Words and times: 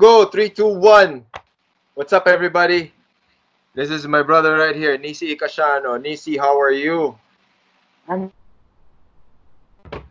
go. 0.00 0.24
Three, 0.24 0.48
two, 0.48 0.80
one. 0.80 1.28
What's 1.92 2.16
up, 2.16 2.24
everybody? 2.24 2.88
This 3.76 3.92
is 3.92 4.08
my 4.08 4.24
brother 4.24 4.56
right 4.56 4.74
here, 4.74 4.96
Nisi 4.96 5.36
Ikashano. 5.36 6.00
Nisi, 6.00 6.40
how 6.40 6.56
are 6.56 6.72
you? 6.72 7.20
I'm 8.08 8.32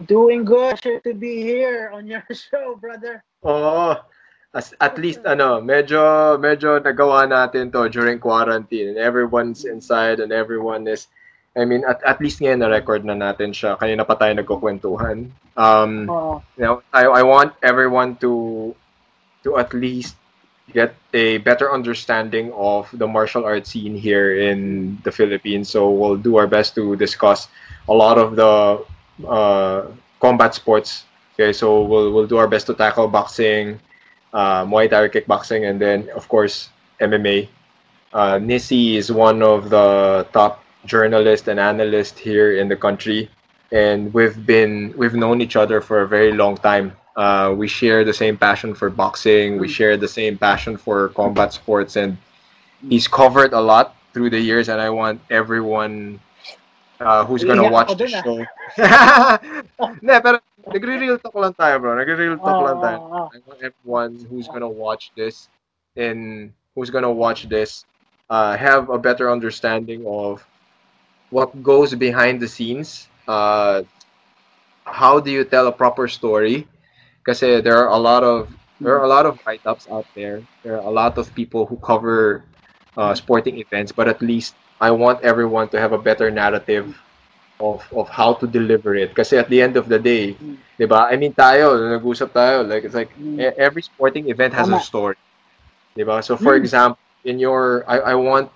doing 0.05 0.45
good. 0.45 0.77
Pleasure 0.77 1.01
to 1.01 1.13
be 1.17 1.41
here 1.41 1.89
on 1.91 2.05
your 2.05 2.21
show, 2.37 2.77
brother. 2.77 3.25
Oh, 3.41 3.97
as, 4.53 4.77
at 4.77 5.01
least 5.01 5.25
ano, 5.25 5.57
medyo 5.57 6.37
medyo 6.37 6.77
nagawa 6.77 7.25
natin 7.25 7.73
to 7.73 7.89
during 7.89 8.21
quarantine 8.21 8.93
and 8.93 9.01
everyone's 9.01 9.65
inside 9.65 10.21
and 10.21 10.29
everyone 10.29 10.85
is 10.85 11.09
I 11.57 11.65
mean, 11.65 11.81
at, 11.89 11.97
at 12.05 12.21
least 12.21 12.45
ngayon 12.45 12.61
na-record 12.61 13.01
na 13.09 13.17
natin 13.17 13.57
siya. 13.57 13.73
Kanina 13.73 14.05
pa 14.05 14.13
tayo 14.13 14.37
nagkukwentuhan. 14.37 15.33
Um, 15.57 16.05
Oh, 16.05 16.45
you 16.55 16.63
know, 16.63 16.85
I, 16.93 17.09
I 17.09 17.23
want 17.25 17.57
everyone 17.65 18.21
to 18.21 18.77
to 19.43 19.57
at 19.57 19.73
least 19.73 20.15
get 20.73 20.93
a 21.13 21.37
better 21.39 21.71
understanding 21.71 22.53
of 22.53 22.87
the 22.93 23.07
martial 23.07 23.43
arts 23.45 23.71
scene 23.71 23.95
here 23.95 24.37
in 24.37 24.97
the 25.03 25.11
Philippines. 25.11 25.69
So 25.69 25.89
we'll 25.89 26.17
do 26.17 26.37
our 26.37 26.47
best 26.47 26.75
to 26.75 26.95
discuss 26.95 27.47
a 27.87 27.93
lot 27.93 28.17
of 28.17 28.35
the 28.35 28.85
uh, 29.27 29.87
combat 30.19 30.53
sports. 30.53 31.05
Okay, 31.33 31.53
so 31.53 31.81
we'll 31.83 32.11
we'll 32.13 32.27
do 32.27 32.37
our 32.37 32.47
best 32.47 32.67
to 32.67 32.73
tackle 32.73 33.07
boxing, 33.07 33.79
uh, 34.33 34.65
Muay 34.65 34.89
Thai 34.89 35.07
kickboxing, 35.07 35.69
and 35.69 35.79
then 35.79 36.09
of 36.15 36.27
course 36.27 36.69
MMA. 36.99 37.47
Uh, 38.11 38.39
Nisi 38.39 38.97
is 38.97 39.11
one 39.11 39.41
of 39.41 39.69
the 39.69 40.27
top 40.33 40.63
journalists 40.85 41.47
and 41.47 41.59
analysts 41.59 42.17
here 42.17 42.57
in 42.57 42.67
the 42.67 42.75
country 42.75 43.29
and 43.71 44.13
we've 44.13 44.45
been 44.45 44.93
we've 44.97 45.13
known 45.13 45.41
each 45.41 45.55
other 45.55 45.81
for 45.81 46.01
a 46.01 46.07
very 46.07 46.31
long 46.31 46.57
time. 46.57 46.95
Uh, 47.15 47.53
we 47.57 47.67
share 47.67 48.03
the 48.03 48.13
same 48.13 48.37
passion 48.37 48.73
for 48.73 48.89
boxing. 48.89 49.57
We 49.57 49.67
share 49.67 49.97
the 49.97 50.07
same 50.07 50.37
passion 50.37 50.77
for 50.77 51.09
combat 51.09 51.53
sports, 51.53 51.95
and 51.95 52.17
he's 52.87 53.07
covered 53.07 53.53
a 53.53 53.59
lot 53.59 53.95
through 54.13 54.29
the 54.29 54.39
years. 54.39 54.69
And 54.69 54.79
I 54.79 54.89
want 54.89 55.19
everyone 55.29 56.19
uh, 56.99 57.25
who's 57.25 57.43
gonna 57.43 57.69
watch 57.69 57.95
the 57.97 58.07
ah. 58.07 58.21
show. 58.23 58.37
ne, 60.01 60.19
pero 60.21 60.39
nagre-real 60.67 61.17
talk 61.19 61.35
lang 61.35 61.53
tayo, 61.53 61.79
bro. 61.81 61.95
Nagre-real 61.95 62.37
talk 62.37 62.55
oh, 62.55 62.65
lang 62.65 62.77
tayo. 62.79 62.97
oh, 62.99 63.13
oh. 63.13 63.27
I 63.33 63.37
want 63.47 63.59
everyone 63.63 64.11
who's 64.29 64.47
gonna 64.47 64.69
watch 64.69 65.11
this 65.15 65.49
and 65.97 66.53
who's 66.75 66.89
gonna 66.89 67.11
watch 67.11 67.49
this 67.49 67.85
uh, 68.29 68.55
have 68.55 68.89
a 68.89 68.97
better 68.97 69.31
understanding 69.31 70.05
of 70.05 70.45
what 71.29 71.51
goes 71.63 71.93
behind 71.95 72.39
the 72.39 72.47
scenes. 72.47 73.07
Uh, 73.27 73.83
how 74.85 75.19
do 75.19 75.31
you 75.31 75.43
tell 75.43 75.67
a 75.67 75.71
proper 75.71 76.07
story? 76.07 76.67
Because 77.29 77.61
there 77.61 77.77
are 77.77 77.93
a 77.93 78.01
lot 78.01 78.25
of 78.25 78.49
there 78.81 78.97
are 78.97 79.05
a 79.05 79.07
lot 79.07 79.29
of 79.29 79.37
write-ups 79.45 79.85
out 79.93 80.07
there. 80.17 80.41
There 80.65 80.81
are 80.81 80.85
a 80.87 80.89
lot 80.89 81.17
of 81.21 81.29
people 81.37 81.67
who 81.69 81.77
cover 81.77 82.41
uh, 82.97 83.13
sporting 83.13 83.61
events, 83.61 83.91
but 83.93 84.07
at 84.09 84.17
least 84.21 84.55
I 84.81 84.89
want 84.89 85.21
everyone 85.21 85.69
to 85.69 85.79
have 85.79 85.93
a 85.93 86.01
better 86.01 86.31
narrative 86.33 86.97
of 87.61 87.85
of 87.93 88.09
how 88.09 88.33
to 88.41 88.47
deliver 88.49 88.95
it. 88.97 89.13
Kasi 89.13 89.37
at 89.37 89.45
the 89.49 89.61
end 89.61 89.77
of 89.77 89.85
the 89.93 89.99
day, 90.01 90.41
Mm. 90.41 90.57
'di 90.81 90.85
ba? 90.89 91.05
I 91.05 91.21
mean, 91.21 91.37
tayo, 91.37 91.77
nag-usap 91.77 92.33
tayo, 92.33 92.65
like 92.65 92.81
it's 92.81 92.97
like 92.97 93.13
Mm. 93.13 93.37
every 93.61 93.85
sporting 93.85 94.25
event 94.33 94.57
has 94.57 94.73
a 94.73 94.81
story. 94.81 95.21
'Di 95.93 96.01
ba? 96.01 96.25
So 96.25 96.33
for 96.33 96.57
Mm. 96.57 96.65
example, 96.65 97.03
in 97.21 97.37
your 97.37 97.85
I 97.85 98.13
I 98.13 98.15
want 98.17 98.49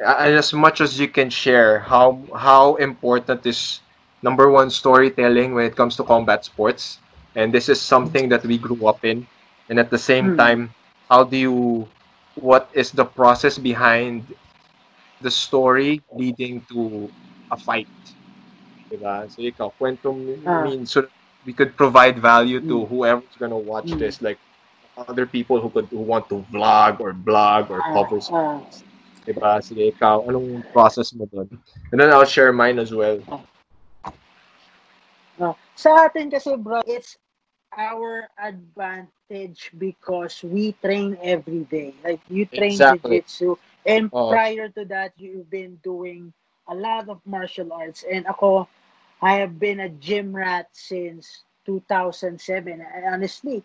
as 0.00 0.54
much 0.56 0.80
as 0.80 0.96
you 0.96 1.12
can 1.12 1.28
share 1.28 1.84
how 1.84 2.24
how 2.32 2.80
important 2.80 3.44
is 3.44 3.84
number 4.24 4.48
one 4.48 4.72
storytelling 4.72 5.52
when 5.52 5.68
it 5.68 5.76
comes 5.76 5.92
to 6.00 6.04
combat 6.08 6.46
sports 6.46 7.04
and 7.38 7.54
this 7.54 7.70
is 7.70 7.78
something 7.78 8.26
that 8.28 8.42
we 8.42 8.58
grew 8.58 8.82
up 8.90 8.98
in 9.06 9.22
and 9.70 9.78
at 9.78 9.94
the 9.94 10.00
same 10.00 10.34
Mm. 10.34 10.36
time 10.36 10.60
how 11.06 11.22
do 11.22 11.38
you 11.38 11.86
what 12.34 12.66
is 12.74 12.90
the 12.90 13.06
process 13.06 13.54
behind 13.58 14.26
the 15.22 15.30
story 15.30 16.02
leading 16.14 16.62
to 16.70 17.06
a 17.50 17.56
fight 17.56 17.86
diba? 18.90 19.30
so 19.30 19.38
ikaw 19.42 19.70
kwento 19.78 20.10
I 20.42 20.50
Ah. 20.50 20.62
mean 20.66 20.82
so 20.82 21.06
we 21.46 21.54
could 21.54 21.78
provide 21.78 22.18
value 22.18 22.58
to 22.66 22.82
Mm. 22.82 22.88
whoever's 22.90 23.36
gonna 23.38 23.58
watch 23.58 23.94
Mm. 23.94 24.02
this 24.02 24.18
like 24.18 24.38
other 24.98 25.26
people 25.30 25.62
who 25.62 25.70
could 25.70 25.86
who 25.94 26.02
want 26.02 26.26
to 26.26 26.42
vlog 26.50 26.98
or 26.98 27.14
blog 27.14 27.70
or 27.70 27.78
Ah, 27.86 27.94
cover 27.94 28.18
ah. 28.34 28.58
Diba? 29.28 29.60
Sige, 29.60 29.92
ikaw, 29.92 30.24
anong 30.24 30.64
process 30.72 31.12
mo 31.12 31.28
doon? 31.28 31.44
And 31.92 32.00
then 32.00 32.08
I'll 32.08 32.24
share 32.24 32.48
mine 32.48 32.80
as 32.80 32.96
well. 32.96 33.20
No. 35.36 35.52
Sa 35.76 36.08
atin 36.08 36.32
kasi 36.32 36.56
bro, 36.56 36.80
it's 36.88 37.20
our 37.78 38.28
advantage 38.36 39.70
because 39.78 40.42
we 40.42 40.74
train 40.82 41.16
every 41.22 41.64
day. 41.70 41.94
Like 42.04 42.20
you 42.28 42.44
train 42.50 42.74
Exactly. 42.74 43.22
jiu-jitsu 43.22 43.56
and 43.86 44.10
Oo. 44.12 44.28
prior 44.28 44.68
to 44.74 44.84
that 44.90 45.14
you've 45.16 45.48
been 45.48 45.78
doing 45.86 46.34
a 46.68 46.74
lot 46.74 47.08
of 47.08 47.22
martial 47.24 47.72
arts 47.72 48.04
and 48.04 48.26
ako 48.26 48.66
I 49.22 49.34
have 49.42 49.58
been 49.58 49.80
a 49.80 49.90
gym 49.90 50.34
rat 50.34 50.68
since 50.72 51.42
2007. 51.66 52.80
And 52.80 53.04
honestly, 53.06 53.62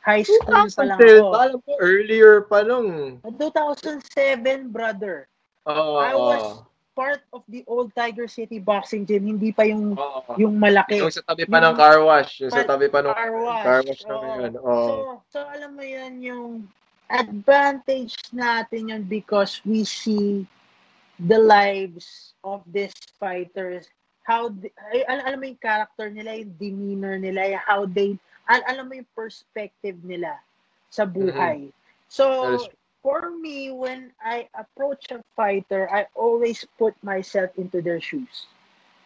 high 0.00 0.24
school 0.24 0.68
pa 0.72 0.84
lang 0.84 1.04
2010, 1.04 1.20
ako. 1.20 1.28
alam 1.36 1.58
ko, 1.60 1.72
earlier 1.80 2.40
pa 2.48 2.60
lang. 2.64 3.20
2007, 3.24 4.72
brother. 4.72 5.28
Oo. 5.68 5.96
I 6.00 6.12
was 6.16 6.64
part 6.94 7.26
of 7.34 7.42
the 7.50 7.66
old 7.66 7.90
Tiger 7.92 8.30
City 8.30 8.62
boxing 8.62 9.02
gym, 9.04 9.26
hindi 9.26 9.50
pa 9.50 9.66
yung 9.66 9.98
Oo. 9.98 10.38
yung 10.38 10.54
malaki. 10.56 11.02
Yung 11.02 11.10
sa 11.10 11.26
tabi 11.26 11.44
pa 11.44 11.58
Yung- 11.58 11.74
ng 11.74 11.76
car 11.76 11.98
wash. 12.00 12.32
Yung 12.40 12.54
sa 12.54 12.62
tabi 12.62 12.86
pa 12.86 13.02
ng 13.02 13.10
car 13.12 13.32
wash. 13.34 13.62
car 13.66 13.80
wash 13.82 14.02
na 14.06 14.14
Oo. 14.14 14.22
ngayon. 14.22 14.52
Oo. 14.62 14.86
So, 14.86 14.94
so 15.28 15.38
alam 15.50 15.74
mo 15.74 15.82
yan 15.82 16.22
yung 16.22 16.70
advantage 17.10 18.16
natin 18.32 18.88
yun 18.88 19.02
because 19.04 19.60
we 19.62 19.84
see 19.84 20.46
the 21.20 21.36
lives 21.36 22.32
of 22.42 22.64
these 22.66 22.94
fighters 23.20 23.86
how 24.24 24.48
the, 24.48 24.72
ay, 24.90 25.04
al- 25.06 25.22
alam 25.28 25.38
mo 25.38 25.46
yung 25.52 25.60
character 25.60 26.08
nila 26.08 26.32
yung 26.40 26.56
demeanor 26.56 27.20
nila 27.20 27.54
yung 27.54 27.64
how 27.68 27.84
they 27.84 28.16
al- 28.48 28.66
alam 28.66 28.88
mo 28.88 28.96
yung 28.96 29.06
perspective 29.12 30.00
nila 30.02 30.40
sa 30.88 31.04
buhay 31.04 31.68
so 32.08 32.24
Mm-hmm. 32.24 32.40
That 32.40 32.56
is 32.56 32.66
true. 32.66 32.83
For 33.04 33.28
me 33.36 33.68
when 33.68 34.08
I 34.24 34.48
approach 34.56 35.12
a 35.12 35.20
fighter 35.36 35.84
I 35.92 36.08
always 36.16 36.64
put 36.80 36.96
myself 37.04 37.52
into 37.60 37.84
their 37.84 38.00
shoes 38.00 38.48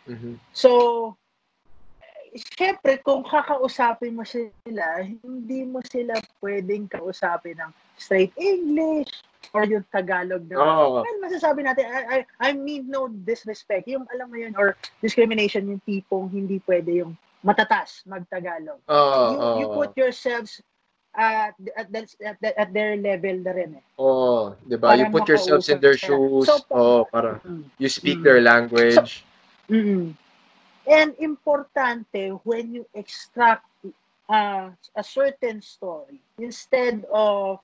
Mhm. 0.09 0.41
So, 0.56 0.70
syempre, 2.56 2.97
kung 3.04 3.20
kakausapin 3.20 4.16
mo 4.16 4.25
sila, 4.25 5.04
hindi 5.04 5.69
mo 5.69 5.84
sila 5.84 6.16
pwedeng 6.41 6.88
kausapin 6.88 7.60
ng 7.60 7.72
straight 8.00 8.32
English 8.41 9.12
or 9.53 9.69
yung 9.69 9.84
Tagalog 9.92 10.48
na, 10.48 10.56
Oo. 10.56 11.04
well, 11.04 11.19
masasabi 11.20 11.64
natin, 11.64 11.84
I, 11.88 12.00
I, 12.00 12.19
I 12.41 12.48
mean 12.56 12.88
no 12.88 13.08
disrespect. 13.08 13.84
Yung, 13.88 14.08
alam 14.08 14.32
mo 14.32 14.37
yun, 14.41 14.56
or 14.56 14.81
discrimination, 15.04 15.69
yung 15.69 15.84
tipong 15.84 16.32
hindi 16.32 16.60
pwede 16.64 17.04
yung 17.04 17.12
matatas 17.44 18.03
mag-Tagalog. 18.08 18.81
Oo. 18.88 19.20
you, 19.28 19.38
you 19.62 19.66
oo. 19.69 19.76
put 19.76 19.92
yourselves 19.94 20.64
at, 21.14 21.54
at, 21.76 21.88
at, 21.94 22.08
at, 22.20 22.38
at 22.56 22.70
their 22.72 22.96
level 22.96 23.36
na 23.42 23.52
rin 23.52 23.70
eh. 23.80 23.84
Oo. 23.98 24.54
Diba? 24.64 24.94
You 24.94 25.08
Para 25.08 25.14
put 25.14 25.28
yourselves 25.28 25.69
in 25.69 25.80
their 25.80 25.96
shoes. 25.98 26.46
So, 26.46 26.62
Oo. 26.70 27.04
Para 27.08 27.41
Mm. 27.42 27.64
you 27.78 27.88
speak 27.88 28.20
Mm. 28.20 28.24
their 28.24 28.41
language. 28.41 29.24
mm 29.69 30.14
And 30.88 31.12
importante 31.20 32.32
when 32.48 32.72
you 32.72 32.88
extract 32.96 33.69
uh, 34.24 34.72
a 34.96 35.04
certain 35.04 35.60
story 35.60 36.16
instead 36.41 37.04
of 37.12 37.60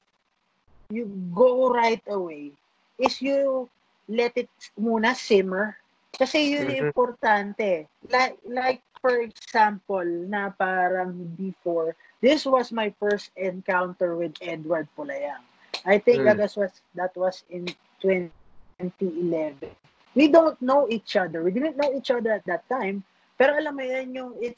you 0.92 1.08
go 1.32 1.72
right 1.72 2.04
away 2.12 2.52
is 3.00 3.24
you 3.24 3.64
let 4.12 4.36
it 4.36 4.52
muna 4.76 5.16
simmer 5.16 5.80
kasi 6.12 6.52
yun 6.52 6.68
Mhm. 6.68 6.72
yung 6.76 6.84
importante 6.92 7.88
like 8.12 8.36
like 8.44 8.84
for 9.04 9.20
example 9.20 10.08
na 10.32 10.48
parang 10.56 11.12
before 11.36 11.92
this 12.24 12.48
was 12.48 12.72
my 12.72 12.88
first 12.96 13.28
encounter 13.36 14.16
with 14.16 14.32
Edward 14.40 14.88
Pulayang 14.96 15.44
I 15.84 16.00
think 16.00 16.24
Mm. 16.24 16.40
that 16.40 16.56
was 16.56 16.72
that 16.96 17.12
was 17.12 17.44
in 17.52 17.68
2011 18.00 19.68
we 20.14 20.28
don't 20.28 20.60
know 20.62 20.86
each 20.88 21.16
other. 21.16 21.42
We 21.42 21.50
didn't 21.50 21.76
know 21.76 21.92
each 21.92 22.10
other 22.10 22.32
at 22.32 22.46
that 22.46 22.66
time. 22.70 23.02
Pero 23.36 23.58
alam 23.58 23.74
mo 23.74 23.82
yan, 23.82 24.14
yung 24.14 24.32
it, 24.40 24.54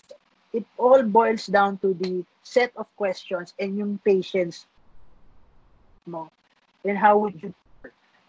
it 0.53 0.69
all 0.77 1.03
boils 1.03 1.49
down 1.49 1.81
to 1.81 1.97
the 1.97 2.23
set 2.45 2.71
of 2.77 2.85
questions 2.95 3.57
and 3.59 3.77
yung 3.77 3.99
patience 4.05 4.69
mo. 6.07 6.29
And 6.85 6.97
how 6.97 7.19
would 7.19 7.41
you 7.43 7.51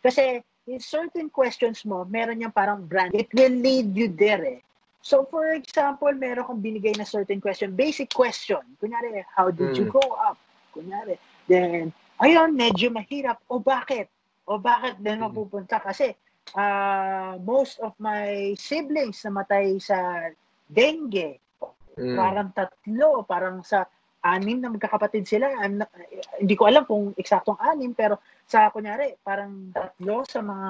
Kasi 0.02 0.40
in 0.68 0.80
certain 0.80 1.28
questions 1.30 1.84
mo, 1.84 2.08
meron 2.08 2.40
yung 2.40 2.56
parang 2.56 2.88
brand. 2.88 3.12
It 3.12 3.28
will 3.36 3.54
lead 3.60 3.92
you 3.92 4.08
there 4.08 4.44
eh. 4.48 4.60
So 5.02 5.24
for 5.30 5.56
example, 5.56 6.12
meron 6.14 6.46
kang 6.46 6.62
binigay 6.62 6.98
na 6.98 7.08
certain 7.08 7.40
question, 7.40 7.74
basic 7.78 8.12
question. 8.12 8.60
Kunyari, 8.82 9.24
how 9.36 9.50
did 9.54 9.72
you 9.78 9.88
Mm. 9.88 9.94
grow 9.94 10.12
up? 10.20 10.38
Kunyari. 10.76 11.16
Then, 11.48 11.96
ayun, 12.20 12.54
medyo 12.54 12.92
mahirap. 12.92 13.40
O 13.48 13.62
bakit? 13.64 14.12
O 14.44 14.60
bakit 14.60 15.00
din 15.00 15.22
Mm. 15.22 15.32
mapupunta? 15.32 15.80
Kasi 15.80 16.12
uh, 16.56 17.40
most 17.40 17.80
of 17.80 17.96
my 18.00 18.52
siblings 18.60 19.24
namatay 19.24 19.80
sa 19.80 20.28
dengue. 20.68 21.40
Mm. 21.98 22.16
Parang 22.16 22.50
tatlo, 22.52 23.24
parang 23.24 23.64
sa 23.64 23.88
anim 24.28 24.60
na 24.60 24.68
magkakapatid 24.68 25.24
sila. 25.24 25.48
I'm 25.64 25.80
not, 25.80 25.90
hindi 26.36 26.54
ko 26.60 26.68
alam 26.68 26.84
kung 26.84 27.16
eksaktong 27.16 27.58
anim, 27.64 27.96
pero 27.96 28.20
sa 28.44 28.68
kunyari, 28.76 29.16
parang 29.24 29.72
tatlo 29.72 30.28
sa 30.28 30.44
mga, 30.44 30.70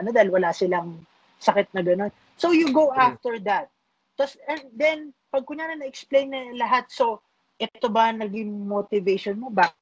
ano, 0.00 0.08
dahil 0.10 0.30
wala 0.32 0.48
silang 0.56 0.96
sakit 1.36 1.76
na 1.76 1.84
gano'n. 1.84 2.12
So, 2.36 2.52
you 2.52 2.72
go 2.72 2.92
after 2.92 3.40
that. 3.48 3.72
Tapos, 4.16 4.36
and 4.48 4.64
then, 4.72 4.98
pag 5.32 5.44
kunyari 5.44 5.76
na-explain 5.76 6.32
na 6.32 6.52
lahat, 6.56 6.88
so, 6.92 7.20
ito 7.56 7.88
ba 7.88 8.12
naging 8.12 8.68
motivation 8.68 9.40
mo? 9.40 9.48
Bakit 9.48 9.74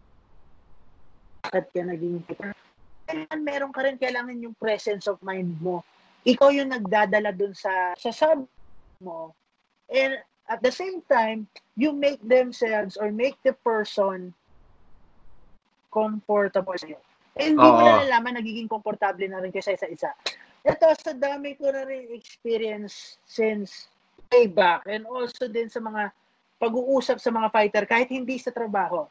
ka 1.71 1.83
naging 1.83 2.23
fighter? 2.27 2.55
Kailangan 3.05 3.41
meron 3.43 3.73
ka 3.75 3.81
rin, 3.85 3.99
kailangan 3.99 4.39
yung 4.39 4.57
presence 4.57 5.11
of 5.11 5.19
mind 5.21 5.59
mo. 5.59 5.83
Ikaw 6.25 6.49
yung 6.55 6.73
nagdadala 6.73 7.35
dun 7.37 7.53
sa, 7.53 7.93
sa 7.99 8.09
sub 8.15 8.49
mo. 9.03 9.37
And 9.93 10.17
at 10.49 10.65
the 10.65 10.73
same 10.73 11.05
time, 11.05 11.51
you 11.77 11.93
make 11.93 12.23
themselves 12.25 12.97
or 12.97 13.13
make 13.13 13.37
the 13.45 13.53
person 13.53 14.33
comfortable 15.93 16.75
sa'yo. 16.75 16.99
Eh, 17.35 17.51
hindi 17.51 17.67
mo 17.67 17.83
na 17.83 18.07
nalaman, 18.07 18.39
nagiging 18.39 18.71
komportable 18.71 19.27
na 19.27 19.43
rin 19.43 19.51
kayo 19.51 19.67
sa 19.67 19.75
isa-isa. 19.75 20.11
Ito, 20.65 20.89
sa 20.97 21.13
dami 21.13 21.61
ko 21.61 21.69
na 21.69 21.85
rin 21.85 22.09
experience 22.17 23.21
since 23.29 23.93
way 24.33 24.49
back 24.49 24.89
and 24.89 25.05
also 25.05 25.45
din 25.45 25.69
sa 25.69 25.77
mga 25.79 26.09
pag-uusap 26.57 27.21
sa 27.21 27.29
mga 27.29 27.53
fighter 27.53 27.85
kahit 27.85 28.09
hindi 28.09 28.41
sa 28.41 28.49
trabaho. 28.49 29.05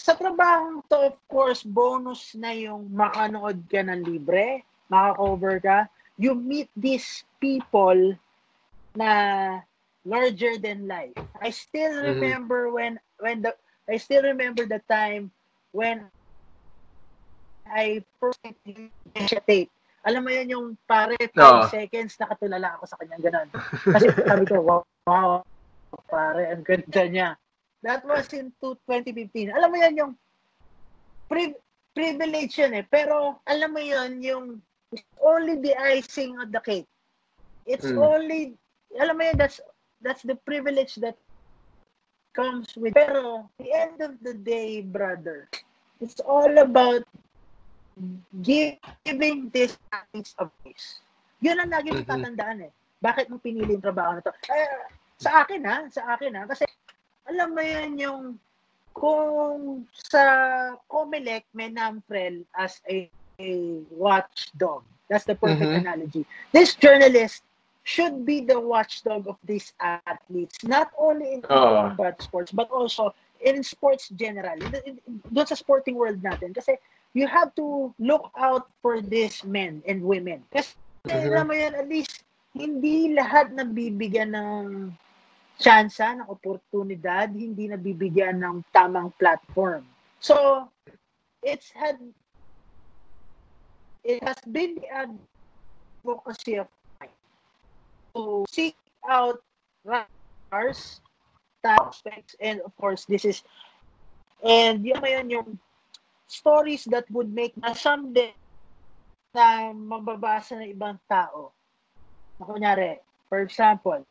Sa 0.00 0.16
trabaho 0.16 0.80
to, 0.88 1.12
of 1.12 1.16
course, 1.28 1.60
bonus 1.60 2.32
na 2.32 2.56
yung 2.56 2.88
makanood 2.88 3.60
ka 3.68 3.84
ng 3.84 4.00
libre, 4.08 4.64
makakover 4.88 5.60
ka. 5.60 5.78
You 6.16 6.32
meet 6.32 6.72
these 6.72 7.24
people 7.36 8.16
na 8.96 9.60
larger 10.08 10.56
than 10.56 10.88
life. 10.88 11.12
I 11.44 11.52
still 11.52 11.92
Mhm. 11.92 12.16
remember 12.16 12.72
when 12.72 12.96
when 13.20 13.44
the 13.44 13.52
I 13.84 14.00
still 14.00 14.24
remember 14.24 14.64
the 14.64 14.80
time 14.88 15.28
when 15.76 16.08
I 17.68 18.00
first 18.16 18.40
tape. 19.44 19.75
Alam 20.06 20.22
mo 20.22 20.30
yun 20.30 20.48
yung 20.54 20.66
pare 20.86 21.18
5 21.18 21.34
Oo. 21.34 21.66
seconds 21.66 22.14
nakatulala 22.14 22.78
ako 22.78 22.84
sa 22.86 22.96
kanya 23.02 23.18
ganun. 23.18 23.48
Kasi 23.90 24.06
sabi 24.22 24.44
ko, 24.46 24.62
wow, 24.62 24.82
wow, 25.10 25.42
pare, 26.06 26.54
ang 26.54 26.62
ganda 26.62 27.02
niya. 27.10 27.28
That 27.82 28.06
was 28.06 28.30
in 28.30 28.54
two- 28.62 28.78
2015. 28.86 29.50
Alam 29.50 29.68
mo 29.74 29.76
yan 29.82 29.94
yung 29.98 30.12
pri- 31.26 31.58
privilege 31.90 32.54
yun 32.54 32.78
eh. 32.78 32.84
Pero 32.86 33.42
alam 33.42 33.74
mo 33.74 33.82
yun 33.82 34.22
yung 34.22 34.62
only 35.18 35.58
the 35.58 35.74
icing 35.74 36.38
on 36.38 36.54
the 36.54 36.62
cake. 36.62 36.86
It's 37.66 37.90
Mm. 37.90 37.98
only, 37.98 38.40
alam 39.02 39.18
mo 39.18 39.26
yun, 39.26 39.34
that's, 39.34 39.58
that's 39.98 40.22
the 40.22 40.38
privilege 40.46 40.94
that 41.02 41.18
comes 42.30 42.70
with. 42.78 42.94
Pero, 42.94 43.50
the 43.58 43.74
end 43.74 43.98
of 43.98 44.22
the 44.22 44.38
day, 44.38 44.86
brother, 44.86 45.50
it's 45.98 46.22
all 46.22 46.52
about 46.62 47.02
giving 48.42 49.48
this 49.50 49.78
piece 50.12 50.34
of 50.38 50.52
peace. 50.62 51.00
Yun 51.40 51.60
ang 51.60 51.70
lagi 51.72 51.92
mong 51.92 52.04
Mhm. 52.04 52.12
tatandaan 52.12 52.58
eh. 52.68 52.72
Bakit 53.00 53.28
mo 53.28 53.36
pinili 53.40 53.76
yung 53.76 53.84
trabaho 53.84 54.16
na 54.16 54.22
to? 54.24 54.32
Eh, 54.48 54.88
sa 55.16 55.44
akin 55.44 55.62
ha, 55.64 55.76
sa 55.88 56.16
akin 56.16 56.32
ha, 56.36 56.42
kasi 56.48 56.64
alam 57.28 57.52
mo 57.52 57.60
yun 57.60 57.92
yung 57.96 58.22
kung 58.96 59.84
sa 59.92 60.22
Comelec 60.88 61.44
may 61.52 61.68
Namprel 61.68 62.44
as 62.56 62.80
a, 62.88 63.08
a 63.36 63.50
watchdog. 63.92 64.84
That's 65.08 65.28
the 65.28 65.36
perfect 65.36 65.76
Mhm. 65.76 65.84
analogy. 65.84 66.24
This 66.52 66.74
journalist 66.74 67.44
should 67.84 68.24
be 68.24 68.40
the 68.42 68.58
watchdog 68.58 69.28
of 69.28 69.36
these 69.44 69.76
athletes, 69.78 70.64
not 70.64 70.90
only 70.98 71.38
in 71.38 71.44
combat 71.44 72.18
sports, 72.18 72.50
but 72.50 72.66
also 72.72 73.14
in 73.44 73.62
sports 73.62 74.08
general. 74.10 74.58
In, 74.58 74.72
in, 74.88 74.94
doon 75.30 75.46
sa 75.46 75.54
sporting 75.54 75.94
world 75.94 76.18
natin. 76.24 76.50
Kasi 76.50 76.80
you 77.16 77.24
have 77.24 77.56
to 77.56 77.96
look 77.96 78.28
out 78.36 78.68
for 78.84 79.00
these 79.00 79.40
men 79.40 79.80
and 79.88 80.04
women. 80.04 80.44
Kasi 80.52 80.76
alam 81.08 81.48
mo 81.48 81.56
yan, 81.56 81.72
at 81.72 81.88
least 81.88 82.28
hindi 82.52 83.16
lahat 83.16 83.56
nabibigyan 83.56 84.36
ng 84.36 84.92
tsansa, 85.56 86.12
ng 86.12 86.28
oportunidad, 86.28 87.32
hindi 87.32 87.72
nabibigyan 87.72 88.44
ng 88.44 88.60
tamang 88.68 89.08
platform. 89.16 89.88
So, 90.20 90.68
it's 91.40 91.72
had 91.72 91.96
it 94.04 94.20
has 94.20 94.36
been 94.44 94.76
the 94.76 94.88
advocacy 94.92 96.60
of 96.60 96.68
mine 97.00 97.16
to 98.12 98.44
seek 98.52 98.76
out 99.08 99.40
writers, 99.88 101.00
prospects, 101.64 102.36
and 102.44 102.60
of 102.60 102.76
course, 102.76 103.08
this 103.08 103.24
is 103.24 103.40
and 104.44 104.84
yun 104.84 105.00
mo 105.00 105.08
yun 105.08 105.32
yung 105.32 105.48
stories 106.26 106.84
that 106.90 107.06
would 107.10 107.30
make 107.30 107.54
na 107.56 107.72
someday 107.72 108.34
na 109.34 109.70
mababasa 109.72 110.58
ng 110.58 110.70
ibang 110.74 110.98
tao. 111.06 111.54
Na 112.38 112.44
kunyari, 112.46 112.98
for 113.30 113.40
example, 113.42 114.02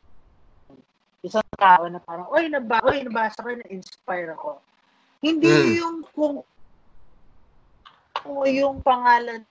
isang 1.20 1.44
tao 1.58 1.90
na 1.90 1.98
parang, 1.98 2.30
oy, 2.30 2.46
naba, 2.46 2.78
oy, 2.86 3.02
nabasa 3.02 3.42
ko, 3.42 3.50
na-inspire 3.50 4.32
ako. 4.38 4.62
Hindi 5.20 5.50
Mm. 5.50 5.74
yung 5.82 5.96
kung 6.14 6.36
o 8.26 8.42
yung 8.46 8.82
pangalan 8.82 9.46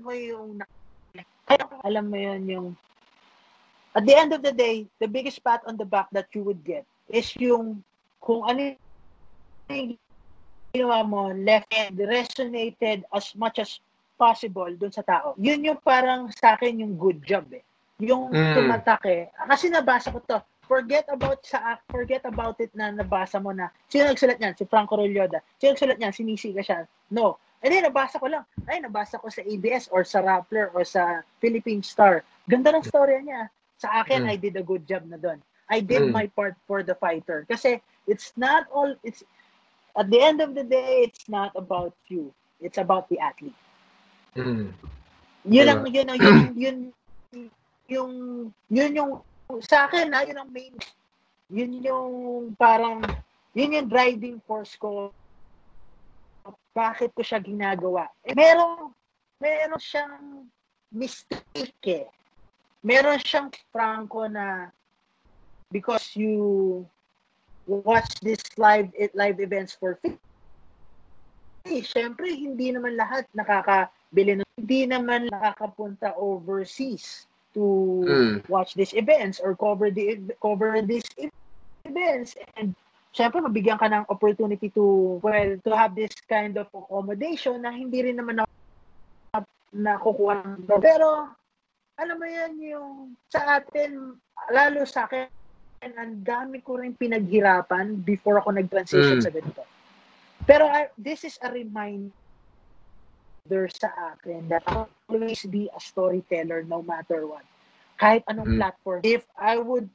mo 0.00 0.12
yung 0.14 0.60
alam 1.84 2.04
mo 2.08 2.16
yun 2.16 2.42
yung 2.48 2.68
at 3.92 4.06
the 4.06 4.14
end 4.14 4.30
of 4.30 4.40
the 4.40 4.54
day, 4.54 4.86
the 5.02 5.10
biggest 5.10 5.42
pat 5.42 5.60
on 5.66 5.74
the 5.74 5.84
back 5.84 6.06
that 6.14 6.30
you 6.30 6.46
would 6.46 6.62
get 6.62 6.86
is 7.10 7.26
yung 7.36 7.82
kung 8.22 8.46
ano 8.46 8.78
yung 9.68 9.98
ginawa 10.70 11.02
mo, 11.02 11.34
left 11.34 11.66
and 11.74 11.98
resonated 11.98 13.02
as 13.10 13.34
much 13.34 13.58
as 13.58 13.82
possible 14.14 14.70
dun 14.70 14.94
sa 14.94 15.02
tao. 15.02 15.34
Yun 15.36 15.66
yung 15.66 15.80
parang 15.82 16.30
sa 16.30 16.54
akin 16.54 16.86
yung 16.86 16.94
good 16.94 17.18
job 17.26 17.46
eh. 17.50 17.62
Yung 18.00 18.30
Mm. 18.30 18.54
tumatake. 18.56 19.28
Kasi 19.34 19.66
nabasa 19.68 20.14
ko 20.14 20.22
to. 20.22 20.38
Forget 20.70 21.10
about 21.10 21.42
sa 21.42 21.82
forget 21.90 22.22
about 22.22 22.54
it 22.62 22.70
na 22.78 22.94
nabasa 22.94 23.42
mo 23.42 23.50
na. 23.50 23.74
Sino 23.90 24.06
nagsulat 24.06 24.38
niyan? 24.38 24.54
Si 24.54 24.62
Franco 24.70 24.94
Rolyoda. 24.94 25.42
Sino 25.58 25.74
nagsulat 25.74 25.98
niyan? 25.98 26.14
Si 26.14 26.22
Nisi 26.22 26.54
Gashan. 26.54 26.86
No. 27.10 27.42
And 27.60 27.74
then, 27.74 27.84
nabasa 27.84 28.16
ko 28.16 28.24
lang. 28.30 28.46
Ay, 28.64 28.80
nabasa 28.80 29.20
ko 29.20 29.28
sa 29.28 29.44
ABS 29.44 29.90
or 29.92 30.00
sa 30.06 30.24
Rappler 30.24 30.72
or 30.72 30.80
sa 30.80 31.20
Philippine 31.42 31.84
Star. 31.84 32.24
Ganda 32.48 32.72
ng 32.72 32.86
storya 32.86 33.20
niya. 33.20 33.52
Sa 33.76 34.00
akin, 34.00 34.24
Mm. 34.24 34.32
I 34.32 34.36
did 34.40 34.56
a 34.56 34.64
good 34.64 34.86
job 34.88 35.04
na 35.04 35.20
doon. 35.20 35.42
I 35.68 35.84
did 35.84 36.08
Mm. 36.08 36.14
my 36.14 36.24
part 36.32 36.56
for 36.64 36.80
the 36.80 36.96
fighter. 36.96 37.44
Kasi 37.44 37.82
it's 38.08 38.32
not 38.40 38.64
all, 38.72 38.96
it's, 39.04 39.20
at 39.96 40.10
the 40.10 40.20
end 40.20 40.40
of 40.40 40.54
the 40.54 40.64
day, 40.64 41.06
it's 41.08 41.28
not 41.28 41.52
about 41.54 41.94
you. 42.08 42.32
It's 42.60 42.78
about 42.78 43.08
the 43.08 43.18
athlete. 43.18 43.56
Mm. 44.36 44.72
Yun 45.48 45.68
ang, 45.68 45.82
yun 45.88 46.08
ang, 46.10 46.20
yun, 46.20 46.40
yun, 46.56 46.78
yung, 47.88 48.12
yun 48.68 48.92
yung, 48.94 49.10
sa 49.64 49.88
akin 49.88 50.12
na, 50.12 50.22
yun 50.22 50.38
ang 50.38 50.50
main, 50.52 50.76
yun 51.48 51.80
yung 51.80 52.14
parang, 52.60 53.02
yun 53.56 53.74
yung 53.74 53.88
driving 53.88 54.38
force 54.44 54.76
ko. 54.76 55.10
Bakit 56.76 57.10
ko 57.16 57.24
siya 57.24 57.42
ginagawa? 57.42 58.06
Eh, 58.22 58.36
meron, 58.36 58.94
meron 59.40 59.80
siyang 59.80 60.46
mistake 60.92 61.82
eh. 61.88 62.06
Meron 62.84 63.18
siyang 63.18 63.50
prangko 63.74 64.30
na 64.30 64.70
because 65.70 66.14
you 66.14 66.84
watch 67.70 68.10
this 68.18 68.42
live 68.58 68.90
live 69.14 69.38
events 69.38 69.78
for 69.78 69.94
free. 70.02 70.18
Eh, 71.70 71.84
syempre, 71.86 72.26
hindi 72.34 72.74
naman 72.74 72.98
lahat 72.98 73.30
nakakabili 73.36 74.42
hindi 74.58 74.90
naman 74.90 75.30
nakakapunta 75.30 76.12
overseas 76.18 77.30
to 77.54 78.02
Mm. 78.06 78.36
watch 78.46 78.74
these 78.74 78.94
events 78.94 79.42
or 79.42 79.54
cover 79.58 79.90
the 79.90 80.18
cover 80.38 80.78
these 80.82 81.06
events 81.82 82.38
and 82.58 82.74
syempre 83.10 83.42
mabigyan 83.42 83.74
ka 83.74 83.90
ng 83.90 84.06
opportunity 84.06 84.70
to 84.70 85.18
well 85.18 85.58
to 85.66 85.74
have 85.74 85.98
this 85.98 86.14
kind 86.30 86.54
of 86.54 86.70
accommodation 86.70 87.58
na 87.58 87.74
hindi 87.74 88.06
rin 88.06 88.22
naman 88.22 88.38
na 88.38 88.46
nakukuha 89.74 90.62
ng 90.62 90.78
pero 90.78 91.26
alam 91.98 92.16
mo 92.22 92.26
yan 92.26 92.54
yung 92.62 93.18
sa 93.26 93.58
atin 93.58 94.14
lalo 94.54 94.86
sa 94.86 95.10
akin 95.10 95.26
ang 95.80 96.20
dami 96.20 96.60
ko 96.60 96.76
rin 96.76 96.92
pinaghirapan 96.92 98.04
before 98.04 98.36
ako 98.36 98.52
nag-transition 98.52 99.16
Mm. 99.16 99.24
sa 99.24 99.32
ganito 99.32 99.64
pero 100.44 100.66
I- 100.66 100.92
this 100.96 101.24
is 101.24 101.36
a 101.44 101.52
reminder 101.52 102.12
sa 103.70 103.88
akin 104.14 104.48
that 104.48 104.64
I'll 104.66 104.88
always 105.08 105.44
be 105.46 105.68
a 105.72 105.80
storyteller 105.80 106.64
no 106.64 106.80
matter 106.82 107.24
what. 107.28 107.44
Kahit 108.00 108.24
anong 108.28 108.56
Mm. 108.56 108.58
platform. 108.58 109.00
If 109.04 109.28
I 109.36 109.60
would, 109.60 109.88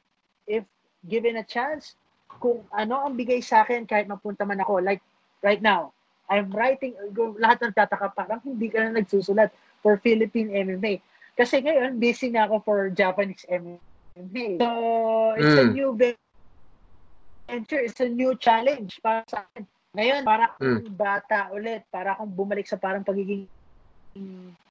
if 0.46 0.62
given 1.06 1.36
a 1.36 1.46
chance, 1.46 1.98
kung 2.38 2.62
ano 2.70 3.06
ang 3.06 3.18
bigay 3.18 3.42
sa 3.42 3.66
akin 3.66 3.86
kahit 3.86 4.06
mapunta 4.06 4.46
man 4.46 4.62
ako, 4.62 4.78
like 4.82 5.02
right 5.42 5.62
now, 5.62 5.90
I'm 6.26 6.50
writing, 6.50 6.94
lahat 7.38 7.62
ng 7.62 7.74
tataka 7.74 8.10
parang 8.10 8.42
hindi 8.42 8.66
ka 8.66 8.82
na 8.82 8.98
nagsusulat 8.98 9.50
for 9.78 9.98
Philippine 10.02 10.50
MMA. 10.50 10.98
Kasi 11.36 11.62
ngayon, 11.62 12.02
busy 12.02 12.30
na 12.34 12.50
ako 12.50 12.62
for 12.66 12.78
Japanese 12.90 13.46
MMA. 13.46 13.78
So, 14.16 15.36
it's 15.36 15.56
a 15.60 15.64
Mm. 15.68 15.76
new 15.76 15.92
adventure. 15.92 17.82
It's 17.84 18.00
a 18.00 18.08
new 18.08 18.32
challenge 18.40 18.96
para 19.04 19.20
sa 19.28 19.44
akin. 19.44 19.68
Ngayon, 19.92 20.20
para 20.24 20.56
akong 20.56 20.88
Mm. 20.88 20.96
bata 20.96 21.52
ulit. 21.52 21.84
Para 21.92 22.16
akong 22.16 22.32
bumalik 22.32 22.64
sa 22.64 22.80
parang 22.80 23.04
pagiging 23.04 23.44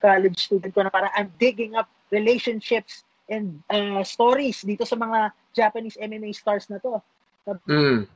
college 0.01 0.41
student 0.41 0.73
ko 0.73 0.81
na 0.81 0.89
parang 0.89 1.13
I'm 1.13 1.29
digging 1.37 1.77
up 1.77 1.85
relationships 2.09 3.05
and 3.29 3.61
uh, 3.69 4.01
stories 4.01 4.65
dito 4.65 4.81
sa 4.81 4.97
mga 4.97 5.29
Japanese 5.53 5.97
MMA 6.01 6.33
stars 6.33 6.65
na 6.65 6.81
to. 6.81 6.97
Mm. 7.69 8.09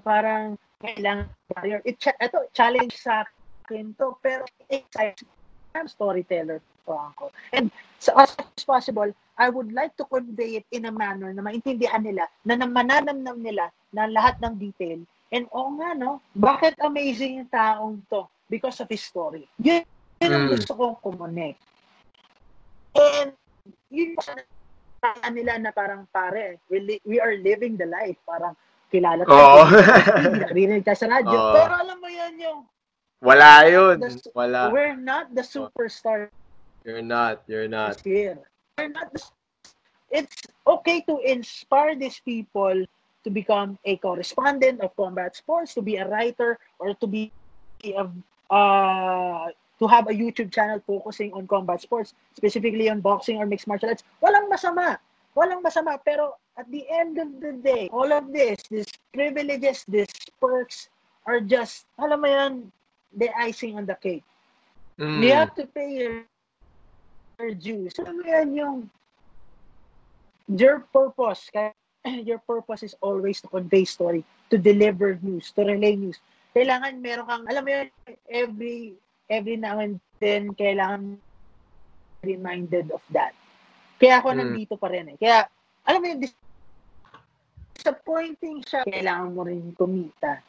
Parang 0.00 0.56
kailangan 0.80 1.28
barrier. 1.52 1.84
It, 1.84 2.00
ito, 2.00 2.48
challenge 2.56 2.96
sa 2.96 3.28
akin 3.68 3.92
to. 4.00 4.16
Pero 4.24 4.48
excited. 4.72 5.28
I'm 5.76 5.88
storyteller 5.90 6.64
po 6.82 7.12
ako. 7.12 7.24
And 7.52 7.68
so, 8.00 8.16
as 8.16 8.32
much 8.34 8.56
as 8.56 8.64
possible, 8.64 9.10
I 9.36 9.52
would 9.52 9.70
like 9.76 9.92
to 10.00 10.08
convey 10.08 10.64
it 10.64 10.66
in 10.72 10.88
a 10.88 10.92
manner 10.92 11.28
na 11.36 11.44
maintindihan 11.44 12.00
nila, 12.00 12.24
na 12.48 12.56
mananamnam 12.56 13.44
nila 13.44 13.68
na 13.92 14.08
lahat 14.08 14.40
ng 14.40 14.56
detail. 14.56 15.04
And 15.28 15.44
oo 15.52 15.76
nga, 15.76 15.92
no? 15.92 16.24
Bakit 16.32 16.80
amazing 16.80 17.44
yung 17.44 17.50
taong 17.52 18.00
to? 18.08 18.24
Because 18.48 18.80
of 18.80 18.88
his 18.88 19.02
story. 19.02 19.44
Yun, 19.60 19.82
yun 20.22 20.30
ang 20.32 20.46
Mm. 20.48 20.52
gusto 20.56 20.72
kong 20.72 20.96
kumonek. 21.02 21.58
And 22.96 23.34
yun 23.90 24.14
yung 24.16 25.34
nila 25.34 25.58
na 25.60 25.70
parang 25.74 26.08
pare, 26.08 26.62
we, 26.70 26.80
li- 26.80 27.04
we 27.04 27.20
are 27.20 27.36
living 27.36 27.76
the 27.76 27.86
life. 27.86 28.16
Parang 28.24 28.56
kilala 28.88 29.26
Oo. 29.26 29.66
Hindi 29.66 30.40
nakarinig 30.46 30.86
tayo 30.86 30.98
sa 30.98 31.10
radyo. 31.10 31.36
Oo. 31.42 31.54
Pero 31.54 31.72
alam 31.74 31.98
mo 31.98 32.08
yan 32.08 32.34
yung, 32.38 32.58
Wala 33.22 33.68
yun. 33.68 34.00
The- 34.00 34.30
Wala. 34.34 34.70
we're 34.70 34.96
not 34.96 35.34
the 35.34 35.42
superstar 35.42 36.28
You're 36.86 37.02
not. 37.02 37.42
You're 37.50 37.66
not. 37.66 37.98
here. 38.06 38.38
We're 38.78 38.94
not 38.94 39.10
the, 39.10 39.18
it's 40.10 40.46
okay 40.66 41.02
to 41.10 41.18
inspire 41.18 41.98
these 41.98 42.22
people 42.22 42.86
to 43.24 43.28
become 43.30 43.74
a 43.84 43.98
correspondent 43.98 44.80
of 44.80 44.94
combat 44.94 45.34
sports, 45.34 45.74
to 45.74 45.82
be 45.82 45.96
a 45.98 46.06
writer, 46.06 46.58
or 46.78 46.94
to 46.94 47.06
be 47.10 47.32
a, 47.82 48.06
uh, 48.54 49.50
to 49.80 49.84
have 49.90 50.06
a 50.06 50.14
YouTube 50.14 50.54
channel 50.54 50.78
focusing 50.86 51.32
on 51.34 51.48
combat 51.50 51.82
sports, 51.82 52.14
specifically 52.36 52.88
on 52.88 53.00
boxing 53.00 53.38
or 53.38 53.46
mixed 53.46 53.66
martial 53.66 53.90
arts. 53.90 54.04
Walang 54.22 54.46
masama. 54.46 54.94
Walang 55.34 55.66
masama. 55.66 55.98
Pero 56.06 56.38
at 56.56 56.70
the 56.70 56.86
end 56.86 57.18
of 57.18 57.40
the 57.42 57.52
day, 57.58 57.90
all 57.90 58.12
of 58.12 58.32
this, 58.32 58.62
these 58.70 58.86
privileges, 59.12 59.84
these 59.88 60.14
perks, 60.38 60.88
are 61.26 61.42
just, 61.42 61.90
alam 61.98 62.22
mo 62.22 62.30
yan, 62.30 62.52
the 63.14 63.30
icing 63.38 63.76
on 63.76 63.86
the 63.86 63.94
cake. 63.94 64.24
Mm. 64.98 65.22
You 65.22 65.32
have 65.34 65.54
to 65.54 65.66
pay 65.66 65.92
your, 65.92 66.24
your 67.38 67.52
dues. 67.54 67.94
Alam 68.00 68.18
mo 68.18 68.24
yan 68.24 68.48
yung 68.56 68.76
your 70.48 70.80
purpose. 70.90 71.50
Kaya 71.52 71.72
your 72.24 72.38
purpose 72.42 72.82
is 72.82 72.94
always 73.02 73.40
to 73.42 73.48
convey 73.48 73.84
story, 73.84 74.24
to 74.50 74.56
deliver 74.56 75.18
news, 75.20 75.52
to 75.52 75.62
relay 75.66 75.96
news. 75.96 76.18
Kailangan 76.56 77.02
meron 77.04 77.28
kang, 77.28 77.44
alam 77.44 77.62
mo 77.66 77.70
yun, 77.70 77.88
every, 78.32 78.96
every 79.28 79.56
now 79.60 79.76
and 79.76 80.00
then, 80.20 80.48
kailangan 80.56 81.20
reminded 82.24 82.88
of 82.90 83.04
that. 83.12 83.36
Kaya 84.00 84.24
ako 84.24 84.32
Mm. 84.32 84.38
nandito 84.40 84.74
pa 84.80 84.88
rin 84.88 85.12
eh. 85.12 85.16
Kaya, 85.20 85.44
alam 85.84 86.00
mo 86.00 86.06
yun, 86.08 86.20
dis- 86.24 86.40
disappointing 87.76 88.64
siya. 88.64 88.88
Kailangan 88.88 89.28
mo 89.36 89.44
rin 89.44 89.76
kumita. 89.76 90.40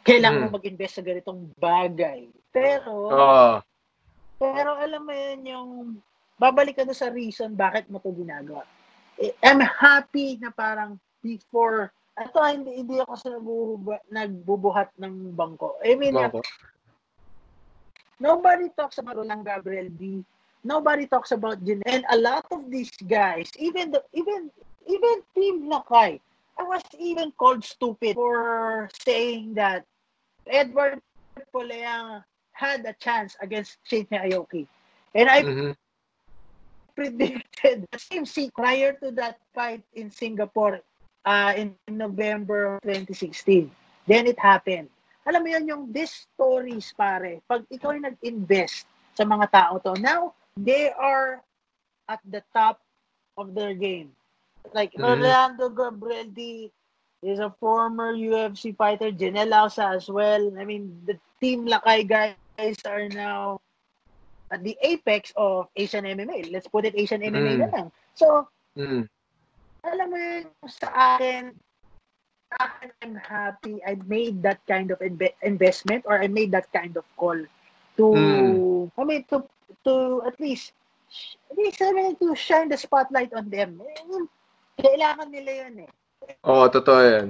Kailangan 0.00 0.38
Mm. 0.40 0.44
mo 0.48 0.56
mag-invest 0.56 0.94
sa 0.96 1.04
ganitong 1.04 1.52
bagay. 1.60 2.28
Pero, 2.50 2.92
Oo. 3.12 3.50
pero 4.40 4.70
alam 4.80 5.02
mo 5.04 5.12
yun 5.12 5.40
yung 5.44 5.70
babalik 6.40 6.80
ka 6.80 6.88
sa 6.90 7.12
reason 7.12 7.52
bakit 7.52 7.84
mo 7.92 8.00
to 8.00 8.10
ginagawa. 8.16 8.64
Eh, 9.20 9.36
I'm 9.44 9.60
happy 9.60 10.40
na 10.40 10.48
parang 10.48 10.96
before 11.20 11.92
ito 12.16 12.36
hindi, 12.44 12.84
hindi 12.84 12.96
ako 13.00 13.12
sa 13.16 13.28
nagbubuhat, 13.32 14.02
nagbubuhat 14.12 14.88
ng 15.00 15.32
bangko. 15.32 15.80
I 15.80 15.96
mean, 15.96 16.16
Bangko. 16.16 16.44
nobody 18.20 18.68
talks 18.76 19.00
about 19.00 19.16
Roland 19.16 19.44
Gabriel 19.44 19.88
B. 19.88 20.20
Nobody 20.60 21.08
talks 21.08 21.32
about 21.32 21.56
Jin. 21.64 21.80
And 21.88 22.04
a 22.12 22.18
lot 22.20 22.44
of 22.52 22.68
these 22.68 22.92
guys, 23.08 23.48
even 23.56 23.96
the 23.96 24.04
even 24.12 24.52
even 24.84 25.16
Team 25.32 25.72
Lakay, 25.72 26.20
I 26.60 26.62
was 26.62 26.84
even 27.00 27.32
called 27.32 27.64
stupid 27.64 28.20
for 28.20 28.92
saying 29.00 29.56
that 29.56 29.88
Edward 30.44 31.00
Poleang 31.48 32.20
had 32.52 32.84
a 32.84 32.92
chance 33.00 33.32
against 33.40 33.80
Shane 33.88 34.04
Aoki. 34.12 34.68
And 35.16 35.32
I 35.32 35.40
Mhm. 35.40 35.72
predicted 36.92 37.88
the 37.88 37.96
same 37.98 38.28
seat 38.28 38.52
prior 38.52 38.92
to 39.00 39.08
that 39.16 39.40
fight 39.56 39.80
in 39.96 40.12
Singapore 40.12 40.84
uh, 41.24 41.56
in 41.56 41.80
November 41.88 42.76
of 42.76 42.84
2016. 42.84 43.72
Then 44.04 44.28
it 44.28 44.36
happened. 44.36 44.92
Alam 45.24 45.40
mo 45.40 45.48
yun, 45.56 45.64
yung 45.64 45.82
these 45.88 46.28
stories, 46.28 46.92
pare, 46.92 47.40
pag 47.48 47.64
ikaw 47.72 47.96
ay 47.96 48.04
nag-invest 48.04 48.84
sa 49.16 49.24
mga 49.24 49.48
tao 49.48 49.80
to, 49.80 49.96
now, 49.96 50.36
they 50.60 50.92
are 50.92 51.40
at 52.04 52.20
the 52.28 52.44
top 52.52 52.84
of 53.40 53.56
their 53.56 53.72
game. 53.72 54.12
Like, 54.72 54.92
Mhm. 54.94 55.02
Rolando 55.02 55.68
Gabriel 55.68 56.28
D 56.30 56.70
is 57.22 57.38
a 57.40 57.50
former 57.60 58.14
UFC 58.14 58.72
fighter, 58.72 59.10
Janelle 59.10 59.50
Lausa 59.50 59.96
as 59.96 60.08
well. 60.08 60.52
I 60.56 60.64
mean, 60.64 61.02
the 61.04 61.18
Team 61.40 61.66
Lakay 61.66 62.06
guys 62.06 62.76
are 62.84 63.08
now 63.08 63.60
at 64.50 64.62
the 64.62 64.76
apex 64.82 65.32
of 65.36 65.68
Asian 65.76 66.04
MMA. 66.04 66.50
Let's 66.50 66.68
put 66.68 66.84
it 66.84 66.96
Asian 66.96 67.20
MMA 67.22 67.56
Mm. 67.56 67.60
na 67.60 67.68
lang. 67.70 67.88
So, 68.14 68.48
Mm. 68.76 69.08
alam 69.84 70.06
mo 70.10 70.16
yun, 70.16 70.44
sa 70.68 70.88
akin, 71.16 71.54
sa 72.50 72.56
akin, 72.66 72.90
I'm 73.00 73.16
happy 73.16 73.80
I 73.84 73.96
made 74.06 74.42
that 74.42 74.60
kind 74.66 74.90
of 74.90 74.98
inve- 75.00 75.36
investment 75.42 76.04
or 76.06 76.20
I 76.20 76.28
made 76.28 76.52
that 76.52 76.68
kind 76.72 76.96
of 76.96 77.04
call 77.16 77.38
to, 77.96 78.04
Mm. 78.04 78.90
I 78.96 79.02
mean, 79.04 79.22
to, 79.30 79.44
to 79.84 80.22
at 80.26 80.36
least, 80.40 80.72
at 81.50 81.56
least, 81.58 81.82
I 81.82 81.92
mean, 81.92 82.16
to 82.16 82.34
shine 82.34 82.68
the 82.68 82.76
spotlight 82.76 83.32
on 83.34 83.50
them. 83.50 83.80
I 83.82 84.02
mean, 84.06 84.28
kailangan 84.82 85.28
nila 85.28 85.50
yun 85.66 85.74
eh. 85.86 85.90
Oo, 86.44 86.64
totoo 86.68 87.00
yan. 87.00 87.28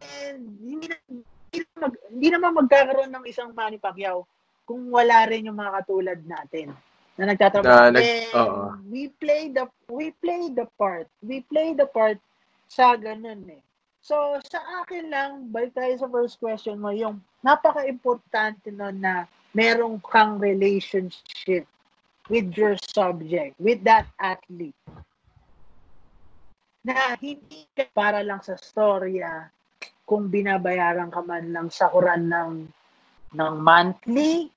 And 0.00 0.42
hindi, 0.62 0.86
na, 0.88 0.96
hindi, 1.10 1.58
na 1.60 1.76
mag, 1.78 1.94
hindi 2.08 2.28
naman 2.30 2.52
magkakaroon 2.56 3.10
ng 3.12 3.24
isang 3.26 3.50
Manny 3.52 3.78
Pacquiao 3.78 4.24
kung 4.64 4.88
wala 4.88 5.26
rin 5.26 5.50
yung 5.50 5.58
mga 5.58 5.82
katulad 5.82 6.18
natin 6.22 6.70
na 7.18 7.30
nagtatrabaho. 7.30 7.90
Na 7.90 7.98
nag- 7.98 8.30
And 8.32 8.86
we 8.86 9.10
play 9.18 9.50
the 9.50 9.66
we 9.90 10.14
play 10.22 10.48
the 10.54 10.70
part. 10.78 11.10
We 11.20 11.42
play 11.50 11.74
the 11.74 11.90
part 11.90 12.22
sa 12.70 12.94
ganun 12.94 13.50
eh. 13.50 13.60
So, 14.00 14.40
sa 14.48 14.62
akin 14.80 15.12
lang, 15.12 15.52
balik 15.52 15.76
tayo 15.76 15.92
sa 16.00 16.08
first 16.08 16.40
question 16.40 16.80
mo, 16.80 16.88
yung 16.88 17.20
napaka-importante 17.44 18.72
nun 18.72 18.96
na 18.96 19.28
merong 19.52 20.00
kang 20.00 20.40
relationship 20.40 21.68
with 22.32 22.48
your 22.56 22.80
subject, 22.80 23.58
with 23.60 23.84
that 23.84 24.08
athlete. 24.16 24.78
Na 26.80 27.12
hindi 27.20 27.68
para 27.92 28.24
lang 28.24 28.40
sa 28.40 28.56
storya 28.56 29.52
kung 30.08 30.32
binabayaran 30.32 31.12
ka 31.12 31.20
man 31.20 31.52
ng 31.52 31.68
sakuran 31.68 32.26
ng 32.26 32.52
ng 33.30 33.54
monthly, 33.62 34.50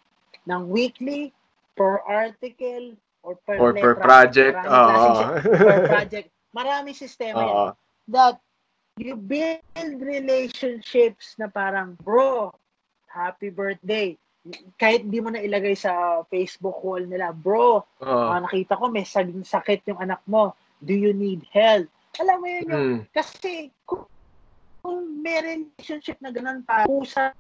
ng 0.50 0.62
weekly, 0.65 1.30
per 1.77 2.01
article, 2.10 2.98
or 3.22 3.38
per 3.46 3.58
Or 3.62 3.70
per 3.75 3.94
letra. 3.94 4.01
project. 4.01 4.53
Maraming 4.58 4.74
Oo. 4.74 4.88
klaseng 4.89 5.13
si- 5.13 5.30
per 5.62 5.80
project. 5.86 6.27
Maraming 6.53 6.98
sistema 6.98 7.39
yan 7.44 7.53
Oo. 7.53 7.70
that 8.10 8.36
you 8.98 9.13
build 9.18 9.98
relationships 10.01 11.34
na 11.38 11.50
parang, 11.50 11.98
bro, 12.01 12.53
happy 13.10 13.50
birthday. 13.50 14.18
Kahit 14.75 15.08
di 15.08 15.24
mo 15.24 15.32
na 15.32 15.39
ilagay 15.39 15.74
sa 15.74 16.22
Facebook 16.27 16.82
wall 16.84 17.06
nila, 17.06 17.30
bro, 17.30 17.82
Oo. 17.82 18.25
ah, 18.30 18.42
nakita 18.42 18.77
ko 18.77 18.89
may 18.89 19.06
saging 19.06 19.46
sakit 19.46 19.86
yung 19.89 20.01
anak 20.01 20.20
mo. 20.25 20.53
Do 20.84 20.92
you 20.94 21.13
need 21.13 21.46
help? 21.53 21.88
Alam 22.22 22.38
mo 22.41 22.48
yun 22.50 22.65
yung, 22.70 22.89
Mm. 23.01 23.10
kasi 23.10 23.74
kung, 23.89 24.05
kung 24.86 25.01
may 25.17 25.41
relationship 25.41 26.22
na 26.22 26.29
ganun 26.29 26.62
pa, 26.62 26.86
pusa 26.86 27.34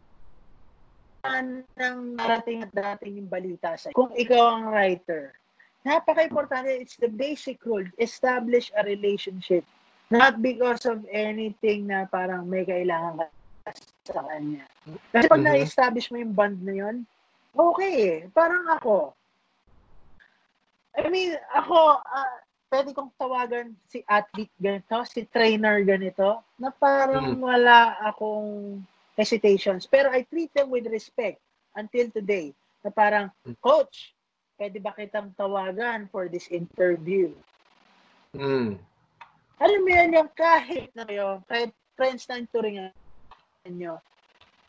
ng 1.23 2.19
narating 2.19 2.67
at 2.67 2.71
dating 2.73 3.23
yung 3.23 3.29
balita 3.31 3.77
sa 3.79 3.93
Kung 3.95 4.11
ikaw 4.11 4.59
ang 4.59 4.65
writer, 4.73 5.31
napaka-importante, 5.85 6.67
it's 6.67 6.99
the 6.99 7.07
basic 7.07 7.63
rule, 7.63 7.85
establish 7.95 8.73
a 8.75 8.83
relationship. 8.83 9.63
Not 10.11 10.43
because 10.43 10.83
of 10.85 11.01
anything 11.09 11.87
na 11.87 12.05
parang 12.05 12.45
may 12.45 12.67
kailangan 12.67 13.23
ka 13.63 13.71
sa 14.03 14.21
kanya. 14.27 14.67
Kasi 15.15 15.25
pag 15.31 15.41
Mhm. 15.41 15.47
na-establish 15.47 16.11
mo 16.11 16.19
yung 16.19 16.35
bond 16.35 16.59
na 16.59 16.73
yun, 16.75 17.07
okay 17.55 17.93
eh. 18.03 18.19
Parang 18.35 18.67
ako. 18.67 19.15
I 20.93 21.07
mean, 21.09 21.33
ako, 21.55 22.03
ah, 22.03 22.42
pwede 22.73 22.89
kong 22.89 23.13
tawagan 23.21 23.77
si 23.85 24.01
athlete 24.09 24.49
ganito, 24.57 24.97
si 25.05 25.29
trainer 25.29 25.85
ganito, 25.85 26.41
na 26.57 26.73
parang 26.73 27.37
wala 27.37 28.01
akong 28.01 28.81
hesitations. 29.13 29.85
Pero 29.85 30.09
I 30.09 30.25
treat 30.25 30.49
them 30.57 30.73
with 30.73 30.89
respect 30.89 31.37
until 31.77 32.09
today. 32.09 32.49
Na 32.81 32.89
parang, 32.89 33.29
Coach, 33.61 34.17
pwede 34.57 34.81
ba 34.81 34.89
kitang 34.97 35.29
tawagan 35.37 36.09
for 36.09 36.25
this 36.25 36.49
interview? 36.49 37.29
Mm. 38.33 38.81
Alam 39.61 39.79
mo 39.85 39.89
yan 39.93 40.17
yung 40.17 40.31
kahit 40.33 40.89
na 40.97 41.05
yun, 41.05 41.45
kahit 41.45 41.69
friends 41.93 42.25
na 42.25 42.41
turingan 42.49 42.89
nyo, 43.69 44.01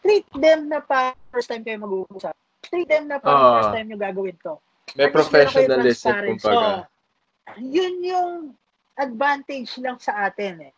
treat 0.04 0.28
them 0.36 0.68
na 0.68 0.84
pa 0.84 1.16
first 1.32 1.48
time 1.48 1.64
kayo 1.64 1.80
mag-uusap. 1.80 2.36
Treat 2.68 2.84
them 2.84 3.08
na 3.08 3.16
pa 3.16 3.32
Ah. 3.32 3.40
first 3.64 3.72
time 3.72 3.88
nyo 3.88 3.96
gagawin 3.96 4.36
to. 4.44 4.60
May 4.92 5.08
professionalism, 5.08 6.12
kumbaga. 6.36 6.84
So, 6.84 6.93
yun 7.56 7.94
yung 8.00 8.30
advantage 8.94 9.76
lang 9.78 9.98
sa 9.98 10.26
atin 10.26 10.70
eh. 10.70 10.72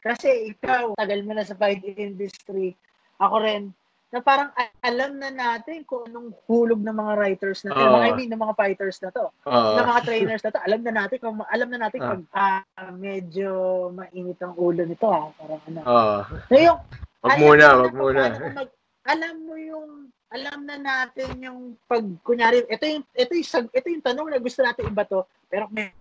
Kasi 0.00 0.50
ikaw, 0.50 0.96
tagal 0.96 1.20
mo 1.22 1.36
na 1.36 1.44
sa 1.44 1.52
fight 1.52 1.84
industry, 1.84 2.72
ako 3.20 3.36
rin, 3.44 3.68
na 4.10 4.18
parang 4.18 4.50
alam 4.82 5.22
na 5.22 5.30
natin 5.30 5.86
kung 5.86 6.02
anong 6.08 6.34
hulog 6.48 6.82
ng 6.82 6.96
mga 6.96 7.12
writers 7.14 7.62
na 7.62 7.70
to. 7.70 7.84
Ah. 7.84 8.02
I 8.02 8.10
mean, 8.10 8.26
ng 8.26 8.42
mga 8.42 8.58
fighters 8.58 8.98
na 8.98 9.14
to. 9.14 9.30
Oo. 9.46 9.70
ng 9.78 9.86
mga 9.86 10.02
trainers 10.02 10.42
na 10.42 10.50
to. 10.50 10.58
Alam 10.66 10.80
na 10.82 10.92
natin 10.98 11.16
kung 11.22 11.38
alam 11.46 11.68
na 11.70 11.78
natin 11.78 12.00
Ah. 12.02 12.08
pag 12.10 12.22
ah, 12.34 12.90
medyo 12.90 13.48
mainit 13.94 14.40
ang 14.42 14.58
ulo 14.58 14.82
nito 14.82 15.06
ah. 15.06 15.30
Parang 15.38 15.62
ano. 15.62 15.80
Oo. 15.86 16.16
So, 16.50 16.54
yung, 16.58 16.78
Wag 17.22 17.38
muna, 17.38 17.66
wag 17.76 17.94
muna. 17.94 18.22
mag- 18.50 18.76
alam 19.06 19.34
mo 19.46 19.54
yung 19.54 20.10
alam 20.30 20.62
na 20.62 20.78
natin 20.78 21.34
yung 21.42 21.60
pag 21.90 22.06
kunyari 22.22 22.62
ito 22.70 22.84
yung 22.86 23.04
ito 23.18 23.32
yung 23.34 23.66
ito 23.74 23.86
yung 23.90 24.04
tanong 24.04 24.28
na 24.30 24.38
gusto 24.38 24.62
natin 24.62 24.86
iba 24.86 25.02
to 25.02 25.26
pero 25.50 25.66
med- 25.74 25.96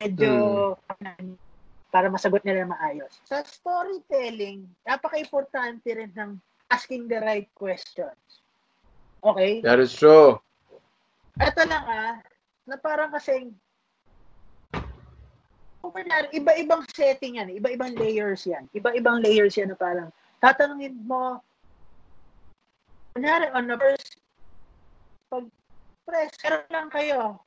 medyo 0.00 0.32
Hmm. 0.98 1.36
para 1.88 2.12
masagot 2.12 2.44
nila 2.44 2.68
maayos. 2.68 3.16
Sa 3.24 3.40
storytelling, 3.40 4.68
napaka-importante 4.84 5.88
rin 5.88 6.12
ng 6.12 6.36
asking 6.68 7.08
the 7.08 7.16
right 7.16 7.48
questions. 7.56 8.44
Okay? 9.24 9.64
That 9.64 9.80
is 9.80 9.96
true. 9.96 10.36
Ito 11.40 11.62
lang 11.64 11.84
ah, 11.88 12.20
na 12.68 12.76
parang 12.76 13.08
kasing 13.16 13.56
kung 15.80 15.92
kunyari, 15.94 16.28
iba-ibang 16.36 16.84
setting 16.92 17.40
yan, 17.40 17.48
iba-ibang 17.54 17.96
layers 17.96 18.44
yan. 18.44 18.68
Iba-ibang 18.76 19.24
layers 19.24 19.56
yan 19.56 19.72
na 19.72 19.78
parang 19.78 20.12
tatanungin 20.42 20.92
mo, 21.06 21.40
kunyari, 23.18 23.50
on 23.50 23.66
the 23.66 23.74
first, 23.74 24.22
pag 25.26 25.44
press, 26.06 26.30
pero 26.38 26.62
lang 26.70 26.88
kayo, 26.88 27.42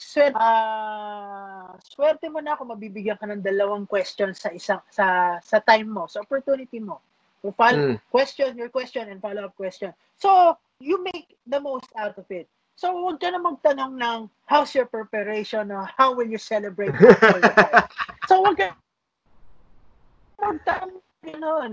swerte, 0.00 0.34
ah, 0.34 1.76
swerte 1.84 2.26
mo 2.32 2.40
na 2.40 2.56
kung 2.56 2.72
mabibigyan 2.72 3.20
ka 3.20 3.28
ng 3.28 3.44
dalawang 3.44 3.84
questions 3.84 4.40
sa 4.40 4.48
isang, 4.50 4.80
sa, 4.88 5.36
sa 5.44 5.60
time 5.60 5.92
mo, 5.92 6.08
sa 6.08 6.24
opportunity 6.24 6.80
mo. 6.80 7.04
So, 7.44 7.52
follow, 7.52 7.94
Mm. 7.94 8.00
question, 8.10 8.56
your 8.56 8.72
question, 8.72 9.08
and 9.12 9.20
follow-up 9.20 9.54
question. 9.56 9.92
So, 10.16 10.56
you 10.80 11.04
make 11.04 11.36
the 11.46 11.60
most 11.60 11.88
out 11.96 12.16
of 12.16 12.26
it. 12.32 12.48
So, 12.80 12.96
huwag 12.96 13.20
ka 13.20 13.28
na 13.28 13.40
magtanong 13.40 14.00
ng 14.00 14.20
how's 14.48 14.72
your 14.72 14.88
preparation 14.88 15.68
or 15.68 15.84
how 16.00 16.16
will 16.16 16.28
you 16.28 16.40
celebrate. 16.40 16.96
So, 18.28 18.40
huwag 18.40 18.56
ka 18.56 18.68
magtanong 20.40 20.98
gano'n. 21.24 21.72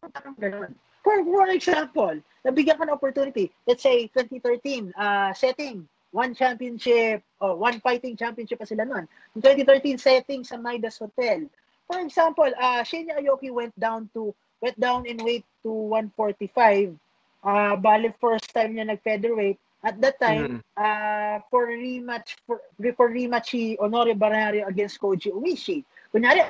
Magtanong 0.00 0.36
gano'n. 0.40 0.72
For, 1.08 1.24
for 1.24 1.48
example, 1.48 2.20
nabigyan 2.44 2.76
ka 2.76 2.84
ng 2.84 2.92
opportunity. 2.92 3.48
Let's 3.64 3.80
say, 3.80 4.12
2013, 4.12 4.92
uh, 4.92 5.32
setting, 5.32 5.88
one 6.12 6.36
championship, 6.36 7.24
or 7.40 7.56
one 7.56 7.80
fighting 7.80 8.12
championship 8.12 8.60
pa 8.60 8.68
sila 8.68 8.84
nun. 8.84 9.08
In 9.32 9.40
2013 9.40 9.96
setting 9.96 10.44
sa 10.44 10.60
Midas 10.60 11.00
Hotel. 11.00 11.48
For 11.88 11.96
example, 12.04 12.52
uh, 12.60 12.84
Shinya 12.84 13.16
Aoki 13.24 13.48
went 13.48 13.72
down 13.80 14.12
to 14.12 14.36
went 14.60 14.76
down 14.76 15.08
in 15.08 15.16
weight 15.24 15.48
to 15.64 15.72
145. 15.96 16.92
Uh, 17.40 17.72
bali 17.80 18.12
first 18.20 18.52
time 18.52 18.76
niya 18.76 18.92
nag-featherweight. 18.92 19.56
At 19.80 19.96
that 20.04 20.20
time, 20.20 20.60
Mm. 20.60 20.60
uh, 20.76 21.36
for 21.48 21.72
rematch 21.72 22.36
for, 22.44 22.60
for 22.98 23.08
rematch 23.08 23.56
si 23.56 23.80
Honore 23.80 24.12
Banario 24.12 24.68
against 24.68 25.00
Koji 25.00 25.32
Umishi. 25.32 25.80
Kunyari, 26.12 26.44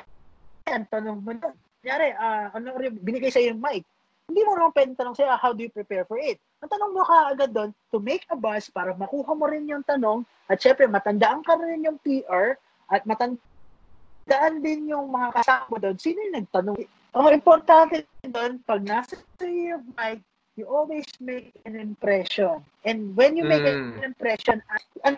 ang 0.67 0.83
tanong 0.91 1.23
mo 1.23 1.31
doon. 1.31 1.55
Kunyari, 1.79 2.11
uh, 2.11 2.51
Honore, 2.51 2.91
binigay 2.91 3.31
sa'yo 3.31 3.55
yung 3.55 3.63
mic. 3.63 3.87
Hindi 4.29 4.45
mo 4.45 4.53
naman 4.53 4.71
pwedeng 4.77 4.93
tanong 4.93 5.15
sa'yo, 5.17 5.33
how 5.41 5.51
do 5.57 5.65
you 5.65 5.73
prepare 5.73 6.05
for 6.05 6.21
it? 6.21 6.37
Ang 6.61 6.69
tanong 6.69 6.93
mo 6.93 7.01
ka 7.01 7.33
agad 7.33 7.49
doon, 7.49 7.73
to 7.89 7.97
make 7.97 8.29
a 8.29 8.37
buzz 8.37 8.69
para 8.69 8.93
makuha 8.93 9.33
mo 9.33 9.49
rin 9.49 9.65
yung 9.65 9.81
tanong 9.81 10.21
at 10.45 10.61
syempre, 10.61 10.85
matandaan 10.85 11.41
ka 11.41 11.57
rin 11.57 11.81
yung 11.81 11.97
PR 12.05 12.53
at 12.93 13.09
matandaan 13.09 14.55
din 14.61 14.93
yung 14.93 15.09
mga 15.09 15.33
kasama 15.41 15.65
mo 15.73 15.77
doon. 15.81 15.97
Sino 15.97 16.21
yung 16.29 16.45
nagtanong? 16.45 16.77
Ang 17.17 17.25
importante 17.33 18.05
doon, 18.21 18.61
pag 18.69 18.85
nasa 18.85 19.17
sa'yo 19.41 19.81
yung 19.81 19.85
mic, 19.97 20.21
you 20.53 20.69
always 20.69 21.09
make 21.17 21.49
an 21.65 21.73
impression. 21.73 22.61
And 22.85 23.17
when 23.17 23.33
you 23.33 23.49
make 23.49 23.65
Mm. 23.65 23.97
an 23.97 24.13
impression, 24.13 24.61
ang 25.01 25.15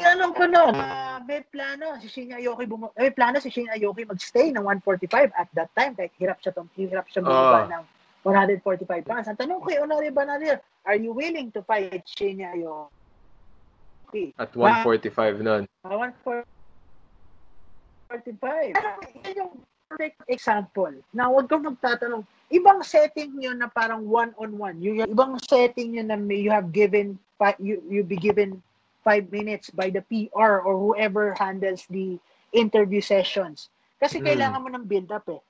Tinanong 0.00 0.32
ko 0.32 0.44
noon, 0.48 0.72
ah, 0.74 1.20
may 1.20 1.44
plano 1.44 1.92
si 2.00 2.08
Shinya 2.08 2.40
Aoki 2.40 2.64
bum- 2.64 2.88
may 2.96 3.12
plano 3.12 3.36
si 3.36 3.52
Shinya 3.52 3.76
Aoki 3.76 4.08
magstay 4.08 4.48
ng 4.48 4.64
145 4.64 5.28
at 5.36 5.48
that 5.52 5.68
time 5.76 5.92
kahit 5.92 6.08
hirap 6.16 6.40
siya 6.40 6.56
tong 6.56 6.72
hirap 6.72 7.04
siya 7.12 7.20
bumaba 7.20 7.68
Ah. 7.68 7.70
ng 7.76 7.84
145 8.24 9.04
pounds. 9.04 9.28
Ang 9.28 9.36
tanong 9.36 9.60
ko 9.60 9.68
kay 9.68 9.76
Honore 9.76 10.08
Banadir, 10.08 10.56
are 10.88 10.96
you 10.96 11.12
willing 11.12 11.52
to 11.52 11.60
fight 11.62 12.00
Shinya 12.08 12.56
Aoki? 12.56 14.32
At 14.40 14.56
145 14.56 15.44
nun. 15.44 15.68
Ah, 15.84 15.92
145. 15.92 18.72
Pero 18.72 18.88
yan 19.20 19.32
yung 19.36 19.52
perfect 19.84 20.16
example 20.32 20.96
na 21.12 21.28
huwag 21.28 21.44
kang 21.44 21.62
magtatanong. 21.62 22.24
Ibang 22.48 22.80
setting 22.82 23.36
yun 23.36 23.60
na 23.60 23.68
parang 23.68 24.00
one-on-one. 24.02 24.80
Yung 24.80 25.04
ibang 25.04 25.36
setting 25.44 26.00
yun 26.00 26.08
na 26.08 26.16
may, 26.16 26.40
you 26.40 26.50
have 26.50 26.72
given, 26.72 27.20
you, 27.60 27.84
you 27.86 28.02
be 28.02 28.16
given 28.16 28.64
five 29.04 29.32
minutes 29.32 29.70
by 29.70 29.88
the 29.88 30.04
PR 30.06 30.60
or 30.60 30.76
whoever 30.76 31.34
handles 31.38 31.86
the 31.88 32.20
interview 32.52 33.00
sessions. 33.00 33.70
Kasi 34.00 34.20
Mm. 34.20 34.26
kailangan 34.26 34.62
mo 34.64 34.68
ng 34.72 34.86
build-up 34.88 35.26
eh. 35.28 35.42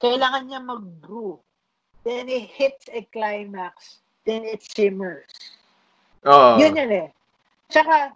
Kailangan 0.00 0.48
niya 0.48 0.60
mag-brew. 0.60 1.40
Then 2.04 2.28
it 2.28 2.46
hits 2.52 2.86
a 2.92 3.02
climax. 3.10 4.00
Then 4.24 4.44
it 4.44 4.62
simmers. 4.62 5.30
Oo. 6.26 6.58
Yun 6.58 6.76
yan 6.76 6.90
eh. 6.90 7.08
Tsaka, 7.70 8.12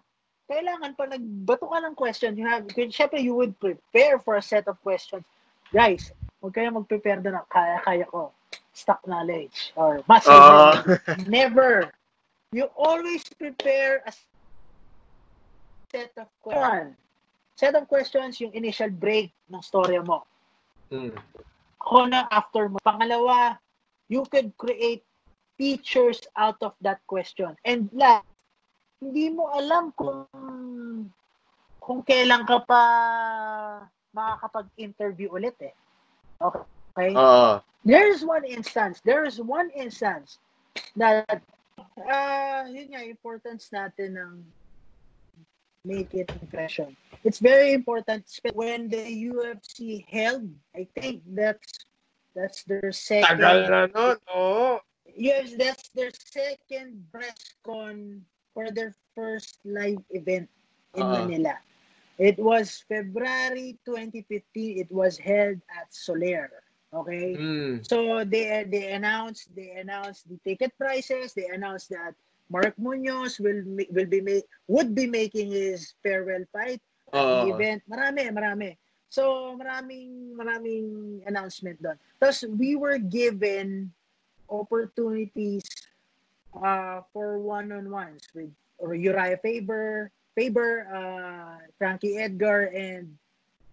kailangan 0.51 0.95
pa 0.99 1.07
nagbato 1.07 1.67
ka 1.71 1.79
ng 1.79 1.95
question, 1.95 2.35
you 2.35 2.47
have, 2.47 2.67
syempre 2.91 3.23
you 3.23 3.35
would 3.35 3.55
prepare 3.63 4.19
for 4.19 4.37
a 4.37 4.43
set 4.43 4.67
of 4.67 4.79
questions. 4.83 5.23
Guys, 5.71 6.11
huwag 6.43 6.55
kayo 6.59 6.75
mag-prepare 6.75 7.23
doon 7.23 7.39
ng 7.39 7.49
kaya-kaya 7.51 8.07
ko. 8.11 8.35
Stock 8.75 9.03
knowledge 9.07 9.75
or 9.79 10.03
Oo. 10.07 10.11
memory. 10.11 11.27
Never. 11.31 11.91
You 12.51 12.67
always 12.75 13.23
prepare 13.39 14.03
a 14.07 14.11
set 15.91 16.15
of 16.17 16.29
questions. 16.41 16.97
Set 17.59 17.75
of 17.77 17.85
questions, 17.91 18.41
yung 18.41 18.55
initial 18.57 18.89
break 18.89 19.35
ng 19.53 19.61
storya 19.61 20.01
mo. 20.01 20.25
Mm. 20.89 21.13
Ako 21.83 22.09
na 22.09 22.25
after 22.31 22.71
mo. 22.71 22.79
Pangalawa, 22.81 23.59
you 24.09 24.25
could 24.31 24.55
create 24.57 25.05
features 25.61 26.25
out 26.41 26.57
of 26.65 26.73
that 26.81 27.05
question. 27.05 27.53
And 27.69 27.93
last, 27.93 28.25
hindi 29.01 29.29
mo 29.29 29.53
alam 29.53 29.93
kung 29.93 30.25
kung 31.81 32.01
kailan 32.05 32.45
ka 32.49 32.65
pa 32.65 32.83
makakapag-interview 34.13 35.33
ulit 35.33 35.57
eh. 35.61 35.75
Okay? 36.41 37.13
Oo. 37.17 37.61
There's 37.85 38.21
one 38.25 38.45
instance, 38.45 39.01
there's 39.05 39.41
one 39.41 39.73
instance 39.73 40.37
that 40.97 41.41
uh, 41.97 42.69
yun 42.69 42.93
nga, 42.93 43.01
importance 43.05 43.73
natin 43.73 44.21
ng 44.21 44.33
make 45.85 46.13
it 46.15 46.31
impression. 46.43 46.97
It's 47.25 47.39
very 47.39 47.73
important 47.73 48.25
when 48.55 48.89
the 48.89 49.05
UFC 49.33 50.05
held, 50.09 50.49
I 50.75 50.87
think 50.99 51.23
that's 51.27 51.85
that's 52.35 52.63
their 52.65 52.93
second 52.93 53.41
Tagal 53.41 53.69
na 53.69 53.87
nun, 53.91 54.17
oo. 54.31 54.79
Yes, 55.17 55.53
that's 55.59 55.91
their 55.91 56.11
second 56.15 57.03
press 57.11 57.59
con 57.67 58.23
for 58.55 58.71
their 58.71 58.95
first 59.15 59.59
live 59.67 60.01
event 60.11 60.49
in 60.95 61.03
Ah. 61.03 61.27
Manila. 61.27 61.59
It 62.21 62.39
was 62.39 62.85
February 62.87 63.79
2015. 63.85 64.79
It 64.79 64.91
was 64.93 65.19
held 65.19 65.59
at 65.73 65.89
Soler. 65.91 66.53
Okay. 66.93 67.35
Mm. 67.35 67.83
So 67.87 68.25
they 68.25 68.67
they 68.69 68.93
announced 68.93 69.51
they 69.57 69.75
announced 69.81 70.29
the 70.29 70.39
ticket 70.45 70.71
prices. 70.79 71.33
They 71.35 71.49
announced 71.51 71.91
that 71.91 72.15
Mark 72.51 72.75
Munoz 72.77 73.39
will 73.39 73.63
will 73.95 74.11
be 74.11 74.21
make 74.21 74.47
would 74.67 74.93
be 74.93 75.07
making 75.07 75.55
his 75.55 75.95
farewell 76.03 76.43
fight 76.51 76.83
Oo. 77.15 77.55
event. 77.55 77.81
Marami, 77.87 78.27
marami. 78.35 78.71
So 79.11 79.55
maraming 79.55 80.35
maraming 80.35 81.23
announcement 81.27 81.79
doon. 81.79 81.99
Tapos 82.19 82.43
we 82.59 82.75
were 82.75 82.99
given 82.99 83.95
opportunities 84.51 85.63
uh, 86.59 87.07
for 87.15 87.39
one-on-ones 87.39 88.27
with 88.35 88.51
or 88.81 88.95
Uriah 88.95 89.39
Faber, 89.39 90.11
Faber, 90.35 90.89
uh, 90.89 91.63
Frankie 91.79 92.17
Edgar, 92.17 92.73
and 92.75 93.15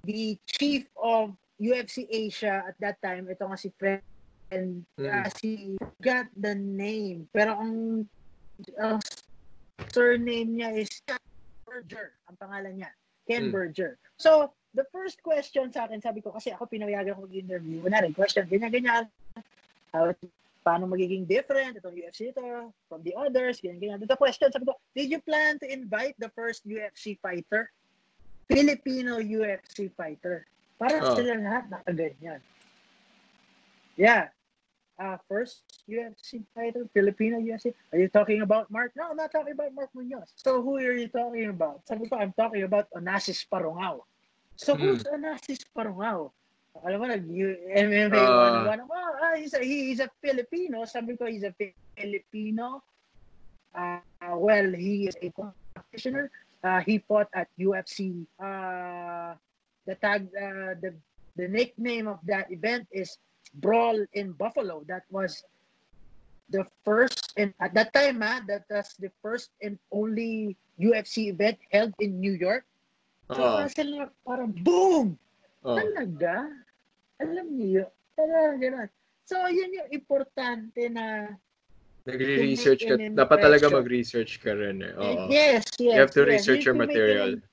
the 0.03 0.37
chief 0.45 0.85
of 0.99 1.33
UFC 1.57 2.05
Asia 2.11 2.63
at 2.67 2.75
that 2.83 3.01
time, 3.01 3.31
ito 3.31 3.47
nga 3.47 3.57
si 3.57 3.71
Fred, 3.79 4.03
and 4.51 4.85
uh, 4.99 5.25
si 5.39 5.79
got 6.03 6.27
the 6.35 6.53
name. 6.53 7.25
Pero 7.31 7.55
ang, 7.57 8.05
ang 8.79 8.99
surname 9.91 10.49
niya 10.57 10.69
is 10.77 10.89
Ken 11.05 11.21
Berger, 11.65 12.13
ang 12.29 12.35
pangalan 12.39 12.73
niya. 12.77 12.91
Ken 13.27 13.49
Mm. 13.49 13.53
Berger. 13.53 13.99
So, 14.15 14.53
the 14.73 14.87
first 14.89 15.21
question 15.21 15.69
sa 15.73 15.85
akin, 15.85 15.99
sabi 15.99 16.21
ko, 16.21 16.31
kasi 16.31 16.53
ako 16.53 16.65
pinayagan 16.69 17.17
ko 17.17 17.27
mag-interview. 17.27 17.81
Wala 17.83 18.05
rin, 18.05 18.13
question, 18.15 18.47
ganyan, 18.47 18.71
ganyan. 18.71 19.03
How, 19.91 20.11
paano 20.67 20.83
magiging 20.87 21.23
different 21.23 21.79
itong 21.79 21.95
UFC 21.95 22.35
ito 22.35 22.43
from 22.91 22.99
the 23.03 23.15
others, 23.15 23.59
ganyan, 23.63 23.79
ganyan. 23.79 23.99
The 24.03 24.19
question, 24.19 24.51
sabi 24.51 24.67
ko, 24.67 24.75
did 24.91 25.07
you 25.11 25.19
plan 25.23 25.59
to 25.59 25.67
invite 25.67 26.15
the 26.19 26.31
first 26.35 26.67
UFC 26.67 27.15
fighter? 27.19 27.71
Filipino 28.47 29.19
UFC 29.19 29.91
fighter. 29.91 30.47
Para 30.79 31.03
Oh. 31.03 31.15
sila 31.17 31.35
lahat 31.35 31.67
nakaganyan. 31.67 32.39
Yeah. 33.97 34.29
Uh, 34.97 35.13
first 35.29 35.62
UFC 35.86 36.41
fighter, 36.57 36.89
Filipino 36.89 37.38
UFC. 37.38 37.69
Are 37.93 37.99
you 38.01 38.10
talking 38.10 38.41
about 38.41 38.65
Mark? 38.73 38.93
No, 38.97 39.13
I'm 39.13 39.17
not 39.17 39.29
talking 39.31 39.53
about 39.53 39.69
Mark 39.73 39.93
Munoz. 39.93 40.33
So 40.36 40.57
who 40.62 40.77
are 40.81 40.97
you 40.97 41.05
talking 41.07 41.53
about? 41.53 41.86
Sabi 41.86 42.10
ko, 42.10 42.17
I'm 42.17 42.33
talking 42.33 42.63
about 42.65 42.89
Onassis 42.97 43.45
Parungao. 43.45 44.01
So 44.57 44.73
Hmm. 44.73 44.81
who's 44.89 45.05
Onassis 45.05 45.62
Parungao? 45.69 46.33
Alam 46.81 46.97
mo, 46.97 47.05
nag-MMA 47.13 48.17
Ah. 48.25 48.65
101. 48.65 48.81
Oh, 48.89 49.21
ah, 49.21 49.33
he's, 49.38 49.53
a, 49.53 49.62
he- 49.62 49.93
he's 49.93 50.01
a 50.01 50.10
Filipino. 50.17 50.81
Sabi 50.89 51.13
ko, 51.13 51.29
he's 51.29 51.45
a 51.45 51.53
Filipino. 51.93 52.81
Uh, 53.73 54.01
well, 54.33 54.73
he 54.73 55.05
is 55.05 55.17
a 55.21 55.29
practitioner. 55.73 56.33
Uh, 56.65 56.81
he 56.81 56.97
fought 57.05 57.29
at 57.38 57.49
UFC. 57.57 58.25
Uh, 58.41 59.38
the 59.86 59.93
tag, 60.01 60.25
uh, 60.33 60.73
the 60.81 60.97
the 61.38 61.45
nickname 61.45 62.10
of 62.10 62.17
that 62.25 62.49
event 62.49 62.89
is 62.89 63.21
Brawl 63.53 64.05
in 64.13 64.31
Buffalo. 64.33 64.83
That 64.88 65.03
was 65.12 65.43
the 66.49 66.65
first, 66.83 67.33
and 67.36 67.53
at 67.60 67.73
that 67.75 67.91
time, 67.93 68.23
ah, 68.23 68.39
that 68.47 68.65
was 68.71 68.95
the 68.99 69.12
first 69.21 69.51
and 69.62 69.77
only 69.91 70.55
UFC 70.79 71.27
event 71.27 71.60
held 71.71 71.93
in 71.99 72.19
New 72.19 72.33
York. 72.33 72.63
So, 73.27 73.43
parang 73.43 73.71
sila 73.71 74.07
parang 74.23 74.51
boom! 74.63 75.19
Oo. 75.67 75.75
Talaga? 75.75 76.47
Alam 77.19 77.47
niyo, 77.60 77.91
talaga. 78.15 78.88
So, 79.27 79.36
yun 79.51 79.75
yung 79.75 79.89
importante 79.91 80.88
na 80.88 81.36
Nagre-research 82.07 82.88
ka. 82.88 82.95
Dapat 82.95 83.38
talaga 83.43 83.67
mag-research 83.67 84.39
ka 84.39 84.55
rin 84.55 84.79
eh. 84.79 84.95
Oo. 84.95 85.27
Yes, 85.27 85.67
yes. 85.75 85.91
You 85.91 85.99
have 85.99 86.15
to 86.15 86.23
yes. 86.23 86.39
research 86.39 86.63
Yun 86.63 86.67
your 86.71 86.77
material. 86.79 87.31
an- 87.36 87.43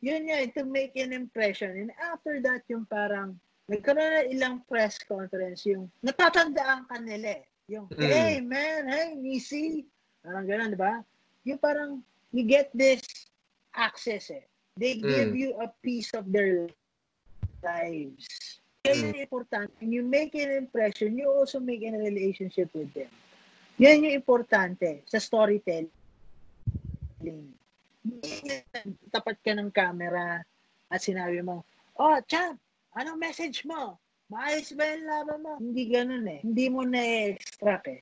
yun 0.00 0.22
nga, 0.30 0.38
to 0.56 0.62
make 0.64 0.96
an 0.96 1.12
impression. 1.12 1.76
And 1.76 1.90
after 2.00 2.40
that, 2.48 2.64
yung 2.72 2.88
parang, 2.88 3.36
nagkaroon 3.68 4.10
na 4.10 4.22
ilang 4.24 4.56
press 4.64 4.96
conference, 5.04 5.68
yung 5.68 5.92
natatandaan 6.00 6.88
ka 6.88 6.96
nila 6.98 7.44
eh. 7.44 7.46
Yung, 7.68 7.84
Mm. 7.92 8.08
hey 8.08 8.34
man, 8.40 8.88
hey 8.88 9.12
Nisi. 9.12 9.84
Parang 10.24 10.48
gano'n, 10.48 10.72
di 10.72 10.78
ba? 10.80 11.04
Yung 11.44 11.60
parang, 11.60 12.00
you 12.32 12.48
get 12.48 12.72
this 12.72 13.04
access 13.76 14.32
eh. 14.32 14.48
They 14.72 14.96
give 14.96 15.36
Mm. 15.36 15.38
you 15.38 15.50
a 15.60 15.68
piece 15.84 16.16
of 16.16 16.24
their 16.32 16.72
lives. 17.60 18.24
Kaya 18.80 19.12
Mm. 19.12 19.28
importante. 19.28 19.68
When 19.84 19.92
you 19.92 20.00
make 20.00 20.32
an 20.32 20.48
impression, 20.54 21.12
you 21.20 21.28
also 21.28 21.60
make 21.60 21.84
a 21.84 21.92
relationship 21.92 22.72
with 22.72 22.88
them. 22.96 23.12
Yan 23.76 24.00
yung 24.00 24.16
importante 24.16 25.04
sa 25.04 25.20
storytelling. 25.20 25.92
Hindi 27.20 28.54
tapat 29.12 29.36
ka 29.44 29.52
ng 29.52 29.68
camera 29.68 30.40
at 30.88 31.00
sinabi 31.04 31.44
mo, 31.44 31.68
Oh, 31.98 32.14
champ, 32.30 32.62
anong 32.98 33.18
message 33.22 33.62
mo? 33.62 33.96
Maayos 34.28 34.74
ba 34.76 34.84
yung 34.92 35.06
laban 35.08 35.38
mo? 35.40 35.52
Hindi 35.56 35.84
ganun 35.88 36.26
eh. 36.28 36.40
Hindi 36.44 36.66
mo 36.68 36.84
na-extract 36.84 37.86
eh. 37.88 38.00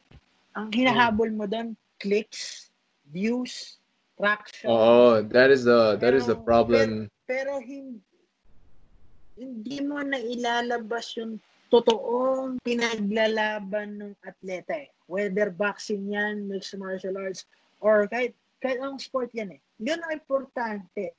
Ang 0.57 0.73
hinahabol 0.73 1.31
mo 1.31 1.45
doon, 1.47 1.77
clicks, 2.03 2.73
views, 3.13 3.79
traction. 4.17 4.73
Oo, 4.73 5.23
that 5.23 5.53
is 5.53 5.69
the 5.69 6.01
that 6.01 6.17
is 6.17 6.25
the 6.27 6.35
Pero- 6.35 6.49
problem. 6.49 6.89
Pero 7.29 7.61
hindi, 7.61 8.01
hindi 9.37 9.79
mo 9.85 10.01
na 10.01 10.17
ilalabas 10.17 11.13
yung 11.21 11.39
totoong 11.69 12.63
pinaglalaban 12.65 14.01
ng 14.01 14.13
atleta 14.25 14.75
eh. 14.75 14.91
Whether 15.07 15.53
boxing 15.53 16.11
yan, 16.11 16.49
mixed 16.51 16.75
martial 16.79 17.19
arts, 17.19 17.47
or 17.79 18.07
kahit, 18.11 18.35
kahit 18.63 18.83
anong 18.83 19.03
sport 19.03 19.31
yan 19.35 19.55
eh. 19.55 19.61
Yun 19.79 20.01
ang 20.03 20.13
importante. 20.15 21.15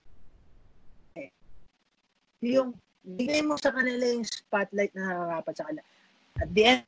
Eh. 1.16 1.30
Yung 2.44 2.76
bigay 3.08 3.40
mo 3.40 3.56
sa 3.56 3.72
kanila 3.72 4.04
yung 4.04 4.28
spotlight 4.28 4.92
na 4.92 5.16
nakakapat 5.16 5.54
sa 5.56 5.64
kanila. 5.72 5.84
At 6.44 6.50
the 6.52 6.64
end, 6.68 6.84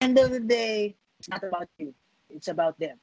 end 0.00 0.16
of 0.16 0.32
the 0.32 0.40
day, 0.40 0.96
it's 1.20 1.28
not 1.28 1.44
about 1.44 1.68
you. 1.76 1.92
It's 2.32 2.48
about 2.48 2.80
them. 2.80 2.96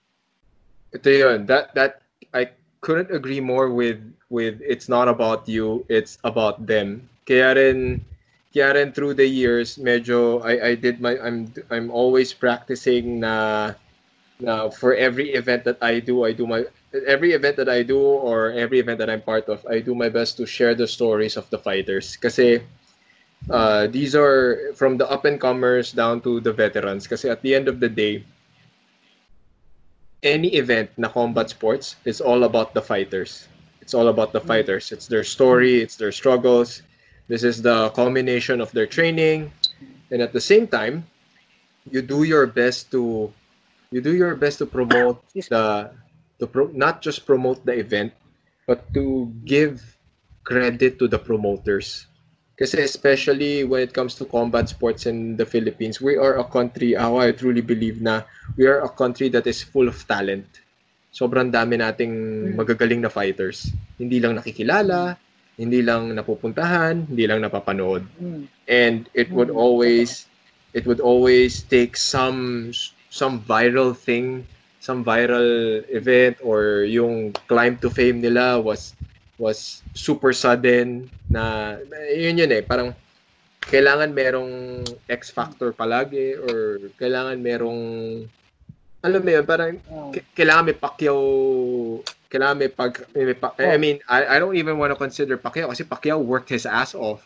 Ito 0.90 1.10
yun. 1.10 1.46
That 1.46 1.72
that 1.78 2.02
I 2.34 2.50
couldn't 2.82 3.14
agree 3.14 3.40
more 3.40 3.70
with 3.70 4.02
with 4.34 4.58
it's 4.66 4.90
not 4.90 5.06
about 5.06 5.46
you, 5.46 5.86
it's 5.86 6.18
about 6.26 6.66
them. 6.66 7.06
Kaya 7.30 7.54
rin 7.54 8.02
kaya 8.50 8.74
rin 8.74 8.90
through 8.90 9.14
the 9.14 9.30
years 9.30 9.78
medyo 9.78 10.42
I 10.42 10.74
I 10.74 10.76
did 10.76 10.98
my 10.98 11.22
I'm 11.22 11.54
I'm 11.70 11.94
always 11.94 12.34
practicing 12.34 13.22
na 13.22 13.78
na 14.40 14.70
for 14.70 14.96
every 14.96 15.36
event 15.36 15.64
that 15.64 15.78
I 15.82 16.00
do, 16.00 16.24
I 16.24 16.32
do 16.32 16.48
my 16.48 16.66
every 17.06 17.34
event 17.34 17.58
that 17.58 17.70
I 17.70 17.84
do 17.84 18.00
or 18.00 18.52
every 18.52 18.80
event 18.80 18.98
that 19.00 19.10
I'm 19.10 19.22
part 19.22 19.48
of, 19.48 19.66
I 19.70 19.80
do 19.80 19.94
my 19.94 20.10
best 20.10 20.38
to 20.38 20.46
share 20.46 20.74
the 20.74 20.88
stories 20.88 21.38
of 21.38 21.50
the 21.50 21.60
fighters 21.60 22.16
kasi 22.16 22.64
uh, 23.52 23.88
these 23.88 24.16
are 24.16 24.74
from 24.76 24.98
the 24.98 25.10
up 25.12 25.26
and 25.26 25.40
comers 25.40 25.92
down 25.92 26.22
to 26.22 26.40
the 26.40 26.52
veterans 26.52 27.06
kasi 27.06 27.30
at 27.30 27.42
the 27.44 27.54
end 27.54 27.68
of 27.68 27.80
the 27.80 27.90
day 27.90 28.24
any 30.24 30.56
event 30.56 30.92
na 30.98 31.08
combat 31.08 31.50
sports 31.50 31.96
is 32.04 32.20
all 32.20 32.44
about 32.44 32.74
the 32.74 32.82
fighters. 32.82 33.48
It's 33.82 33.94
all 33.94 34.10
about 34.10 34.34
the 34.34 34.42
fighters. 34.42 34.92
It's 34.92 35.08
their 35.08 35.24
story, 35.24 35.82
it's 35.82 35.96
their 35.96 36.12
struggles. 36.12 36.84
This 37.28 37.44
is 37.44 37.62
the 37.62 37.90
culmination 37.92 38.62
of 38.62 38.72
their 38.72 38.88
training. 38.88 39.52
And 40.12 40.22
at 40.22 40.34
the 40.34 40.42
same 40.42 40.68
time, 40.68 41.06
you 41.90 42.02
do 42.02 42.24
your 42.24 42.46
best 42.48 42.92
to 42.92 43.32
you 43.92 44.02
do 44.02 44.14
your 44.14 44.36
best 44.36 44.60
to 44.60 44.66
promote 44.66 45.22
the 45.54 45.92
to 46.40 46.48
pro, 46.48 46.72
not 46.74 47.02
just 47.02 47.26
promote 47.26 47.66
the 47.66 47.74
event 47.74 48.14
but 48.70 48.86
to 48.94 49.34
give 49.46 49.82
credit 50.46 51.02
to 51.02 51.10
the 51.10 51.18
promoters. 51.18 52.06
Kasi 52.54 52.84
especially 52.84 53.64
when 53.64 53.82
it 53.82 53.96
comes 53.96 54.14
to 54.20 54.28
combat 54.30 54.68
sports 54.70 55.08
in 55.08 55.40
the 55.40 55.48
Philippines, 55.48 56.04
we 56.04 56.20
are 56.20 56.38
a 56.38 56.46
country, 56.46 56.94
ako 56.94 57.16
I 57.24 57.32
truly 57.32 57.64
believe 57.64 58.04
na 58.04 58.28
we 58.60 58.68
are 58.68 58.84
a 58.84 58.92
country 58.92 59.32
that 59.32 59.48
is 59.48 59.64
full 59.64 59.88
of 59.88 59.96
talent. 60.06 60.46
Sobrang 61.10 61.50
dami 61.50 61.80
nating 61.80 62.14
magagaling 62.60 63.02
na 63.02 63.10
fighters. 63.10 63.72
Hindi 63.96 64.20
lang 64.20 64.38
nakikilala, 64.38 65.16
hindi 65.56 65.80
lang 65.82 66.12
napupuntahan, 66.14 67.08
hindi 67.08 67.26
lang 67.26 67.42
napapanood. 67.42 68.04
Mm. 68.20 68.44
And 68.68 69.08
it 69.16 69.32
would 69.32 69.50
always 69.50 70.28
it 70.76 70.86
would 70.86 71.00
always 71.00 71.64
take 71.64 71.96
some 71.96 72.70
some 73.10 73.42
viral 73.42 73.92
thing, 73.92 74.46
some 74.80 75.04
viral 75.04 75.82
event 75.90 76.38
or 76.40 76.86
yung 76.86 77.34
climb 77.48 77.76
to 77.78 77.90
fame 77.90 78.22
nila 78.22 78.58
was 78.58 78.96
was 79.36 79.82
super 79.92 80.32
sudden 80.32 81.08
na 81.28 81.76
yun 82.12 82.36
yun 82.36 82.50
eh 82.50 82.60
parang 82.60 82.92
kailangan 83.60 84.12
merong 84.12 84.84
X 85.06 85.30
factor 85.30 85.72
palagi 85.72 86.36
or 86.36 86.90
kailangan 86.96 87.40
merong 87.40 87.82
alam 89.00 89.20
mo 89.20 89.30
yun 89.32 89.46
parang 89.46 89.80
Oh. 89.88 90.12
kailangan 90.36 90.64
may 90.66 90.76
Pacquiao 90.76 91.20
kailangan 92.28 92.56
may 92.58 92.68
pag 92.68 92.94
may 93.16 93.32
pa- 93.32 93.56
I 93.58 93.80
mean 93.80 94.04
I, 94.06 94.36
I 94.36 94.44
don't 94.44 94.56
even 94.56 94.76
want 94.76 94.92
to 94.92 95.00
consider 95.00 95.36
Pacquiao 95.36 95.72
kasi 95.72 95.84
Pacquiao 95.84 96.20
worked 96.20 96.52
his 96.52 96.68
ass 96.68 96.92
off 96.92 97.24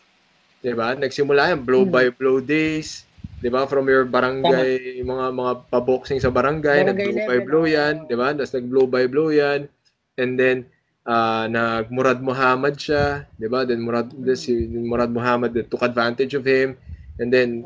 'di 0.62 0.70
ba 0.70 0.94
nagsimula 0.94 1.50
yan 1.50 1.60
blow 1.60 1.82
Hmm. 1.82 1.92
by 1.92 2.06
blow 2.08 2.38
days 2.38 3.02
'di 3.44 3.52
ba 3.52 3.68
from 3.68 3.84
your 3.92 4.08
barangay 4.08 5.04
mga 5.04 5.26
mga 5.36 5.52
pa-boxing 5.68 6.16
sa 6.16 6.32
barangay, 6.32 6.80
Barangay 6.80 7.12
nag 7.12 7.12
blow 7.12 7.28
by 7.28 7.38
blow 7.44 7.64
yan 7.68 7.94
'di 8.08 8.16
ba 8.16 8.32
tapos 8.32 8.52
nag 8.56 8.66
blow 8.72 8.86
by 8.88 9.04
blow 9.04 9.28
yan 9.28 9.68
and 10.16 10.40
then 10.40 10.64
uh, 11.04 11.44
nag 11.44 11.92
Murad 11.92 12.24
Muhammad 12.24 12.80
siya 12.80 13.28
'di 13.36 13.46
ba 13.52 13.68
then 13.68 13.84
Murad 13.84 14.08
this, 14.16 14.48
si 14.48 14.64
Murad 14.72 15.12
Muhammad 15.12 15.52
that 15.52 15.68
took 15.68 15.84
advantage 15.84 16.32
of 16.32 16.48
him 16.48 16.72
and 17.20 17.28
then 17.28 17.60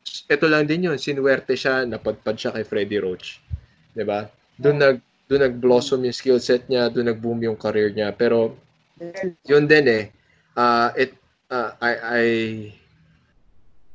Mm. 0.00 0.32
ito 0.32 0.46
lang 0.48 0.64
din 0.64 0.88
yun, 0.88 0.96
sinuwerte 0.96 1.52
siya, 1.52 1.84
napadpad 1.84 2.32
siya 2.32 2.54
kay 2.56 2.64
Freddie 2.64 3.04
Roach. 3.04 3.36
'Di 3.92 4.00
ba? 4.00 4.24
Doon 4.56 4.76
nag 4.80 4.96
doon 5.28 5.44
nag-blossom 5.46 6.02
yung 6.02 6.16
skill 6.16 6.40
set 6.40 6.66
niya, 6.66 6.88
doon 6.90 7.12
nag-boom 7.12 7.38
yung 7.44 7.54
career 7.60 7.92
niya. 7.92 8.10
Pero 8.16 8.56
yun 9.46 9.68
din 9.68 9.86
eh. 9.86 10.04
Uh, 10.56 10.90
it 10.98 11.12
uh, 11.52 11.76
I 11.78 11.92
I 12.00 12.24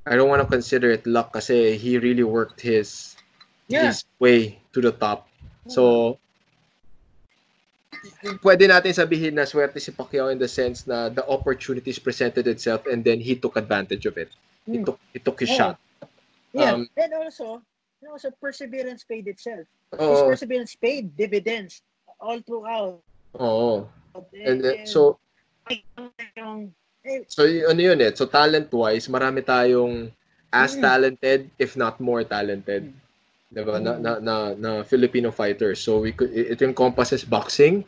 I 0.06 0.16
don't 0.16 0.30
want 0.30 0.42
to 0.42 0.50
consider 0.50 0.92
it 0.94 1.06
luck 1.10 1.34
kasi 1.34 1.78
he 1.78 1.98
really 1.98 2.24
worked 2.24 2.62
his 2.62 3.18
Yeah. 3.68 3.90
his 3.90 4.06
way 4.22 4.62
to 4.74 4.80
the 4.82 4.94
top. 4.94 5.26
So 5.66 6.16
pwede 8.46 8.70
natin 8.70 8.94
sabihin 8.94 9.34
na 9.34 9.50
swerte 9.50 9.82
si 9.82 9.90
Pacquiao 9.90 10.30
in 10.30 10.38
the 10.38 10.46
sense 10.46 10.86
na 10.86 11.10
the 11.10 11.26
opportunities 11.26 11.98
presented 11.98 12.46
itself 12.46 12.86
and 12.86 13.02
then 13.02 13.18
he 13.18 13.34
took 13.34 13.58
advantage 13.58 14.06
of 14.06 14.18
it. 14.22 14.30
He 14.70 14.78
Mm. 14.78 14.86
took 14.86 15.00
he 15.14 15.18
took 15.18 15.42
his 15.42 15.50
Oo. 15.50 15.58
shot. 15.58 15.76
Yeah, 16.54 16.78
Um, 16.78 16.88
and 16.96 17.12
also, 17.18 17.60
and 18.00 18.08
also 18.14 18.30
perseverance 18.38 19.04
paid 19.04 19.26
itself. 19.28 19.66
His 19.92 20.00
Oo. 20.22 20.30
perseverance 20.30 20.78
paid 20.78 21.12
dividends 21.18 21.82
all 22.22 22.40
throughout. 22.46 23.02
Oo. 23.42 23.90
And, 24.14 24.48
And 24.48 24.58
then, 24.64 24.78
so 24.88 25.18
yung 26.38 26.72
So, 27.30 27.46
ano 27.46 27.80
yun 27.80 28.02
eh. 28.02 28.12
So, 28.18 28.26
talent-wise, 28.26 29.06
marami 29.08 29.46
tayong 29.46 30.10
as 30.50 30.74
Mm. 30.76 30.82
talented, 30.82 31.40
if 31.62 31.78
not 31.78 32.02
more 32.02 32.26
talented. 32.26 32.90
Diba? 33.54 33.78
Na, 33.80 33.96
na, 34.02 34.12
na, 34.20 34.36
na 34.58 34.72
Filipino 34.84 35.30
fighters. 35.30 35.80
So, 35.80 36.02
we 36.02 36.12
could, 36.12 36.34
it 36.34 36.60
encompasses 36.66 37.22
boxing, 37.24 37.86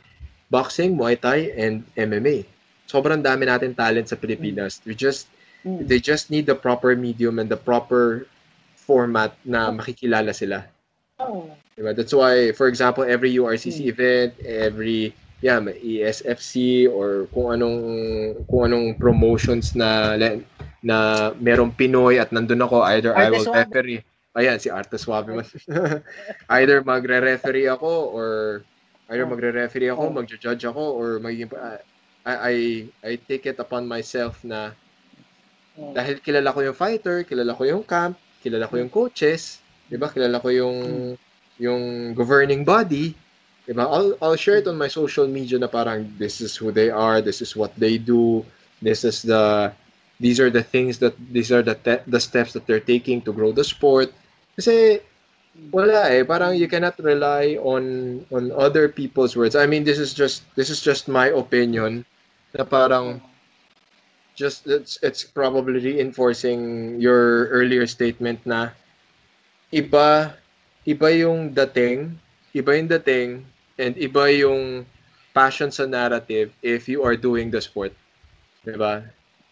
boxing, 0.48 0.94
Muay 0.96 1.18
Thai, 1.20 1.52
and 1.58 1.84
MMA. 1.98 2.46
Sobrang 2.88 3.20
dami 3.20 3.50
natin 3.50 3.76
talent 3.76 4.08
sa 4.08 4.16
Pilipinas. 4.16 4.80
We 4.86 4.96
just, 4.96 5.28
Mm. 5.66 5.90
they 5.90 6.00
just 6.00 6.30
need 6.30 6.46
the 6.46 6.56
proper 6.56 6.96
medium 6.96 7.42
and 7.42 7.50
the 7.50 7.58
proper 7.58 8.30
format 8.78 9.36
na 9.44 9.74
makikilala 9.74 10.32
sila. 10.32 10.64
Oh. 11.20 11.50
Diba? 11.76 11.92
That's 11.98 12.14
why, 12.14 12.54
for 12.54 12.70
example, 12.70 13.04
every 13.04 13.34
URCC 13.36 13.84
Hmm. 13.84 13.92
event, 13.92 14.32
every 14.46 15.12
yeah, 15.40 15.60
may 15.60 15.78
ESFC 15.78 16.86
or 16.90 17.30
kung 17.30 17.54
anong 17.54 17.80
kung 18.50 18.70
anong 18.70 18.98
promotions 18.98 19.78
na 19.78 20.18
na 20.82 20.98
merong 21.38 21.74
Pinoy 21.74 22.18
at 22.18 22.30
nandun 22.30 22.62
ako, 22.62 22.82
either 22.86 23.12
I 23.14 23.28
Arte 23.28 23.34
will 23.34 23.46
Suave. 23.46 23.58
referee. 23.66 24.02
Ayan, 24.38 24.58
si 24.62 24.70
Arte 24.70 24.98
Suave 25.02 25.34
man. 25.34 25.46
either 26.58 26.86
magre-referee 26.86 27.66
ako 27.66 28.14
or 28.14 28.30
either 29.10 29.26
Oh. 29.26 29.32
magre-referee 29.34 29.90
ako, 29.90 30.04
Oh. 30.10 30.14
magja-judge 30.14 30.64
ako 30.64 30.84
or 30.94 31.18
magiging 31.18 31.50
I 31.58 31.82
I 32.28 32.56
I 33.02 33.12
take 33.18 33.48
it 33.50 33.58
upon 33.58 33.88
myself 33.88 34.44
na 34.46 34.78
Oh. 35.78 35.94
dahil 35.94 36.18
kilala 36.22 36.50
ko 36.54 36.66
yung 36.66 36.78
fighter, 36.78 37.22
kilala 37.22 37.54
ko 37.54 37.62
yung 37.66 37.86
camp, 37.86 38.18
kilala 38.42 38.66
ko 38.66 38.78
yung 38.78 38.90
coaches, 38.90 39.62
'di 39.90 39.98
ba? 39.98 40.10
Kilala 40.10 40.42
ko 40.42 40.50
yung 40.50 40.78
yung 41.58 42.14
governing 42.14 42.62
body, 42.62 43.14
'di 43.68 43.76
ba? 43.76 43.84
I'll 43.84 44.16
I'll 44.24 44.40
share 44.40 44.64
it 44.64 44.68
on 44.72 44.80
my 44.80 44.88
social 44.88 45.28
media 45.28 45.60
na 45.60 45.68
parang 45.68 46.08
this 46.16 46.40
is 46.40 46.56
who 46.56 46.72
they 46.72 46.88
are, 46.88 47.20
this 47.20 47.44
is 47.44 47.52
what 47.52 47.76
they 47.76 48.00
do, 48.00 48.48
this 48.80 49.04
is 49.04 49.22
the 49.22 49.76
these 50.24 50.40
are 50.40 50.50
the 50.50 50.64
things 50.64 50.98
that 51.04 51.14
these 51.30 51.52
are 51.52 51.62
the 51.62 51.76
te- 51.76 52.08
the 52.08 52.24
steps 52.24 52.56
that 52.56 52.66
they're 52.66 52.82
taking 52.82 53.20
to 53.28 53.36
grow 53.36 53.52
the 53.52 53.68
sport. 53.68 54.16
Kasi 54.56 55.04
wala 55.76 56.08
eh, 56.16 56.24
parang 56.24 56.56
you 56.56 56.72
cannot 56.72 56.96
rely 57.04 57.60
on 57.60 58.24
on 58.32 58.56
other 58.56 58.88
people's 58.88 59.36
words. 59.36 59.54
I 59.54 59.68
mean, 59.68 59.84
this 59.84 60.00
is 60.00 60.16
just 60.16 60.48
this 60.56 60.72
is 60.72 60.80
just 60.80 61.12
my 61.12 61.28
opinion 61.36 62.08
na 62.56 62.64
parang 62.64 63.20
just 64.40 64.64
it's 64.64 64.96
it's 65.04 65.28
probably 65.28 65.84
reinforcing 65.84 66.96
your 67.04 67.52
earlier 67.52 67.84
statement 67.84 68.40
na 68.48 68.72
iba 69.76 70.32
iba 70.88 71.08
yung 71.12 71.52
dating, 71.52 72.16
iba 72.56 72.72
yung 72.80 72.88
dating 72.88 73.44
and 73.78 73.96
iba 73.98 74.30
yung 74.34 74.86
passion 75.34 75.70
sa 75.72 75.86
narrative 75.86 76.52
if 76.62 76.90
you 76.90 77.04
are 77.04 77.16
doing 77.16 77.50
the 77.54 77.62
sport. 77.62 77.94
'Di 78.66 78.76
ba? 78.78 79.06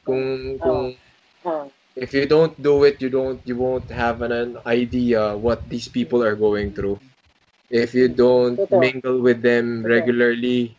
Kung 0.06 0.58
kung 0.60 0.96
Oh. 1.46 1.70
if 1.94 2.10
you 2.10 2.26
don't 2.26 2.58
do 2.58 2.84
it, 2.90 2.98
you 2.98 3.10
don't 3.10 3.38
you 3.46 3.54
won't 3.56 3.86
have 3.94 4.26
an, 4.26 4.34
an 4.34 4.52
idea 4.66 5.38
what 5.38 5.62
these 5.70 5.86
people 5.88 6.26
are 6.26 6.34
going 6.34 6.74
through. 6.74 6.98
If 7.70 7.94
you 7.94 8.10
don't 8.10 8.58
Totoo. 8.58 8.80
mingle 8.82 9.18
with 9.22 9.42
them 9.46 9.82
Totoo. 9.86 9.90
regularly, 9.94 10.74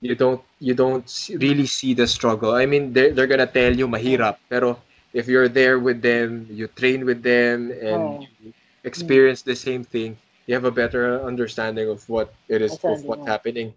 you 0.00 0.14
don't 0.14 0.42
you 0.62 0.74
don't 0.74 1.06
really 1.38 1.66
see 1.66 1.94
the 1.94 2.06
struggle. 2.06 2.54
I 2.54 2.66
mean, 2.70 2.92
they're 2.94 3.10
they're 3.10 3.26
gonna 3.30 3.50
tell 3.50 3.74
you 3.74 3.90
mahirap, 3.90 4.38
pero 4.46 4.78
if 5.10 5.26
you're 5.26 5.50
there 5.50 5.78
with 5.82 6.02
them, 6.02 6.46
you 6.50 6.70
train 6.70 7.02
with 7.02 7.22
them, 7.26 7.74
and 7.82 8.22
Oh. 8.22 8.26
you 8.42 8.54
experience 8.86 9.42
the 9.42 9.56
same 9.58 9.82
thing, 9.82 10.14
you 10.46 10.54
have 10.54 10.64
a 10.64 10.70
better 10.70 11.22
understanding 11.22 11.90
of 11.90 12.06
what 12.08 12.32
it 12.48 12.62
is 12.62 12.78
of 12.82 13.04
what's 13.04 13.22
oh. 13.22 13.26
happening. 13.26 13.74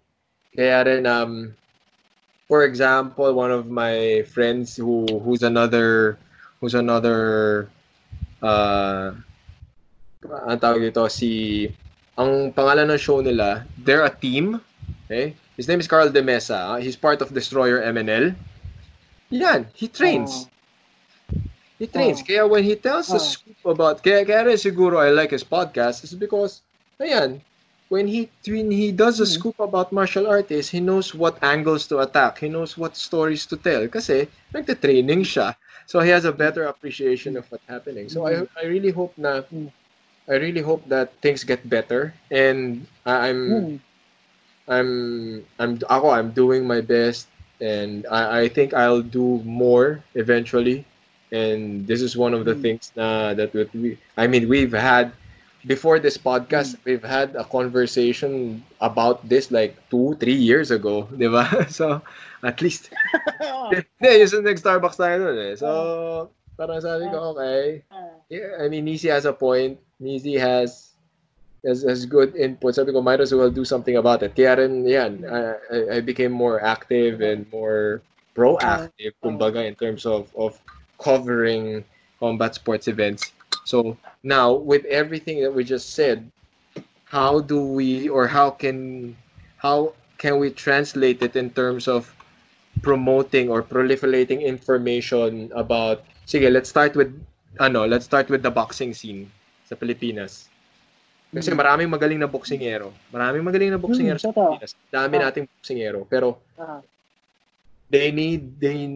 Kaya 0.56 0.86
rin, 0.86 1.06
um, 1.06 1.54
for 2.48 2.66
example, 2.66 3.34
one 3.34 3.52
of 3.52 3.70
my 3.70 4.24
friends 4.30 4.78
who 4.78 5.06
who's 5.22 5.44
another 5.44 6.18
who's 6.62 6.74
another 6.74 7.70
uh 8.42 9.14
ang 10.50 10.60
tawag 10.60 10.84
dito 10.84 11.06
si 11.12 11.68
ang 12.20 12.52
pangalan 12.52 12.92
ng 12.92 13.00
show 13.00 13.22
nila 13.22 13.66
they're 13.82 14.06
a 14.06 14.14
team. 14.14 14.62
Okay? 15.06 15.34
His 15.60 15.68
name 15.68 15.84
is 15.84 15.92
Carl 15.92 16.08
De 16.08 16.24
Mesa. 16.24 16.80
He's 16.80 16.96
part 16.96 17.20
of 17.20 17.36
Destroyer 17.36 17.84
MNL 17.84 18.38
yan 19.30 19.68
he 19.74 19.88
trains 19.88 20.50
he 21.80 21.88
trains 21.88 22.22
Oh. 22.22 22.26
kaya 22.28 22.44
when 22.48 22.64
he 22.64 22.76
tells 22.76 23.10
the 23.10 23.18
Oh. 23.22 23.24
scoop 23.24 23.58
about 23.66 24.04
kaya, 24.04 24.26
kaya 24.26 24.46
rin 24.54 24.60
siguro 24.60 25.00
I 25.02 25.10
like 25.10 25.32
his 25.32 25.44
podcast 25.46 26.04
is 26.04 26.14
because 26.14 26.62
ayan 27.02 27.42
when 27.90 28.06
he 28.08 28.30
when 28.46 28.70
he 28.72 28.92
does 28.94 29.20
a 29.20 29.26
Hmm. 29.26 29.34
scoop 29.38 29.58
about 29.60 29.92
martial 29.92 30.28
artists, 30.30 30.72
he 30.72 30.80
knows 30.80 31.16
what 31.16 31.42
angles 31.42 31.88
to 31.90 32.00
attack. 32.00 32.40
He 32.40 32.50
knows 32.50 32.78
what 32.78 32.96
stories 32.98 33.46
to 33.50 33.58
tell 33.58 33.88
kasi 33.90 34.28
nagte-training 34.54 35.26
siya. 35.26 35.56
So 35.90 36.00
he 36.06 36.10
has 36.14 36.26
a 36.26 36.32
better 36.36 36.70
appreciation 36.70 37.34
of 37.38 37.50
what's 37.50 37.66
happening. 37.66 38.10
So 38.10 38.28
I 38.30 38.46
I 38.60 38.70
really 38.70 38.94
hope 38.94 39.18
na 39.18 39.42
Hmm. 39.50 39.74
I 40.30 40.38
really 40.38 40.62
hope 40.62 40.86
that 40.94 41.18
things 41.26 41.42
get 41.44 41.66
better 41.66 42.14
and 42.30 42.86
I- 43.06 43.34
I'm 43.34 43.42
Hmm. 43.42 43.76
I'm 44.70 44.90
I'm 45.58 45.72
ako 45.90 46.10
I'm 46.14 46.32
doing 46.32 46.68
my 46.68 46.82
best 46.82 47.28
and 47.60 48.06
I 48.12 48.46
I 48.46 48.50
think 48.50 48.74
I'll 48.74 49.02
do 49.02 49.42
more 49.44 50.06
eventually. 50.14 50.86
And 51.30 51.86
this 51.86 52.02
is 52.02 52.18
one 52.18 52.34
of 52.34 52.46
the 52.46 52.58
Mm. 52.58 52.62
things 52.62 52.90
na 52.98 53.34
that 53.38 53.54
we 53.54 53.98
I 54.18 54.26
mean 54.26 54.50
we've 54.50 54.74
had 54.74 55.14
before 55.68 56.00
this 56.00 56.18
podcast 56.18 56.80
we've 56.88 57.04
had 57.04 57.36
a 57.38 57.44
conversation 57.46 58.64
about 58.82 59.22
this 59.28 59.52
like 59.54 59.78
two 59.94 60.18
three 60.18 60.38
years 60.38 60.72
ago, 60.74 61.06
di 61.20 61.30
ba? 61.30 61.46
So 61.70 62.02
at 62.42 62.58
least 62.66 62.90
hindi, 63.74 64.10
yung 64.26 64.30
sa 64.32 64.42
nag-Starbucks 64.42 64.98
tayo 64.98 65.16
nun 65.22 65.38
eh. 65.38 65.54
So 65.54 65.70
parang 66.58 66.82
sabi 66.82 67.06
ko 67.14 67.38
okay. 67.38 67.86
Yeah, 68.30 68.58
I 68.62 68.70
mean 68.70 68.86
Nisi 68.90 69.10
has 69.14 69.26
a 69.30 69.34
point. 69.36 69.78
Nisi 70.02 70.34
has 70.38 70.90
has, 71.66 71.84
has 71.84 72.08
good 72.08 72.36
input. 72.40 72.72
Sabi 72.74 72.96
ko, 72.96 73.04
might 73.04 73.20
as 73.20 73.36
well 73.36 73.52
do 73.52 73.68
something 73.68 74.00
about 74.00 74.24
it. 74.24 74.32
Kaya 74.32 74.64
rin, 74.64 74.88
yan, 74.88 75.28
I, 75.28 75.60
I- 75.68 75.88
I 75.92 76.00
became 76.00 76.32
more 76.32 76.64
active 76.64 77.20
and 77.20 77.44
more 77.52 78.00
proactive, 78.32 79.12
kumbaga, 79.20 79.68
in 79.68 79.76
terms 79.76 80.08
of, 80.08 80.32
of 80.40 80.56
covering 81.02 81.84
combat 82.20 82.56
sports 82.56 82.88
events. 82.88 83.32
So, 83.66 83.98
now, 84.24 84.54
with 84.54 84.86
everything 84.86 85.42
that 85.42 85.54
we 85.54 85.64
just 85.64 85.96
said, 85.96 86.30
how 87.06 87.40
do 87.40 87.62
we, 87.64 88.10
or 88.10 88.28
how 88.28 88.52
can, 88.52 89.16
how 89.58 89.94
can 90.18 90.38
we 90.38 90.52
translate 90.52 91.22
it 91.24 91.36
in 91.36 91.50
terms 91.50 91.88
of 91.88 92.14
promoting 92.82 93.50
or 93.50 93.64
proliferating 93.64 94.44
information 94.44 95.52
about, 95.56 96.04
sige, 96.28 96.52
let's 96.52 96.70
start 96.70 96.96
with, 96.96 97.10
ano, 97.60 97.86
let's 97.88 98.06
start 98.06 98.30
with 98.30 98.44
the 98.44 98.52
boxing 98.52 98.94
scene 98.94 99.32
sa 99.68 99.76
Pilipinas. 99.76 100.50
Kasi 101.30 101.54
Mm. 101.54 101.58
maraming 101.62 101.90
magaling 101.94 102.18
na 102.18 102.26
boksingero. 102.26 102.90
Maraming 103.14 103.46
magaling 103.46 103.70
na 103.70 103.78
boksingero 103.78 104.18
Mm, 104.18 104.26
sa. 104.26 104.34
Pilipinas. 104.34 104.72
Dami 104.90 105.16
Ah. 105.22 105.30
nating 105.30 105.46
boksingero. 105.46 106.00
Pero 106.10 106.42
Ah. 106.58 106.82
they 107.90 108.10
need 108.10 108.58
they 108.58 108.90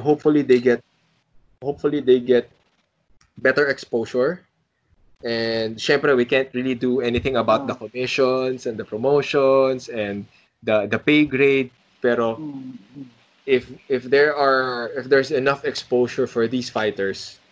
hopefully 0.00 0.40
they 0.40 0.60
get 0.60 0.80
hopefully 1.62 2.00
they 2.00 2.20
get 2.20 2.50
better 3.38 3.66
exposure. 3.66 4.42
And 5.24 5.76
syempre 5.76 6.14
we 6.16 6.24
can't 6.24 6.48
really 6.54 6.74
do 6.78 7.00
anything 7.02 7.34
about 7.34 7.66
the 7.66 7.74
Ah. 7.74 7.82
commissions 7.90 8.66
and 8.66 8.78
the 8.78 8.86
promotions 8.86 9.90
and 9.90 10.26
the 10.62 10.86
the 10.86 10.98
pay 10.98 11.26
grade. 11.26 11.74
Pero 11.98 12.38
Mm. 12.38 12.78
if 13.42 13.66
if 13.90 14.06
there 14.06 14.30
are 14.30 14.94
if 14.94 15.10
there's 15.10 15.34
enough 15.34 15.66
exposure 15.66 16.30
for 16.30 16.46
these 16.46 16.70
fighters 16.70 17.42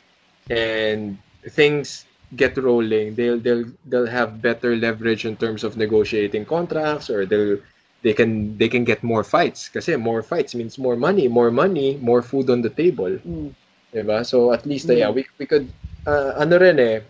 and 0.46 1.18
things 1.50 2.06
get 2.38 2.54
rolling 2.54 3.14
they'll 3.18 3.38
they'll 3.42 3.66
they'll 3.90 4.06
have 4.06 4.38
better 4.38 4.76
leverage 4.78 5.26
in 5.26 5.34
terms 5.34 5.64
of 5.66 5.74
negotiating 5.74 6.46
contracts 6.46 7.10
or 7.10 7.26
they'll 7.26 7.58
they 8.06 8.14
can 8.14 8.54
they 8.58 8.68
can 8.70 8.84
get 8.86 9.02
more 9.02 9.24
fights 9.26 9.66
Because 9.66 9.90
more 9.98 10.22
fights 10.22 10.54
means 10.54 10.78
more 10.78 10.94
money 10.94 11.26
more 11.26 11.50
money 11.50 11.98
more 11.98 12.22
food 12.22 12.46
on 12.50 12.62
the 12.62 12.70
table 12.70 13.18
Mm. 13.26 13.50
Diba 13.96 14.20
so 14.20 14.52
at 14.52 14.68
least 14.68 14.92
Mm. 14.92 15.00
yeah 15.00 15.08
we 15.08 15.24
we 15.40 15.48
could 15.48 15.64
uh, 16.04 16.36
ano 16.36 16.60
rin 16.60 16.76
eh 16.76 17.00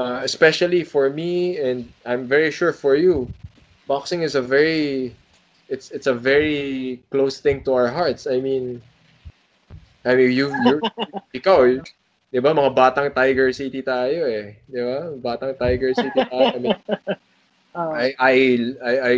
uh, 0.00 0.24
especially 0.24 0.80
for 0.80 1.12
me 1.12 1.60
and 1.60 1.84
I'm 2.08 2.24
very 2.24 2.48
sure 2.48 2.72
for 2.72 2.96
you 2.96 3.28
boxing 3.84 4.24
is 4.24 4.32
a 4.32 4.40
very 4.40 5.12
it's 5.68 5.92
it's 5.92 6.08
a 6.08 6.16
very 6.16 7.04
close 7.12 7.44
thing 7.44 7.60
to 7.68 7.76
our 7.76 7.92
hearts 7.92 8.24
I 8.24 8.40
mean 8.40 8.80
I 10.08 10.16
mean 10.16 10.32
you 10.32 10.48
you 10.48 10.80
ikaw 11.38 11.68
'di 12.32 12.40
ba 12.40 12.56
mga 12.56 12.72
batang 12.72 13.08
Tiger 13.12 13.52
City 13.52 13.84
tayo 13.84 14.24
eh 14.24 14.56
'di 14.64 14.80
ba 14.80 14.96
batang 15.20 15.52
Tiger 15.60 15.92
City 15.92 16.24
tayo 16.24 16.56
I 16.56 16.60
mean 16.64 16.80
Ah. 17.74 17.90
I, 18.06 18.14
I, 18.22 18.34
I, 18.86 18.92
I, 19.02 19.14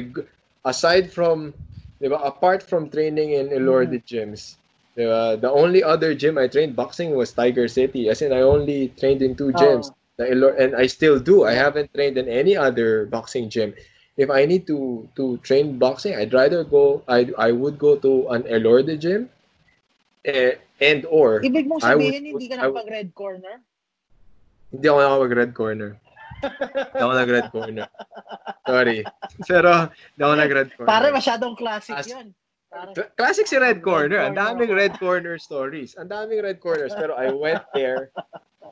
aside 0.65 1.13
from, 1.13 1.53
di 2.01 2.09
ba, 2.09 2.17
apart 2.25 2.65
from 2.65 2.89
training 2.89 3.37
in 3.37 3.53
Elorde 3.53 4.01
gyms, 4.09 4.57
di 4.97 5.05
the 5.39 5.51
only 5.53 5.85
other 5.85 6.17
gym 6.17 6.39
I 6.41 6.49
trained 6.49 6.75
boxing 6.75 7.13
was 7.15 7.33
Tiger 7.33 7.69
City. 7.69 8.09
As 8.09 8.23
in, 8.25 8.33
I 8.33 8.41
only 8.41 8.89
trained 8.97 9.21
in 9.21 9.37
two 9.37 9.53
gyms. 9.53 9.93
The 10.17 10.25
Elor- 10.33 10.57
and 10.57 10.73
I 10.73 10.89
still 10.89 11.21
do. 11.21 11.45
I 11.45 11.53
haven't 11.53 11.93
trained 11.93 12.17
in 12.17 12.25
any 12.27 12.57
other 12.57 13.05
boxing 13.05 13.53
gym. 13.53 13.77
If 14.17 14.33
I 14.33 14.49
need 14.49 14.65
to 14.73 15.05
to 15.21 15.37
train 15.45 15.77
boxing, 15.77 16.17
I'd 16.17 16.33
rather 16.33 16.65
go. 16.65 17.05
I 17.05 17.29
I 17.37 17.53
would 17.53 17.77
go 17.77 18.01
to 18.01 18.33
an 18.33 18.49
Elorde 18.49 18.97
gym, 18.97 19.29
eh, 20.25 20.57
and 20.81 21.05
or 21.13 21.45
Ibig 21.45 21.69
mong 21.69 21.85
I 21.85 21.93
would- 21.93 22.09
sabihin, 22.09 22.23
hindi 22.33 22.49
ka 22.49 22.57
I 22.57 22.73
would- 22.73 22.81
nakapag-red 22.81 23.09
corner? 23.13 23.61
hindi 24.73 24.87
ako 24.89 24.99
nakapag-red 25.05 25.53
corner. 25.53 25.91
Hindi 26.41 27.01
ako 27.01 27.13
nag-red 27.17 27.49
corner. 27.53 27.87
Sorry. 28.69 28.99
Pero, 29.49 29.71
hindi 29.93 30.21
ako 30.25 30.35
nag-red 30.37 30.69
corner. 30.77 30.89
Pare, 30.89 31.09
masyadong 31.13 31.55
classic 31.57 31.97
As- 31.97 32.09
yun. 32.09 32.33
Classic 33.17 33.47
si 33.47 33.57
Red 33.57 33.81
Corner. 33.83 34.21
Ang 34.21 34.37
daming. 34.37 34.73
Red 34.73 34.99
Corner 34.99 35.39
stories. 35.39 35.97
Ang 35.97 36.09
daming 36.13 36.43
Red 36.43 36.59
Corners. 36.61 36.93
Pero 36.97 37.17
I 37.17 37.33
went 37.33 37.65
there. 37.73 38.11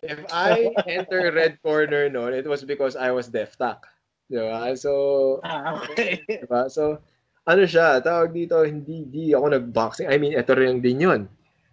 If 0.04 0.20
I 0.28 0.74
enter 0.84 1.32
Red 1.32 1.62
Corner 1.64 2.12
noon, 2.12 2.36
it 2.36 2.44
was 2.44 2.64
because 2.64 2.96
I 2.96 3.08
was 3.08 3.32
DefTac. 3.32 3.80
Diba? 4.28 4.76
So, 4.76 5.40
ah, 5.44 5.80
okay. 5.84 6.20
diba? 6.28 6.68
So, 6.68 7.00
ano 7.44 7.62
siya, 7.64 8.00
tawag 8.00 8.32
dito, 8.32 8.64
hindi, 8.64 9.04
hindi 9.04 9.24
ako 9.32 9.52
nag-boxing. 9.52 10.08
I 10.08 10.16
mean, 10.16 10.36
ito 10.36 10.52
rin 10.56 10.80
din 10.80 11.04
yun. 11.04 11.20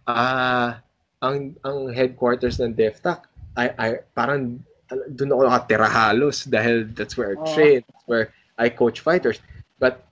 Ah, 0.07 0.83
ang 1.23 1.55
ang 1.63 1.91
headquarters 1.91 2.59
ng 2.59 2.75
DefTac, 2.75 3.27
I, 3.55 3.65
I, 3.79 3.87
parang 4.15 4.59
doon 4.91 5.31
ako 5.31 5.41
nakatira 5.47 5.87
halos 5.87 6.43
dahil 6.47 6.91
that's 6.91 7.15
where 7.15 7.35
I 7.35 7.37
Oh. 7.39 7.47
train, 7.55 7.79
that's 7.87 8.05
where 8.07 8.25
I 8.59 8.67
coach 8.67 8.99
fighters. 8.99 9.39
But, 9.79 10.03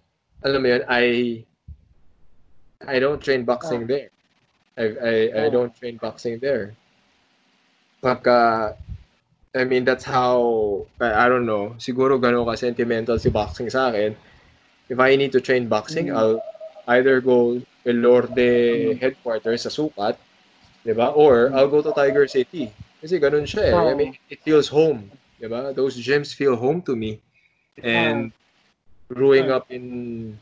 alam 0.44 0.64
mo 0.64 0.68
yun, 0.72 0.84
I 0.88 1.04
I 2.88 3.00
don't 3.00 3.20
train 3.22 3.44
boxing 3.44 3.88
there. 3.88 4.10
I, 4.78 4.84
I, 4.84 5.14
I 5.36 5.46
Oh. 5.48 5.50
don't 5.52 5.76
train 5.76 5.98
boxing 5.98 6.40
there. 6.40 6.76
Pagka, 8.02 8.76
I 9.56 9.64
mean, 9.66 9.84
that's 9.84 10.06
how, 10.06 10.86
I, 11.02 11.26
I 11.26 11.30
don't 11.30 11.46
know, 11.46 11.76
siguro 11.76 12.16
ganun 12.16 12.48
ka 12.48 12.56
sentimental 12.56 13.20
si 13.20 13.28
boxing 13.30 13.68
sa 13.70 13.92
akin. 13.92 14.16
If 14.88 15.00
I 15.00 15.16
need 15.20 15.36
to 15.36 15.42
train 15.44 15.68
boxing, 15.68 16.08
Mm. 16.08 16.16
I'll 16.16 16.40
either 16.88 17.20
go 17.20 17.60
Elorde 17.86 18.96
headquarters 19.00 19.68
sa 19.68 19.70
Sukat, 19.70 20.16
di 20.86 20.94
ba? 20.96 21.12
Or 21.12 21.52
I'll 21.52 21.68
go 21.68 21.84
to 21.84 21.92
Tiger 21.92 22.28
City. 22.28 22.72
Kasi 23.04 23.20
ganun 23.20 23.44
siya 23.44 23.64
eh. 23.68 23.76
I 23.76 23.92
Oh. 23.92 23.96
mean, 23.96 24.16
it 24.32 24.40
feels 24.44 24.72
home. 24.72 25.12
Di 25.40 25.48
ba? 25.52 25.76
Those 25.76 26.00
gyms 26.00 26.32
feel 26.32 26.56
home 26.56 26.80
to 26.88 26.96
me. 26.96 27.20
And 27.80 28.32
growing 29.12 29.52
up 29.52 29.68
in 29.72 30.36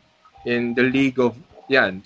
in 0.45 0.73
the 0.77 0.85
league 0.85 1.17
of 1.21 1.37
yan, 1.69 2.01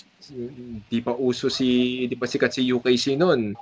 di 0.90 1.00
pa 1.02 1.14
uso 1.14 1.50
si 1.50 2.04
di 2.06 2.16
pa 2.16 2.26
sikat 2.26 2.54
si 2.54 2.68
UKC 2.68 3.18
noon. 3.18 3.56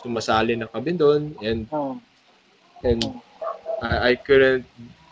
Sumasali 0.00 0.56
na 0.56 0.68
kami 0.68 0.92
doon 0.96 1.32
and 1.40 1.64
Oh. 1.72 1.96
and 2.84 3.00
I, 3.82 4.12
I 4.12 4.12
couldn't 4.16 4.64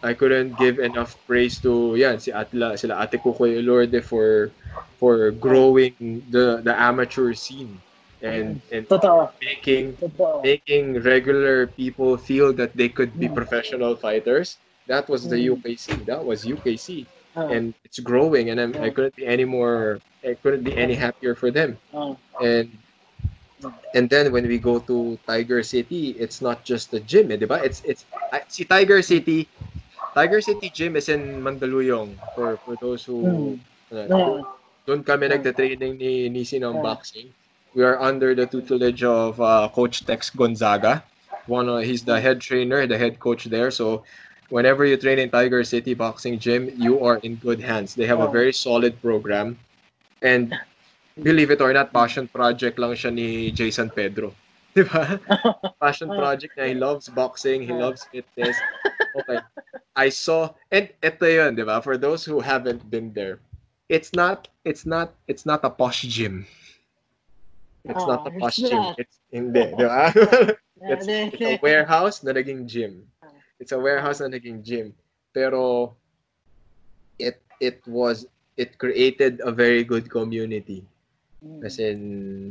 I 0.05 0.12
couldn't 0.12 0.57
give 0.61 0.77
enough 0.79 1.17
praise 1.25 1.57
to 1.64 1.97
yan 1.97 2.21
si 2.21 2.29
Atla 2.29 2.77
sila 2.77 3.01
Ate 3.01 3.17
Kukoy 3.17 3.64
Lorde 3.64 4.05
for 4.05 4.53
for 5.01 5.33
growing 5.33 6.21
the 6.29 6.61
the 6.61 6.77
amateur 6.77 7.33
scene 7.33 7.81
and 8.21 8.61
and 8.69 8.85
Totoo. 8.85 9.33
making 9.40 9.97
Totoo. 9.97 10.45
making 10.45 11.01
regular 11.01 11.67
people 11.73 12.17
feel 12.21 12.53
that 12.57 12.77
they 12.77 12.88
could 12.93 13.17
be 13.17 13.29
Mm. 13.29 13.37
professional 13.37 13.97
fighters. 13.97 14.61
That 14.85 15.09
was 15.09 15.25
the 15.25 15.40
Mm. 15.40 15.57
UKC. 15.57 16.05
That 16.05 16.21
was 16.21 16.45
UKC, 16.45 17.09
Oh. 17.37 17.49
and 17.49 17.73
it's 17.88 18.01
growing. 18.05 18.53
And 18.53 18.61
I'm, 18.61 18.77
I 18.77 18.93
couldn't 18.93 19.17
be 19.17 19.25
any 19.25 19.49
more. 19.49 20.01
I 20.24 20.34
couldn't 20.34 20.64
be 20.64 20.76
any 20.76 20.94
happier 20.94 21.34
for 21.34 21.50
them. 21.50 21.76
Oh. 21.92 22.16
And 22.42 22.70
and 23.94 24.10
then 24.10 24.32
when 24.32 24.46
we 24.46 24.58
go 24.58 24.78
to 24.78 25.18
Tiger 25.26 25.62
City, 25.62 26.16
it's 26.18 26.40
not 26.42 26.64
just 26.64 26.90
the 26.90 27.00
gym, 27.00 27.30
eh, 27.32 27.37
diba? 27.37 27.62
It's 27.64 27.80
it's 27.84 28.04
si 28.48 28.64
Tiger 28.64 29.00
City. 29.02 29.48
Tiger 30.14 30.40
City 30.40 30.70
Gym 30.70 30.94
is 30.96 31.08
in 31.08 31.42
Mandaluyong 31.42 32.14
for 32.34 32.56
for 32.62 32.76
those 32.80 33.04
who 33.04 33.58
uh, 33.90 34.06
No. 34.06 34.46
doon 34.87 35.02
kami 35.02 35.32
nagte-training 35.32 35.96
ni 35.96 36.28
Nisi 36.28 36.60
ng 36.60 36.78
boxing. 36.84 37.32
We 37.74 37.82
are 37.82 37.98
under 37.98 38.37
the 38.37 38.46
tutelage 38.46 39.02
of 39.02 39.40
uh, 39.40 39.66
Coach 39.72 40.06
Tex 40.06 40.30
Gonzaga. 40.30 41.02
One, 41.50 41.66
of- 41.68 41.82
he's 41.82 42.04
the 42.06 42.20
head 42.20 42.38
trainer, 42.40 42.87
the 42.87 42.96
head 43.00 43.18
coach 43.18 43.48
there. 43.50 43.72
So 43.74 44.04
whenever 44.54 44.84
you 44.87 44.94
train 45.00 45.18
in 45.18 45.32
Tiger 45.32 45.64
City 45.64 45.94
Boxing 45.96 46.38
Gym, 46.38 46.70
you 46.78 47.02
are 47.02 47.18
in 47.26 47.34
good 47.42 47.58
hands. 47.58 47.96
They 47.96 48.06
have 48.06 48.20
a 48.20 48.30
very 48.30 48.52
solid 48.52 49.00
program. 49.02 49.58
And 50.24 50.56
believe 51.20 51.52
it 51.52 51.60
or 51.60 51.70
not, 51.76 51.92
passion 51.92 52.26
project 52.26 52.80
lang 52.80 52.96
siya 52.96 53.12
ni 53.12 53.52
Jason 53.52 53.92
Pedro. 53.92 54.32
Di 54.74 54.82
ba? 54.82 55.20
Passion 55.82 56.08
project 56.10 56.56
niya. 56.58 56.66
He 56.66 56.74
loves 56.74 57.06
boxing. 57.12 57.62
He 57.62 57.70
loves 57.70 58.02
fitness. 58.10 58.58
Okay. 59.14 59.38
I 59.94 60.08
saw, 60.10 60.50
and 60.72 60.90
ito 60.98 61.22
yun, 61.28 61.54
di 61.54 61.62
ba? 61.62 61.78
For 61.78 61.94
those 61.94 62.24
who 62.26 62.42
haven't 62.42 62.82
been 62.90 63.14
there, 63.14 63.38
it's 63.87 64.10
not, 64.10 64.48
it's 64.66 64.82
not, 64.82 65.14
it's 65.30 65.46
not 65.46 65.62
a 65.62 65.70
posh 65.70 66.02
gym. 66.10 66.48
It's 67.87 68.02
Oh, 68.02 68.10
not 68.16 68.26
a 68.26 68.32
it's 68.34 68.40
posh 68.42 68.58
gym. 68.66 68.80
not. 68.82 68.98
It's 68.98 69.16
hindi, 69.30 69.64
di 69.78 69.84
ba? 69.87 70.10
it's, 70.90 71.06
it's 71.06 71.38
a 71.38 71.60
warehouse 71.62 72.24
na 72.26 72.32
naging 72.34 72.66
gym. 72.66 73.06
It's 73.62 73.70
a 73.70 73.78
warehouse 73.78 74.18
na 74.18 74.26
naging 74.26 74.66
gym. 74.66 74.90
Pero 75.30 75.94
it 77.22 77.38
it 77.62 77.78
was 77.87 78.26
it 78.57 78.79
created 78.79 79.40
a 79.45 79.53
very 79.53 79.85
good 79.85 80.11
community. 80.11 80.85
Mm. 81.45 81.61
Kasi 81.61 81.83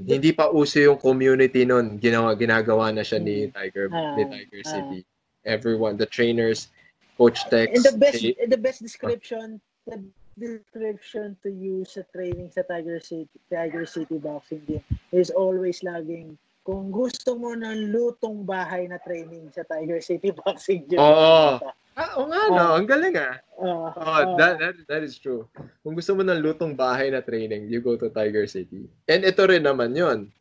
hindi 0.05 0.29
pa 0.35 0.51
uso 0.51 0.79
yung 0.79 0.99
community 0.99 1.65
noon. 1.65 1.97
Ginawa 1.97 2.37
ginagawa 2.37 2.93
na 2.93 3.01
siya 3.01 3.19
ni 3.19 3.49
Tiger 3.49 3.89
Ah, 3.89 4.13
ni 4.15 4.23
Tiger 4.27 4.61
ah. 4.63 4.69
City. 4.69 4.99
Everyone, 5.43 5.99
the 5.99 6.07
trainers, 6.07 6.71
coach 7.17 7.43
Tex, 7.51 7.75
And 7.75 7.83
the 7.83 7.97
best 7.99 8.23
and 8.23 8.51
the 8.51 8.61
best 8.61 8.79
description 8.79 9.59
the 9.85 9.99
description 10.39 11.37
to 11.43 11.49
use 11.51 11.93
sa 11.93 12.01
training 12.09 12.49
sa 12.49 12.65
Tiger 12.65 12.97
City 12.97 13.29
Tiger 13.51 13.85
City 13.85 14.17
Boxing 14.17 14.63
Gym 14.65 14.81
is 15.13 15.29
always 15.29 15.85
laging 15.85 16.39
kung 16.63 16.89
gusto 16.89 17.35
mo 17.35 17.51
ng 17.53 17.91
lutong 17.91 18.47
bahay 18.47 18.87
na 18.87 18.95
training 18.95 19.51
sa 19.51 19.67
Tiger 19.67 19.99
City 19.99 20.31
Boxing 20.39 20.87
Gym. 20.87 20.97
Oo. 20.97 21.59
Ah, 21.93 22.17
oo 22.17 22.25
nga, 22.25 22.41
no. 22.49 22.63
Oh. 22.73 22.77
Ang 22.79 22.87
galing 22.89 23.15
ah. 23.19 23.37
Ah, 23.59 23.91
Oh, 23.93 24.15
ah. 24.17 24.23
that, 24.39 24.57
that, 24.57 24.75
that 24.89 25.03
is 25.05 25.19
true. 25.19 25.45
Kung 25.85 25.93
gusto 25.93 26.15
mo 26.17 26.25
ng 26.25 26.41
lutong 26.41 26.73
bahay 26.73 27.11
na 27.13 27.21
training, 27.21 27.69
you 27.69 27.83
go 27.83 27.99
to 27.99 28.09
Tiger 28.09 28.47
City. 28.49 28.87
And 29.05 29.21
ito 29.21 29.43
rin 29.45 29.67
naman 29.67 29.93
yon. 29.93 30.31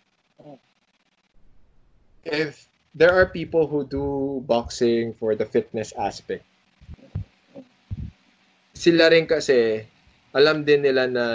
If 2.22 2.70
there 2.94 3.12
are 3.12 3.26
people 3.26 3.66
who 3.66 3.82
do 3.84 4.40
boxing 4.46 5.12
for 5.18 5.34
the 5.34 5.44
fitness 5.44 5.90
aspect, 5.98 6.46
sila 8.72 9.10
rin 9.10 9.26
kasi, 9.26 9.84
alam 10.32 10.62
din 10.62 10.86
nila 10.86 11.10
na 11.10 11.26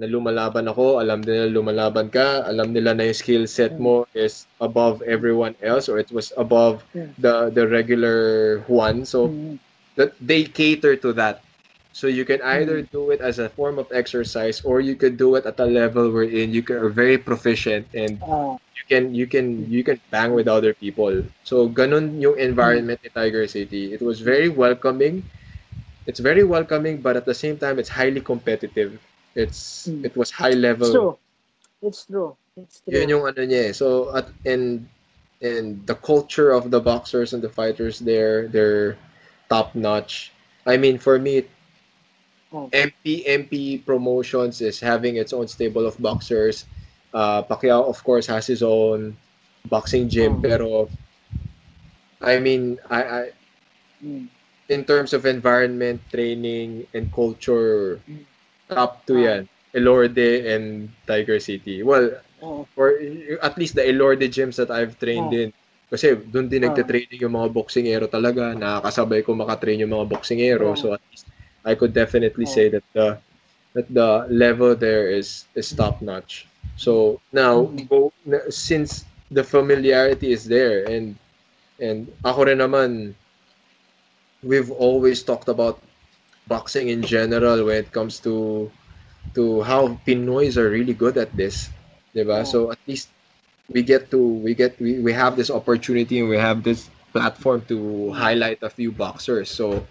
na 0.00 0.08
lumalaban 0.08 0.64
ako, 0.64 0.96
alam 0.96 1.20
nila 1.20 1.44
lumalaban 1.52 2.08
ka, 2.08 2.48
alam 2.48 2.72
nila 2.72 2.96
na 2.96 3.04
yung 3.04 3.20
skill 3.20 3.44
set 3.44 3.76
mo 3.76 4.08
is 4.16 4.48
above 4.56 5.04
everyone 5.04 5.52
else 5.60 5.92
or 5.92 6.00
it 6.00 6.08
was 6.08 6.32
above 6.40 6.80
Mm. 6.96 7.12
the 7.20 7.34
the 7.52 7.64
regular 7.68 8.18
one. 8.64 9.04
So 9.04 9.28
Mm. 9.28 9.60
that 10.00 10.16
they 10.16 10.48
cater 10.48 10.96
to 11.04 11.12
that. 11.20 11.44
So 11.92 12.08
you 12.08 12.24
can 12.24 12.40
either 12.40 12.80
do 12.80 13.12
it 13.12 13.20
as 13.20 13.36
a 13.36 13.52
form 13.52 13.76
of 13.76 13.92
exercise 13.92 14.64
or 14.64 14.80
you 14.80 14.96
could 14.96 15.20
do 15.20 15.36
it 15.36 15.44
at 15.44 15.60
a 15.60 15.68
level 15.68 16.08
wherein 16.08 16.48
you 16.54 16.64
can, 16.64 16.80
are 16.80 16.88
very 16.88 17.20
proficient 17.20 17.84
and 17.92 18.16
Ah, 18.24 18.56
you 18.72 18.84
can 18.88 19.12
you 19.12 19.26
can 19.28 19.68
you 19.68 19.84
can 19.84 20.00
bang 20.08 20.32
with 20.32 20.48
other 20.48 20.72
people. 20.72 21.12
So 21.44 21.68
ganun 21.68 22.16
yung 22.24 22.40
environment 22.40 23.04
ni 23.04 23.12
Tiger 23.12 23.44
City. 23.44 23.92
It 23.92 24.00
was 24.00 24.24
very 24.24 24.48
welcoming. 24.48 25.28
It's 26.08 26.22
very 26.24 26.46
welcoming 26.46 27.04
but 27.04 27.20
at 27.20 27.28
the 27.28 27.36
same 27.36 27.60
time 27.60 27.76
it's 27.76 27.92
highly 27.92 28.24
competitive. 28.24 28.96
It's 29.34 29.88
Mm. 29.88 30.04
it 30.04 30.14
was 30.16 30.30
high 30.30 30.56
level. 30.56 30.86
it's 30.88 30.94
true. 30.94 31.14
It's 31.82 32.00
true. 32.06 32.30
It's 32.56 32.80
true. 32.82 32.92
Yun 32.98 33.08
yung 33.08 33.24
ano 33.26 33.40
niya 33.46 33.70
eh. 33.70 33.72
So 33.72 34.10
at 34.14 34.28
and 34.44 34.86
and 35.40 35.80
the 35.86 35.94
culture 35.96 36.50
of 36.52 36.68
the 36.70 36.80
boxers 36.80 37.32
and 37.32 37.40
the 37.40 37.48
fighters 37.48 37.98
there, 37.98 38.48
they're 38.48 38.98
top 39.48 39.74
notch. 39.74 40.32
I 40.66 40.76
mean, 40.76 40.98
for 40.98 41.18
me, 41.18 41.46
Oh. 42.52 42.66
MP 42.74 43.22
MP 43.26 43.78
Promotions 43.78 44.60
is 44.60 44.80
having 44.82 45.16
its 45.16 45.32
own 45.32 45.46
stable 45.46 45.86
of 45.86 45.94
boxers. 46.02 46.66
Uh, 47.14 47.42
Pacquiao, 47.46 47.86
of 47.86 48.02
course, 48.02 48.26
has 48.26 48.46
his 48.46 48.62
own 48.62 49.14
boxing 49.70 50.06
Oh. 50.06 50.10
gym, 50.10 50.42
pero 50.42 50.90
I 52.20 52.38
mean, 52.38 52.78
I, 52.90 53.00
I 53.02 53.22
Mm. 54.04 54.28
in 54.68 54.84
terms 54.84 55.12
of 55.12 55.26
environment, 55.26 56.00
training, 56.10 56.86
and 56.94 57.12
culture, 57.12 58.00
Mm. 58.08 58.24
Top 58.70 59.04
two 59.06 59.20
Ah. 59.20 59.26
yan. 59.26 59.42
Elorde 59.70 60.50
and 60.50 60.90
Tiger 61.06 61.38
City. 61.38 61.82
Well, 61.82 62.18
Oh. 62.42 62.64
for 62.74 62.96
at 63.44 63.54
least 63.60 63.76
the 63.76 63.84
Elorde 63.84 64.26
gyms 64.32 64.56
that 64.56 64.72
I've 64.72 64.96
trained 64.98 65.30
Oh. 65.30 65.40
in. 65.46 65.50
Kasi 65.90 66.14
doon 66.16 66.46
din 66.48 66.64
Oh. 66.64 66.70
nagte-training 66.70 67.20
yung 67.20 67.34
mga 67.34 67.50
boxingero 67.50 68.06
talaga. 68.06 68.54
Nakakasabay 68.54 69.26
ko 69.26 69.34
makatrain 69.34 69.82
yung 69.82 69.92
mga 69.94 70.08
boxingero. 70.08 70.72
Oh. 70.72 70.78
So 70.78 70.94
at 70.94 71.02
least 71.10 71.26
I 71.66 71.76
could 71.76 71.92
definitely 71.92 72.48
Oh. 72.48 72.54
say 72.54 72.66
that 72.72 72.86
the 72.94 73.18
that 73.70 73.86
the 73.86 74.26
level 74.26 74.74
there 74.74 75.06
is 75.14 75.46
is 75.54 75.70
top 75.70 76.02
notch. 76.02 76.50
So 76.74 77.22
now 77.30 77.70
Mm. 77.70 77.86
go 77.86 78.10
since 78.50 79.06
the 79.30 79.46
familiarity 79.46 80.34
is 80.34 80.42
there 80.48 80.82
and 80.90 81.14
and 81.78 82.10
ako 82.26 82.50
rin 82.50 82.58
naman 82.58 83.14
we've 84.42 84.70
always 84.74 85.22
talked 85.22 85.46
about 85.46 85.78
boxing 86.48 86.88
in 86.88 87.02
general 87.02 87.64
when 87.66 87.76
it 87.76 87.92
comes 87.92 88.18
to 88.20 88.70
to 89.34 89.62
how 89.62 89.98
Pinoys 90.06 90.56
are 90.56 90.70
really 90.70 90.94
good 90.94 91.16
at 91.18 91.34
this. 91.36 91.70
diba? 92.14 92.42
Oh. 92.42 92.44
So 92.44 92.58
at 92.72 92.78
least 92.86 93.08
we 93.70 93.82
get 93.82 94.10
to 94.10 94.18
we 94.18 94.54
get 94.54 94.78
we, 94.80 94.98
we 94.98 95.12
have 95.12 95.36
this 95.36 95.50
opportunity 95.50 96.18
and 96.20 96.28
we 96.28 96.36
have 96.38 96.62
this 96.62 96.90
platform 97.12 97.62
to 97.68 98.10
highlight 98.12 98.62
a 98.62 98.70
few 98.70 98.90
boxers. 98.90 99.50
So 99.50 99.86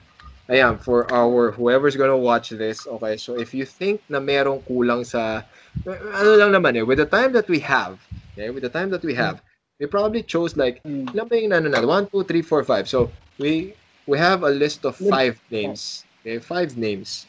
ayan, 0.49 0.81
for 0.81 1.07
our 1.13 1.51
whoever's 1.51 1.95
gonna 1.95 2.17
watch 2.17 2.49
this, 2.49 2.87
okay, 2.87 3.15
so 3.17 3.39
if 3.39 3.53
you 3.53 3.63
think 3.63 4.01
na 4.09 4.19
merong 4.19 4.65
kulang 4.65 5.05
sa 5.05 5.43
ano 5.87 6.31
lang 6.35 6.51
naman 6.51 6.75
eh, 6.75 6.83
with 6.83 6.97
the 6.97 7.05
time 7.07 7.31
that 7.31 7.47
we 7.47 7.59
have, 7.61 8.01
okay, 8.33 8.49
with 8.49 8.63
the 8.65 8.73
time 8.73 8.89
that 8.89 9.03
we 9.05 9.13
have, 9.13 9.39
we 9.79 9.85
probably 9.87 10.23
chose 10.23 10.57
like 10.57 10.83
Mm. 10.83 11.07
ilan 11.15 11.25
ba 11.29 11.35
yung 11.39 11.53
ano 11.55 11.67
na, 11.71 11.79
1, 11.79 12.11
2, 12.11 12.23
3, 12.27 12.41
4, 12.43 12.63
5. 12.67 12.89
So 12.89 13.07
we 13.39 13.77
we 14.09 14.17
have 14.17 14.43
a 14.43 14.49
list 14.51 14.83
of 14.83 14.97
five 14.97 15.39
names. 15.53 16.03
Okay, 16.21 16.39
five 16.39 16.77
names. 16.77 17.27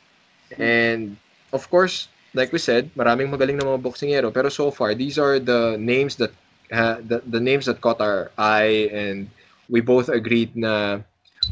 And 0.59 1.16
of 1.53 1.68
course, 1.70 2.09
like 2.34 2.53
we 2.53 2.59
said, 2.59 2.91
maraming 2.95 3.30
magaling 3.30 3.59
na 3.59 3.66
mga 3.66 3.82
boksingero, 3.82 4.34
pero 4.34 4.49
so 4.49 4.70
far 4.70 4.95
these 4.95 5.18
are 5.18 5.38
the 5.38 5.76
names 5.78 6.16
that 6.16 6.32
uh, 6.72 6.99
the, 7.03 7.22
the 7.26 7.41
names 7.41 7.66
that 7.66 7.80
caught 7.80 8.01
our 8.01 8.30
eye 8.38 8.91
and 8.93 9.30
we 9.68 9.80
both 9.80 10.09
agreed 10.09 10.55
na 10.57 11.01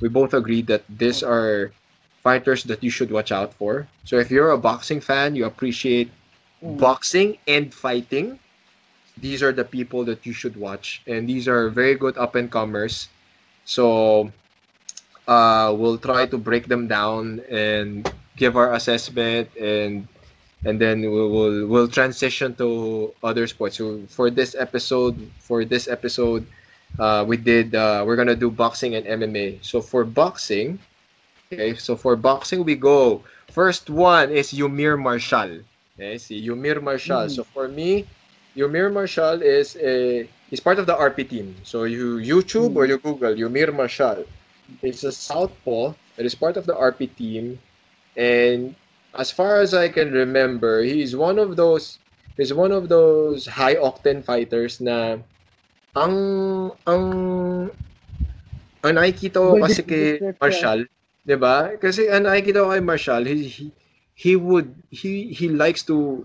we 0.00 0.08
both 0.08 0.34
agreed 0.34 0.66
that 0.66 0.82
these 0.90 1.22
are 1.22 1.70
fighters 2.22 2.64
that 2.64 2.82
you 2.82 2.90
should 2.90 3.10
watch 3.10 3.30
out 3.30 3.54
for. 3.54 3.86
So 4.04 4.18
if 4.18 4.30
you're 4.30 4.50
a 4.50 4.58
boxing 4.58 5.00
fan, 5.00 5.34
you 5.36 5.46
appreciate 5.46 6.10
Mm. 6.62 6.78
boxing 6.78 7.38
and 7.46 7.72
fighting, 7.72 8.38
these 9.16 9.42
are 9.42 9.52
the 9.52 9.64
people 9.64 10.04
that 10.04 10.26
you 10.26 10.32
should 10.32 10.56
watch. 10.56 11.02
And 11.06 11.28
these 11.28 11.46
are 11.46 11.70
very 11.70 11.94
good 11.94 12.18
up 12.18 12.34
and 12.34 12.50
comers. 12.50 13.08
So 13.64 14.32
uh, 15.28 15.70
we'll 15.76 15.98
try 15.98 16.26
to 16.26 16.38
break 16.38 16.66
them 16.66 16.88
down 16.88 17.40
and 17.52 18.10
give 18.36 18.56
our 18.56 18.72
assessment 18.74 19.48
and 19.60 20.08
and 20.64 20.80
then 20.80 21.02
we 21.02 21.08
will 21.08 21.66
we'll 21.66 21.86
transition 21.86 22.54
to 22.56 23.12
other 23.22 23.46
sports. 23.46 23.76
So 23.76 24.02
for 24.08 24.30
this 24.30 24.56
episode, 24.58 25.14
for 25.38 25.64
this 25.64 25.86
episode, 25.86 26.46
uh, 26.98 27.24
we 27.28 27.36
did 27.36 27.74
uh, 27.74 28.02
we're 28.06 28.16
gonna 28.16 28.34
do 28.34 28.50
boxing 28.50 28.96
and 28.96 29.06
MMA. 29.06 29.62
So 29.62 29.80
for 29.80 30.02
boxing, 30.02 30.80
okay, 31.52 31.74
so 31.76 31.94
for 31.94 32.16
boxing 32.16 32.64
we 32.64 32.74
go. 32.74 33.22
First 33.52 33.90
one 33.90 34.30
is 34.30 34.50
Yumir 34.52 34.98
Marshall. 34.98 35.62
Okay, 35.94 36.18
see 36.18 36.42
Yumir 36.42 36.82
Marshall. 36.82 37.26
Mm. 37.26 37.36
So 37.36 37.44
for 37.44 37.68
me, 37.68 38.06
Yumir 38.56 38.92
Marshall 38.92 39.42
is 39.42 39.76
a 39.78 40.28
he's 40.50 40.60
part 40.60 40.78
of 40.78 40.86
the 40.86 40.94
RP 40.94 41.28
team. 41.28 41.54
So 41.62 41.84
you 41.84 42.18
YouTube 42.18 42.74
or 42.74 42.86
you 42.86 42.98
Google 42.98 43.34
Yumir 43.34 43.70
Marshall. 43.74 44.26
It's 44.82 45.04
a 45.04 45.12
southpaw 45.12 45.94
that 46.16 46.26
is 46.26 46.34
part 46.34 46.56
of 46.56 46.66
the 46.66 46.74
RP 46.74 47.14
team, 47.16 47.58
and 48.16 48.74
as 49.16 49.30
far 49.30 49.60
as 49.60 49.72
I 49.74 49.88
can 49.88 50.12
remember, 50.12 50.82
he's 50.82 51.16
one 51.16 51.38
of 51.38 51.56
those 51.56 51.98
he's 52.36 52.54
one 52.54 52.72
of 52.72 52.88
those 52.88 53.46
high 53.46 53.74
octane 53.74 54.22
fighters 54.24 54.80
na 54.80 55.18
ang 55.96 56.16
ang 56.86 57.04
ang 58.84 58.92
nakikita 58.94 59.42
ko 59.42 59.58
kasi 59.58 59.82
kay. 59.82 60.20
Marshall, 60.38 60.86
'di 61.26 61.36
ba? 61.36 61.74
Kasi 61.80 62.06
ang 62.06 62.28
nakikita 62.28 62.62
ko 62.62 62.70
kay 62.70 62.84
Marshall, 62.84 63.24
he, 63.26 63.48
he 63.48 63.64
he 64.14 64.32
would 64.38 64.70
he 64.94 65.34
he 65.34 65.50
likes 65.50 65.82
to 65.82 66.22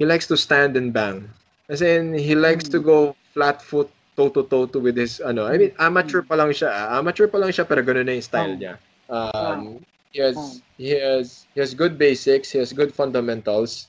he 0.00 0.08
likes 0.08 0.24
to 0.30 0.36
stand 0.36 0.76
and 0.80 0.96
bang. 0.96 1.28
As 1.70 1.82
in, 1.84 2.16
he 2.16 2.34
likes 2.34 2.66
to 2.72 2.82
go 2.82 3.14
flat 3.30 3.62
foot 3.62 3.86
toe 4.20 4.28
to 4.28 4.44
toe 4.44 4.68
to 4.68 4.76
with 4.76 5.00
his 5.00 5.16
ano. 5.24 5.48
I 5.48 5.56
mean, 5.56 5.72
amateur 5.80 6.20
pa 6.20 6.36
lang 6.36 6.52
siya. 6.52 6.68
ah. 6.68 7.00
Amateur 7.00 7.24
pa 7.24 7.40
lang 7.40 7.48
siya 7.48 7.64
pero 7.64 7.80
ganoon 7.80 8.04
na 8.04 8.12
yung 8.20 8.28
style 8.28 8.52
Oh. 8.52 8.60
niya. 8.60 8.74
Um, 9.08 9.80
he 10.12 10.20
has 10.20 10.36
Oh. 10.36 10.52
he 10.76 10.92
has 10.92 11.48
he 11.56 11.64
has 11.64 11.72
good 11.72 11.96
basics, 11.96 12.52
he 12.52 12.60
has 12.60 12.76
good 12.76 12.92
fundamentals. 12.92 13.88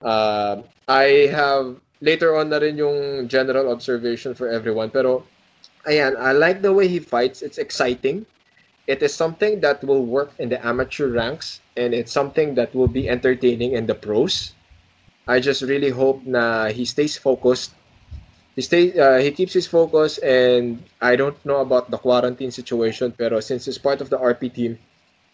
Uh, 0.00 0.64
I 0.88 1.28
have 1.28 1.76
later 2.00 2.32
on 2.36 2.48
na 2.48 2.56
rin 2.64 2.80
yung 2.80 3.28
general 3.28 3.68
observation 3.68 4.32
for 4.32 4.48
everyone 4.48 4.88
pero 4.88 5.28
ayan, 5.84 6.16
I 6.16 6.32
like 6.32 6.64
the 6.64 6.72
way 6.72 6.88
he 6.88 6.98
fights. 6.98 7.44
It's 7.44 7.60
exciting. 7.60 8.24
It 8.86 9.02
is 9.02 9.12
something 9.12 9.60
that 9.60 9.82
will 9.82 10.06
work 10.06 10.32
in 10.40 10.48
the 10.48 10.62
amateur 10.62 11.10
ranks 11.12 11.60
and 11.76 11.92
it's 11.92 12.14
something 12.14 12.54
that 12.56 12.72
will 12.72 12.88
be 12.88 13.10
entertaining 13.12 13.76
in 13.76 13.84
the 13.84 13.94
pros. 13.98 14.54
I 15.26 15.42
just 15.42 15.66
really 15.66 15.90
hope 15.90 16.22
na 16.22 16.70
he 16.70 16.86
stays 16.86 17.18
focused. 17.18 17.74
He 18.56 18.64
stay 18.64 18.96
uh, 18.96 19.20
he 19.20 19.30
keeps 19.36 19.52
his 19.52 19.68
focus 19.68 20.16
and 20.24 20.80
I 21.04 21.14
don't 21.14 21.36
know 21.44 21.60
about 21.60 21.92
the 21.92 22.00
quarantine 22.00 22.50
situation 22.50 23.12
pero 23.12 23.38
since 23.44 23.68
he's 23.68 23.76
part 23.76 24.00
of 24.00 24.08
the 24.08 24.16
RP 24.16 24.48
team, 24.48 24.80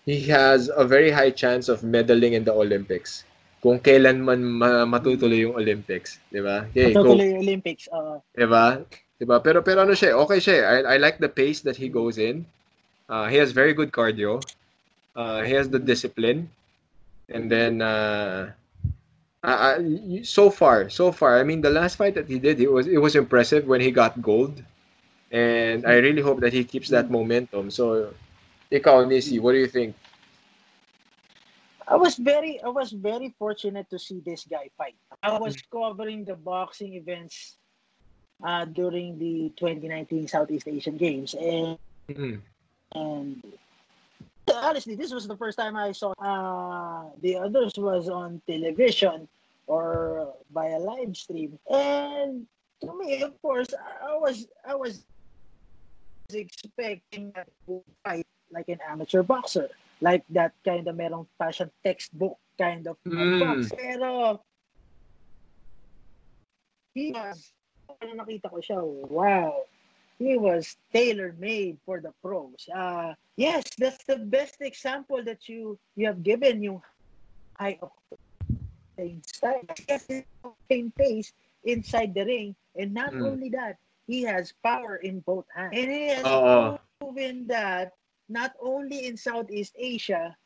he 0.03 0.27
has 0.27 0.66
a 0.75 0.83
very 0.83 1.14
high 1.14 1.31
chance 1.31 1.70
of 1.70 1.87
medaling 1.87 2.35
in 2.35 2.43
the 2.43 2.51
Olympics. 2.53 3.23
Kung 3.62 3.79
kailan 3.79 4.27
man 4.27 4.43
ma- 4.43 4.83
matutuloy 4.83 5.47
yung 5.47 5.55
Olympics, 5.55 6.18
'di 6.35 6.43
ba? 6.43 6.66
Okay, 6.75 6.91
go. 6.91 7.14
Totally 7.14 7.39
Olympics. 7.39 7.87
Uh, 7.87 8.18
Diba? 8.35 8.83
Diba? 9.23 9.39
Pero 9.39 9.62
pero 9.62 9.87
ano 9.87 9.95
siya, 9.95 10.18
okay 10.18 10.43
siya. 10.43 10.59
I, 10.66 10.77
I 10.83 10.97
like 10.99 11.23
the 11.23 11.31
pace 11.31 11.62
that 11.62 11.79
he 11.79 11.87
goes 11.87 12.18
in. 12.18 12.43
Uh, 13.07 13.31
he 13.31 13.39
has 13.39 13.55
very 13.55 13.70
good 13.70 13.95
cardio. 13.95 14.43
Uh, 15.14 15.47
he 15.47 15.55
has 15.55 15.70
the 15.70 15.79
discipline. 15.79 16.51
And 17.31 17.47
then 17.47 17.79
uh, 17.87 18.51
uh, 19.43 19.78
so 20.22 20.51
far, 20.51 20.88
so 20.88 21.12
far, 21.12 21.38
I 21.38 21.43
mean 21.43 21.61
the 21.61 21.70
last 21.70 21.97
fight 21.97 22.14
that 22.14 22.28
he 22.28 22.38
did, 22.38 22.61
it 22.61 22.70
was 22.70 22.86
it 22.86 22.99
was 22.99 23.16
impressive 23.16 23.66
when 23.66 23.80
he 23.80 23.90
got 23.90 24.20
gold. 24.22 24.62
And 25.32 25.86
I 25.86 25.97
really 25.97 26.20
hope 26.22 26.40
that 26.40 26.53
he 26.53 26.64
keeps 26.64 26.88
that 26.90 27.11
momentum. 27.11 27.70
So 27.70 28.12
ikaw, 28.70 29.09
Nisi, 29.09 29.38
what 29.38 29.53
do 29.53 29.59
you 29.59 29.66
think? 29.66 29.97
I 31.88 31.97
was 31.97 32.16
very 32.16 32.61
I 32.62 32.68
was 32.68 32.93
very 32.93 33.34
fortunate 33.38 33.88
to 33.90 33.99
see 33.99 34.20
this 34.24 34.45
guy 34.45 34.70
fight. 34.78 34.97
I 35.22 35.38
was 35.38 35.57
covering 35.72 36.24
the 36.24 36.36
boxing 36.36 36.95
events 36.95 37.57
uh, 38.45 38.64
during 38.66 39.18
the 39.18 39.53
2019 39.57 40.28
Southeast 40.28 40.68
Asian 40.68 40.97
Games 40.97 41.34
and 41.34 41.78
Mm. 42.11 42.40
and 42.95 43.43
honestly 44.53 44.95
this 44.95 45.12
was 45.12 45.26
the 45.28 45.36
first 45.36 45.59
time 45.59 45.76
I 45.76 45.93
saw 45.93 46.12
uh, 46.18 47.11
the 47.22 47.36
others 47.36 47.72
was 47.76 48.09
on 48.09 48.40
television 48.47 49.28
or 49.66 50.34
by 50.51 50.74
a 50.74 50.78
live 50.78 51.16
stream. 51.16 51.59
And 51.70 52.47
to 52.82 52.90
me 52.99 53.22
of 53.22 53.40
course 53.40 53.68
I 54.03 54.16
was 54.18 54.47
I 54.66 54.74
was 54.74 55.05
expecting 56.32 57.30
that 57.34 57.49
to 57.66 57.82
fight 58.05 58.26
like 58.51 58.68
an 58.68 58.78
amateur 58.88 59.22
boxer. 59.22 59.68
Like 60.01 60.24
that 60.30 60.53
kind 60.64 60.88
of 60.88 60.97
merong 60.97 61.26
fashion 61.38 61.70
textbook 61.84 62.36
kind 62.59 62.86
of 62.88 62.97
Mm. 63.07 63.38
box. 63.40 63.70
Pero 63.70 64.43
he 66.95 67.12
was 67.14 67.53
ano 68.03 68.18
nakita 68.18 68.51
ko 68.51 68.59
siya 68.59 68.82
wow 69.09 69.62
he 70.23 70.39
was 70.39 70.77
tailor-made 70.93 71.79
for 71.85 72.01
the 72.01 72.12
pros. 72.23 72.68
Uh, 72.75 73.14
yes, 73.37 73.64
that's 73.79 74.05
the 74.05 74.18
best 74.18 74.61
example 74.61 75.23
that 75.25 75.49
you 75.49 75.79
you 75.97 76.07
have 76.07 76.23
given 76.23 76.62
You 76.62 76.83
high 77.59 77.79
octane 77.83 79.25
style. 79.27 79.64
Yes, 79.89 80.07
octane 80.45 80.95
pace 80.97 81.33
inside 81.64 82.14
the 82.14 82.25
ring, 82.25 82.55
and 82.77 82.95
not 82.95 83.14
Mm. 83.14 83.23
only 83.23 83.49
that, 83.51 83.79
he 84.07 84.23
has 84.23 84.53
power 84.62 84.97
in 84.97 85.20
both 85.20 85.47
hands, 85.55 85.75
and 85.77 85.91
he 85.91 86.09
has 86.09 86.25
Oo. 86.27 86.79
proven 87.01 87.47
that 87.49 87.93
not 88.29 88.55
only 88.61 89.07
in 89.07 89.16
Southeast 89.16 89.75
Asia, 89.79 90.37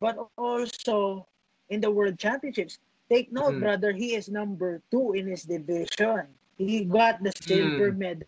but 0.00 0.18
also 0.36 1.26
in 1.68 1.80
the 1.80 1.90
World 1.90 2.18
Championships. 2.18 2.78
Take 3.08 3.32
note, 3.32 3.56
Mm. 3.56 3.60
brother, 3.60 3.92
he 3.92 4.14
is 4.14 4.28
number 4.28 4.82
two 4.90 5.12
in 5.12 5.26
his 5.26 5.44
division. 5.44 6.34
He 6.56 6.84
got 6.84 7.22
the 7.22 7.32
silver 7.44 7.92
medal 7.92 8.26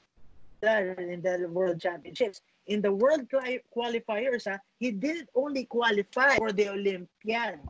in 0.66 1.20
the 1.20 1.46
World 1.48 1.80
Championships. 1.80 2.40
In 2.66 2.80
the 2.80 2.92
World 2.92 3.28
quali- 3.28 3.60
qualifiers, 3.68 4.48
ah, 4.48 4.56
he 4.80 4.90
didn't 4.90 5.28
only 5.36 5.64
qualify 5.68 6.36
for 6.40 6.48
the 6.52 6.72
Olympiad. 6.72 7.60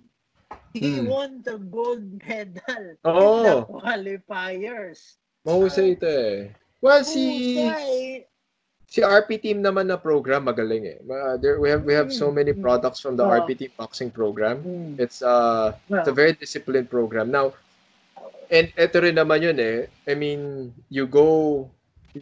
He 0.70 1.02
Mm. 1.02 1.06
won 1.10 1.30
the 1.42 1.58
gold 1.58 2.02
medal 2.22 2.94
Oo. 3.02 3.10
in 3.10 3.42
the 3.42 3.56
qualifiers. 3.66 5.18
Mahusay 5.42 5.98
ito 5.98 6.06
eh. 6.06 6.50
Well, 6.78 7.02
si 7.02 7.22
Husay. 7.58 8.24
Si 8.86 9.02
RP 9.02 9.42
team 9.42 9.58
naman 9.58 9.90
na 9.90 9.98
program 9.98 10.46
magaling 10.46 10.86
eh. 10.86 10.98
Ma- 11.02 11.34
There 11.34 11.58
we 11.58 11.66
have 11.74 11.82
we 11.82 11.94
have 11.98 12.14
so 12.14 12.30
many 12.30 12.54
products 12.54 13.02
from 13.02 13.18
the 13.18 13.26
Oh. 13.26 13.34
RP 13.34 13.58
team 13.58 13.72
boxing 13.74 14.10
program. 14.14 14.62
Mm. 14.62 15.02
It's 15.02 15.18
uh 15.18 15.74
it's 15.90 16.06
a 16.06 16.14
Well, 16.14 16.14
very 16.14 16.34
disciplined 16.38 16.86
program. 16.86 17.34
Now 17.34 17.58
and 18.46 18.70
ito 18.78 18.96
rin 19.02 19.18
naman 19.18 19.42
yun 19.42 19.58
eh. 19.58 19.90
I 20.06 20.14
mean, 20.14 20.70
you 20.86 21.10
go 21.10 21.66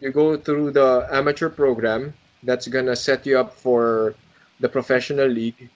you 0.01 0.11
go 0.11 0.36
through 0.36 0.72
the 0.72 1.07
amateur 1.12 1.49
program 1.49 2.14
that's 2.43 2.66
gonna 2.68 2.97
set 2.97 3.26
you 3.26 3.38
up 3.38 3.55
for 3.55 4.14
the 4.61 4.68
professional 4.68 5.28
league. 5.28 5.68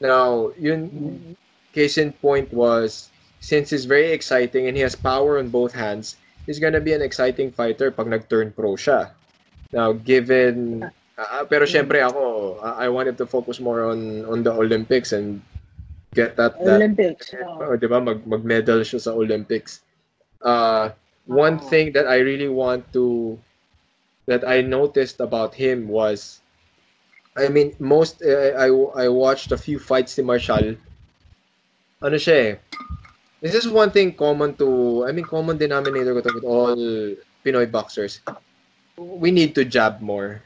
Now, 0.00 0.52
yun 0.58 1.36
case 1.72 1.98
in 1.98 2.12
point 2.12 2.52
was 2.52 3.10
since 3.40 3.70
he's 3.70 3.84
very 3.84 4.10
exciting 4.12 4.66
and 4.68 4.76
he 4.76 4.82
has 4.82 4.94
power 4.94 5.38
on 5.38 5.48
both 5.50 5.72
hands, 5.72 6.16
he's 6.46 6.58
gonna 6.58 6.80
be 6.80 6.92
an 6.92 7.02
exciting 7.02 7.50
fighter 7.50 7.90
pag 7.90 8.06
nag-turn 8.06 8.52
pro 8.52 8.74
siya. 8.78 9.10
Now, 9.72 9.92
given 9.92 10.86
ah, 11.18 11.44
pero 11.44 11.66
syempre 11.66 12.00
ako, 12.00 12.56
I 12.62 12.86
I 12.86 12.88
wanted 12.88 13.18
to 13.18 13.26
focus 13.26 13.60
more 13.60 13.84
on 13.84 14.24
on 14.24 14.42
the 14.46 14.52
Olympics 14.54 15.12
and 15.12 15.42
get 16.14 16.36
that 16.40 16.56
that 16.64 16.78
Olympics. 16.80 17.34
oh. 17.36 17.60
Oh, 17.60 17.76
'di 17.76 17.84
ba? 17.90 18.00
Mag 18.00 18.24
mag-medal 18.24 18.80
siya 18.86 19.02
sa 19.02 19.12
Olympics. 19.12 19.84
Uh 20.40 20.94
one 21.28 21.60
Oh. 21.60 21.68
thing 21.68 21.92
that 21.92 22.08
I 22.08 22.22
really 22.24 22.48
want 22.48 22.88
to 22.96 23.36
that 24.28 24.44
I 24.44 24.60
noticed 24.60 25.24
about 25.24 25.56
him 25.56 25.88
was 25.88 26.44
I 27.32 27.48
mean 27.48 27.72
most 27.80 28.20
uh, 28.20 28.52
I 28.60 28.68
I 28.68 29.06
watched 29.08 29.50
a 29.50 29.58
few 29.58 29.80
fights 29.80 30.20
ni 30.20 30.22
Marshall 30.22 30.76
ano 32.04 32.16
siya 32.20 32.36
eh 32.36 32.52
this 33.40 33.56
is 33.56 33.66
one 33.66 33.88
thing 33.90 34.12
common 34.12 34.52
to 34.60 35.02
I 35.08 35.16
mean 35.16 35.24
common 35.24 35.56
denominator 35.56 36.12
ko 36.12 36.20
to 36.22 36.30
with 36.36 36.44
all 36.46 36.76
Pinoy 37.42 37.66
boxers 37.72 38.20
we 39.00 39.32
need 39.32 39.56
to 39.56 39.64
jab 39.64 40.04
more 40.04 40.44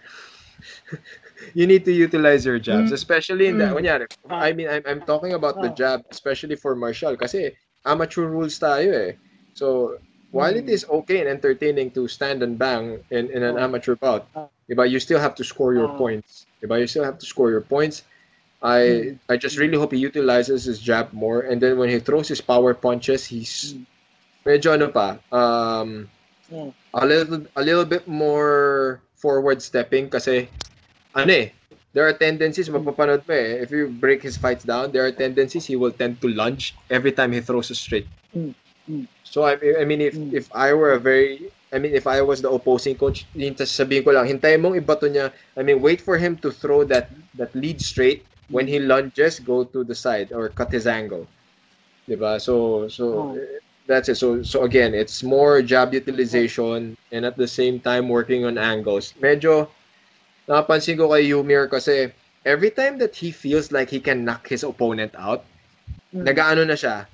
you 1.59 1.67
need 1.67 1.83
to 1.85 1.93
utilize 1.93 2.47
your 2.47 2.63
jabs 2.63 2.95
Mm. 2.95 2.99
especially 3.03 3.47
in 3.51 3.59
the 3.59 3.67
Mm. 3.67 3.75
kunyari, 3.75 4.07
I 4.31 4.53
mean 4.55 4.69
I'm, 4.71 4.85
I'm 4.87 5.03
talking 5.03 5.35
about 5.35 5.59
the 5.59 5.73
Oh. 5.73 5.77
jab 5.77 6.07
especially 6.13 6.55
for 6.55 6.79
Marshall 6.79 7.19
kasi 7.19 7.51
amateur 7.83 8.31
rules 8.31 8.57
tayo 8.63 8.95
eh 8.95 9.19
so 9.59 9.99
while 10.33 10.57
it 10.57 10.65
Mm. 10.67 10.89
okay 10.89 11.21
and 11.21 11.29
entertaining 11.29 11.93
to 11.93 12.09
stand 12.09 12.43
and 12.43 12.59
bang 12.59 13.05
in, 13.13 13.29
in 13.31 13.45
an 13.45 13.57
Oh. 13.57 13.65
amateur 13.69 13.95
bout, 13.95 14.27
diba, 14.69 14.89
you 14.89 14.99
still 14.99 15.21
have 15.21 15.37
to 15.37 15.45
score 15.45 15.77
your 15.77 15.93
Oh. 15.93 15.97
points. 16.01 16.49
Diba, 16.65 16.81
you 16.81 16.89
still 16.89 17.05
have 17.05 17.21
to 17.21 17.27
score 17.29 17.53
your 17.53 17.61
points. 17.63 18.03
I 18.63 19.19
I 19.29 19.37
just 19.37 19.59
really 19.59 19.77
hope 19.77 19.91
he 19.93 19.99
utilizes 19.99 20.65
his 20.71 20.79
jab 20.79 21.11
more 21.13 21.43
and 21.45 21.59
then 21.61 21.77
when 21.77 21.91
he 21.91 21.99
throws 21.99 22.31
his 22.31 22.41
power 22.41 22.73
punches, 22.75 23.27
he's 23.29 23.75
Mm. 23.77 23.85
medyo 24.47 24.69
ano 24.75 24.89
pa, 24.91 25.19
um, 25.31 26.07
a 26.95 27.05
little 27.07 27.43
a 27.57 27.63
little 27.63 27.85
bit 27.85 28.07
more 28.07 29.01
forward 29.19 29.63
stepping 29.63 30.09
kasi 30.11 30.47
ano 31.15 31.33
eh, 31.33 31.47
there 31.93 32.07
are 32.07 32.15
tendencies 32.15 32.69
mapapanood 32.71 33.23
mo 33.29 33.35
eh, 33.35 33.61
if 33.63 33.71
you 33.71 33.89
break 33.91 34.23
his 34.23 34.37
fights 34.39 34.65
down, 34.65 34.93
there 34.95 35.05
are 35.05 35.13
tendencies 35.13 35.67
he 35.67 35.77
will 35.77 35.93
tend 35.93 36.21
to 36.23 36.29
lunge 36.33 36.73
every 36.89 37.13
time 37.13 37.33
he 37.33 37.41
throws 37.43 37.69
a 37.71 37.77
straight. 37.77 38.07
Mm. 38.91 39.05
Mm. 39.05 39.07
So 39.25 39.43
I, 39.45 39.57
I 39.81 39.85
mean 39.85 40.01
if 40.01 40.15
Mm. 40.15 40.33
if 40.35 40.47
I 40.53 40.73
were 40.73 40.93
a 40.93 41.01
very 41.01 41.51
I 41.73 41.79
mean 41.79 41.95
if 41.95 42.07
I 42.07 42.21
was 42.21 42.43
the 42.43 42.51
opposing 42.53 42.97
coach, 43.01 43.25
yun 43.33 43.55
sabihin 43.57 44.05
ko 44.05 44.13
lang, 44.13 44.29
hintayin 44.29 44.61
mong 44.61 44.77
ibato 44.77 45.09
niya. 45.09 45.33
I 45.57 45.63
mean 45.63 45.81
wait 45.81 46.01
for 46.05 46.19
him 46.19 46.37
to 46.45 46.51
throw 46.53 46.85
that 46.93 47.09
that 47.39 47.55
lead 47.57 47.81
straight 47.81 48.27
when 48.53 48.69
he 48.69 48.77
lunges 48.83 49.41
go 49.41 49.65
to 49.65 49.81
the 49.85 49.95
side 49.97 50.33
or 50.37 50.53
cut 50.53 50.69
his 50.69 50.85
angle. 50.87 51.25
'Di 52.05 52.17
ba? 52.19 52.37
So 52.43 52.87
so 52.93 53.05
Oh. 53.33 53.39
that's 53.89 54.09
it. 54.13 54.19
So 54.21 54.43
so 54.45 54.63
again, 54.69 54.93
it's 54.93 55.23
more 55.25 55.63
jab 55.63 55.95
utilization 55.97 56.95
and 57.11 57.23
at 57.25 57.39
the 57.41 57.49
same 57.49 57.81
time 57.81 58.11
working 58.13 58.45
on 58.45 58.59
angles. 58.61 59.15
Medyo 59.23 59.71
napansin 60.51 60.99
ko 60.99 61.09
kay 61.09 61.25
Yumir 61.31 61.71
kasi 61.71 62.11
every 62.45 62.71
time 62.75 62.99
that 62.99 63.15
he 63.17 63.31
feels 63.31 63.71
like 63.73 63.89
he 63.89 64.03
can 64.03 64.27
knock 64.27 64.47
his 64.51 64.67
opponent 64.67 65.15
out, 65.17 65.47
Mm. 66.13 66.27
nagaano 66.29 66.63
na 66.69 66.77
siya. 66.77 67.07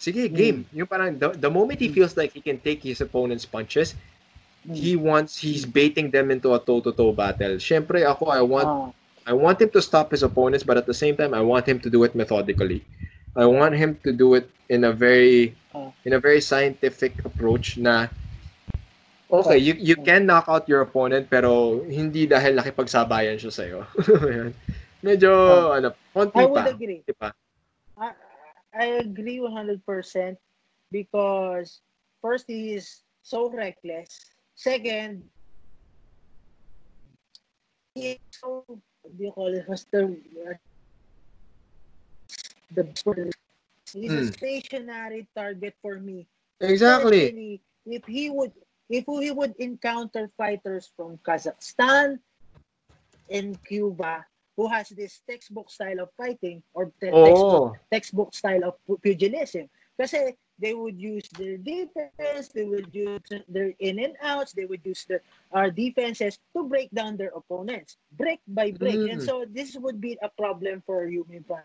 Sige, 0.00 0.32
game. 0.32 0.64
Yung 0.72 0.88
parang 0.88 1.12
the, 1.12 1.28
the 1.36 1.52
moment 1.52 1.76
he 1.76 1.92
feels 1.92 2.16
like 2.16 2.32
he 2.32 2.40
can 2.40 2.56
take 2.56 2.80
his 2.80 3.00
opponent's 3.00 3.44
punches, 3.44 3.92
Mm. 4.60 4.76
he 4.76 4.92
wants 4.92 5.40
he's 5.40 5.64
baiting 5.64 6.12
them 6.12 6.28
into 6.28 6.52
a 6.52 6.60
toe-to-toe 6.60 7.16
battle. 7.16 7.56
Syempre 7.56 8.04
ako 8.04 8.28
I 8.28 8.44
want 8.44 8.68
Oh. 8.68 8.88
I 9.24 9.32
want 9.32 9.56
him 9.56 9.72
to 9.72 9.80
stop 9.80 10.12
his 10.12 10.20
opponents, 10.20 10.64
but 10.64 10.76
at 10.76 10.84
the 10.84 10.92
same 10.92 11.16
time, 11.16 11.32
I 11.32 11.40
want 11.40 11.64
him 11.64 11.80
to 11.80 11.88
do 11.88 12.04
it 12.04 12.12
methodically. 12.12 12.84
I 13.32 13.48
want 13.48 13.72
him 13.72 13.96
to 14.04 14.12
do 14.12 14.36
it 14.36 14.52
in 14.68 14.84
a 14.84 14.92
very 14.92 15.56
Oh. 15.72 15.96
in 16.04 16.12
a 16.12 16.20
very 16.20 16.40
scientific 16.40 17.24
approach 17.24 17.80
na 17.80 18.12
okay, 19.30 19.56
you 19.56 19.72
you 19.80 19.96
can 19.96 20.26
knock 20.26 20.44
out 20.44 20.68
your 20.68 20.82
opponent 20.82 21.30
pero 21.30 21.80
hindi 21.86 22.28
dahil 22.28 22.58
nakipagsabayan 22.58 23.40
siya 23.40 23.52
sa 23.52 23.62
iyo. 23.64 23.88
Medyo 25.06 25.30
Oh. 25.32 25.72
ano, 25.72 25.96
konti 26.12 26.36
I 26.36 26.44
pa. 26.44 26.50
would 26.52 26.68
agree. 26.68 27.00
Di 27.00 27.14
ba? 27.16 27.32
I, 28.74 28.84
agree 29.02 29.38
100% 29.40 30.36
because 30.90 31.80
first 32.22 32.44
he 32.48 32.74
is 32.74 33.02
so 33.22 33.50
reckless. 33.50 34.30
Second, 34.54 35.24
he 37.94 38.12
is 38.12 38.18
so 38.30 38.64
do 38.68 39.24
you 39.24 39.32
call 39.32 39.52
it? 39.54 39.64
What's 39.66 39.84
the 39.84 40.16
the 42.74 42.84
he's 43.92 44.14
a 44.14 44.22
Hmm. 44.22 44.30
stationary 44.32 45.26
target 45.34 45.74
for 45.82 45.98
me. 45.98 46.26
Exactly. 46.60 47.26
Especially 47.26 47.62
if 47.86 48.04
he 48.06 48.30
would 48.30 48.52
if 48.88 49.04
he 49.06 49.30
would 49.30 49.54
encounter 49.58 50.30
fighters 50.36 50.90
from 50.96 51.18
Kazakhstan 51.18 52.18
and 53.30 53.58
Cuba 53.64 54.26
who 54.60 54.68
has 54.68 54.92
this 54.92 55.24
textbook 55.24 55.72
style 55.72 56.04
of 56.04 56.12
fighting 56.20 56.60
or 56.76 56.92
te- 57.00 57.08
textbook 57.08 57.72
Oh. 57.72 57.76
textbook 57.88 58.30
style 58.36 58.60
of 58.68 58.76
pu- 58.84 59.00
pugilism. 59.00 59.64
Kasi 59.96 60.36
they 60.60 60.76
would 60.76 61.00
use 61.00 61.24
their 61.40 61.56
defense, 61.56 62.52
they 62.52 62.68
would 62.68 62.92
use 62.92 63.24
their 63.48 63.72
in 63.80 63.96
and 63.96 64.12
outs, 64.20 64.52
they 64.52 64.68
would 64.68 64.84
use 64.84 65.08
their 65.08 65.24
our 65.56 65.72
defenses 65.72 66.36
to 66.52 66.68
break 66.68 66.92
down 66.92 67.16
their 67.16 67.32
opponents, 67.32 67.96
break 68.20 68.44
by 68.52 68.68
break. 68.68 69.00
And 69.08 69.24
Mm. 69.24 69.24
so 69.24 69.48
this 69.48 69.80
would 69.80 69.96
be 69.96 70.20
a 70.20 70.28
problem 70.28 70.84
for 70.84 71.08
Yumi 71.08 71.40
Pa. 71.40 71.64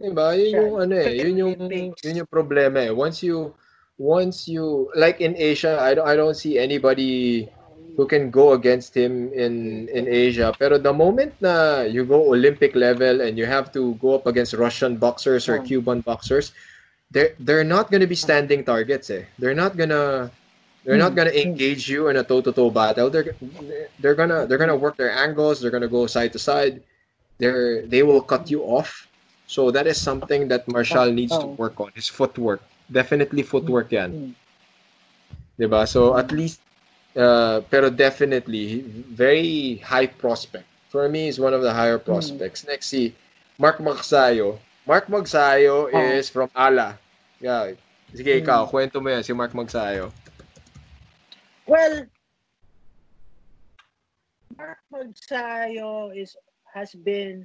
Diba? 0.00 0.32
Yun 0.32 0.48
yung 0.56 0.72
ano 0.80 0.94
eh, 0.96 1.12
yun 1.20 1.34
yung 1.36 1.54
Olympics. 1.60 2.00
yun 2.00 2.24
yung 2.24 2.30
problema 2.32 2.80
eh. 2.80 2.92
Once 2.94 3.20
you 3.20 3.52
once 4.00 4.46
you 4.48 4.88
like 4.94 5.20
in 5.20 5.34
Asia, 5.36 5.76
I 5.76 5.92
don't 5.92 6.06
I 6.08 6.14
don't 6.16 6.38
see 6.38 6.56
anybody 6.56 7.50
who 7.98 8.06
can 8.06 8.30
go 8.30 8.54
against 8.54 8.94
him 8.94 9.26
in 9.34 9.90
in 9.90 10.06
Asia. 10.06 10.54
Pero 10.54 10.78
the 10.78 10.94
moment 10.94 11.34
na 11.42 11.82
you 11.82 12.06
go 12.06 12.30
Olympic 12.30 12.78
level 12.78 13.20
and 13.26 13.34
you 13.34 13.42
have 13.44 13.74
to 13.74 13.98
go 13.98 14.14
up 14.14 14.30
against 14.30 14.54
Russian 14.54 14.94
boxers 14.96 15.50
or 15.50 15.58
Oh. 15.58 15.66
Cuban 15.66 16.00
boxers, 16.06 16.54
they're 17.10 17.34
they're 17.42 17.66
not 17.66 17.90
gonna 17.90 18.06
be 18.06 18.14
standing 18.14 18.62
targets 18.62 19.10
eh. 19.10 19.26
They're 19.42 19.58
not 19.58 19.74
gonna 19.74 20.30
they're 20.86 20.96
not 21.00 21.12
Hmm. 21.12 21.26
gonna 21.26 21.34
engage 21.34 21.90
you 21.90 22.06
in 22.06 22.16
a 22.16 22.24
toe-to-toe 22.24 22.70
battle. 22.70 23.10
They're 23.10 23.34
they're 23.98 24.14
gonna 24.14 24.46
they're 24.46 24.62
gonna 24.62 24.78
work 24.78 24.94
their 24.94 25.10
angles. 25.10 25.58
They're 25.58 25.74
gonna 25.74 25.90
go 25.90 26.06
side 26.06 26.30
to 26.32 26.40
side. 26.40 26.80
They're 27.42 27.82
they 27.82 28.06
will 28.06 28.22
cut 28.22 28.46
you 28.46 28.62
off. 28.62 29.10
So 29.50 29.74
that 29.74 29.90
is 29.90 29.98
something 29.98 30.46
that 30.54 30.70
Marshall 30.70 31.10
needs 31.10 31.34
to 31.34 31.50
Oh. 31.50 31.58
work 31.58 31.80
on. 31.82 31.90
His 31.98 32.06
footwork. 32.06 32.62
Definitely 32.86 33.42
footwork 33.42 33.90
yan. 33.90 34.10
Mm. 34.14 34.30
'Di 35.58 35.66
ba? 35.66 35.82
So 35.84 36.14
at 36.14 36.30
least 36.30 36.62
uh, 37.18 37.60
pero 37.68 37.90
definitely 37.90 38.86
very 39.10 39.82
high 39.82 40.06
prospect. 40.06 40.64
For 40.88 41.08
me 41.10 41.28
is 41.28 41.36
one 41.36 41.52
of 41.52 41.60
the 41.60 41.74
higher 41.74 41.98
prospects. 41.98 42.64
Next 42.64 42.88
si 42.88 43.12
Mark 43.58 43.78
Magsayo. 43.82 44.56
Mark 44.86 45.10
Magsayo 45.12 45.90
Oh. 45.92 45.98
is 46.16 46.30
from 46.30 46.48
Ala. 46.56 46.96
Yeah. 47.42 47.76
Sige, 48.14 48.40
ikaw, 48.40 48.64
Mm. 48.64 48.70
kwento 48.72 48.96
mo 49.04 49.12
yan, 49.12 49.20
si 49.20 49.36
Mark 49.36 49.52
Magsayo. 49.52 50.08
Well, 51.68 52.08
Mark 54.56 54.80
Magsayo 54.88 56.16
is 56.16 56.32
has 56.72 56.94
been 56.94 57.44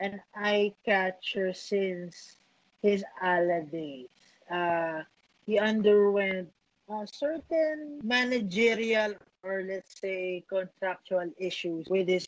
an 0.00 0.20
eye 0.36 0.76
catcher 0.84 1.52
since 1.56 2.36
his 2.84 3.00
ala 3.24 3.64
days. 3.72 4.12
Uh, 4.52 5.00
he 5.48 5.56
underwent 5.56 6.52
uh, 6.88 7.06
certain 7.06 8.00
managerial 8.02 9.14
or 9.42 9.62
let's 9.62 9.98
say 10.00 10.44
contractual 10.48 11.30
issues 11.38 11.86
with 11.88 12.08
his 12.08 12.26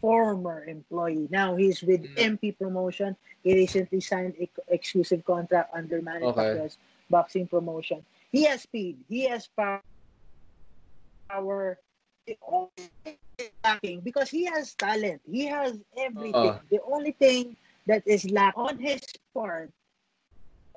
former 0.00 0.64
employee. 0.64 1.28
Now 1.30 1.56
he's 1.56 1.82
with 1.82 2.02
Mm. 2.16 2.38
MP 2.38 2.52
Promotion. 2.58 3.16
He 3.42 3.54
recently 3.54 4.00
signed 4.00 4.34
an 4.38 4.48
exclusive 4.68 5.24
contract 5.24 5.70
under 5.74 6.00
Manny 6.02 6.26
Okay. 6.26 6.40
Pacquiao's 6.40 6.78
boxing 7.10 7.46
promotion. 7.48 8.04
He 8.32 8.44
has 8.44 8.62
speed. 8.62 8.98
He 9.08 9.24
has 9.28 9.48
power. 9.56 9.82
The 12.26 12.36
only 12.46 12.88
thing 13.04 13.16
lacking 13.64 14.00
because 14.00 14.28
he 14.30 14.44
has 14.44 14.74
talent. 14.74 15.20
He 15.24 15.46
has 15.46 15.78
everything. 15.96 16.34
Uh. 16.34 16.58
the 16.70 16.80
only 16.84 17.12
thing 17.12 17.56
that 17.86 18.02
is 18.06 18.28
lack 18.30 18.52
on 18.56 18.78
his 18.78 19.00
part 19.32 19.70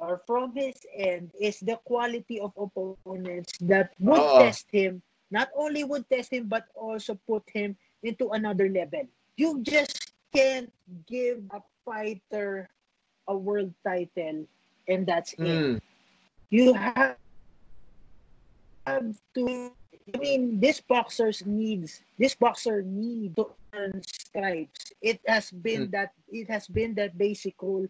or 0.01 0.21
from 0.25 0.55
his 0.57 0.75
end 0.97 1.31
is 1.39 1.61
the 1.61 1.77
quality 1.85 2.41
of 2.41 2.51
opponents 2.57 3.53
that 3.61 3.93
would 4.01 4.25
Oo. 4.25 4.39
test 4.41 4.65
him. 4.73 5.01
Not 5.29 5.49
only 5.55 5.85
would 5.85 6.09
test 6.09 6.33
him, 6.33 6.49
but 6.49 6.65
also 6.75 7.15
put 7.29 7.45
him 7.53 7.77
into 8.03 8.29
another 8.33 8.67
level. 8.67 9.05
You 9.37 9.61
just 9.61 10.11
can't 10.33 10.73
give 11.05 11.45
a 11.53 11.61
fighter 11.85 12.69
a 13.27 13.37
world 13.37 13.73
title 13.85 14.47
and 14.87 15.05
that's 15.05 15.33
it. 15.37 15.61
Mm. 15.61 15.81
You 16.49 16.73
have 16.73 17.15
to 19.35 19.71
I 20.13 20.17
mean 20.17 20.59
this 20.59 20.81
boxers 20.81 21.45
needs 21.45 22.01
this 22.19 22.35
boxer 22.35 22.81
need 22.81 23.35
to 23.37 23.47
earn 23.73 24.01
stripes. 24.03 24.91
It 25.01 25.21
has 25.27 25.51
been 25.51 25.87
Mm. 25.87 25.91
that 25.91 26.11
it 26.27 26.49
has 26.49 26.67
been 26.67 26.95
that 26.95 27.17
basic 27.17 27.61
rule 27.61 27.87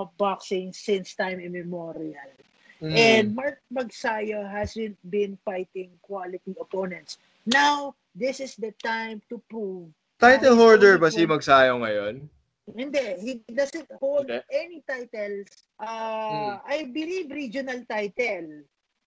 of 0.00 0.08
boxing 0.16 0.72
since 0.72 1.12
time 1.12 1.38
immemorial. 1.38 2.32
Mm. 2.80 2.96
And 2.96 3.24
Mark 3.36 3.60
Magsayo 3.68 4.48
hasn't 4.48 4.96
been 5.04 5.36
fighting 5.44 5.92
quality 6.00 6.56
opponents. 6.56 7.20
Now, 7.44 7.94
this 8.16 8.40
is 8.40 8.56
the 8.56 8.72
time 8.80 9.20
to 9.28 9.36
prove. 9.52 9.92
Title 10.16 10.56
holder 10.56 10.96
ba 10.96 11.12
si 11.12 11.28
Magsayo 11.28 11.76
ngayon? 11.80 12.24
Hindi, 12.70 13.04
he 13.20 13.32
doesn't 13.52 13.88
hold 14.00 14.30
Hindi? 14.30 14.44
any 14.52 14.78
titles. 14.88 15.48
Uh, 15.80 16.60
I 16.64 16.88
believe 16.92 17.28
regional 17.32 17.84
title. 17.84 18.64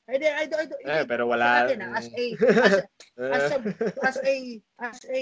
I, 0.10 0.20
I, 0.20 0.44
I, 0.44 0.66
I, 0.68 1.00
eh, 1.00 1.06
pero 1.08 1.32
wala. 1.32 1.64
Atin, 1.64 1.80
as 1.80 2.12
a, 2.12 2.26
as, 2.36 2.84
as 3.24 3.46
a, 3.56 3.60
as 4.04 4.18
a, 4.20 4.36
as 4.84 5.00
a, 5.08 5.22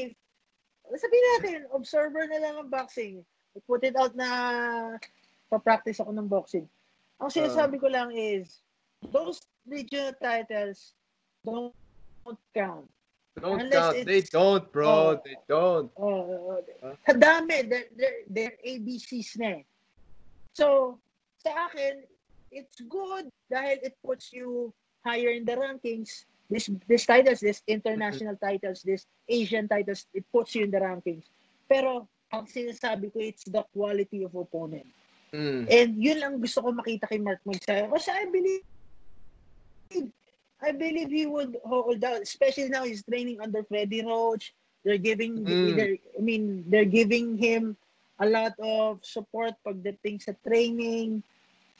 sabihin 0.98 1.26
natin, 1.38 1.60
observer 1.72 2.26
na 2.26 2.42
lang 2.42 2.56
ng 2.66 2.72
boxing. 2.72 3.22
Put 3.68 3.84
it 3.84 3.94
out 4.00 4.16
na 4.16 4.98
pa-practice 5.52 6.00
ako 6.00 6.16
ng 6.16 6.32
boxing. 6.32 6.66
Ang 7.20 7.30
sinasabi 7.30 7.76
ko 7.76 7.92
lang 7.92 8.16
is, 8.16 8.64
those 9.12 9.44
regional 9.68 10.16
titles 10.16 10.96
don't 11.44 11.76
count. 12.56 12.88
Don't 13.36 13.68
Unless 13.68 14.00
count. 14.00 14.06
They 14.08 14.22
don't, 14.22 14.66
bro. 14.72 14.88
Oh, 14.88 15.12
they 15.20 15.38
don't. 15.48 15.92
Oh, 16.00 16.56
oh, 16.56 16.64
huh? 16.84 16.96
Kadami. 17.08 17.68
They're, 17.68 17.92
they're, 17.96 18.22
they're 18.28 18.58
ABCs 18.64 19.40
na 19.40 19.62
eh. 19.62 19.64
So, 20.52 21.00
sa 21.40 21.72
akin, 21.72 22.04
it's 22.52 22.80
good 22.84 23.32
dahil 23.48 23.80
it 23.82 23.96
puts 24.04 24.36
you 24.36 24.74
higher 25.04 25.32
in 25.32 25.48
the 25.48 25.56
rankings. 25.56 26.28
This 26.52 26.68
this 26.84 27.08
titles, 27.08 27.40
this 27.40 27.64
international 27.68 28.36
titles, 28.44 28.84
this 28.84 29.08
Asian 29.32 29.72
titles, 29.72 30.06
it 30.12 30.28
puts 30.36 30.54
you 30.56 30.68
in 30.68 30.72
the 30.72 30.84
rankings. 30.84 31.32
Pero 31.72 32.12
ang 32.36 32.44
sinasabi 32.52 33.08
ko, 33.16 33.24
it's 33.24 33.48
the 33.48 33.64
quality 33.72 34.28
of 34.28 34.36
opponent. 34.36 34.88
Mm. 35.32 35.64
And 35.72 35.92
yun 35.96 36.18
lang 36.20 36.34
gusto 36.44 36.60
ko 36.60 36.76
makita 36.76 37.08
kay 37.08 37.20
Mark 37.20 37.40
Magsayo. 37.48 37.88
Kasi 37.92 38.12
I 38.12 38.26
believe 38.28 38.64
I 40.62 40.72
believe 40.72 41.10
he 41.10 41.26
would 41.26 41.58
hold 41.66 42.04
out, 42.06 42.22
especially 42.22 42.70
now 42.70 42.86
he's 42.86 43.02
training 43.02 43.42
under 43.42 43.66
Freddie 43.66 44.06
Roach. 44.06 44.54
They're 44.86 45.02
giving, 45.02 45.42
mm. 45.42 45.76
they're, 45.76 45.98
I 46.18 46.22
mean, 46.22 46.66
they're 46.70 46.86
giving 46.86 47.38
him 47.38 47.76
a 48.22 48.30
lot 48.30 48.54
of 48.62 49.02
support 49.02 49.58
pagdating 49.66 50.22
sa 50.22 50.38
training, 50.46 51.26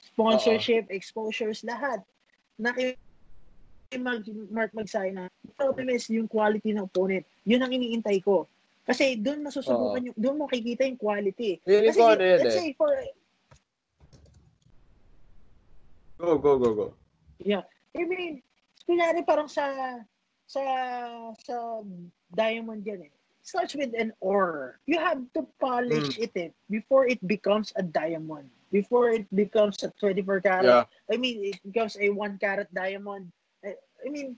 sponsorship, 0.02 0.90
Uh-oh. 0.90 0.98
exposures, 0.98 1.62
lahat. 1.62 2.02
Naki 2.58 2.98
mag, 4.02 4.26
Mark 4.50 4.74
Magsayo 4.74 5.14
na, 5.14 5.30
problem 5.54 5.94
is 5.94 6.10
yung 6.10 6.26
quality 6.26 6.74
ng 6.74 6.90
opponent. 6.90 7.26
Yun 7.46 7.62
ang 7.62 7.70
iniintay 7.74 8.18
ko. 8.26 8.50
Kasi 8.82 9.14
doon 9.14 9.46
masusubukan 9.46 10.10
yung, 10.10 10.18
doon 10.18 10.42
makikita 10.42 10.90
yung 10.90 10.98
quality. 10.98 11.62
Really 11.70 11.94
Kasi, 11.94 12.02
let's 12.18 12.58
eh. 12.58 12.58
say 12.58 12.70
for, 12.74 12.90
Go, 16.22 16.38
go, 16.38 16.60
go, 16.62 16.70
go. 16.74 16.88
Yeah. 17.42 17.66
I 17.98 18.06
mean, 18.06 18.46
kunyari 18.86 19.26
parang 19.26 19.50
sa 19.50 19.98
sa 20.46 20.62
sa 21.42 21.82
diamond 22.30 22.86
yan 22.86 23.10
eh. 23.10 23.14
starts 23.42 23.74
with 23.74 23.90
an 23.98 24.14
ore. 24.22 24.78
You 24.86 25.02
have 25.02 25.26
to 25.34 25.50
polish 25.58 26.22
mm. 26.22 26.30
it 26.30 26.34
eh, 26.38 26.50
before 26.70 27.10
it 27.10 27.18
becomes 27.26 27.74
a 27.74 27.82
diamond. 27.82 28.54
Before 28.70 29.10
it 29.10 29.26
becomes 29.34 29.82
a 29.84 29.90
24 30.00 30.46
carat. 30.46 30.64
Yeah. 30.64 30.86
I 31.12 31.18
mean, 31.18 31.52
it 31.52 31.60
becomes 31.66 31.98
a 32.00 32.14
1 32.14 32.38
carat 32.38 32.70
diamond. 32.72 33.34
I, 33.66 33.76
I 34.06 34.08
mean, 34.08 34.38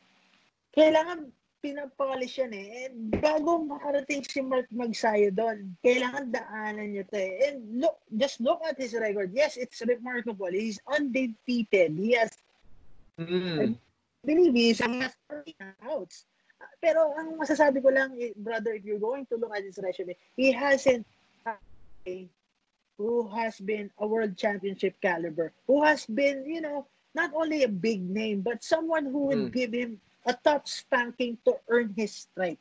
kailangan 0.71 1.35
pinapolish 1.63 2.43
yan 2.43 2.51
eh. 2.51 2.91
And 2.91 3.15
bago 3.15 3.63
makarating 3.63 4.27
si 4.27 4.43
Mark 4.43 4.67
Magsayo 4.75 5.31
doon, 5.31 5.71
kailangan 5.79 6.35
daanan 6.35 6.91
niyo 6.91 7.07
to 7.07 7.15
eh. 7.15 7.47
And 7.47 7.79
look, 7.79 8.03
just 8.11 8.43
look 8.43 8.59
at 8.67 8.75
his 8.75 8.91
record. 8.91 9.31
Yes, 9.31 9.55
it's 9.55 9.79
remarkable. 9.79 10.51
He's 10.51 10.83
undefeated. 10.91 11.95
He 11.95 12.19
has 12.19 12.35
mm 13.15 13.79
believe 14.23 14.55
he's 14.55 14.79
a 14.79 14.87
master 14.87 15.43
outs. 15.83 16.25
Pero 16.79 17.11
ang 17.19 17.35
masasabi 17.35 17.83
ko 17.83 17.91
lang, 17.91 18.15
eh, 18.15 18.31
brother, 18.39 18.71
if 18.71 18.87
you're 18.87 19.01
going 19.01 19.27
to 19.27 19.35
look 19.35 19.51
at 19.51 19.67
his 19.67 19.75
resume, 19.83 20.15
he 20.39 20.51
hasn't 20.51 21.03
a 22.07 22.27
who 22.95 23.27
has 23.27 23.59
been 23.59 23.89
a 23.99 24.05
world 24.07 24.37
championship 24.37 24.95
caliber, 25.01 25.51
who 25.67 25.83
has 25.83 26.05
been, 26.05 26.45
you 26.45 26.61
know, 26.61 26.85
not 27.15 27.33
only 27.33 27.63
a 27.63 27.71
big 27.71 27.99
name, 27.99 28.39
but 28.41 28.63
someone 28.63 29.03
who 29.05 29.27
would 29.27 29.49
mm. 29.49 29.53
give 29.53 29.73
him 29.73 29.99
a 30.25 30.33
top 30.33 30.67
spanking 30.67 31.37
to 31.45 31.55
earn 31.69 31.93
his 31.95 32.27
stripe. 32.27 32.59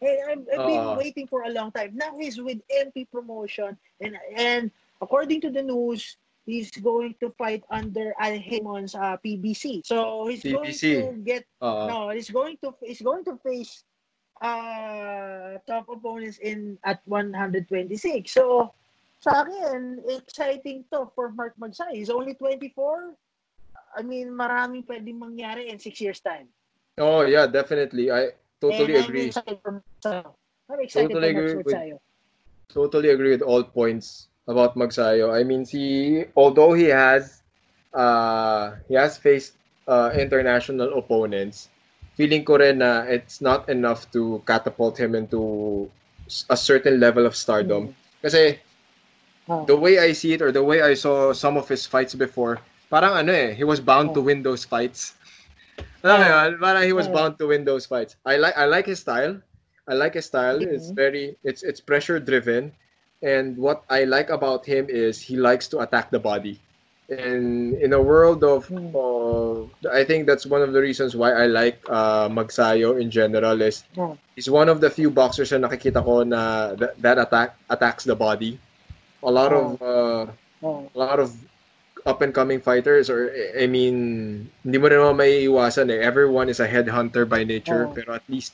Hey, 0.00 0.20
I've, 0.20 0.44
I've 0.52 0.66
been 0.66 0.84
uh. 0.84 0.96
waiting 0.98 1.26
for 1.26 1.42
a 1.42 1.50
long 1.50 1.72
time. 1.72 1.92
Now 1.94 2.16
he's 2.18 2.40
with 2.40 2.58
MP 2.68 3.06
Promotion, 3.10 3.76
and 4.00 4.18
and 4.36 4.70
according 5.00 5.40
to 5.42 5.50
the 5.50 5.62
news, 5.62 6.16
he's 6.44 6.70
going 6.70 7.14
to 7.20 7.30
fight 7.38 7.64
under 7.70 8.12
Al 8.18 8.36
Haymon's 8.36 8.94
uh, 8.94 9.16
PBC. 9.24 9.86
So 9.86 10.26
he's 10.26 10.42
PBC. 10.42 11.00
going 11.00 11.14
to 11.14 11.20
get 11.24 11.44
uh, 11.60 11.86
no, 11.86 12.10
he's 12.10 12.30
going 12.30 12.58
to 12.62 12.74
he's 12.82 13.00
going 13.00 13.24
to 13.24 13.38
face 13.40 13.84
uh 14.42 15.56
top 15.66 15.86
opponents 15.88 16.38
in 16.42 16.76
at 16.84 17.00
126. 17.06 18.28
So 18.28 18.74
sa 19.24 19.46
akin, 19.46 20.04
exciting 20.04 20.84
to 20.92 21.08
for 21.16 21.32
Mark 21.32 21.56
Magsay. 21.56 21.96
He's 21.96 22.10
only 22.10 22.34
24. 22.34 23.16
I 23.96 24.02
mean, 24.02 24.28
maraming 24.34 24.84
pwedeng 24.84 25.22
mangyari 25.22 25.70
in 25.70 25.78
six 25.78 26.02
years 26.02 26.20
time. 26.20 26.50
Oh 26.98 27.22
yeah, 27.22 27.46
definitely. 27.46 28.10
I 28.10 28.30
totally 28.60 28.96
and 28.96 29.04
agree. 29.04 29.20
I'm 29.22 29.28
excited 29.28 29.58
for 29.62 29.82
I'm 30.70 30.80
excited 30.80 31.10
totally 31.10 31.30
agree 31.30 31.54
with, 31.54 31.98
Totally 32.68 33.10
agree 33.10 33.30
with 33.30 33.42
all 33.42 33.62
points 33.62 34.28
about 34.48 34.76
Magsayo. 34.76 35.34
I 35.34 35.44
mean, 35.44 35.64
he 35.66 36.24
although 36.36 36.72
he 36.72 36.84
has 36.84 37.42
uh, 37.92 38.74
he 38.88 38.94
has 38.94 39.18
faced 39.18 39.54
uh, 39.86 40.10
international 40.16 40.98
opponents, 40.98 41.68
feeling 42.14 42.44
ko 42.44 42.58
rin 42.58 42.78
na 42.78 43.02
it's 43.06 43.40
not 43.40 43.68
enough 43.68 44.10
to 44.12 44.42
catapult 44.46 44.98
him 44.98 45.14
into 45.14 45.90
a 46.50 46.56
certain 46.56 46.98
level 46.98 47.26
of 47.26 47.36
stardom. 47.36 47.88
Mm. 47.88 47.94
Kasi 48.22 48.58
oh. 49.48 49.64
the 49.66 49.76
way 49.76 49.98
I 49.98 50.12
see 50.12 50.32
it 50.32 50.42
or 50.42 50.50
the 50.52 50.64
way 50.64 50.82
I 50.82 50.94
saw 50.94 51.32
some 51.32 51.56
of 51.56 51.68
his 51.68 51.86
fights 51.86 52.14
before, 52.14 52.58
parang 52.88 53.18
ano 53.18 53.32
eh, 53.32 53.52
he 53.52 53.64
was 53.64 53.78
bound 53.78 54.10
oh. 54.10 54.14
to 54.14 54.20
win 54.22 54.42
those 54.42 54.64
fights. 54.64 55.14
Alam 56.04 56.20
mo 56.20 56.26
yun? 56.28 56.50
Parang 56.60 56.84
he 56.84 56.92
was 56.92 57.08
oh. 57.08 57.12
bound 57.12 57.38
to 57.40 57.48
win 57.48 57.64
those 57.64 57.88
fights. 57.88 58.16
I 58.28 58.36
like 58.36 58.56
I 58.56 58.68
like 58.68 58.84
his 58.84 59.00
style. 59.00 59.40
I 59.88 59.94
like 59.96 60.14
his 60.14 60.28
style. 60.28 60.60
Mm-hmm. 60.60 60.74
It's 60.76 60.92
very 60.92 61.36
it's 61.44 61.64
it's 61.64 61.80
pressure 61.80 62.20
driven. 62.20 62.72
And 63.24 63.56
what 63.56 63.88
I 63.88 64.04
like 64.04 64.28
about 64.28 64.68
him 64.68 64.84
is 64.92 65.16
he 65.16 65.40
likes 65.40 65.64
to 65.72 65.80
attack 65.80 66.12
the 66.12 66.20
body. 66.20 66.60
And 67.08 67.72
in 67.80 67.92
a 67.92 68.00
world 68.00 68.44
of, 68.44 68.64
uh, 68.72 69.64
I 69.92 70.04
think 70.04 70.26
that's 70.26 70.44
one 70.44 70.60
of 70.60 70.72
the 70.72 70.80
reasons 70.80 71.16
why 71.16 71.32
I 71.32 71.46
like 71.46 71.80
uh, 71.88 72.28
Magsayo 72.28 73.00
in 73.00 73.10
general 73.10 73.60
is 73.60 73.84
he's 74.36 74.48
one 74.48 74.68
of 74.68 74.80
the 74.80 74.88
few 74.88 75.08
boxers 75.08 75.52
na 75.52 75.68
nakikita 75.68 76.04
ko 76.04 76.24
na 76.24 76.72
that, 76.76 77.00
that 77.00 77.16
attack 77.16 77.56
attacks 77.68 78.04
the 78.04 78.16
body. 78.16 78.60
A 79.24 79.30
lot 79.30 79.52
of 79.52 79.80
uh, 79.80 80.24
a 80.64 80.96
lot 80.96 81.20
of 81.20 81.32
up 82.04 82.20
and 82.20 82.34
coming 82.34 82.60
fighters 82.60 83.08
or 83.08 83.32
I 83.56 83.66
mean 83.66 84.48
hindi 84.62 84.76
mo 84.76 84.88
rin 84.92 85.00
naman 85.00 85.16
may 85.16 85.48
iwasan 85.48 85.88
eh. 85.88 86.04
Everyone 86.04 86.52
is 86.52 86.60
a 86.60 86.68
headhunter 86.68 87.24
by 87.24 87.44
nature 87.44 87.88
pero 87.96 88.20
at 88.20 88.24
least 88.28 88.52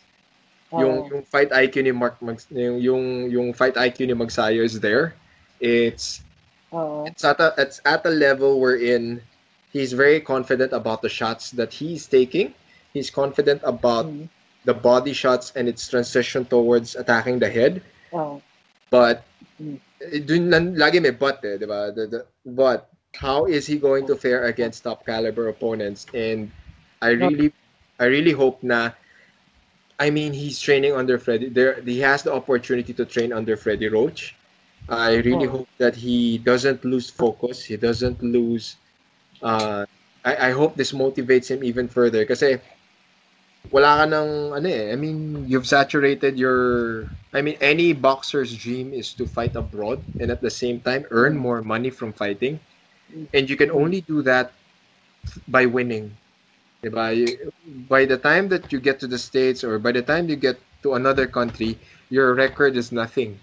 yung 0.71 1.11
yung 1.11 1.23
fight 1.27 1.51
IQ 1.51 1.83
ni 1.83 1.91
Mark 1.91 2.15
Mag, 2.23 2.39
yung, 2.51 2.79
yung 2.79 3.05
yung 3.31 3.49
fight 3.53 3.75
IQ 3.75 4.07
ni 4.07 4.15
Magsayo 4.15 4.63
is 4.63 4.79
there. 4.79 5.15
It's 5.59 6.23
oh. 6.71 7.05
it's 7.07 7.27
at 7.27 7.43
a 7.43 7.55
it's 7.59 7.83
at 7.83 8.07
a 8.07 8.15
level 8.15 8.63
wherein 8.63 9.19
he's 9.75 9.93
very 9.93 10.23
confident 10.23 10.73
about 10.73 11.03
the 11.03 11.11
shots 11.11 11.51
that 11.59 11.75
he's 11.75 12.07
taking. 12.07 12.55
He's 12.95 13.11
confident 13.11 13.63
about 13.67 14.07
mm. 14.07 14.31
the 14.65 14.75
body 14.75 15.13
shots 15.13 15.53
and 15.55 15.67
its 15.67 15.87
transition 15.87 16.47
towards 16.47 16.95
attacking 16.95 17.39
the 17.39 17.51
head. 17.51 17.83
Oh. 18.15 18.43
But 18.91 19.27
mm. 19.59 19.79
dun 20.27 20.79
lagi 20.79 21.03
may 21.03 21.15
but 21.15 21.43
eh, 21.43 21.59
di 21.59 21.67
ba? 21.67 21.91
The, 21.91 22.07
the, 22.07 22.21
but 22.47 22.90
how 23.15 23.47
is 23.47 23.67
he 23.67 23.79
going 23.79 24.07
to 24.07 24.17
fare 24.17 24.47
against 24.47 24.85
top 24.85 25.05
caliber 25.07 25.49
opponents? 25.49 26.07
And 26.15 26.51
I 27.03 27.11
really 27.11 27.53
I 27.99 28.07
really 28.07 28.33
hope 28.33 28.63
na 28.63 28.93
I 30.01 30.09
mean, 30.09 30.33
he's 30.33 30.59
training 30.59 30.97
under 30.97 31.19
Freddie. 31.19 31.51
There, 31.51 31.79
he 31.83 32.01
has 32.01 32.23
the 32.23 32.33
opportunity 32.33 32.95
to 32.95 33.05
train 33.05 33.35
under 33.35 33.55
Freddie 33.55 33.93
Roach. 33.93 34.35
I 34.89 35.21
really 35.21 35.47
oh. 35.47 35.61
hope 35.61 35.69
that 35.77 35.95
he 35.95 36.39
doesn't 36.39 36.83
lose 36.87 37.11
focus. 37.11 37.63
He 37.63 37.77
doesn't 37.77 38.23
lose. 38.23 38.77
Uh, 39.43 39.85
I, 40.25 40.49
I 40.49 40.51
hope 40.53 40.75
this 40.75 40.93
motivates 40.93 41.53
him 41.53 41.63
even 41.63 41.87
further. 41.87 42.25
Kasi 42.25 42.57
wala 43.69 44.01
ka 44.01 44.05
ng 44.09 44.57
ano 44.57 44.69
eh. 44.73 44.89
I 44.89 44.97
mean, 44.97 45.45
you've 45.45 45.69
saturated 45.69 46.41
your. 46.41 47.05
I 47.37 47.45
mean, 47.45 47.61
any 47.61 47.93
boxer's 47.93 48.57
dream 48.57 48.97
is 48.97 49.13
to 49.21 49.29
fight 49.29 49.55
abroad 49.55 50.01
and 50.19 50.33
at 50.33 50.41
the 50.41 50.51
same 50.51 50.81
time 50.81 51.05
earn 51.13 51.37
more 51.37 51.61
money 51.61 51.93
from 51.93 52.17
fighting, 52.17 52.59
and 53.35 53.51
you 53.51 53.57
can 53.57 53.71
only 53.71 54.01
do 54.03 54.23
that 54.23 54.53
by 55.49 55.67
winning. 55.67 56.17
Diba? 56.83 57.13
By 57.89 58.05
the 58.05 58.17
time 58.17 58.49
that 58.49 58.73
you 58.73 58.81
get 58.81 59.01
to 59.01 59.07
the 59.07 59.19
States 59.19 59.65
or 59.65 59.79
by 59.79 59.93
the 59.93 60.03
time 60.03 60.29
you 60.29 60.37
get 60.37 60.57
to 60.83 60.95
another 60.95 61.27
country, 61.27 61.79
your 62.09 62.35
record 62.35 62.77
is 62.77 62.91
nothing. 62.91 63.39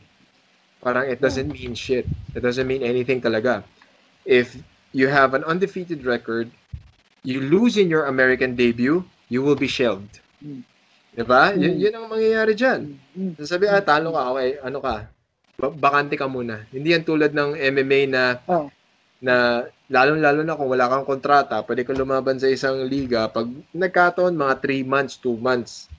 Parang 0.81 1.09
it 1.09 1.21
doesn't 1.21 1.53
mean 1.53 1.73
shit. 1.75 2.05
It 2.33 2.41
doesn't 2.41 2.65
mean 2.65 2.81
anything 2.81 3.21
talaga. 3.21 3.63
If 4.25 4.57
you 4.93 5.07
have 5.07 5.33
an 5.33 5.43
undefeated 5.45 6.05
record, 6.05 6.49
you 7.23 7.41
lose 7.41 7.77
in 7.77 7.89
your 7.89 8.05
American 8.05 8.55
debut, 8.55 9.05
you 9.29 9.41
will 9.43 9.55
be 9.55 9.67
shelved. 9.67 10.21
Diba? 11.17 11.53
Mm. 11.53 11.61
Y- 11.61 11.77
yun 11.89 11.93
ang 11.97 12.07
mangyayari 12.09 12.53
dyan. 12.53 12.93
Mm. 13.17 13.33
Sabi, 13.41 13.65
ah, 13.65 13.81
talo 13.81 14.13
ka, 14.13 14.21
okay, 14.37 14.49
ano 14.61 14.77
ka, 14.81 14.95
bakante 15.57 16.13
ka 16.13 16.29
muna. 16.29 16.61
Hindi 16.69 16.93
yan 16.93 17.01
tulad 17.01 17.33
ng 17.33 17.57
MMA 17.57 18.01
na 18.05 18.37
oh. 18.45 18.69
Na 19.17 19.65
lalong-lalo 19.89 20.43
na 20.43 20.57
kung 20.57 20.69
wala 20.69 20.91
kang 20.91 21.07
kontrata, 21.07 21.63
pwede 21.65 21.87
kang 21.87 21.97
lumaban 21.97 22.37
sa 22.37 22.51
isang 22.51 22.85
liga. 22.85 23.25
Pag 23.31 23.49
nagkataon, 23.73 24.35
mga 24.35 24.55
3 24.61 24.83
months, 24.85 25.13
2 25.23 25.39
months, 25.39 25.89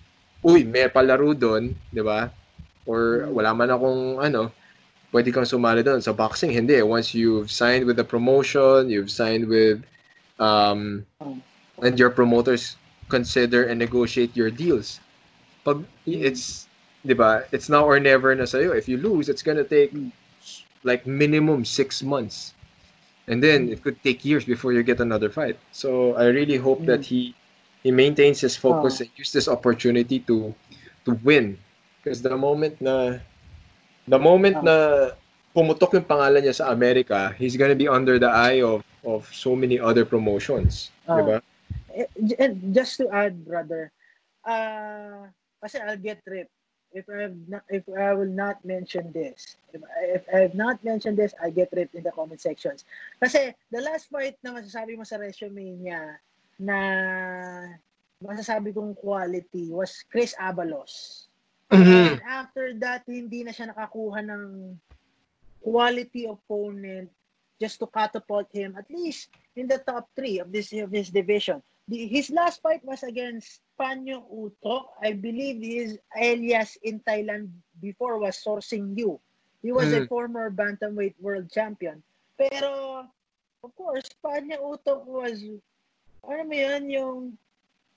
uy, 0.44 0.62
may 0.62 0.86
palaro 0.86 1.34
doon, 1.34 1.74
di 1.90 2.02
ba? 2.04 2.30
Or 2.86 3.26
wala 3.32 3.50
man 3.56 3.74
akong, 3.74 4.22
ano, 4.22 4.52
pwede 5.10 5.34
kang 5.34 5.48
sumali 5.48 5.82
doon. 5.82 5.98
Sa 6.04 6.14
boxing, 6.14 6.52
hindi. 6.54 6.78
Once 6.84 7.16
you've 7.16 7.50
signed 7.50 7.88
with 7.88 7.98
the 7.98 8.06
promotion, 8.06 8.86
you've 8.92 9.10
signed 9.10 9.48
with, 9.48 9.82
um, 10.38 11.02
and 11.82 11.98
your 11.98 12.12
promoters 12.12 12.78
consider 13.08 13.66
and 13.66 13.80
negotiate 13.80 14.36
your 14.36 14.52
deals. 14.52 15.00
Pag 15.64 15.82
it's, 16.06 16.68
di 17.02 17.16
ba, 17.16 17.48
it's 17.50 17.72
now 17.72 17.82
or 17.82 17.98
never 17.98 18.30
na 18.36 18.44
sa'yo. 18.44 18.76
If 18.76 18.86
you 18.86 19.00
lose, 19.00 19.26
it's 19.32 19.42
gonna 19.42 19.64
take 19.64 19.90
like 20.86 21.08
minimum 21.08 21.64
six 21.64 22.04
months 22.04 22.54
and 23.28 23.44
then 23.44 23.68
it 23.68 23.84
could 23.84 24.00
take 24.02 24.24
years 24.24 24.44
before 24.44 24.72
you 24.72 24.82
get 24.82 25.00
another 25.00 25.28
fight. 25.28 25.60
So 25.70 26.16
I 26.16 26.32
really 26.32 26.56
hope 26.56 26.82
mm. 26.82 26.86
that 26.86 27.04
he 27.04 27.36
he 27.84 27.92
maintains 27.92 28.40
his 28.40 28.56
focus 28.56 28.98
oh. 28.98 29.04
and 29.04 29.10
use 29.16 29.30
this 29.30 29.46
opportunity 29.46 30.18
to 30.26 30.54
to 31.04 31.12
win. 31.22 31.60
Because 32.00 32.24
the 32.24 32.34
moment 32.34 32.80
na 32.80 33.20
the 34.08 34.18
moment 34.18 34.56
oh. 34.60 34.66
na 34.66 34.76
pumutok 35.52 36.00
yung 36.00 36.08
pangalan 36.08 36.42
niya 36.42 36.56
sa 36.56 36.72
America, 36.72 37.36
he's 37.36 37.54
gonna 37.54 37.78
be 37.78 37.86
under 37.86 38.18
the 38.18 38.28
eye 38.28 38.64
of 38.64 38.82
of 39.06 39.28
so 39.30 39.54
many 39.54 39.78
other 39.78 40.04
promotions, 40.04 40.90
oh. 41.06 41.20
diba? 41.20 41.38
And 42.38 42.74
just 42.74 42.98
to 43.02 43.10
add, 43.10 43.42
brother, 43.42 43.90
uh, 44.46 45.26
kasi 45.58 45.82
I'll 45.82 45.98
get 45.98 46.22
ripped 46.26 46.57
if 46.92 47.04
I 47.08 47.28
have 47.28 47.36
not, 47.48 47.64
if 47.68 47.84
I 47.88 48.14
will 48.14 48.30
not 48.30 48.64
mention 48.64 49.12
this, 49.12 49.56
if, 49.72 49.82
if 50.00 50.24
I 50.32 50.38
have 50.48 50.54
not 50.54 50.82
mentioned 50.84 51.16
this, 51.18 51.34
I 51.42 51.50
get 51.50 51.68
ripped 51.72 51.94
in 51.94 52.02
the 52.02 52.12
comment 52.12 52.40
sections. 52.40 52.84
Kasi 53.20 53.54
the 53.70 53.80
last 53.80 54.10
part 54.10 54.36
na 54.42 54.56
masasabi 54.56 54.96
mo 54.96 55.04
sa 55.04 55.20
resume 55.20 55.76
niya 55.76 56.16
na 56.58 56.78
masasabi 58.18 58.74
kong 58.74 58.96
quality 58.96 59.70
was 59.70 60.04
Chris 60.10 60.34
Abalos. 60.40 61.26
Mm-hmm. 61.68 62.18
And 62.18 62.22
after 62.24 62.72
that, 62.80 63.04
hindi 63.04 63.44
na 63.44 63.52
siya 63.52 63.70
nakakuha 63.70 64.24
ng 64.24 64.74
quality 65.60 66.24
opponent 66.24 67.12
just 67.60 67.76
to 67.82 67.86
catapult 67.90 68.46
him 68.54 68.78
at 68.78 68.86
least 68.86 69.34
in 69.58 69.66
the 69.66 69.82
top 69.82 70.06
three 70.14 70.38
of 70.38 70.48
this 70.54 70.70
of 70.72 70.88
this 70.88 71.10
division. 71.10 71.60
The, 71.90 72.06
his 72.06 72.30
last 72.30 72.62
fight 72.62 72.80
was 72.86 73.02
against 73.02 73.60
Panyo 73.78 74.26
Utok. 74.26 74.98
I 75.00 75.14
believe 75.14 75.62
his 75.62 75.98
alias 76.18 76.76
in 76.82 77.00
Thailand 77.00 77.48
before 77.80 78.18
was 78.18 78.36
Sourcing 78.36 78.98
You. 78.98 79.20
He 79.62 79.70
was 79.70 79.94
mm. 79.94 80.02
a 80.02 80.06
former 80.06 80.50
bantamweight 80.50 81.14
world 81.22 81.50
champion. 81.50 82.02
Pero, 82.38 83.06
of 83.62 83.70
course, 83.74 84.06
Panyo 84.22 84.74
Utok 84.74 85.06
was, 85.06 85.38
ano 86.26 86.42
mo 86.42 86.54
yun, 86.54 86.82
yung 86.90 87.18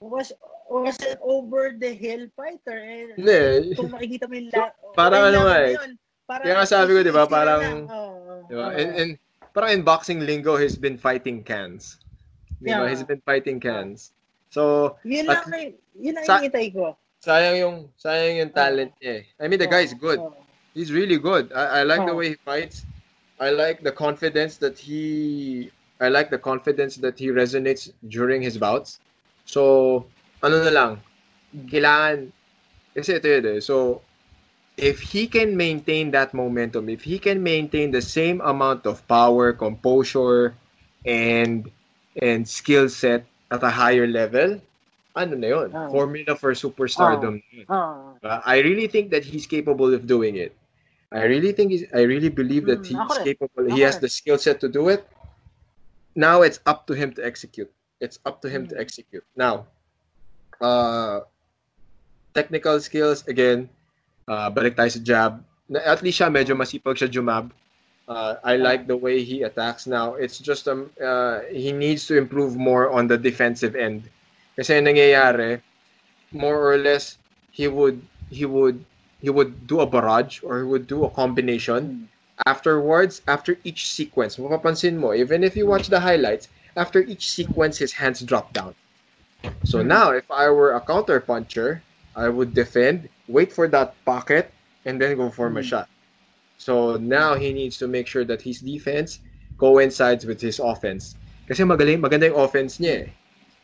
was 0.02 0.32
was 0.66 0.98
an 1.06 1.14
over 1.22 1.78
the 1.78 1.94
hill 1.94 2.26
fighter 2.34 2.74
eh 2.74 3.14
Hindi. 3.14 3.78
kung 3.78 3.94
makikita 3.94 4.26
mo 4.26 4.34
yung 4.34 4.50
la- 4.50 4.74
parang 4.98 5.30
ano 5.30 5.46
nga 5.46 5.56
eh 5.62 5.78
parang 6.26 6.42
kaya 6.42 6.54
nga 6.58 6.66
sabi 6.66 6.90
ko 6.90 7.00
di 7.06 7.14
ba 7.14 7.22
parang 7.30 7.86
oh, 7.86 8.42
di 8.50 8.54
ba 8.58 8.74
oh. 8.74 8.74
in, 8.74 8.88
in 8.98 9.08
parang 9.54 9.70
in 9.78 9.86
boxing 9.86 10.18
lingo 10.26 10.58
he's 10.58 10.74
been 10.74 10.98
fighting 10.98 11.46
cans 11.46 12.02
Di 12.62 12.70
ba? 12.70 12.86
Yeah. 12.86 12.90
He's 12.94 13.02
been 13.02 13.22
fighting 13.26 13.58
cans. 13.58 14.14
So, 14.52 14.96
yun 15.00 15.24
lang, 15.24 15.48
at, 15.48 15.72
yun 15.96 16.20
ang 16.20 16.28
sa, 16.28 16.44
ko. 16.44 16.92
Sayang 17.24 17.56
yung, 17.56 17.76
sayang 17.96 18.36
yung 18.36 18.52
talent 18.52 18.92
niya 19.00 19.24
eh. 19.24 19.32
I 19.40 19.48
mean, 19.48 19.56
the 19.56 19.64
oh, 19.64 19.72
guy 19.72 19.80
is 19.80 19.96
good. 19.96 20.20
Oh. 20.20 20.36
He's 20.76 20.92
really 20.92 21.16
good. 21.16 21.48
I, 21.56 21.80
I 21.80 21.82
like 21.88 22.04
oh. 22.04 22.12
the 22.12 22.14
way 22.14 22.36
he 22.36 22.38
fights. 22.44 22.84
I 23.40 23.48
like 23.48 23.80
the 23.80 23.92
confidence 23.92 24.60
that 24.60 24.76
he, 24.76 25.72
I 26.04 26.12
like 26.12 26.28
the 26.28 26.36
confidence 26.36 27.00
that 27.00 27.16
he 27.18 27.32
resonates 27.32 27.96
during 28.12 28.44
his 28.44 28.60
bouts. 28.60 29.00
So, 29.48 30.04
ano 30.44 30.60
na 30.60 30.70
lang, 30.70 30.90
kailangan, 31.72 32.28
kasi 32.92 33.24
ito 33.24 33.28
yun 33.32 33.46
eh. 33.56 33.60
So, 33.64 34.04
if 34.76 35.00
he 35.00 35.32
can 35.32 35.56
maintain 35.56 36.12
that 36.12 36.36
momentum, 36.36 36.92
if 36.92 37.00
he 37.00 37.16
can 37.16 37.40
maintain 37.40 37.88
the 37.88 38.04
same 38.04 38.44
amount 38.44 38.84
of 38.84 39.00
power, 39.08 39.56
composure, 39.56 40.52
and 41.08 41.72
and 42.20 42.44
skill 42.44 42.92
set 42.92 43.24
at 43.52 43.62
a 43.62 43.68
higher 43.68 44.08
level, 44.08 44.56
ano 45.12 45.36
na 45.36 45.48
yun? 45.52 45.68
Oh. 45.76 45.92
Formula 45.92 46.32
for 46.32 46.56
superstardom. 46.56 47.44
Oh. 47.68 48.16
Uh, 48.24 48.40
I 48.48 48.64
really 48.64 48.88
think 48.88 49.12
that 49.12 49.24
he's 49.24 49.44
capable 49.44 49.92
of 49.92 50.08
doing 50.08 50.36
it. 50.40 50.56
I 51.12 51.28
really 51.28 51.52
think 51.52 51.70
he's, 51.76 51.84
I 51.92 52.08
really 52.08 52.32
believe 52.32 52.64
that 52.72 52.80
mm, 52.80 52.88
he's 52.88 53.18
capable. 53.20 53.68
He 53.68 53.84
has 53.84 54.00
the 54.00 54.08
skill 54.08 54.40
set 54.40 54.60
to 54.64 54.68
do 54.68 54.88
it. 54.88 55.04
Now 56.16 56.40
it's 56.40 56.60
up 56.64 56.88
to 56.88 56.96
him 56.96 57.12
to 57.14 57.20
execute. 57.20 57.68
It's 58.00 58.18
up 58.24 58.40
to 58.42 58.48
him 58.48 58.64
mm. 58.64 58.72
to 58.72 58.80
execute. 58.80 59.24
Now, 59.36 59.68
uh, 60.56 61.28
technical 62.32 62.80
skills 62.80 63.28
again, 63.28 63.68
uh, 64.24 64.48
balik 64.48 64.80
tayo 64.80 64.88
sa 64.88 65.00
jab. 65.04 65.44
At 65.68 66.00
least 66.00 66.16
siya 66.16 66.32
medyo 66.32 66.56
masipag 66.56 66.96
siya 66.96 67.12
jumab. 67.12 67.52
Uh, 68.12 68.36
I 68.44 68.60
like 68.60 68.84
the 68.86 68.96
way 68.96 69.24
he 69.24 69.40
attacks 69.48 69.88
now. 69.88 70.20
It's 70.20 70.36
just 70.36 70.68
um, 70.68 70.92
uh, 71.00 71.48
he 71.48 71.72
needs 71.72 72.04
to 72.12 72.20
improve 72.20 72.60
more 72.60 72.92
on 72.92 73.08
the 73.08 73.16
defensive 73.16 73.72
end. 73.72 74.04
Kasi 74.52 74.76
nangyayari, 74.84 75.64
more 76.28 76.60
or 76.60 76.76
less, 76.76 77.16
he 77.56 77.72
would 77.72 78.04
he 78.28 78.44
would 78.44 78.84
he 79.24 79.32
would 79.32 79.64
do 79.64 79.80
a 79.80 79.88
barrage 79.88 80.44
or 80.44 80.60
he 80.60 80.66
would 80.68 80.84
do 80.84 81.08
a 81.08 81.10
combination. 81.16 82.04
Afterwards, 82.44 83.24
after 83.32 83.56
each 83.64 83.88
sequence, 83.88 84.36
mapapansin 84.36 85.00
mo, 85.00 85.16
even 85.16 85.40
if 85.40 85.56
you 85.56 85.64
watch 85.64 85.88
the 85.88 86.00
highlights, 86.00 86.52
after 86.76 87.00
each 87.00 87.32
sequence, 87.32 87.80
his 87.80 87.96
hands 87.96 88.20
drop 88.20 88.52
down. 88.52 88.76
So 89.64 89.80
mm-hmm. 89.80 89.88
now, 89.88 90.12
if 90.12 90.28
I 90.28 90.52
were 90.52 90.76
a 90.76 90.84
counter 90.84 91.20
puncher, 91.20 91.80
I 92.12 92.28
would 92.28 92.52
defend, 92.52 93.08
wait 93.24 93.52
for 93.52 93.68
that 93.72 93.96
pocket, 94.04 94.52
and 94.84 95.00
then 95.00 95.16
go 95.16 95.30
for 95.30 95.48
my 95.48 95.64
mm-hmm. 95.64 95.68
shot. 95.68 95.88
So 96.62 96.94
now 96.94 97.34
he 97.34 97.52
needs 97.52 97.76
to 97.82 97.88
make 97.90 98.06
sure 98.06 98.24
that 98.24 98.40
his 98.40 98.62
defense 98.62 99.18
coincides 99.58 100.22
with 100.22 100.38
his 100.38 100.62
offense. 100.62 101.18
Kasi 101.50 101.66
magaling, 101.66 101.98
maganda 101.98 102.30
yung 102.30 102.38
offense 102.38 102.78
niya 102.78 103.02
eh. 103.02 103.06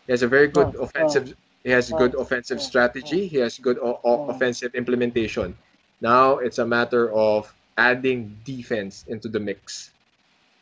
He 0.07 0.11
has 0.11 0.27
a 0.27 0.27
very 0.27 0.51
good 0.51 0.75
oh, 0.75 0.83
offensive 0.83 1.31
oh, 1.31 1.39
he 1.63 1.71
has 1.71 1.95
good 1.95 2.19
oh, 2.19 2.27
offensive 2.27 2.59
strategy, 2.59 3.31
he 3.31 3.39
has 3.39 3.55
good 3.63 3.79
o- 3.79 4.03
o- 4.03 4.27
offensive 4.27 4.75
implementation. 4.75 5.55
Now 6.03 6.43
it's 6.43 6.59
a 6.59 6.67
matter 6.67 7.15
of 7.15 7.55
adding 7.79 8.35
defense 8.43 9.07
into 9.07 9.31
the 9.31 9.39
mix. 9.39 9.95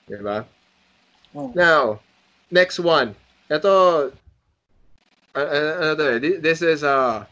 Diba? 0.04 0.44
Now, 1.32 2.04
next 2.52 2.84
one. 2.84 3.16
Ito 3.48 4.12
uh, 5.32 5.94
this 6.20 6.60
is 6.60 6.84
uh 6.84 7.24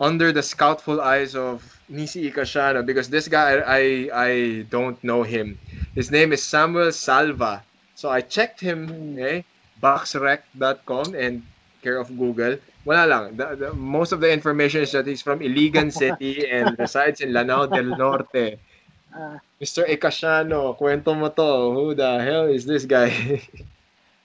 under 0.00 0.32
the 0.32 0.42
scoutful 0.42 1.04
eyes 1.04 1.36
of 1.36 1.60
Nisi 1.88 2.30
Ikashano 2.30 2.84
because 2.84 3.08
this 3.08 3.28
guy 3.28 3.60
I 3.64 3.82
I 4.12 4.30
don't 4.68 5.02
know 5.02 5.22
him. 5.22 5.58
His 5.94 6.10
name 6.10 6.32
is 6.32 6.42
Samuel 6.42 6.92
Salva. 6.92 7.64
So 7.94 8.10
I 8.10 8.20
checked 8.20 8.60
him, 8.60 8.86
okay, 9.18 9.44
boxrec.com 9.82 11.14
and 11.14 11.42
care 11.82 11.98
of 11.98 12.12
Google. 12.14 12.58
Wala 12.84 13.06
lang. 13.06 13.36
The, 13.36 13.56
the, 13.56 13.68
most 13.74 14.12
of 14.12 14.20
the 14.20 14.30
information 14.30 14.82
is 14.82 14.92
that 14.92 15.06
he's 15.06 15.22
from 15.22 15.40
Iligan 15.40 15.90
City 16.02 16.46
and 16.48 16.78
resides 16.78 17.20
in 17.20 17.32
Lanao 17.32 17.66
del 17.66 17.96
Norte. 17.98 18.60
Uh, 19.10 19.38
Mr. 19.60 19.82
Ikashano, 19.88 20.78
kwento 20.78 21.16
mo 21.16 21.28
to. 21.28 21.74
Who 21.74 21.94
the 21.94 22.22
hell 22.22 22.46
is 22.46 22.64
this 22.64 22.84
guy? 22.84 23.10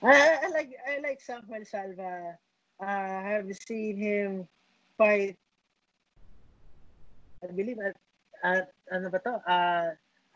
I, 0.04 0.38
I 0.44 0.48
like 0.52 0.72
I 0.84 1.00
like 1.00 1.22
Samuel 1.22 1.66
Salva. 1.66 2.38
Uh, 2.78 2.86
I 2.86 3.40
have 3.40 3.48
seen 3.56 3.98
him 3.98 4.48
fight 4.98 5.38
I 7.44 7.52
believe, 7.52 7.80
at, 7.84 7.96
at 8.44 8.72
ano 8.92 9.12
ba 9.12 9.20
to? 9.20 9.34
Uh, 9.44 9.90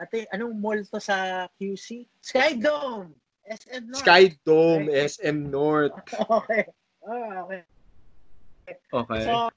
ate, 0.03 0.27
anong 0.35 0.59
mall 0.59 0.79
to 0.83 0.99
sa 0.99 1.47
QC? 1.55 2.07
Sky 2.21 2.59
Dome! 2.59 3.15
SM 3.47 3.83
North. 3.87 4.03
Sky 4.03 4.23
Dome, 4.43 4.87
okay. 4.91 5.07
SM 5.07 5.37
North. 5.47 5.95
okay. 6.19 6.63
Oh, 7.07 7.47
okay. 7.47 7.63
Okay. 8.91 9.23
So, 9.23 9.49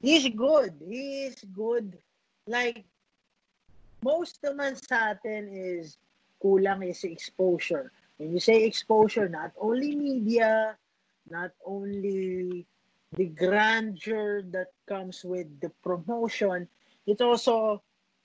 he's 0.00 0.28
good. 0.36 0.76
He's 0.84 1.40
good. 1.56 1.96
Like, 2.44 2.84
most 4.04 4.40
naman 4.44 4.76
sa 4.76 5.16
atin 5.16 5.48
is 5.48 5.96
kulang 6.40 6.84
is 6.84 7.04
exposure. 7.04 7.92
When 8.20 8.36
you 8.36 8.40
say 8.40 8.64
exposure, 8.64 9.28
not 9.28 9.56
only 9.56 9.96
media, 9.96 10.76
not 11.28 11.56
only 11.64 12.68
the 13.12 13.26
grandeur 13.26 14.42
that 14.50 14.68
comes 14.86 15.24
with 15.24 15.48
the 15.60 15.70
promotion 15.82 16.68
it 17.06 17.20
also 17.20 17.82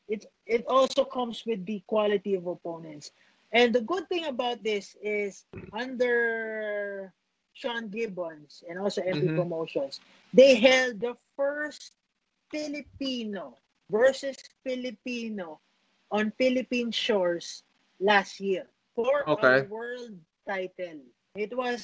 it 0.08 0.26
it 0.46 0.66
also 0.68 1.04
comes 1.04 1.44
with 1.46 1.66
the 1.66 1.82
quality 1.88 2.36
of 2.36 2.46
opponents 2.46 3.12
and 3.52 3.74
the 3.74 3.82
good 3.82 4.08
thing 4.10 4.26
about 4.26 4.62
this 4.64 4.96
is 5.02 5.46
under 5.74 7.14
Sean 7.54 7.88
Gibbons 7.90 8.64
and 8.70 8.78
also 8.78 9.02
MP 9.02 9.26
mm-hmm. 9.26 9.38
Promotions 9.38 10.00
they 10.34 10.56
held 10.56 11.00
the 11.00 11.16
first 11.36 11.94
Filipino 12.52 13.58
versus 13.90 14.38
Filipino 14.64 15.60
on 16.12 16.32
Philippine 16.38 16.92
shores 16.92 17.64
last 18.00 18.40
year 18.40 18.68
for 18.96 19.28
okay. 19.30 19.60
a 19.60 19.64
world 19.64 20.16
title. 20.48 21.02
It 21.36 21.56
was 21.56 21.84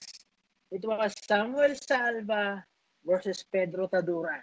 it 0.72 0.86
was 0.86 1.14
Samuel 1.28 1.76
Salva 1.76 2.64
versus 3.06 3.44
Pedro 3.52 3.88
Tadura 3.88 4.42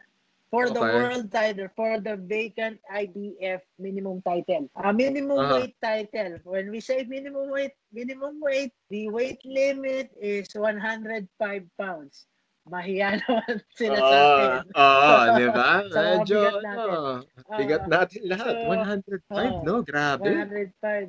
for 0.48 0.70
the 0.72 0.80
Okay. 0.80 0.94
world 0.96 1.28
title, 1.30 1.68
for 1.76 2.00
the 2.00 2.16
vacant 2.16 2.80
IBF 2.88 3.60
minimum 3.78 4.24
title. 4.24 4.64
A 4.80 4.92
minimum 4.92 5.38
Uh-huh. 5.44 5.60
weight 5.60 5.76
title. 5.80 6.40
When 6.48 6.72
we 6.72 6.80
say 6.80 7.04
minimum 7.04 7.52
weight, 7.52 7.76
minimum 7.92 8.40
weight, 8.40 8.72
the 8.88 9.12
weight 9.12 9.44
limit 9.44 10.08
is 10.16 10.48
105 10.56 11.28
pounds. 11.76 12.24
Mahiya 12.68 13.16
naman 13.24 13.60
sila 13.76 13.96
sa 14.00 14.16
Oo, 14.16 14.24
atin. 14.24 14.52
oo, 14.72 15.12
di 15.36 15.46
ba? 15.52 15.70
Sa 15.88 16.00
Medyo, 16.04 16.40
bigat 16.40 16.60
natin. 16.64 16.92
ano, 16.92 17.12
Ah, 17.48 17.56
bigat 17.56 17.84
natin 17.88 18.20
lahat. 18.28 18.52
so, 18.56 18.68
105, 18.68 19.52
oo. 19.52 19.64
no? 19.64 19.74
Grabe. 19.84 20.32
105. 20.32 21.08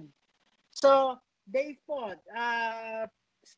So, 0.71 0.91
they 1.47 1.75
fought. 1.87 2.19
Uh, 2.31 3.07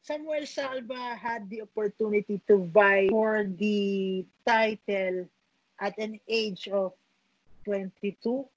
Samuel 0.01 0.45
Salva 0.47 1.15
had 1.19 1.49
the 1.49 1.61
opportunity 1.67 2.39
to 2.47 2.63
vie 2.71 3.09
for 3.11 3.43
the 3.43 4.23
title 4.47 5.27
at 5.79 5.97
an 5.99 6.19
age 6.27 6.67
of 6.71 6.93
22, 7.65 8.47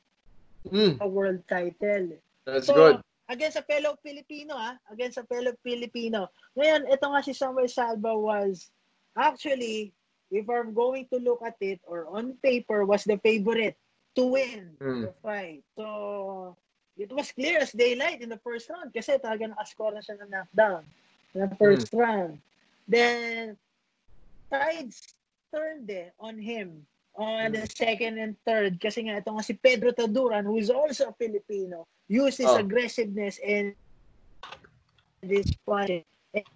Mm, 0.64 0.96
a 1.00 1.06
world 1.08 1.44
title. 1.44 2.16
that's 2.48 2.66
So, 2.66 2.72
good. 2.72 2.96
against 3.28 3.60
a 3.60 3.64
fellow 3.68 3.98
Filipino, 4.00 4.56
ah, 4.56 4.80
against 4.88 5.20
a 5.20 5.24
fellow 5.28 5.52
Filipino. 5.60 6.32
Ngayon, 6.56 6.88
ito 6.88 7.04
nga 7.04 7.20
si 7.20 7.36
Samuel 7.36 7.68
Salva 7.68 8.16
was 8.16 8.72
actually, 9.12 9.92
if 10.32 10.48
I'm 10.48 10.72
going 10.72 11.04
to 11.12 11.20
look 11.20 11.44
at 11.44 11.60
it, 11.60 11.84
or 11.84 12.08
on 12.08 12.40
paper, 12.40 12.88
was 12.88 13.04
the 13.04 13.20
favorite 13.20 13.76
to 14.16 14.24
win 14.24 14.72
Mm. 14.80 15.04
the 15.04 15.12
fight. 15.20 15.60
So, 15.76 16.56
it 16.96 17.12
was 17.12 17.28
clear 17.28 17.60
as 17.60 17.76
daylight 17.76 18.24
in 18.24 18.32
the 18.32 18.40
first 18.40 18.70
round 18.72 18.88
kasi 18.88 19.20
talaga 19.20 19.52
nakascore 19.52 19.92
na 19.92 20.00
siya 20.00 20.16
ng 20.24 20.30
knockdown 20.32 20.86
the 21.34 21.50
first 21.58 21.92
round. 21.92 22.38
Then, 22.86 23.56
tides 24.50 25.14
turned 25.52 25.90
eh, 25.90 26.10
on 26.20 26.38
him 26.38 26.86
on 27.14 27.52
the 27.54 27.66
second 27.70 28.18
and 28.18 28.34
third 28.42 28.78
kasi 28.82 29.06
nga 29.06 29.22
ito 29.22 29.30
nga 29.30 29.42
si 29.46 29.54
Pedro 29.54 29.94
Taduran 29.94 30.42
who 30.42 30.58
is 30.58 30.66
also 30.66 31.10
a 31.10 31.14
Filipino 31.14 31.86
used 32.10 32.42
his 32.42 32.50
Oh. 32.50 32.58
aggressiveness 32.58 33.38
and 33.38 33.74
this 35.22 35.46
punch. 35.62 36.02
And 36.34 36.46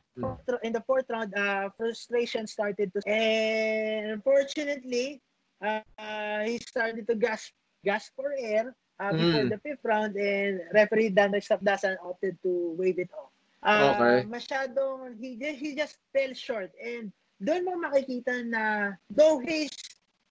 In 0.67 0.75
the 0.75 0.83
fourth 0.83 1.07
round, 1.07 1.31
uh, 1.39 1.71
frustration 1.79 2.51
started 2.51 2.91
to 2.91 2.99
and 3.07 4.19
unfortunately, 4.19 5.23
uh, 5.63 5.79
uh, 5.95 6.43
he 6.43 6.59
started 6.59 7.07
to 7.07 7.15
gasp 7.15 7.55
gasp 7.87 8.19
for 8.19 8.35
air 8.35 8.75
uh, 8.99 9.15
before 9.15 9.47
Mm. 9.47 9.55
the 9.55 9.61
fifth 9.63 9.85
round 9.87 10.19
and 10.19 10.59
referee 10.75 11.15
Dan 11.15 11.31
Sapdasan 11.39 12.03
opted 12.03 12.35
to 12.43 12.75
wave 12.75 12.99
it 12.99 13.15
off. 13.15 13.28
Uh, 13.63 13.93
Okay. 13.95 14.25
Masyadong, 14.25 15.19
he, 15.21 15.37
ju- 15.37 15.57
he 15.59 15.75
just 15.75 15.99
fell 16.15 16.33
short 16.35 16.71
and 16.79 17.13
doon 17.43 17.65
mo 17.65 17.75
makikita 17.79 18.43
na 18.47 18.93
though 19.11 19.39
his 19.43 19.71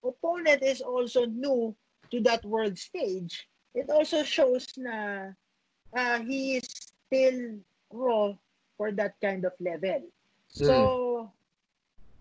opponent 0.04 0.62
is 0.62 0.80
also 0.80 1.24
new 1.26 1.74
to 2.10 2.20
that 2.22 2.44
world 2.44 2.78
stage, 2.78 3.48
it 3.74 3.88
also 3.90 4.22
shows 4.24 4.64
na 4.76 5.32
uh, 5.96 6.18
he 6.24 6.56
is 6.56 6.66
still 7.06 7.60
raw 7.92 8.32
for 8.76 8.92
that 8.92 9.14
kind 9.20 9.44
of 9.44 9.52
level. 9.60 10.02
So, 10.48 11.30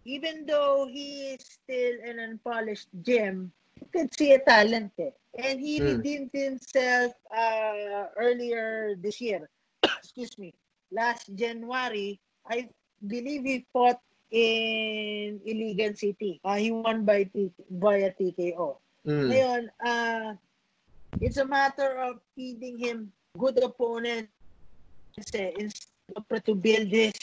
even 0.05 0.45
though 0.45 0.88
he 0.91 1.36
is 1.36 1.43
still 1.45 1.95
an 2.05 2.20
unpolished 2.20 2.89
gem, 3.01 3.51
you 3.82 3.88
could 3.93 4.14
see 4.14 4.34
a 4.34 4.39
talent 4.39 4.91
eh. 4.99 5.12
And 5.38 5.60
he 5.60 5.80
Hmm. 5.80 5.86
redeemed 5.95 6.32
himself 6.34 7.14
uh, 7.32 8.08
earlier 8.18 8.95
this 8.99 9.22
year. 9.22 9.49
Excuse 10.03 10.38
me. 10.38 10.53
Last 10.91 11.29
January, 11.35 12.19
I 12.47 12.69
believe 13.03 13.43
he 13.43 13.65
fought 13.73 13.99
in 14.31 15.39
Iligan 15.43 15.95
City. 15.97 16.39
Uh, 16.43 16.55
he 16.55 16.71
won 16.71 17.03
by 17.05 17.23
T- 17.27 17.51
via 17.69 18.11
TKO. 18.11 18.77
Mm. 19.07 19.27
Ngayon, 19.31 19.61
uh, 19.83 20.29
it's 21.19 21.38
a 21.38 21.47
matter 21.47 21.97
of 21.99 22.19
feeding 22.35 22.77
him 22.79 23.11
good 23.38 23.59
opponents 23.63 24.31
eh, 25.33 25.51
instead 25.59 25.89
of 26.15 26.23
to 26.43 26.55
build 26.55 26.88
his, 26.88 27.13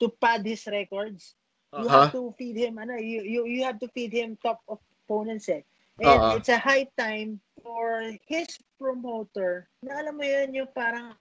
to 0.00 0.08
pad 0.08 0.44
his 0.44 0.66
records. 0.66 1.34
You 1.72 1.88
Uh-huh. 1.88 2.04
have 2.04 2.12
to 2.12 2.34
feed 2.36 2.56
him, 2.60 2.76
ano, 2.76 3.00
you, 3.00 3.24
you, 3.24 3.46
you 3.48 3.64
have 3.64 3.80
to 3.80 3.88
feed 3.88 4.12
him 4.12 4.36
top 4.44 4.60
opponents 4.68 5.48
eh. 5.48 5.64
And 6.00 6.20
Uh-huh. 6.20 6.36
it's 6.36 6.48
a 6.52 6.60
high 6.60 6.88
time 6.96 7.40
for 7.62 8.04
his 8.28 8.48
promoter 8.76 9.68
na 9.80 10.00
alam 10.04 10.16
mo 10.16 10.24
yun, 10.24 10.52
yung 10.52 10.72
parang 10.72 11.16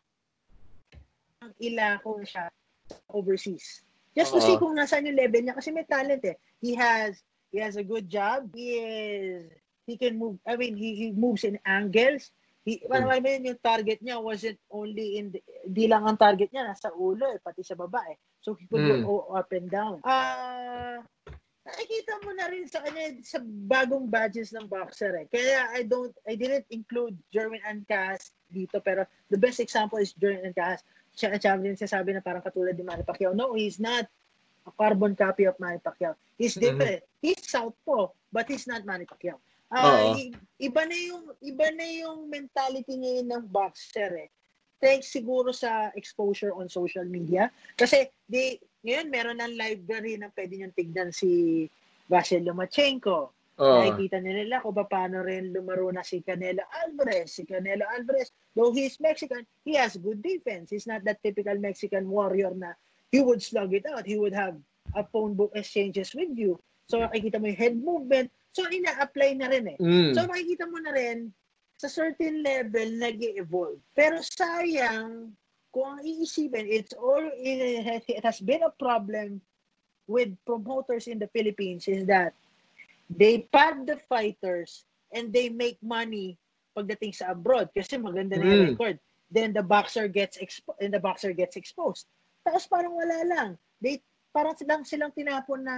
ang 1.42 1.54
ilako 1.58 2.22
siya 2.22 2.54
overseas. 3.10 3.82
Just 4.14 4.32
to 4.32 4.39
Oo. 4.39 4.46
see 4.46 4.60
kung 4.62 4.78
nasaan 4.78 5.10
yung 5.10 5.18
level 5.18 5.42
niya 5.42 5.58
kasi 5.58 5.74
may 5.74 5.88
talent 5.89 6.22
eh. 6.22 6.38
He 6.62 6.78
has 6.78 7.18
he 7.50 7.58
has 7.58 7.76
a 7.76 7.86
good 7.86 8.06
job. 8.06 8.54
He 8.54 8.78
is 8.78 9.50
he 9.89 9.98
can 9.98 10.22
move 10.22 10.38
I 10.46 10.54
mean 10.56 10.78
he 10.78 10.94
he 10.94 11.08
moves 11.10 11.42
in 11.42 11.58
angles. 11.66 12.30
He 12.62 12.78
mm. 12.86 13.26
yun 13.26 13.50
yung 13.50 13.62
target 13.64 14.06
niya 14.06 14.22
wasn't 14.22 14.62
only 14.70 15.18
in 15.18 15.34
the, 15.34 15.42
di 15.66 15.89
lang 15.89 16.06
ang 16.06 16.20
target 16.22 16.54
niya 16.54 16.70
nasa 16.70 16.94
ulo 16.94 17.34
eh, 17.34 17.42
pati 17.42 17.66
sa 17.66 17.74
baba 17.74 18.06
eh. 18.06 18.22
So 18.38 18.54
he 18.54 18.70
could 18.70 18.86
Mm. 18.86 19.02
go 19.02 19.34
up 19.34 19.50
and 19.50 19.66
down. 19.66 19.98
Ah 20.06 21.02
nakikita 21.62 22.14
mo 22.26 22.32
na 22.34 22.50
rin 22.50 22.66
sa 22.66 22.82
kanya 22.82 23.22
sa 23.22 23.39
bagong 23.44 24.10
badges 24.10 24.50
ng 24.54 24.66
boxer 24.66 25.14
eh. 25.14 25.26
Kaya 25.30 25.70
I 25.78 25.86
don't, 25.86 26.14
I 26.26 26.34
didn't 26.34 26.66
include 26.74 27.16
Jerwin 27.30 27.62
Ancas 27.62 28.34
dito, 28.50 28.82
pero 28.82 29.06
the 29.30 29.38
best 29.38 29.62
example 29.62 30.02
is 30.02 30.18
Jerwin 30.18 30.52
Ancas. 30.52 30.82
Siya 31.12 31.36
din 31.59 31.76
sabi 31.76 32.16
na 32.16 32.24
parang 32.24 32.41
katulad 32.41 32.74
ni 32.74 32.84
Manny 32.84 33.03
Pacquiao. 33.03 33.36
No, 33.36 33.53
he's 33.53 33.78
not 33.78 34.07
a 34.64 34.72
carbon 34.74 35.16
copy 35.16 35.45
of 35.45 35.57
Manny 35.59 35.80
Pacquiao. 35.80 36.16
He's 36.38 36.55
Mhm. 36.55 36.62
different. 36.62 37.01
He's 37.22 37.41
southpaw, 37.45 38.09
but 38.32 38.47
he's 38.47 38.66
not 38.66 38.86
Manny 38.88 39.05
Pacquiao. 39.05 39.38
Ah, 39.72 40.12
i- 40.12 40.36
iba 40.59 40.84
na 40.84 40.97
yung 40.99 41.32
iba 41.39 41.72
na 41.72 41.88
yung 41.88 42.28
mentality 42.28 42.91
ngayon 42.99 43.28
ng 43.32 43.43
boxer 43.47 44.28
eh. 44.28 44.30
Thanks 44.82 45.14
siguro 45.14 45.53
sa 45.55 45.93
exposure 45.95 46.51
on 46.51 46.68
social 46.68 47.05
media 47.05 47.47
kasi 47.78 48.09
di 48.26 48.57
ngayon 48.84 49.07
meron 49.07 49.39
ng 49.39 49.53
library 49.55 50.18
na 50.18 50.28
pwede 50.34 50.57
niyong 50.59 50.76
tignan 50.76 51.14
si 51.16 51.70
Vasyl 52.12 52.43
Lomachenko. 52.43 53.32
Oo. 53.62 53.78
Nakikita 53.80 54.20
nila 54.20 54.59
kung 54.59 54.74
paano 54.76 55.22
rin 55.24 55.53
lumaro 55.53 55.88
na 55.93 56.01
si 56.03 56.20
Canelo 56.20 56.66
Alvarez. 56.84 57.32
Si 57.32 57.45
Canelo 57.47 57.86
Alvarez, 57.88 58.34
though 58.56 58.72
he's 58.72 58.99
Mexican, 58.99 59.45
he 59.64 59.76
has 59.76 59.97
good 59.97 60.22
defense. 60.22 60.70
He's 60.70 60.88
not 60.88 61.04
that 61.06 61.24
typical 61.24 61.58
Mexican 61.58 62.10
warrior 62.10 62.52
na 62.56 62.74
he 63.12 63.20
would 63.20 63.41
slug 63.43 63.74
it 63.74 63.86
out. 63.86 64.06
He 64.06 64.18
would 64.18 64.34
have 64.34 64.56
a 64.95 65.04
phone 65.04 65.34
book 65.36 65.52
exchanges 65.56 66.16
with 66.16 66.36
you. 66.36 66.60
So 66.88 66.99
nakikita 66.99 67.39
mo 67.39 67.47
yung 67.47 67.60
head 67.60 67.76
movement. 67.80 68.32
So 68.52 68.68
ina-apply 68.68 69.39
na 69.39 69.47
rin 69.47 69.76
eh. 69.76 69.78
Mm. 69.80 70.12
So 70.12 70.28
makikita 70.28 70.68
mo 70.68 70.84
na 70.84 70.91
rin 70.91 71.32
sa 71.80 71.88
certain 71.88 72.43
level 72.45 72.93
nag 72.99 73.18
evolve 73.39 73.82
Pero 73.97 74.22
sayang 74.22 75.34
kung 75.72 75.97
ang 75.97 76.04
iisipin, 76.04 76.68
it's 76.68 76.91
all 76.93 77.24
it 77.39 78.22
has 78.22 78.43
been 78.43 78.62
a 78.68 78.76
problem 78.76 79.39
with 80.06 80.36
promoters 80.43 81.08
in 81.08 81.16
the 81.16 81.32
Philippines 81.32 81.88
is 81.88 82.04
that 82.06 82.36
they 83.08 83.47
pad 83.56 83.88
the 83.88 83.95
fighters 84.12 84.84
and 85.16 85.32
they 85.32 85.47
make 85.47 85.80
money 85.80 86.36
pagdating 86.72 87.13
sa 87.15 87.32
abroad 87.32 87.69
kasi 87.72 87.99
maganda 87.99 88.39
na 88.39 88.47
yung 88.47 88.63
Mm. 88.65 88.69
record. 88.76 88.95
Then 89.32 89.55
the 89.55 89.63
boxer 89.63 90.11
gets 90.11 90.36
expo- 90.39 90.76
and 90.80 90.91
the 90.91 90.99
boxer 90.99 91.32
gets 91.32 91.55
exposed. 91.55 92.07
Tapos 92.43 92.67
parang 92.67 92.95
wala 92.95 93.24
lang. 93.24 93.49
They 93.80 94.03
parang 94.32 94.55
silang 94.55 94.84
silang 94.84 95.11
tinapon 95.11 95.63
na 95.63 95.76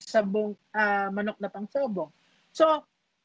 sabong 0.00 0.56
ah, 0.72 1.08
manok 1.08 1.36
na 1.40 1.48
pang 1.48 1.68
sabong. 1.68 2.08
So, 2.52 2.64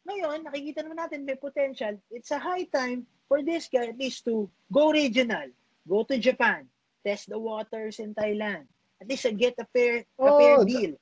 ngayon, 0.03 0.43
nakikita 0.43 0.83
naman 0.83 0.99
natin 0.99 1.23
may 1.23 1.39
potential. 1.39 1.95
It's 2.11 2.31
a 2.31 2.39
high 2.39 2.67
time 2.67 3.07
for 3.27 3.39
this 3.39 3.71
guy 3.71 3.87
at 3.87 3.99
least 3.99 4.27
to 4.27 4.51
go 4.67 4.91
regional, 4.91 5.47
go 5.87 6.03
to 6.03 6.19
Japan, 6.19 6.67
test 7.01 7.31
the 7.31 7.39
waters 7.39 8.03
in 8.03 8.11
Thailand. 8.11 8.67
At 8.99 9.07
least 9.07 9.23
uh, 9.27 9.31
get 9.31 9.55
a 9.59 9.67
fair, 9.71 10.03
a 10.19 10.27
Oh, 10.27 10.35
fair 10.35 10.55
deal. 10.63 10.95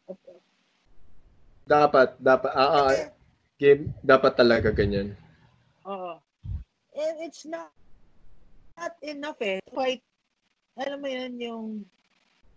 Dapat, 1.65 2.17
dapat, 2.17 2.51
ah, 2.53 2.89
Kasi, 2.89 3.09
game, 3.57 3.93
dapat 4.01 4.33
talaga 4.33 4.69
ganyan. 4.73 5.13
Oo. 5.87 6.19
And 6.91 7.15
it's 7.23 7.45
not 7.45 7.71
not 8.77 8.93
enough 9.01 9.39
eh. 9.41 9.59
Fight, 9.73 10.01
alam 10.77 11.01
mo 11.01 11.07
yun, 11.07 11.33
yung 11.39 11.65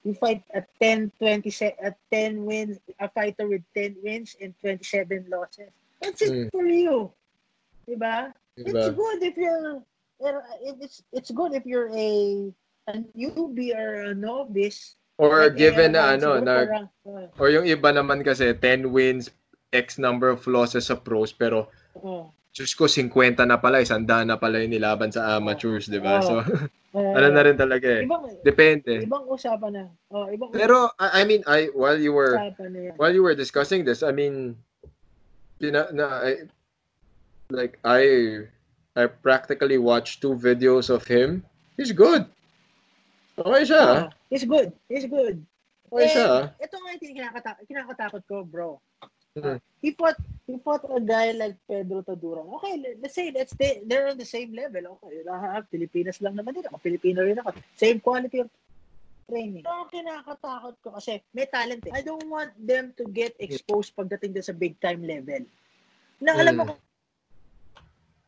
you 0.04 0.12
fight 0.14 0.44
at 0.52 0.68
10, 0.80 1.12
20, 1.18 1.48
se- 1.50 1.76
at 1.80 1.96
10 2.12 2.44
wins, 2.44 2.76
a 3.00 3.08
fighter 3.08 3.48
with 3.48 3.64
10 3.72 3.96
wins 4.04 4.36
and 4.40 4.52
27 4.60 5.26
losses. 5.32 5.72
That's 6.00 6.20
it 6.20 6.32
Mm. 6.32 6.48
for 6.52 6.66
you. 6.68 7.08
Diba? 7.88 8.32
It's 8.56 8.68
Diba? 8.72 8.92
good 8.96 9.20
if 9.24 9.36
you're, 9.36 9.80
er, 10.20 10.44
it's, 10.60 11.02
it's 11.12 11.30
good 11.32 11.52
if 11.56 11.64
you're 11.64 11.88
a, 11.92 12.52
a 12.88 12.94
newbie 13.16 13.72
or 13.72 14.12
a 14.12 14.14
novice. 14.14 14.96
Or 15.16 15.48
Like, 15.48 15.56
given 15.56 15.96
eh, 15.96 16.00
na 16.00 16.02
ano, 16.20 16.40
na, 16.40 16.54
parang, 16.64 16.86
uh, 17.06 17.28
or 17.40 17.48
yung 17.48 17.64
iba 17.64 17.88
naman 17.94 18.20
kasi 18.24 18.52
10 18.52 18.92
wins, 18.92 19.30
X 19.72 19.98
number 19.98 20.28
of 20.30 20.44
losses 20.46 20.86
sa 20.86 20.94
pros, 20.94 21.32
pero 21.34 21.66
uh, 21.98 22.28
Diyos 22.54 22.70
ko, 22.78 22.86
50 22.86 23.42
na 23.50 23.58
pala, 23.58 23.82
isanda 23.82 24.22
na 24.22 24.38
pala 24.38 24.62
yung 24.62 24.70
nilaban 24.78 25.10
sa 25.10 25.42
amateurs, 25.42 25.90
di 25.90 25.98
ba? 25.98 26.22
Oo. 26.22 26.26
So, 26.26 26.34
Uh, 26.94 27.10
ano 27.10 27.26
na 27.34 27.42
rin 27.42 27.58
talaga 27.58 27.90
eh. 27.90 28.06
Ibang, 28.06 28.46
Depende. 28.46 29.02
ibang 29.02 29.26
usapan 29.26 29.70
na. 29.74 29.84
Oh, 30.14 30.30
ibang 30.30 30.54
Pero, 30.54 30.94
I 30.94 31.06
I 31.10 31.22
mean, 31.26 31.42
I 31.42 31.66
while 31.74 31.98
you 31.98 32.14
were 32.14 32.38
while 32.94 33.10
you 33.10 33.18
were 33.18 33.34
discussing 33.34 33.82
this, 33.82 34.06
I 34.06 34.14
mean, 34.14 34.54
pina, 35.58 35.90
na, 35.90 36.22
I, 36.22 36.46
like 37.50 37.82
I 37.82 38.46
I 38.94 39.10
practically 39.10 39.74
watched 39.74 40.22
two 40.22 40.38
videos 40.38 40.86
of 40.86 41.02
him. 41.02 41.42
He's 41.74 41.90
good. 41.90 42.30
Okay 43.42 43.62
siya. 43.66 44.06
Ah, 44.06 44.14
he's 44.30 44.46
good. 44.46 44.70
He's 44.86 45.10
good. 45.10 45.42
Okay 45.90 46.14
siya. 46.14 46.54
Eh, 46.62 46.70
ito 46.70 46.78
nga 46.78 46.90
yung 46.94 47.02
kinakata- 47.18 47.62
kinakatakot 47.66 48.22
ko, 48.30 48.46
bro. 48.46 48.78
Hmm. 49.34 49.58
He 49.82 49.98
fought, 49.98 50.14
he 50.46 50.60
fought 50.60 50.84
a 50.92 51.00
guy 51.00 51.32
like 51.32 51.56
Pedro 51.64 52.04
Taduran. 52.04 52.44
Okay, 52.60 52.76
let- 52.76 53.00
let's 53.00 53.16
say 53.16 53.32
let's 53.32 53.52
stay, 53.56 53.80
they're 53.84 54.08
on 54.12 54.18
the 54.20 54.28
same 54.28 54.52
level. 54.52 55.00
Okay, 55.00 55.24
lahat, 55.24 55.64
Pilipinas 55.72 56.20
lang 56.20 56.36
naman 56.36 56.54
din 56.54 56.68
ako. 56.68 56.76
Pilipino 56.84 57.24
rin 57.24 57.40
ako. 57.40 57.56
Same 57.76 57.98
quality 58.00 58.44
of 58.44 58.48
training. 59.24 59.64
Pero 59.64 59.88
ang 59.88 59.88
kinakatakot 59.88 60.74
ko 60.84 60.88
kasi 61.00 61.16
may 61.32 61.48
talent 61.48 61.80
eh. 61.88 61.92
I 61.96 62.04
don't 62.04 62.28
want 62.28 62.52
them 62.60 62.92
to 63.00 63.08
get 63.08 63.32
exposed 63.40 63.96
pagdating 63.96 64.36
din 64.36 64.44
sa 64.44 64.52
big 64.52 64.76
time 64.84 65.00
level. 65.00 65.48
Na 66.20 66.36
alam 66.36 66.60
mo 66.60 66.64
Hmm. 66.68 66.76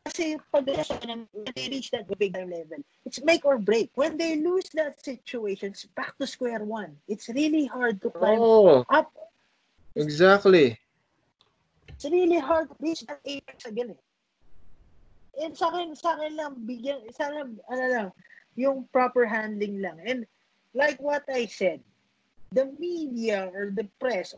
kasi 0.09 0.39
pag 0.49 0.65
they 0.65 1.67
reach 1.69 1.93
that 1.93 2.09
big 2.17 2.33
time 2.33 2.49
level, 2.49 2.81
it's 3.05 3.21
make 3.21 3.45
or 3.45 3.61
break. 3.61 3.93
When 3.93 4.17
they 4.17 4.41
lose 4.41 4.65
that 4.73 4.97
situation, 5.03 5.75
it's 5.77 5.85
back 5.93 6.17
to 6.17 6.25
square 6.25 6.65
one. 6.65 6.97
It's 7.05 7.29
really 7.29 7.69
hard 7.69 8.01
to 8.01 8.09
climb 8.09 8.41
Oh, 8.41 8.81
up. 8.89 9.13
exactly. 9.93 10.79
It's 11.97 12.05
really 12.05 12.37
hard 12.37 12.69
to 12.69 12.77
reach 12.77 13.01
that 13.09 13.25
apex 13.25 13.65
again 13.65 13.97
eh. 13.97 14.01
And 15.41 15.57
sa 15.57 15.73
akin, 15.73 15.97
sa 15.97 16.13
akin 16.13 16.37
lang, 16.37 16.61
bigyan, 16.61 17.09
sana, 17.09 17.49
ano 17.49 17.85
lang, 17.89 18.09
yung 18.53 18.85
proper 18.93 19.25
handling 19.25 19.81
lang. 19.81 19.97
And 20.05 20.29
like 20.77 21.01
what 21.01 21.25
I 21.25 21.49
said, 21.49 21.81
the 22.53 22.69
media 22.77 23.49
or 23.49 23.73
the 23.73 23.89
press 23.97 24.37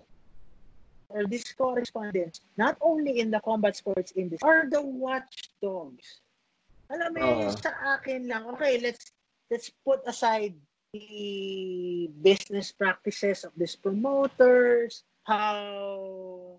or 1.11 1.27
these 1.27 1.51
correspondents, 1.51 2.47
not 2.55 2.79
only 2.79 3.19
in 3.19 3.27
the 3.27 3.43
combat 3.43 3.75
sports 3.75 4.15
industry, 4.15 4.47
are 4.47 4.71
the 4.71 4.79
watchdogs. 4.79 6.23
Alam 6.87 7.11
mo 7.11 7.27
Oo. 7.43 7.51
sa 7.59 7.99
akin 7.99 8.31
lang, 8.31 8.47
okay, 8.55 8.79
let's 8.79 9.11
let's 9.51 9.67
put 9.83 9.99
aside 10.07 10.55
the 10.95 12.07
business 12.23 12.71
practices 12.71 13.43
of 13.43 13.51
these 13.59 13.75
promoters, 13.75 15.03
how 15.27 16.55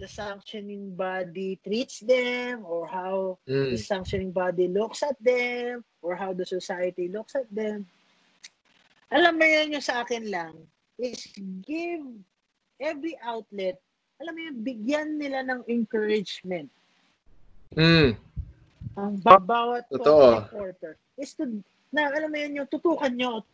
the 0.00 0.08
sanctioning 0.08 0.96
body 0.96 1.60
treats 1.60 2.00
them, 2.00 2.64
or 2.64 2.88
how 2.88 3.36
Mm. 3.44 3.76
the 3.76 3.80
sanctioning 3.80 4.32
body 4.32 4.66
looks 4.66 5.04
at 5.04 5.20
them, 5.20 5.84
or 6.00 6.16
how 6.16 6.32
the 6.32 6.48
society 6.48 7.12
looks 7.12 7.36
at 7.36 7.46
them. 7.52 7.84
Alam 9.12 9.36
mo 9.36 9.44
yun 9.44 9.76
yung 9.76 9.84
sa 9.84 10.00
akin 10.00 10.32
lang, 10.32 10.56
is 10.96 11.28
give 11.60 12.00
every 12.80 13.12
outlet, 13.20 13.76
alam 14.16 14.32
mo 14.32 14.40
yun, 14.40 14.56
bigyan 14.64 15.08
nila 15.20 15.44
ng 15.44 15.60
encouragement. 15.68 16.72
Mm. 17.76 18.16
Ang 18.96 19.14
bawat 19.20 19.84
Totoo. 19.92 20.48
reporter 20.48 20.96
is 21.20 21.36
to, 21.36 21.44
na 21.92 22.08
alam 22.08 22.32
mo 22.32 22.38
yun, 22.40 22.64
yung 22.64 22.68
tutukan 22.72 23.12
nyo, 23.12 23.44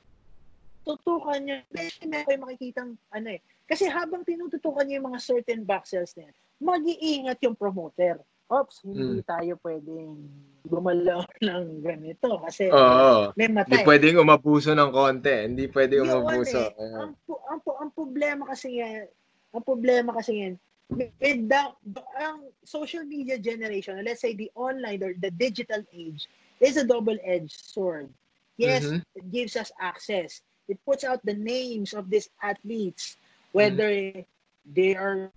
tutukan 0.87 1.43
nyo, 1.43 1.57
especially 1.66 2.07
may 2.07 2.22
kayo 2.22 2.39
makikitang, 2.39 2.91
ano 3.11 3.28
eh, 3.34 3.43
kasi 3.66 3.91
habang 3.91 4.22
tinututukan 4.22 4.87
nyo 4.87 5.03
yung 5.03 5.09
mga 5.11 5.20
certain 5.20 5.66
boxers 5.66 6.14
na 6.14 6.30
yan, 6.30 6.34
mag-iingat 6.62 7.39
yung 7.43 7.59
promoter. 7.59 8.22
Oops, 8.47 8.76
hindi 8.87 9.18
Hmm. 9.18 9.26
tayo 9.26 9.59
pwedeng 9.66 10.22
gumalaw 10.62 11.26
ng 11.51 11.82
ganito 11.82 12.39
kasi 12.47 12.70
Oo. 12.70 13.34
may 13.34 13.51
Hindi 13.51 13.59
matay. 13.59 13.82
pwedeng 13.82 14.22
umabuso 14.22 14.70
ng 14.70 14.91
konti. 14.95 15.34
Hindi 15.51 15.66
pwedeng 15.66 16.07
Yun, 16.07 16.11
umabuso. 16.22 16.70
eh. 16.70 16.70
ang, 16.95 17.11
ang, 17.51 17.61
ang 17.66 17.91
problema 17.91 18.47
kasi 18.47 18.78
yan, 18.78 19.11
ang 19.51 19.64
problema 19.66 20.14
kasi 20.14 20.47
yan, 20.47 20.55
with 20.95 21.51
the, 21.51 21.62
ang 22.22 22.47
social 22.62 23.03
media 23.03 23.34
generation, 23.34 23.99
let's 24.07 24.22
say 24.22 24.39
the 24.39 24.47
online 24.55 25.03
or 25.03 25.11
the 25.18 25.34
digital 25.34 25.82
age, 25.91 26.30
is 26.62 26.78
a 26.78 26.87
double-edged 26.87 27.51
sword. 27.51 28.07
Yes, 28.55 28.87
Mhm. 28.87 29.03
it 29.18 29.26
gives 29.34 29.59
us 29.59 29.74
access. 29.82 30.41
It 30.67 30.83
puts 30.83 31.07
out 31.07 31.23
the 31.23 31.35
names 31.35 31.95
of 31.95 32.11
these 32.11 32.31
athletes, 32.43 33.17
whether 33.55 33.89
they 34.67 34.93
are 34.99 35.31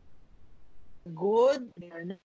good, 1.05 1.69
they 1.77 1.89
are 1.93 2.05
not, 2.05 2.21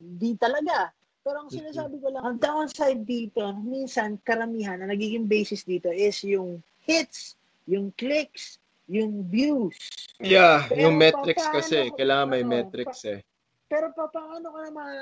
di 0.00 0.34
talaga. 0.40 0.90
Pero 1.20 1.44
ang 1.44 1.50
sinasabi 1.52 2.00
ko 2.00 2.08
lang, 2.14 2.24
ang 2.24 2.38
downside 2.40 3.02
dito, 3.04 3.42
minsan 3.60 4.16
karamihan, 4.22 4.80
ang 4.80 4.88
nagiging 4.88 5.28
basis 5.28 5.66
dito 5.66 5.90
is 5.90 6.22
yung 6.24 6.62
hits, 6.86 7.36
yung 7.66 7.90
clicks, 7.98 8.62
yung 8.86 9.26
views. 9.26 9.76
Yeah, 10.22 10.64
Pero 10.70 10.86
yung 10.86 10.96
metrics 10.96 11.42
papaano 11.44 11.58
kasi. 11.60 11.78
Kailangan 11.92 12.28
may 12.30 12.42
ano, 12.46 12.50
metrics 12.54 13.00
eh. 13.04 13.20
Pero 13.66 13.90
pa, 13.92 14.06
paano 14.08 14.46
ka 14.54 14.60
naman 14.70 14.92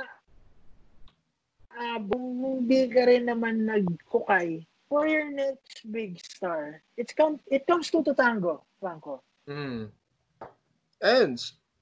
ah 1.74 1.98
kung 2.06 2.38
hindi 2.38 2.86
ka 2.86 3.02
rin 3.10 3.26
naman 3.26 3.66
nagkukay 3.66 4.62
for 4.94 5.10
your 5.10 5.26
next 5.26 5.82
big 5.90 6.22
star? 6.22 6.78
It's 6.94 7.10
come, 7.10 7.42
it 7.50 7.66
comes 7.66 7.90
to 7.90 7.98
to 8.06 8.14
tango, 8.14 8.62
Franco. 8.78 9.26
Mm. 9.50 9.90
And 11.02 11.36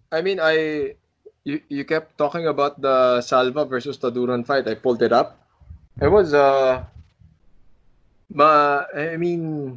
I 0.09 0.25
mean, 0.25 0.41
I 0.41 0.97
you 1.45 1.61
you 1.69 1.85
kept 1.85 2.17
talking 2.17 2.49
about 2.49 2.81
the 2.81 3.21
Salva 3.21 3.69
versus 3.69 4.01
Taduran 4.01 4.49
fight. 4.49 4.65
I 4.65 4.81
pulled 4.81 5.05
it 5.05 5.13
up. 5.13 5.37
It 6.01 6.09
was 6.09 6.33
uh, 6.33 6.89
but 8.33 8.89
I 8.97 9.21
mean, 9.21 9.77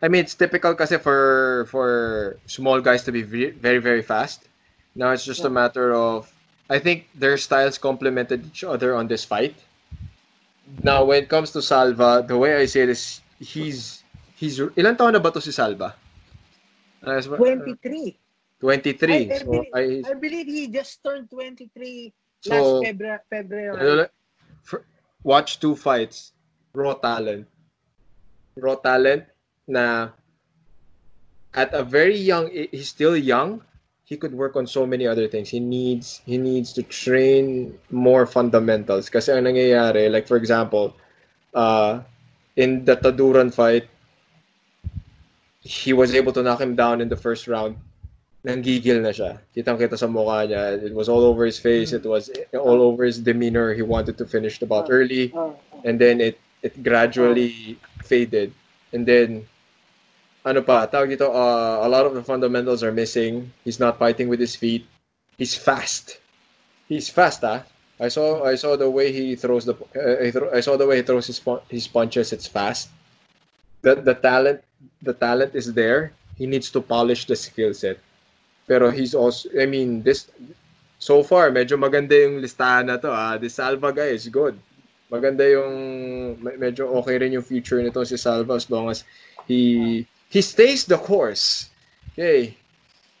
I 0.00 0.08
mean 0.08 0.24
it's 0.24 0.32
typical 0.32 0.72
kasi 0.72 0.96
for 0.96 1.68
for 1.68 2.40
small 2.48 2.80
guys 2.80 3.04
to 3.04 3.12
be 3.12 3.20
ve- 3.20 3.52
very 3.52 3.84
very 3.84 4.00
fast. 4.00 4.48
Now 4.96 5.12
it's 5.12 5.28
just 5.28 5.44
a 5.44 5.52
matter 5.52 5.92
of 5.92 6.32
I 6.72 6.80
think 6.80 7.12
their 7.12 7.36
styles 7.36 7.76
complemented 7.76 8.48
each 8.48 8.64
other 8.64 8.96
on 8.96 9.12
this 9.12 9.28
fight. 9.28 9.60
Now 10.80 11.04
when 11.04 11.24
it 11.24 11.28
comes 11.28 11.50
to 11.52 11.60
Salva, 11.60 12.24
the 12.26 12.38
way 12.38 12.56
I 12.56 12.64
say 12.64 12.86
this, 12.88 13.20
he's 13.36 14.00
he's 14.40 14.56
ilan 14.56 14.96
taon 14.96 15.12
na 15.12 15.20
ba 15.20 15.28
to 15.28 15.40
si 15.44 15.52
Salva? 15.52 15.92
Uh, 17.04 17.20
23. 17.20 18.16
23. 18.62 19.12
I, 19.12 19.34
I, 19.34 19.38
So 19.38 19.44
believe, 19.44 19.74
I 19.74 19.84
I 20.06 20.14
believe 20.14 20.46
he 20.46 20.62
just 20.70 21.02
turned 21.02 21.28
23 21.28 22.14
last 22.46 22.62
So, 22.62 22.80
February. 22.80 23.18
February. 23.28 23.74
ano, 23.76 24.06
for- 24.62 24.86
watch 25.26 25.58
two 25.60 25.74
fights. 25.74 26.32
Raw 26.72 26.94
talent. 26.96 27.50
Raw 28.56 28.78
talent 28.80 29.26
na 29.68 30.14
at 31.52 31.74
a 31.74 31.82
very 31.84 32.16
young 32.16 32.48
he's 32.48 32.88
still 32.88 33.18
young. 33.18 33.60
He 34.12 34.20
could 34.20 34.36
work 34.36 34.60
on 34.60 34.68
so 34.68 34.84
many 34.84 35.08
other 35.08 35.24
things. 35.24 35.48
He 35.48 35.56
needs 35.56 36.20
he 36.28 36.36
needs 36.36 36.76
to 36.76 36.84
train 36.84 37.72
more 37.88 38.28
fundamentals 38.28 39.08
kasi 39.08 39.32
ang 39.32 39.48
nangyayari 39.48 40.12
like 40.12 40.28
for 40.28 40.36
example, 40.36 40.92
uh 41.56 42.04
in 42.60 42.84
the 42.84 43.00
Taduran 43.00 43.48
fight 43.48 43.88
he 45.64 45.96
was 45.96 46.12
able 46.12 46.36
to 46.36 46.44
knock 46.44 46.60
him 46.60 46.76
down 46.76 47.00
in 47.00 47.08
the 47.08 47.16
first 47.16 47.48
round. 47.48 47.80
Nanggigil 48.44 49.00
na 49.00 49.16
siya. 49.16 49.40
Kitang-kita 49.56 49.96
sa 49.96 50.10
mukha 50.12 50.44
niya. 50.44 50.82
It 50.82 50.92
was 50.92 51.08
all 51.08 51.24
over 51.24 51.48
his 51.48 51.56
face. 51.56 51.96
It 51.96 52.04
was 52.04 52.28
all 52.52 52.84
over 52.84 53.08
his 53.08 53.16
demeanor. 53.16 53.72
He 53.72 53.80
wanted 53.80 54.18
to 54.20 54.28
finish 54.28 54.60
the 54.60 54.68
bout 54.68 54.92
early. 54.92 55.32
Oh, 55.32 55.56
And 55.88 55.96
then 55.96 56.20
it 56.20 56.36
it 56.60 56.82
gradually 56.84 57.78
faded. 58.04 58.52
And 58.92 59.06
then, 59.08 59.48
ano 60.42 60.60
pa, 60.62 60.86
tawag 60.90 61.14
dito, 61.14 61.30
uh, 61.30 61.86
a 61.86 61.88
lot 61.88 62.06
of 62.06 62.14
the 62.14 62.22
fundamentals 62.22 62.82
are 62.82 62.92
missing. 62.92 63.50
He's 63.64 63.78
not 63.78 63.98
fighting 63.98 64.26
with 64.26 64.42
his 64.42 64.58
feet. 64.58 64.86
He's 65.38 65.54
fast. 65.54 66.18
He's 66.90 67.08
fast, 67.08 67.42
ah. 67.46 67.62
I 68.02 68.10
saw 68.10 68.42
I 68.42 68.58
saw 68.58 68.74
the 68.74 68.90
way 68.90 69.14
he 69.14 69.38
throws 69.38 69.62
the 69.62 69.78
uh, 69.94 70.18
he 70.18 70.34
throw, 70.34 70.50
I 70.50 70.58
saw 70.58 70.74
the 70.74 70.86
way 70.90 70.98
he 70.98 71.06
throws 71.06 71.30
his 71.30 71.38
his 71.70 71.86
punches. 71.86 72.34
It's 72.34 72.50
fast. 72.50 72.90
The 73.86 73.94
the 73.94 74.18
talent 74.18 74.66
the 74.98 75.14
talent 75.14 75.54
is 75.54 75.70
there. 75.70 76.10
He 76.34 76.50
needs 76.50 76.66
to 76.74 76.82
polish 76.82 77.30
the 77.30 77.38
skill 77.38 77.70
set. 77.70 78.02
Pero 78.66 78.90
he's 78.90 79.14
also 79.14 79.46
I 79.54 79.70
mean 79.70 80.02
this 80.02 80.26
so 80.98 81.22
far 81.22 81.54
medyo 81.54 81.78
maganda 81.78 82.18
yung 82.18 82.42
listahan 82.42 82.90
na 82.90 82.98
to 82.98 83.06
ah. 83.06 83.38
This 83.38 83.62
Salva 83.62 83.94
guy 83.94 84.10
is 84.10 84.26
good. 84.26 84.58
Maganda 85.06 85.46
yung 85.46 85.74
me- 86.42 86.58
medyo 86.58 86.90
okay 86.98 87.22
rin 87.22 87.38
yung 87.38 87.46
future 87.46 87.78
nito 87.78 88.02
si 88.02 88.18
Salva 88.18 88.58
as 88.58 88.66
long 88.66 88.90
as 88.90 89.06
he 89.46 90.02
he 90.32 90.40
stays 90.40 90.88
the 90.88 90.96
course. 90.96 91.68
Okay. 92.16 92.56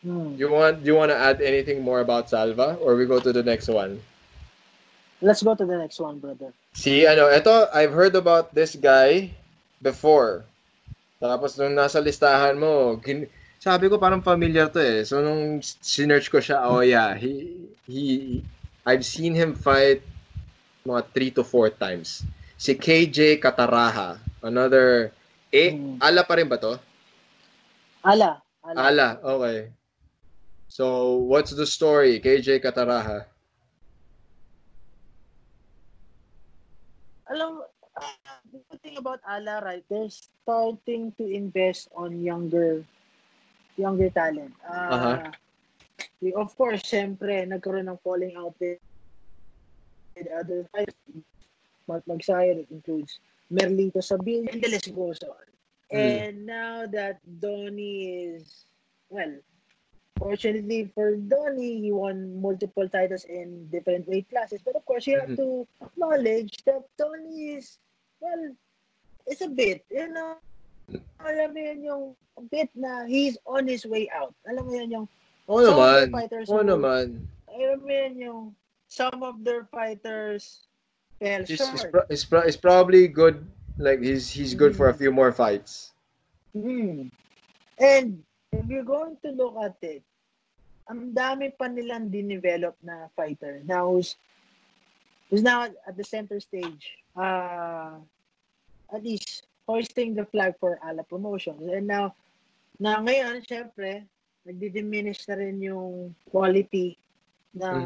hmm. 0.00 0.32
You 0.40 0.48
want 0.48 0.80
you 0.80 0.96
want 0.96 1.12
to 1.12 1.18
add 1.20 1.44
anything 1.44 1.84
more 1.84 2.00
about 2.00 2.32
Salva 2.32 2.80
or 2.80 2.96
we 2.96 3.04
go 3.04 3.20
to 3.20 3.30
the 3.30 3.44
next 3.44 3.68
one? 3.68 4.00
Let's 5.22 5.44
go 5.44 5.54
to 5.54 5.62
the 5.62 5.78
next 5.78 6.00
one, 6.00 6.18
brother. 6.18 6.50
Si 6.74 7.06
ano, 7.06 7.30
eto, 7.30 7.68
I've 7.70 7.92
heard 7.94 8.16
about 8.16 8.50
this 8.56 8.74
guy 8.74 9.30
before. 9.78 10.42
Tapos 11.22 11.54
nung 11.54 11.78
nasa 11.78 12.02
listahan 12.02 12.58
mo, 12.58 12.98
gin- 12.98 13.30
sabi 13.62 13.86
ko 13.86 13.94
parang 14.02 14.18
familiar 14.18 14.66
to 14.66 14.82
eh. 14.82 15.06
So 15.06 15.22
nung 15.22 15.62
sinearch 15.62 16.26
ko 16.26 16.42
siya, 16.42 16.66
oh 16.66 16.82
yeah, 16.82 17.14
he 17.14 17.54
he 17.86 18.04
I've 18.82 19.06
seen 19.06 19.30
him 19.38 19.54
fight 19.54 20.02
mga 20.82 21.02
3 21.14 21.36
to 21.38 21.42
4 21.46 21.70
times. 21.78 22.26
Si 22.58 22.74
KJ 22.74 23.38
Kataraha, 23.38 24.18
another 24.42 25.14
eh 25.54 25.70
Hmm. 25.70 26.02
ala 26.02 26.26
pa 26.26 26.34
rin 26.34 26.50
ba 26.50 26.58
to? 26.58 26.74
Ala. 28.04 28.42
Ala. 28.64 28.78
Ala, 28.88 29.08
okay. 29.22 29.70
So, 30.68 31.16
what's 31.28 31.52
the 31.52 31.66
story, 31.66 32.18
KJ 32.18 32.58
Kataraha? 32.64 33.26
Alam, 37.30 37.62
uh, 37.96 38.16
the 38.52 38.58
good 38.70 38.80
thing 38.82 38.96
about 38.96 39.20
Ala, 39.28 39.60
right, 39.62 39.84
they're 39.88 40.10
starting 40.10 41.12
to 41.16 41.24
invest 41.28 41.88
on 41.94 42.20
younger 42.22 42.84
younger 43.76 44.10
talent. 44.10 44.52
Uh, 44.68 44.90
Uh-huh. 44.92 45.16
we- 46.20 46.34
Of 46.36 46.52
course, 46.56 46.82
syempre, 46.84 47.44
nagkaroon 47.48 47.88
ng 47.88 48.00
falling 48.04 48.36
out 48.36 48.54
with 48.60 48.78
other. 50.28 50.68
Mark 51.88 52.04
Magsayo, 52.06 52.62
it 52.62 52.70
includes 52.70 53.18
Merlito 53.50 54.00
Sabin, 54.04 54.46
and 54.48 54.60
the 54.62 54.68
list 54.68 54.92
goes 54.94 55.18
on. 55.24 55.51
Hmm. 55.92 55.98
And 56.00 56.46
now 56.48 56.86
that 56.88 57.20
Donnie 57.38 58.32
is, 58.32 58.64
well, 59.12 59.28
fortunately 60.16 60.88
for 60.94 61.16
Donnie, 61.16 61.84
he 61.84 61.92
won 61.92 62.40
multiple 62.40 62.88
titles 62.88 63.24
in 63.28 63.68
different 63.68 64.08
weight 64.08 64.24
classes. 64.32 64.64
But 64.64 64.76
of 64.76 64.86
course, 64.88 65.04
you 65.06 65.20
have 65.20 65.36
Mhm. 65.36 65.36
to 65.36 65.48
acknowledge 65.84 66.64
that 66.64 66.88
Donnie 66.96 67.60
is, 67.60 67.76
well, 68.24 68.56
it's 69.28 69.44
a 69.44 69.52
bit, 69.52 69.84
you 69.92 70.08
know, 70.08 70.40
alam 71.20 71.52
mo 71.52 71.60
yun 71.60 71.80
yung 71.84 72.04
bit 72.48 72.72
na 72.74 73.04
he's 73.04 73.36
on 73.44 73.68
his 73.68 73.84
way 73.84 74.08
out. 74.08 74.32
Alam 74.48 74.64
mo 74.66 74.72
yun 74.72 74.90
yung, 74.90 75.06
Oo 75.44 75.60
Some 75.60 75.76
naman. 75.76 76.04
fighters 76.08 76.48
Oo 76.48 76.64
who- 76.64 76.70
naman. 76.72 77.28
alam 77.52 77.78
mo 77.84 77.90
yun 77.92 78.14
yung, 78.16 78.40
some 78.88 79.20
of 79.20 79.44
their 79.44 79.68
fighters 79.68 80.64
fell 81.20 81.44
he's, 81.44 81.60
short. 81.60 81.92
pro- 81.92 82.08
pro- 82.08 82.44
he's 82.48 82.56
probably 82.56 83.06
good. 83.08 83.44
Like 83.78 84.00
he's 84.00 84.28
he's 84.28 84.54
good 84.54 84.76
for 84.76 84.88
a 84.88 84.94
Mm. 84.94 84.98
few 84.98 85.12
more 85.12 85.32
fights. 85.32 85.92
Hmm. 86.52 87.08
And 87.80 88.22
if 88.52 88.64
you're 88.68 88.84
going 88.86 89.16
to 89.24 89.30
look 89.32 89.56
at 89.64 89.80
it, 89.80 90.04
ang 90.86 91.16
dami 91.16 91.56
pa 91.56 91.72
nilang 91.72 92.12
dinevelop 92.12 92.76
na 92.84 93.08
fighter 93.16 93.64
now 93.64 93.88
who's, 93.88 94.16
who's 95.30 95.40
now 95.40 95.64
at 95.64 95.96
the 95.96 96.04
center 96.04 96.38
stage. 96.38 97.00
Uh, 97.16 97.96
at 98.92 99.00
least 99.00 99.48
hoisting 99.64 100.12
the 100.12 100.24
flag 100.28 100.52
for 100.60 100.76
Ala 100.84 101.02
Promotions. 101.04 101.64
And 101.64 101.88
now, 101.88 102.12
na 102.76 103.00
ngayon, 103.00 103.40
syempre, 103.48 104.04
nagdi-diminish 104.44 105.24
na 105.28 105.40
rin 105.40 105.56
yung 105.64 106.12
quality 106.28 106.98
ng, 107.56 107.84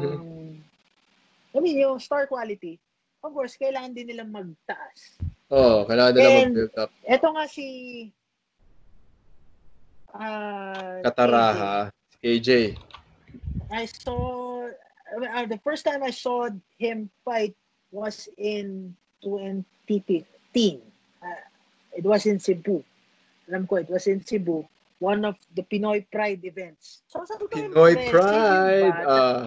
I 1.55 1.57
mean, 1.59 1.77
yung 1.79 1.99
star 1.99 2.27
quality. 2.27 2.75
Of 3.23 3.31
course, 3.31 3.55
kailangan 3.55 3.95
din 3.95 4.11
nilang 4.11 4.35
magtaas. 4.35 5.15
Oh, 5.47 5.87
kailangan 5.87 6.11
nila 6.11 6.29
mag-build 6.43 6.75
up. 6.75 6.91
Eto 7.07 7.27
nga 7.31 7.47
si 7.47 7.67
ah 10.11 10.99
Kataraha, 11.07 11.87
KJ. 12.19 12.75
I 13.71 13.83
saw 13.87 14.67
uh, 14.67 15.45
the 15.47 15.59
first 15.63 15.87
time 15.87 16.03
I 16.03 16.11
saw 16.11 16.51
him 16.79 17.07
fight 17.23 17.55
was 17.91 18.27
in 18.35 18.91
2015. 19.23 19.63
Uh, 21.23 21.41
it 21.95 22.03
was 22.03 22.27
in 22.27 22.39
Cebu. 22.39 22.83
Alam 23.47 23.67
ko, 23.67 23.79
it 23.79 23.87
was 23.87 24.07
in 24.07 24.19
Cebu. 24.19 24.67
One 24.99 25.23
of 25.23 25.35
the 25.55 25.63
Pinoy 25.63 26.03
Pride 26.11 26.43
events. 26.43 27.03
So, 27.07 27.23
ko, 27.23 27.47
Pinoy 27.47 27.95
impressive, 27.95 28.11
Pride, 28.11 28.95
bata. 28.99 29.07
ah. 29.07 29.39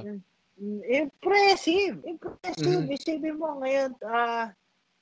Mm, 0.60 0.80
impressive. 0.84 1.96
Impressive. 2.04 2.84
Mhm. 2.88 2.92
Isipin 2.92 3.34
mo, 3.40 3.60
ngayon, 3.64 3.96
uh, 4.04 4.52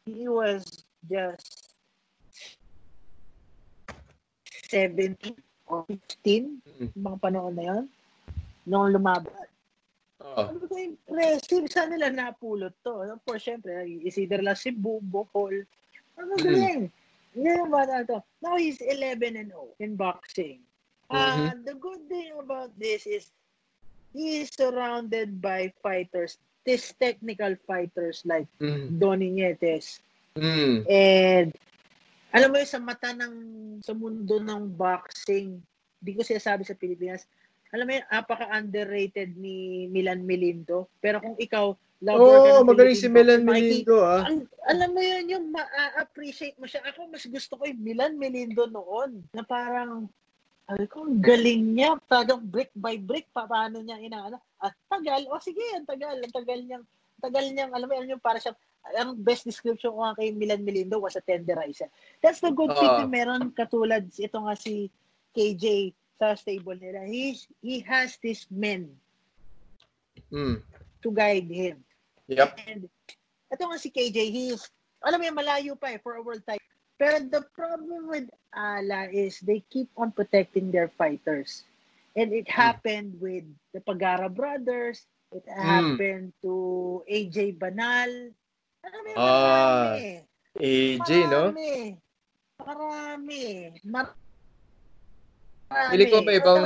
he 0.06 0.26
was 0.30 0.86
just 1.06 1.74
17 4.68 5.36
or 5.66 5.84
15, 5.86 6.60
Mhm. 6.64 6.88
mga 6.96 7.18
panahon 7.20 7.54
na 7.54 7.64
yun, 7.64 7.84
nung 8.64 8.88
lumaban. 8.92 9.48
Oh. 10.18 10.50
Ano 10.50 10.66
ba 10.66 10.76
impressive? 10.76 11.70
Saan 11.70 11.94
nila 11.94 12.10
napulot 12.10 12.74
to? 12.82 13.06
Of 13.06 13.22
course, 13.22 13.46
syempre, 13.46 13.70
is 14.02 14.18
either 14.18 14.42
lang 14.42 14.58
Cebu, 14.58 14.98
Bohol. 15.00 15.62
Ano 16.18 16.34
Mhm. 16.34 16.42
galing? 16.42 16.82
Ngayon 17.38 17.68
ba 17.70 17.86
na 17.86 18.02
to? 18.02 18.18
Now 18.42 18.58
he's 18.58 18.82
11 18.82 19.38
and 19.38 19.54
0 19.54 19.76
in 19.78 19.94
boxing. 19.94 20.64
Uh, 21.08 21.32
Mm-hmm. 21.32 21.64
the 21.64 21.76
good 21.78 22.02
thing 22.10 22.34
about 22.36 22.74
this 22.76 23.06
is 23.06 23.30
he 24.12 24.42
is 24.42 24.50
surrounded 24.52 25.40
by 25.40 25.72
fighters, 25.80 26.36
these 26.66 26.92
technical 26.98 27.54
fighters 27.64 28.20
like 28.26 28.48
Mm. 28.58 28.98
Donny 28.98 29.30
Nietes. 29.30 30.02
Mm. 30.38 30.76
And 30.86 31.50
alam 32.30 32.48
mo 32.52 32.56
yun, 32.60 32.68
sa 32.68 32.78
mata 32.78 33.10
ng, 33.10 33.34
sa 33.80 33.96
mundo 33.96 34.36
ng 34.38 34.68
boxing, 34.76 35.58
di 35.98 36.12
ko 36.14 36.20
sinasabi 36.20 36.62
sa 36.62 36.76
Pilipinas, 36.76 37.24
alam 37.72 37.84
mo 37.88 37.92
yun, 37.96 38.06
apaka-underrated 38.08 39.36
ni 39.36 39.88
Milan 39.88 40.24
Melindo. 40.24 40.88
Pero 41.00 41.20
kung 41.20 41.36
ikaw, 41.36 41.72
lover 41.98 42.38
Oh, 42.38 42.62
ng 42.62 42.68
magaling 42.70 42.96
si 42.96 43.08
Milan 43.10 43.42
Melindo 43.42 44.00
ah. 44.00 44.22
Al- 44.24 44.48
alam 44.70 44.90
mo 44.94 45.00
yun, 45.02 45.24
yung 45.36 45.46
ma-appreciate 45.50 46.56
mo 46.56 46.64
siya. 46.68 46.84
Ako, 46.84 47.10
mas 47.10 47.26
gusto 47.26 47.58
ko 47.58 47.66
yung 47.66 47.82
Milan 47.82 48.14
Melindo 48.16 48.64
noon. 48.70 49.24
Na 49.32 49.42
parang, 49.42 50.06
ay 50.68 50.84
ko, 50.84 51.08
ang 51.08 51.20
galing 51.20 51.76
niya. 51.76 51.96
Talagang 52.08 52.44
brick 52.44 52.72
by 52.76 53.00
brick, 53.00 53.24
pa- 53.32 53.48
paano 53.48 53.80
niya 53.80 54.00
inaano. 54.00 54.36
At 54.60 54.76
tagal, 54.88 55.24
o 55.32 55.40
sige, 55.40 55.64
ang 55.74 55.88
tagal. 55.88 56.20
Ang 56.20 56.34
tagal 56.34 56.58
niyang, 56.60 56.84
tagal 57.24 57.44
niyang, 57.52 57.72
alam 57.72 57.88
mo 57.88 57.94
yun, 57.96 58.16
yung 58.16 58.22
para 58.22 58.36
siya, 58.36 58.52
ang 58.96 59.18
best 59.20 59.44
description 59.44 59.92
ko 59.92 60.00
nga 60.00 60.16
kay 60.16 60.32
Milan 60.32 60.64
Melindo 60.64 60.96
was 60.96 61.16
a 61.16 61.22
tenderizer. 61.22 61.90
That's 62.22 62.40
the 62.40 62.50
good 62.50 62.72
thing 62.72 62.88
Ah. 62.88 63.04
na 63.04 63.06
meron 63.06 63.52
katulad, 63.52 64.08
ito 64.10 64.38
nga 64.40 64.54
si 64.56 64.88
KJ 65.32 65.92
sa 66.16 66.34
stable 66.34 66.78
nila. 66.80 67.04
He, 67.04 67.36
he 67.60 67.80
has 67.84 68.16
these 68.18 68.46
men 68.50 68.90
Mm. 70.28 70.60
to 71.00 71.08
guide 71.08 71.48
him. 71.48 71.80
Yep. 72.28 72.50
And 72.66 72.82
ito 73.48 73.62
nga 73.64 73.78
si 73.78 73.88
KJ, 73.88 74.18
he's, 74.28 74.66
alam 75.00 75.22
mo 75.22 75.40
malayo 75.40 75.72
pa 75.78 75.94
eh, 75.94 76.00
for 76.02 76.18
a 76.18 76.22
world 76.22 76.44
title. 76.44 76.60
Pero 76.98 77.22
the 77.22 77.46
problem 77.54 78.10
with 78.10 78.26
Ala 78.50 79.06
is 79.08 79.38
they 79.40 79.62
keep 79.70 79.86
on 79.94 80.10
protecting 80.10 80.74
their 80.74 80.90
fighters. 80.98 81.62
And 82.18 82.34
it 82.34 82.50
happened 82.50 83.14
with 83.22 83.46
the 83.70 83.78
Pagara 83.78 84.26
brothers. 84.26 85.06
It 85.30 85.46
happened 85.46 86.34
to 86.42 87.04
AJ 87.06 87.54
Banal. 87.62 88.34
Alam 88.84 89.00
mo 89.02 89.10
Ah, 89.16 89.96
marami. 89.96 90.08
AJ, 90.58 91.10
no? 91.26 91.42
Marami. 91.50 91.72
Marami. 92.58 93.42
Mar- 93.84 94.16
marami. 95.70 95.90
Feeling 95.92 96.08
ko 96.10 96.18
may 96.22 96.36
ibang 96.40 96.62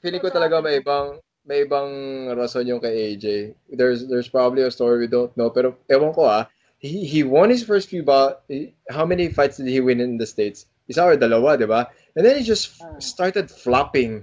feeling 0.00 0.22
ko 0.22 0.28
talaga 0.28 0.58
may 0.60 0.80
ibang 0.80 1.18
may 1.44 1.64
ibang 1.64 1.88
rason 2.36 2.64
yung 2.66 2.80
kay 2.80 3.14
AJ. 3.14 3.52
There's 3.68 4.08
there's 4.08 4.28
probably 4.28 4.64
a 4.64 4.72
story 4.72 5.04
we 5.04 5.08
don't 5.08 5.32
know 5.36 5.48
pero 5.52 5.76
ewan 5.88 6.12
ko 6.16 6.24
ah. 6.24 6.44
He 6.80 7.04
he 7.08 7.24
won 7.24 7.48
his 7.48 7.64
first 7.64 7.88
few 7.88 8.04
bout. 8.04 8.44
How 8.92 9.04
many 9.08 9.32
fights 9.32 9.56
did 9.56 9.68
he 9.72 9.80
win 9.80 10.00
in 10.04 10.20
the 10.20 10.28
States? 10.28 10.68
Isa 10.84 11.00
or 11.00 11.16
dalawa, 11.16 11.56
di 11.56 11.64
ba? 11.64 11.88
And 12.12 12.24
then 12.28 12.36
he 12.36 12.44
just 12.44 12.76
Ah. 12.84 13.00
started 13.00 13.48
flopping. 13.48 14.20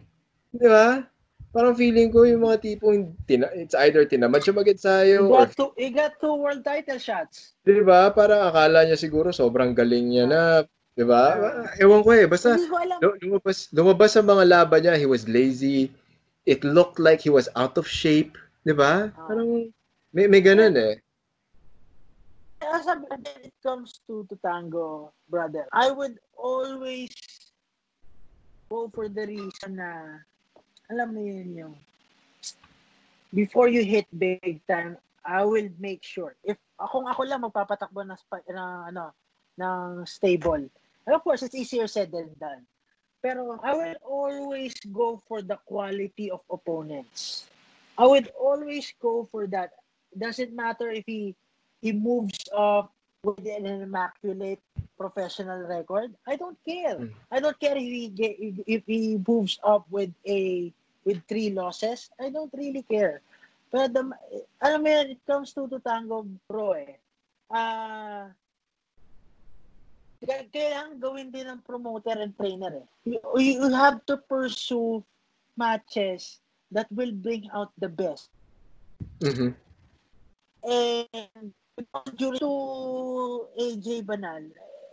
Di 0.53 0.69
ba? 0.69 1.09
Parang 1.51 1.75
feeling 1.75 2.07
ko 2.07 2.23
yung 2.23 2.47
mga 2.47 2.63
tipong 2.63 3.11
tina, 3.27 3.51
it's 3.51 3.75
either 3.83 4.07
tinamad 4.07 4.39
siya 4.39 4.55
he 4.55 4.59
mag-ensayo 4.63 5.17
or 5.27 5.43
got, 5.43 5.51
two, 5.51 5.71
he 5.75 5.87
got 5.91 6.15
two 6.23 6.35
world 6.39 6.63
title 6.63 6.95
shots. 6.95 7.59
di 7.67 7.83
ba? 7.83 8.07
Parang 8.15 8.47
akala 8.47 8.87
niya 8.87 8.95
siguro 8.95 9.35
sobrang 9.35 9.75
galing 9.75 10.15
niya 10.15 10.25
na, 10.31 10.41
di 10.95 11.03
ba? 11.03 11.35
Ewan 11.75 12.07
ko 12.07 12.09
eh. 12.15 12.23
Basta 12.23 12.55
lumabas, 13.19 13.67
lumabas 13.75 14.15
sa 14.15 14.23
mga 14.23 14.43
laban 14.47 14.79
niya, 14.79 14.95
he 14.95 15.03
was 15.03 15.27
lazy. 15.27 15.91
It 16.47 16.63
looked 16.63 17.03
like 17.03 17.19
he 17.19 17.29
was 17.29 17.51
out 17.59 17.75
of 17.75 17.83
shape. 17.83 18.39
Di 18.63 18.71
ba? 18.71 19.11
Ah. 19.11 19.27
Parang 19.27 19.67
may, 20.15 20.31
may 20.31 20.39
ganun 20.39 20.79
eh. 20.79 21.03
as 22.61 22.87
a, 22.87 22.95
when 22.95 23.25
it 23.43 23.53
comes 23.63 23.99
to, 24.07 24.25
to 24.29 24.37
tango, 24.45 25.11
brother, 25.29 25.67
I 25.73 25.91
would 25.91 26.17
always 26.37 27.09
go 28.69 28.89
for 28.93 29.09
the 29.09 29.27
reason 29.27 29.75
na, 29.75 30.21
alam 30.91 31.15
mo 31.15 31.23
yun 31.23 31.49
yung, 31.55 31.75
before 33.31 33.71
you 33.71 33.81
hit 33.81 34.05
big 34.11 34.59
time, 34.67 34.99
I 35.23 35.47
will 35.47 35.71
make 35.79 36.03
sure. 36.03 36.35
If 36.43 36.59
akong 36.75 37.07
ako 37.07 37.23
lang 37.23 37.47
magpapatakbo 37.47 38.03
ng, 38.03 38.19
ng, 38.51 38.71
ano, 38.91 39.15
ng 39.55 40.03
stable. 40.03 40.67
And 41.07 41.13
of 41.15 41.23
course, 41.23 41.41
it's 41.41 41.55
easier 41.55 41.87
said 41.87 42.11
than 42.11 42.35
done. 42.35 42.67
Pero 43.21 43.55
I 43.63 43.71
will 43.77 43.97
always 44.03 44.73
go 44.89 45.21
for 45.29 45.45
the 45.45 45.55
quality 45.69 46.33
of 46.33 46.41
opponents. 46.49 47.45
I 47.95 48.09
would 48.09 48.33
always 48.33 48.89
go 48.97 49.29
for 49.29 49.45
that. 49.53 49.77
Doesn't 50.17 50.51
matter 50.51 50.89
if 50.89 51.05
he 51.05 51.37
he 51.85 51.93
moves 51.93 52.49
up 52.49 52.89
with 53.21 53.45
an 53.45 53.69
immaculate 53.69 54.61
professional 54.97 55.69
record. 55.69 56.13
I 56.25 56.35
don't 56.35 56.57
care. 56.65 56.97
Mm. 56.97 57.13
I 57.29 57.39
don't 57.39 57.59
care 57.61 57.77
if 57.77 57.85
he 57.85 58.09
get, 58.09 58.35
if 58.65 58.83
he 58.85 59.21
moves 59.21 59.61
up 59.63 59.85
with 59.89 60.09
a 60.25 60.73
with 61.05 61.21
three 61.27 61.49
losses. 61.49 62.09
I 62.19 62.29
don't 62.29 62.53
really 62.53 62.83
care. 62.83 63.21
But 63.71 63.93
the, 63.93 64.03
mo 64.03 64.15
yan, 64.61 65.15
it 65.15 65.21
comes 65.25 65.53
to 65.55 65.67
to 65.67 65.79
tango, 65.79 66.27
bro, 66.47 66.75
eh. 66.75 66.99
Uh, 67.47 68.27
kailangan 70.21 70.99
gawin 70.99 71.31
din 71.31 71.47
ng 71.47 71.63
promoter 71.63 72.19
and 72.19 72.35
trainer, 72.35 72.83
eh. 72.83 72.87
You, 73.07 73.19
you 73.39 73.71
have 73.71 74.03
to 74.11 74.19
pursue 74.19 75.03
matches 75.55 76.43
that 76.71 76.91
will 76.91 77.15
bring 77.15 77.47
out 77.55 77.71
the 77.79 77.87
best. 77.87 78.27
Mm-hmm. 79.23 79.55
And 80.67 81.53
during 82.19 82.39
to 82.39 82.53
AJ 83.55 84.05
Banal, 84.05 84.43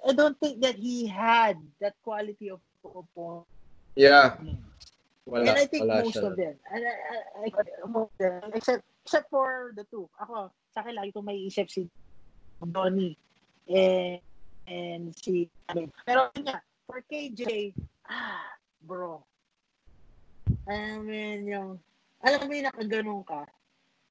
I 0.06 0.12
don't 0.14 0.39
think 0.39 0.62
that 0.62 0.76
he 0.76 1.06
had 1.06 1.59
that 1.80 1.94
quality 2.02 2.51
of 2.51 2.60
opponent. 2.85 3.47
Yeah. 3.98 4.39
Wala, 5.28 5.44
and 5.44 5.59
I 5.60 5.66
think 5.68 5.84
wala 5.84 6.00
most 6.00 6.16
siya. 6.16 6.24
of 6.24 6.34
them, 6.40 6.56
and 6.72 6.82
I, 6.88 6.94
I, 6.96 7.16
I, 7.44 7.84
most 7.84 8.16
of 8.16 8.32
them, 8.32 8.48
except 8.56 8.82
except 9.05 9.28
for 9.28 9.76
the 9.76 9.84
two. 9.92 10.09
Ako, 10.24 10.48
sa 10.72 10.80
akin 10.80 10.96
lagi 10.96 11.12
kong 11.12 11.28
may 11.28 11.36
isip 11.44 11.68
si 11.68 11.84
Donnie 12.64 13.12
and, 13.68 14.24
and 14.64 15.12
si 15.12 15.52
Amin. 15.68 15.92
Pero 16.09 16.32
nga, 16.32 16.64
for 16.88 17.05
KJ, 17.05 17.76
ah, 18.09 18.56
bro. 18.80 19.20
I 20.64 20.96
mean, 21.05 21.44
yung, 21.44 21.76
alam 22.24 22.48
mo 22.48 22.52
yung 22.56 22.68
nakaganon 22.72 23.20
ka, 23.28 23.44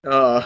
Oo. 0.06 0.40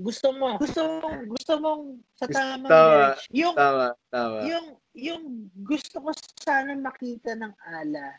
gusto 0.00 0.32
mo, 0.40 0.56
gusto 0.56 0.80
mo, 1.04 1.08
gusto 1.28 1.52
mong 1.60 1.82
sa 2.16 2.26
tamang 2.32 2.72
tama. 2.72 3.04
Yung, 3.28 3.56
tama, 3.56 3.86
tama. 4.08 4.36
yung, 4.48 4.66
yung 4.96 5.22
gusto 5.60 6.00
ko 6.00 6.08
sana 6.40 6.72
makita 6.76 7.36
ng 7.36 7.52
ala 7.68 8.16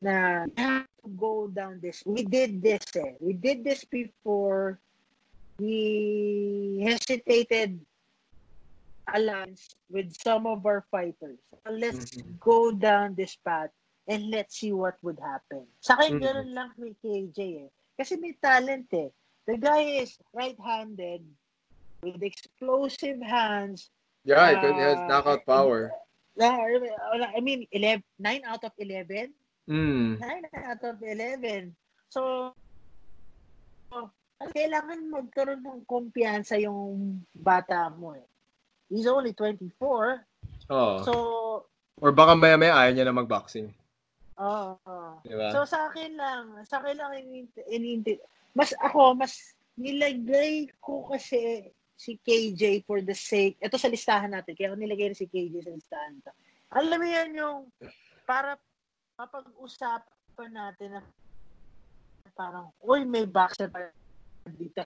na 0.00 0.44
we 0.44 0.62
have 0.62 0.86
to 1.02 1.08
go 1.16 1.48
down 1.48 1.80
this. 1.80 2.02
We 2.04 2.22
did 2.22 2.62
this 2.62 2.84
eh. 2.96 3.16
We 3.20 3.32
did 3.32 3.64
this 3.64 3.84
before 3.84 4.78
we 5.58 6.82
hesitated 6.84 7.80
alliance 9.06 9.72
with 9.88 10.12
some 10.18 10.46
of 10.46 10.66
our 10.66 10.84
fighters. 10.90 11.38
So 11.48 11.70
let's 11.70 12.12
Mhm. 12.12 12.42
go 12.42 12.74
down 12.74 13.14
this 13.14 13.38
path 13.38 13.70
and 14.06 14.28
let's 14.30 14.58
see 14.58 14.74
what 14.74 14.98
would 15.02 15.18
happen. 15.22 15.64
Sa 15.80 15.94
akin, 15.94 16.18
Mhm. 16.18 16.24
ganun 16.26 16.50
lang 16.52 16.70
kay 16.74 16.92
KJ 17.00 17.38
eh. 17.66 17.70
Kasi 17.96 18.18
may 18.18 18.34
talent 18.36 18.90
eh. 18.92 19.08
The 19.46 19.56
guy 19.56 20.02
is 20.02 20.18
right-handed 20.34 21.22
with 22.02 22.18
explosive 22.20 23.22
hands. 23.22 23.94
Yeah, 24.26 24.58
could- 24.58 24.74
it 24.74 24.82
has 24.82 24.98
Uh, 24.98 25.06
knockout 25.06 25.46
power. 25.46 25.94
Yeah, 26.34 26.58
I 26.58 27.40
mean, 27.40 27.64
11, 27.70 28.02
9 28.18 28.42
out 28.44 28.66
of 28.66 28.74
11? 28.76 29.32
Mm. 29.66 30.22
9 30.22 30.66
out 30.66 30.82
of 30.86 30.96
11. 31.02 31.74
So, 32.10 32.52
oh, 33.90 34.06
kailangan 34.54 35.10
magkaroon 35.10 35.62
ng 35.62 35.82
kumpiyansa 35.84 36.58
yung 36.62 37.20
bata 37.34 37.90
mo 37.90 38.14
eh. 38.14 38.26
He's 38.86 39.10
only 39.10 39.34
24. 39.34 40.22
Oo. 40.70 40.96
So, 41.02 41.12
Or 41.96 42.12
baka 42.12 42.36
maya-maya 42.36 42.76
ayaw 42.76 42.92
niya 42.92 43.06
na 43.08 43.16
mag-boxing. 43.16 43.72
oh, 44.36 44.76
oh. 44.84 45.16
Di 45.24 45.32
ba? 45.32 45.48
So 45.48 45.64
sa 45.64 45.88
akin 45.88 46.12
lang, 46.14 46.44
sa 46.68 46.84
akin 46.84 46.96
lang 47.00 47.12
in, 47.16 47.48
in, 47.72 48.04
mas 48.52 48.76
ako 48.84 49.16
mas 49.16 49.56
nilagay 49.80 50.68
ko 50.80 51.08
kasi 51.08 51.72
si 51.96 52.20
KJ 52.20 52.84
for 52.84 53.00
the 53.00 53.16
sake, 53.16 53.56
ito 53.56 53.80
sa 53.80 53.88
listahan 53.88 54.28
natin, 54.28 54.52
kaya 54.52 54.68
ako 54.68 54.76
nilagay 54.76 55.08
rin 55.08 55.16
si 55.16 55.24
KJ 55.24 55.64
sa 55.64 55.72
listahan 55.72 56.14
to. 56.20 56.32
Alam 56.76 57.00
mo 57.00 57.08
yan 57.08 57.30
yung 57.32 57.58
para 58.28 58.60
mapag-usapan 59.16 60.50
natin 60.52 61.00
na 61.00 61.00
parang, 62.36 62.68
uy, 62.84 63.08
may 63.08 63.24
boxer 63.24 63.72
pa 63.72 63.88
dito. 64.44 64.84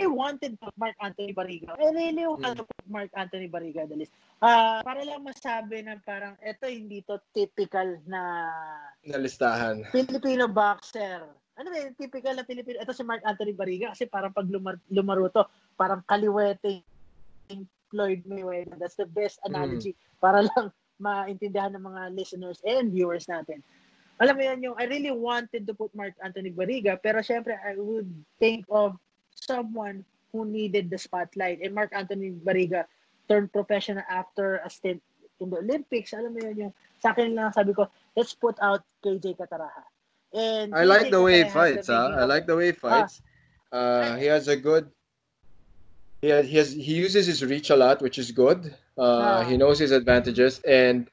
I 0.00 0.08
wanted 0.08 0.56
to 0.60 0.68
Mark 0.76 0.96
Anthony 1.00 1.32
Barriga. 1.32 1.76
I 1.76 1.92
really 1.92 2.24
wanted 2.24 2.64
put 2.64 2.86
Mark 2.88 3.12
Anthony 3.16 3.48
Barriga 3.48 3.88
the 3.88 3.96
list. 3.96 4.12
Ah, 4.40 4.80
para 4.84 5.04
lang 5.04 5.24
masabi 5.24 5.84
na 5.84 5.96
parang, 6.00 6.36
ito 6.40 6.64
hindi 6.68 7.04
to 7.04 7.20
typical 7.32 8.00
na 8.08 8.50
Nalistahan. 9.04 9.88
Filipino 9.92 10.48
boxer. 10.48 11.24
Ano 11.56 11.68
ba 11.68 11.76
yung 11.80 11.96
typical 11.96 12.34
na 12.36 12.44
Filipino? 12.44 12.80
Ito 12.80 12.92
si 12.96 13.04
Mark 13.04 13.24
Anthony 13.24 13.52
Barriga 13.52 13.92
kasi 13.92 14.08
parang 14.08 14.32
pag 14.32 14.48
lumar- 14.48 14.80
lumaro 14.88 15.28
to, 15.32 15.44
parang 15.76 16.04
kaliwete 16.08 16.84
Floyd 17.92 18.24
Mayweather. 18.24 18.80
That's 18.80 18.96
the 18.96 19.08
best 19.08 19.40
analogy 19.44 19.92
para 20.16 20.40
lang 20.44 20.72
maintindihan 21.02 21.74
ng 21.74 21.82
mga 21.82 22.14
listeners 22.14 22.62
and 22.62 22.94
viewers 22.94 23.26
natin. 23.26 23.58
Alam 24.22 24.38
mo 24.38 24.42
yan 24.46 24.62
yung, 24.62 24.76
I 24.78 24.86
really 24.86 25.10
wanted 25.10 25.66
to 25.66 25.74
put 25.74 25.90
Mark 25.98 26.14
Anthony 26.22 26.54
Barriga, 26.54 26.94
pero 26.94 27.18
syempre, 27.26 27.58
I 27.58 27.74
would 27.74 28.06
think 28.38 28.62
of 28.70 28.94
someone 29.34 30.06
who 30.30 30.46
needed 30.46 30.86
the 30.88 30.96
spotlight. 30.96 31.58
And 31.58 31.74
Mark 31.74 31.90
Anthony 31.90 32.30
Barriga 32.30 32.86
turned 33.26 33.50
professional 33.50 34.06
after 34.06 34.62
a 34.62 34.70
stint 34.70 35.02
in 35.42 35.50
the 35.50 35.58
Olympics. 35.58 36.14
Alam 36.14 36.38
mo 36.38 36.40
yun 36.40 36.70
yung, 36.70 36.72
sa 37.02 37.10
akin 37.10 37.34
lang 37.34 37.50
sabi 37.50 37.74
ko, 37.74 37.90
let's 38.14 38.32
put 38.32 38.54
out 38.62 38.86
KJ 39.02 39.34
Kataraha. 39.34 39.82
And 40.32 40.70
I 40.70 40.86
KJ 40.86 40.88
like 40.88 41.10
the 41.10 41.22
way 41.22 41.44
he 41.44 41.50
fights, 41.50 41.90
huh? 41.90 42.14
making 42.14 42.22
I 42.22 42.24
like 42.24 42.46
the 42.46 42.56
way 42.56 42.66
he 42.70 42.76
fights. 42.78 43.20
Uh, 43.72 44.16
he 44.16 44.26
has 44.30 44.48
a 44.48 44.56
good. 44.56 44.88
He 46.22 46.28
has, 46.30 46.46
he 46.46 46.56
has 46.56 46.72
he 46.72 46.94
uses 46.94 47.26
his 47.26 47.44
reach 47.44 47.70
a 47.70 47.76
lot, 47.76 48.00
which 48.00 48.16
is 48.16 48.30
good. 48.30 48.70
Uh, 48.96 49.02
Ah. 49.02 49.42
he 49.42 49.58
knows 49.58 49.78
his 49.82 49.90
advantages, 49.90 50.62
and. 50.62 51.10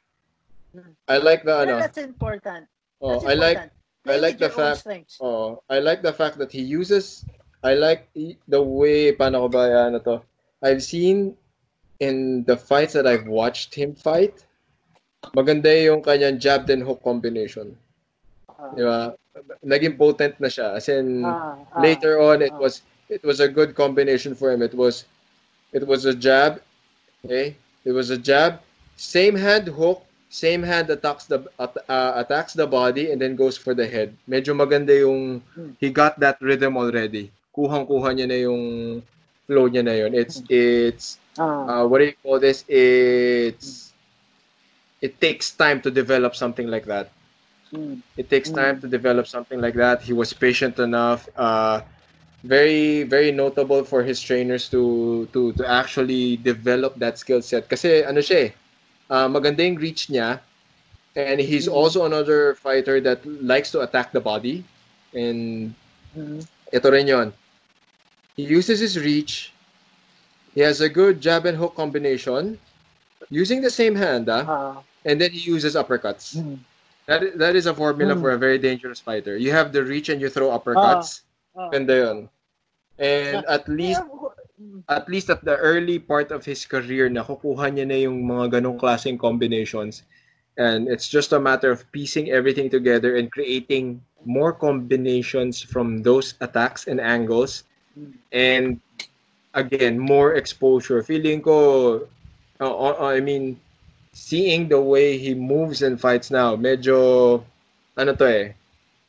I 1.10 1.18
like 1.18 1.42
the 1.44 1.66
ano. 1.66 1.82
Yeah, 1.82 1.90
that's 1.90 1.98
important. 1.98 2.70
Oh, 3.02 3.18
That's 3.18 3.26
I 3.26 3.34
like 3.34 3.58
important. 3.58 3.74
I 4.06 4.10
Play 4.14 4.20
like 4.22 4.38
the 4.38 4.50
fact-. 4.54 4.86
Oh, 5.20 5.64
I 5.68 5.80
like 5.82 6.06
the 6.06 6.14
fact 6.14 6.38
that 6.38 6.54
he 6.54 6.62
uses. 6.62 7.26
I 7.66 7.74
like 7.74 8.06
the- 8.14 8.38
the 8.48 8.62
way 8.62 9.10
paano 9.18 9.42
ko 9.44 9.48
ba 9.50 9.66
ano 9.90 9.98
to? 10.06 10.22
I've 10.62 10.86
seen 10.86 11.34
in 12.00 12.46
the 12.46 12.54
fights 12.56 12.94
that 12.94 13.10
I've 13.10 13.26
watched 13.26 13.74
him 13.74 13.98
fight, 13.98 14.46
maganda 15.34 15.74
yung 15.74 16.06
kanyang 16.06 16.38
jab 16.38 16.70
and 16.70 16.86
hook 16.86 17.02
combination. 17.02 17.74
Ah, 18.48 18.70
Di 18.78 18.86
ba? 18.86 19.18
Naging 19.66 19.98
potent 19.98 20.38
na 20.38 20.48
siya. 20.54 20.78
As 20.78 20.86
in, 20.88 21.26
ah, 21.26 21.58
ah. 21.58 21.82
later 21.82 22.22
on, 22.22 22.46
it 22.46 22.54
was 22.54 22.86
it 23.10 23.24
was 23.24 23.40
a 23.40 23.48
good 23.50 23.76
combination 23.76 24.36
for 24.36 24.52
him. 24.52 24.62
It 24.62 24.74
was 24.74 25.06
it 25.74 25.86
was 25.86 26.06
a 26.06 26.14
jab, 26.14 26.62
okay? 27.26 27.56
It 27.86 27.92
was 27.92 28.10
a 28.10 28.18
jab, 28.18 28.62
same 28.96 29.36
hand 29.36 29.68
hook, 29.68 30.04
same 30.30 30.64
hand 30.64 30.90
attacks 30.90 31.26
the 31.26 31.44
uh, 31.60 32.14
attacks 32.16 32.54
the 32.54 32.68
body 32.68 33.12
and 33.12 33.22
then 33.22 33.36
goes 33.36 33.58
for 33.58 33.74
the 33.74 33.88
head. 33.88 34.16
Medyo 34.30 34.54
maganda 34.56 34.94
yung 34.98 35.42
Hmm. 35.56 35.74
he 35.80 35.90
got 35.90 36.20
that 36.20 36.38
rhythm 36.42 36.78
already. 36.78 37.32
Kuhang-kuha 37.56 38.14
niya 38.16 38.28
na 38.30 38.38
yung 38.46 38.64
flow 39.48 39.68
niya 39.70 39.84
na 39.86 39.94
yun. 39.98 40.14
It's 40.16 40.42
it's 40.50 41.18
Ah, 41.40 41.82
uh, 41.82 41.84
what 41.88 42.00
do 42.00 42.06
you 42.12 42.18
call 42.24 42.40
this? 42.40 42.66
It's 42.68 43.94
it 45.02 45.20
takes 45.22 45.52
time 45.52 45.82
to 45.82 45.92
develop 45.92 46.36
something 46.36 46.68
like 46.68 46.86
that. 46.86 47.12
mm, 47.74 48.02
It 48.18 48.30
takes 48.30 48.50
time 48.52 48.80
to 48.82 48.88
develop 48.88 49.28
something 49.28 49.60
like 49.62 49.76
that. 49.76 50.02
He 50.02 50.14
was 50.14 50.34
patient 50.34 50.80
enough. 50.80 51.28
Uh, 51.36 51.82
very 52.44 53.04
very 53.04 53.32
notable 53.32 53.84
for 53.84 54.04
his 54.04 54.22
trainers 54.22 54.70
to 54.70 55.28
to 55.34 55.52
to 55.54 55.64
actually 55.68 56.38
develop 56.38 56.96
that 57.00 57.18
skill 57.18 57.42
set. 57.42 57.68
Kasi 57.70 58.04
ano 58.04 58.20
siya, 58.22 58.50
eh, 58.50 58.52
uh, 59.10 59.28
maganda 59.28 59.64
yung 59.66 59.78
reach 59.78 60.08
niya. 60.08 60.40
And 61.16 61.42
he's 61.42 61.68
Mm. 61.68 61.74
also 61.74 62.06
another 62.06 62.56
fighter 62.56 63.02
that 63.02 63.26
likes 63.26 63.72
to 63.74 63.82
attack 63.82 64.14
the 64.14 64.22
body. 64.22 64.64
And 65.14 65.74
mm, 66.16 66.46
ito 66.72 66.88
rin 66.92 67.08
yun. 67.08 67.34
He 68.36 68.44
uses 68.44 68.80
his 68.80 68.98
reach. 69.00 69.54
He 70.54 70.62
has 70.62 70.82
a 70.82 70.90
good 70.90 71.22
jab 71.22 71.46
and 71.46 71.58
hook 71.58 71.76
combination. 71.76 72.60
Using 73.30 73.62
the 73.62 73.70
same 73.70 73.96
hand, 73.96 74.30
ah, 74.30 74.46
ah, 74.48 74.84
and 75.06 75.20
then 75.20 75.32
he 75.32 75.40
uses 75.40 75.76
uppercuts. 75.76 76.38
mm, 76.38 76.58
That 77.08 77.38
that 77.38 77.56
is 77.56 77.66
a 77.66 77.74
formula 77.74 78.16
Hmm. 78.16 78.22
for 78.22 78.32
a 78.32 78.38
very 78.38 78.58
dangerous 78.58 79.00
fighter. 79.00 79.36
You 79.38 79.52
have 79.52 79.72
the 79.74 79.84
reach 79.84 80.10
and 80.10 80.22
you 80.22 80.30
throw 80.30 80.50
uppercuts. 80.54 81.22
Ah. 81.56 81.70
Ganda 81.70 81.96
yun. 81.96 82.20
And 83.00 83.46
at 83.48 83.64
least 83.70 84.04
Mm, 84.60 84.84
at 84.92 85.08
least 85.08 85.32
at 85.32 85.40
the 85.48 85.56
early 85.56 86.04
part 86.04 86.36
of 86.36 86.44
his 86.44 86.68
career 86.68 87.08
nakukuha 87.08 87.72
niya 87.72 87.88
na 87.88 87.98
yung 88.04 88.28
mga 88.28 88.60
ganong 88.60 88.76
klaseng 88.76 89.16
combinations. 89.16 90.04
And 90.60 90.92
it's 90.92 91.08
just 91.08 91.32
a 91.32 91.40
matter 91.40 91.72
of 91.72 91.88
piecing 91.96 92.28
everything 92.28 92.68
together 92.68 93.16
and 93.16 93.32
creating 93.32 94.04
more 94.28 94.52
combinations 94.52 95.64
from 95.64 96.04
those 96.04 96.36
attacks 96.44 96.92
and 96.92 97.00
angles. 97.00 97.64
mm. 97.96 98.12
And 98.36 98.84
again, 99.56 99.96
more 99.96 100.36
exposure. 100.36 101.00
Feeling 101.08 101.40
ko, 101.40 102.04
uh, 102.60 102.76
uh, 102.76 103.00
I 103.00 103.24
mean, 103.24 103.56
seeing 104.12 104.68
the 104.68 104.84
way 104.84 105.16
he 105.16 105.32
moves 105.32 105.88
and 105.88 105.96
fights 105.96 106.28
now, 106.28 106.60
medyo, 106.60 107.40
ano 107.96 108.12
to 108.20 108.28
eh, 108.28 108.52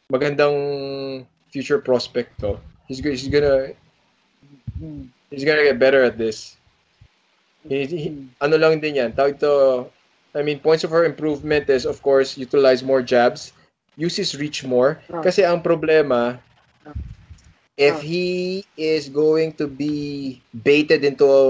magandang 0.06 0.54
future 1.50 1.78
prospect 1.78 2.38
to. 2.40 2.58
He's, 2.88 2.98
he's 2.98 3.28
gonna, 3.28 3.70
he's 5.30 5.44
gonna 5.44 5.62
get 5.62 5.78
better 5.78 6.02
at 6.02 6.18
this. 6.18 6.56
He, 7.68 7.86
he- 7.86 8.28
ano 8.40 8.56
lang 8.56 8.80
din 8.80 8.96
yan, 8.96 9.12
tawag 9.12 9.38
to, 9.40 9.86
I 10.34 10.42
mean, 10.42 10.58
points 10.58 10.82
of 10.84 10.92
improvement 10.94 11.68
is, 11.68 11.84
of 11.84 12.02
course, 12.02 12.38
utilize 12.38 12.82
more 12.82 13.02
jabs, 13.02 13.52
use 13.96 14.16
his 14.16 14.34
reach 14.38 14.64
more. 14.64 14.98
Ah. 15.12 15.20
Kasi 15.22 15.44
ang 15.44 15.62
problema, 15.62 16.40
Ah. 16.86 16.94
if 17.76 17.94
Ah. 17.94 18.02
he 18.02 18.28
is 18.76 19.08
going 19.08 19.52
to 19.54 19.66
be 19.70 20.40
baited 20.64 21.04
into 21.04 21.26
a, 21.28 21.42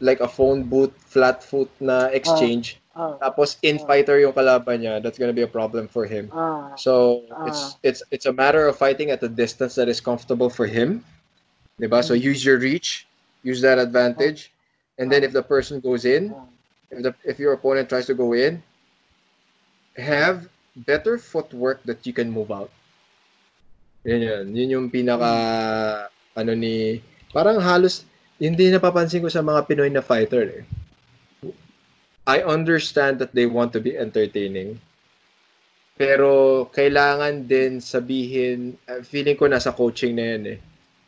like 0.00 0.20
a 0.20 0.28
phone 0.28 0.64
booth, 0.66 0.94
flat 1.06 1.44
foot 1.44 1.68
na 1.78 2.08
exchange, 2.10 2.81
Ah, 2.92 3.16
tapos 3.16 3.56
in-fighter 3.64 4.20
yung 4.20 4.36
kalaban 4.36 4.84
niya, 4.84 5.00
that's 5.00 5.16
gonna 5.16 5.32
be 5.32 5.40
a 5.40 5.48
problem 5.48 5.88
for 5.88 6.04
him. 6.04 6.28
ah, 6.28 6.76
So 6.76 7.24
Ah. 7.32 7.48
it's 7.48 7.62
it's 7.80 8.00
it's 8.12 8.26
a 8.28 8.34
matter 8.36 8.68
of 8.68 8.76
fighting 8.76 9.08
at 9.08 9.24
a 9.24 9.32
distance 9.32 9.72
that 9.80 9.88
is 9.88 9.96
comfortable 9.96 10.52
for 10.52 10.68
him. 10.68 11.00
Diba? 11.80 12.04
So 12.04 12.12
Mm. 12.12 12.20
use 12.20 12.44
your 12.44 12.60
reach, 12.60 13.08
use 13.40 13.64
that 13.64 13.80
advantage. 13.80 14.52
And 15.00 15.08
then 15.08 15.24
Ah. 15.24 15.26
if 15.26 15.32
the 15.32 15.40
person 15.40 15.80
goes 15.80 16.04
in, 16.04 16.36
ah. 16.36 16.44
if 16.92 17.00
the 17.00 17.12
if 17.24 17.40
your 17.40 17.56
opponent 17.56 17.88
tries 17.88 18.04
to 18.12 18.14
go 18.14 18.36
in, 18.36 18.60
have 19.96 20.48
better 20.84 21.16
footwork 21.16 21.80
that 21.88 22.04
you 22.04 22.12
can 22.12 22.28
move 22.28 22.52
out. 22.52 22.68
Yun 24.04 24.20
yun. 24.20 24.44
Yun 24.52 24.68
yung 24.68 24.86
pinaka 24.92 25.32
ano 26.36 26.52
ni 26.52 27.00
parang 27.32 27.56
halos 27.56 28.04
hindi 28.36 28.68
napapansin 28.68 29.24
ko 29.24 29.32
sa 29.32 29.40
mga 29.40 29.64
Pinoy 29.64 29.88
na 29.88 30.04
fighter 30.04 30.60
eh. 30.60 30.64
I 32.22 32.38
understand 32.46 33.18
that 33.18 33.34
they 33.34 33.46
want 33.50 33.74
to 33.74 33.80
be 33.82 33.98
entertaining. 33.98 34.78
Pero 35.98 36.64
kailangan 36.70 37.46
din 37.46 37.82
sabihin, 37.82 38.78
uh, 38.86 39.02
feeling 39.02 39.34
ko 39.36 39.50
nasa 39.50 39.74
coaching 39.74 40.14
na 40.14 40.24
yan 40.34 40.42
eh. 40.56 40.58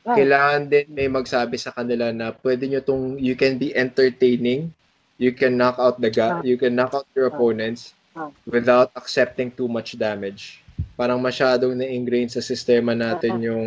Ah. 0.04 0.18
Kailangan 0.18 0.62
din 0.68 0.86
may 0.92 1.08
magsabi 1.08 1.56
sa 1.56 1.72
kanila 1.72 2.12
na 2.12 2.34
pwede 2.44 2.68
nyo 2.68 2.82
tong, 2.84 3.16
you 3.16 3.32
can 3.38 3.56
be 3.56 3.72
entertaining, 3.72 4.68
you 5.16 5.32
can 5.32 5.56
knock 5.56 5.78
out 5.80 5.96
the 6.02 6.10
Ah. 6.12 6.14
guy, 6.14 6.30
you 6.44 6.58
can 6.60 6.74
knock 6.76 6.92
out 6.92 7.06
your 7.16 7.30
Ah. 7.30 7.32
opponents 7.32 7.94
Ah. 8.12 8.28
without 8.44 8.90
accepting 8.94 9.48
too 9.48 9.70
much 9.70 9.96
damage. 9.96 10.60
Parang 10.94 11.18
masyadong 11.18 11.74
na-ingrain 11.74 12.28
sa 12.28 12.42
sistema 12.42 12.92
natin 12.92 13.38
Ah. 13.38 13.44
yung 13.50 13.64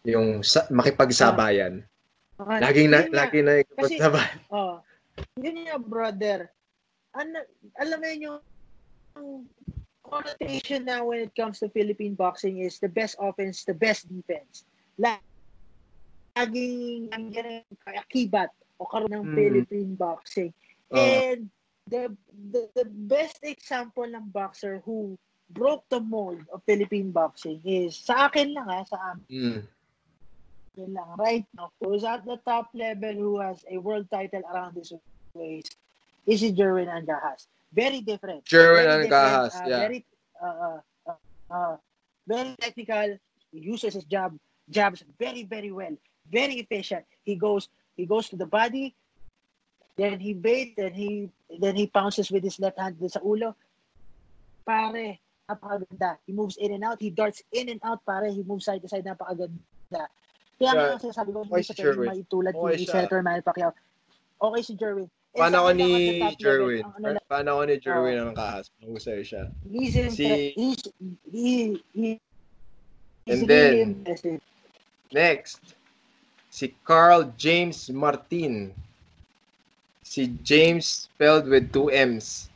yung 0.00 0.40
sa, 0.40 0.64
makipagsabayan. 0.72 1.84
Ah, 2.40 2.56
Laging 2.56 2.88
na, 2.88 3.04
laging 3.04 3.44
na 3.44 3.60
ikipagsabayan. 3.60 4.38
Oh, 4.48 4.80
yun 5.36 5.66
nga, 5.66 5.76
brother. 5.78 6.50
Ano, 7.12 7.42
alam 7.74 7.98
mo 7.98 8.06
yun 8.06 8.26
yung 8.26 8.40
connotation 10.02 10.84
na 10.86 11.02
when 11.04 11.26
it 11.28 11.34
comes 11.34 11.58
to 11.60 11.68
Philippine 11.70 12.14
boxing 12.14 12.60
is 12.62 12.78
the 12.78 12.88
best 12.88 13.16
offense, 13.20 13.64
the 13.64 13.74
best 13.74 14.08
defense. 14.08 14.64
La- 14.98 15.22
Laging 16.38 17.10
nandiyan 17.10 17.66
yung 17.66 17.80
kakibat 17.84 18.48
o 18.80 18.86
karoon 18.86 19.12
ng 19.12 19.26
Mm. 19.28 19.36
Philippine 19.36 19.92
boxing. 19.98 20.50
Oh. 20.88 20.96
And 20.96 21.50
the, 21.84 22.14
the 22.54 22.70
the 22.72 22.86
best 22.86 23.42
example 23.42 24.06
ng 24.06 24.30
boxer 24.30 24.80
who 24.86 25.18
broke 25.50 25.84
the 25.90 25.98
mold 26.00 26.40
of 26.54 26.62
Philippine 26.64 27.10
boxing 27.10 27.58
is 27.66 27.98
sa 27.98 28.30
akin 28.30 28.54
lang 28.54 28.66
ha, 28.70 28.80
sa 28.86 28.96
amin 29.12 29.26
Mm. 29.28 29.60
Yun 30.76 30.94
lang. 30.94 31.16
Right 31.18 31.46
now, 31.56 31.72
who's 31.80 32.04
at 32.04 32.24
the 32.24 32.38
top 32.44 32.70
level 32.74 33.12
who 33.12 33.40
has 33.40 33.64
a 33.70 33.78
world 33.78 34.06
title 34.10 34.42
around 34.52 34.74
his 34.74 34.92
waist 35.34 35.76
is 36.26 36.42
Jerwin 36.42 36.88
Angajas. 36.88 37.46
Very 37.72 38.00
different. 38.00 38.44
Jerwin 38.44 38.86
Angajas, 38.86 39.54
uh, 39.54 39.68
yeah. 39.68 39.78
Very, 39.78 40.04
uh, 40.42 40.78
uh, 41.06 41.12
uh, 41.50 41.76
very 42.26 42.54
technical. 42.60 43.18
He 43.52 43.60
uses 43.60 43.94
his 43.94 44.04
jab, 44.04 44.36
jabs 44.68 45.04
very, 45.18 45.44
very 45.44 45.70
well. 45.72 45.96
Very 46.30 46.62
efficient. 46.62 47.04
He 47.24 47.34
goes, 47.34 47.68
he 47.96 48.06
goes 48.06 48.28
to 48.30 48.36
the 48.36 48.46
body, 48.46 48.94
then 49.96 50.20
he 50.20 50.32
bait, 50.32 50.76
then 50.76 50.94
he, 50.94 51.28
then 51.58 51.74
he 51.74 51.86
pounces 51.86 52.30
with 52.30 52.44
his 52.44 52.58
left 52.60 52.78
hand 52.78 52.96
sa 53.10 53.20
ulo. 53.20 53.54
Pare, 54.64 55.18
napakaganda. 55.48 56.18
He 56.26 56.32
moves 56.32 56.56
in 56.56 56.72
and 56.72 56.84
out. 56.84 57.00
He 57.00 57.10
darts 57.10 57.42
in 57.50 57.68
and 57.68 57.80
out, 57.82 58.06
pare. 58.06 58.30
He 58.30 58.42
moves 58.42 58.64
side 58.64 58.82
to 58.82 58.88
side. 58.88 59.04
Napakaganda. 59.04 60.06
Kaya 60.60 60.72
nga 60.76 61.00
sinasabi 61.00 61.30
ko, 61.32 61.38
Okay 61.40 61.48
hindi 61.56 61.64
si 61.64 61.72
siya 61.72 61.80
pwedeng 61.80 61.88
Jerwin. 61.96 62.08
maitulad 62.12 62.52
Okay 62.52 62.76
ni. 62.76 62.84
Senator 62.84 63.20
Manny 63.24 63.40
Pacquiao. 63.40 63.72
Okay 64.40 64.62
si 64.62 64.72
Jerwin. 64.76 65.08
Eh, 65.08 65.38
Paano 65.40 65.56
ako 65.62 65.70
akin 65.70 65.78
ni 65.78 65.90
Jerwin? 66.36 66.84
ano 66.84 67.06
Paano 67.24 67.48
ako 67.56 67.62
ni 67.64 67.76
Jerwin 67.80 68.16
ang 68.20 68.32
kahas? 68.36 68.66
Mahusay 68.82 69.22
siya. 69.24 69.48
He's, 69.64 69.94
in, 69.96 70.10
Si- 70.12 70.52
he's, 70.58 70.82
he, 71.32 71.48
he, 71.96 72.08
And 73.30 73.46
then-. 73.46 74.04
Next, 75.14 75.74
si 76.50 76.74
Carl 76.84 77.32
James 77.38 77.88
Martin. 77.88 78.74
Si 80.02 80.26
James 80.42 81.06
spelled 81.06 81.46
with 81.46 81.70
two 81.72 81.88
M's. 81.88 82.50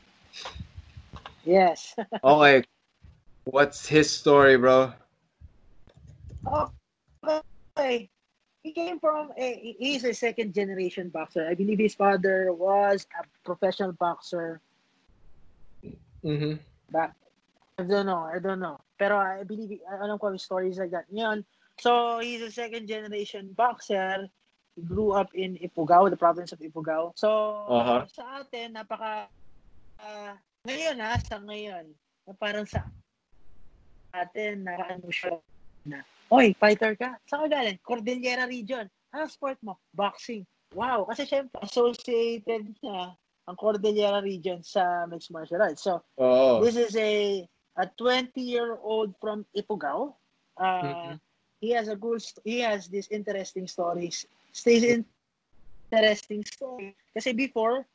Yes. 1.47 1.94
Okay. 2.24 2.64
What's 3.44 3.86
his 3.86 4.10
story, 4.10 4.56
bro? 4.56 4.90
Okay. 7.76 8.10
He 8.62 8.72
came 8.72 8.98
from 8.98 9.28
a, 9.36 9.76
he's 9.78 10.05
a 10.05 10.14
second 10.14 10.55
generation 10.55 11.10
boxer. 11.10 11.46
I 11.46 11.55
believe 11.55 11.78
his 11.78 11.94
father 11.94 12.48
was 12.52 13.06
a 13.20 13.24
professional 13.44 13.92
boxer 13.92 14.60
Mm-hmm. 16.24 16.56
back. 16.88 17.12
I 17.78 17.82
don't 17.82 18.06
know. 18.06 18.24
I 18.24 18.38
don't 18.40 18.60
know. 18.60 18.80
Pero 18.96 19.18
I 19.20 19.44
believe, 19.44 19.76
I 19.84 20.01
alam 20.01 20.16
ko 20.16 20.32
yung 20.32 20.40
stories 20.40 20.80
like 20.80 20.88
that. 20.96 21.05
Ngayon, 21.12 21.44
so 21.76 22.18
he's 22.24 22.40
a 22.40 22.48
second 22.48 22.88
generation 22.88 23.52
boxer. 23.52 24.24
He 24.72 24.80
grew 24.80 25.12
up 25.12 25.28
in 25.36 25.60
Ifugao, 25.60 26.09
the 26.09 26.16
province 26.16 26.56
of 26.56 26.64
Ifugao. 26.64 27.12
So, 27.12 27.28
Aha. 27.68 28.09
sa 28.09 28.40
atin, 28.40 28.72
napaka, 28.72 29.28
ah, 30.01 30.32
ngayon 30.64 30.96
ha, 31.05 31.20
sa 31.20 31.36
ngayon, 31.44 31.92
na 32.24 32.32
parang 32.32 32.64
sa 32.64 32.88
atin, 34.16 34.64
nakaano 34.64 35.12
siya 35.12 35.36
na, 35.85 36.02
Oy, 36.32 36.56
fighter 36.56 36.97
ka? 36.97 37.20
Saan 37.28 37.47
ka 37.47 37.61
galing? 37.61 37.78
Cordillera 37.85 38.48
region. 38.48 38.89
Anong 39.12 39.31
sport 39.31 39.61
mo? 39.62 39.78
Boxing. 39.93 40.43
Wow, 40.74 41.06
kasi 41.06 41.28
syempre, 41.28 41.61
associated 41.62 42.74
na 42.82 43.15
ang 43.47 43.56
Cordillera 43.61 44.19
region 44.24 44.65
sa 44.65 45.06
mixed 45.06 45.31
martial 45.31 45.62
arts. 45.62 45.85
So, 45.85 46.02
Oo. 46.19 46.65
this 46.65 46.74
is 46.74 46.97
a 46.97 47.44
a 47.74 47.86
20-year-old 47.98 49.15
from 49.19 49.44
Ifugao. 49.55 50.15
Uh, 50.56 50.82
Mhm. 50.82 51.15
He 51.65 51.73
has 51.73 51.89
a 51.89 51.97
good, 51.97 52.20
st- 52.20 52.44
he 52.44 52.61
has 52.61 52.86
these 52.93 53.09
interesting 53.09 53.65
stories. 53.66 54.27
Stays 54.52 54.85
interesting 55.90 56.44
story. 56.44 56.93
Kasi 57.16 57.32
before, 57.32 57.89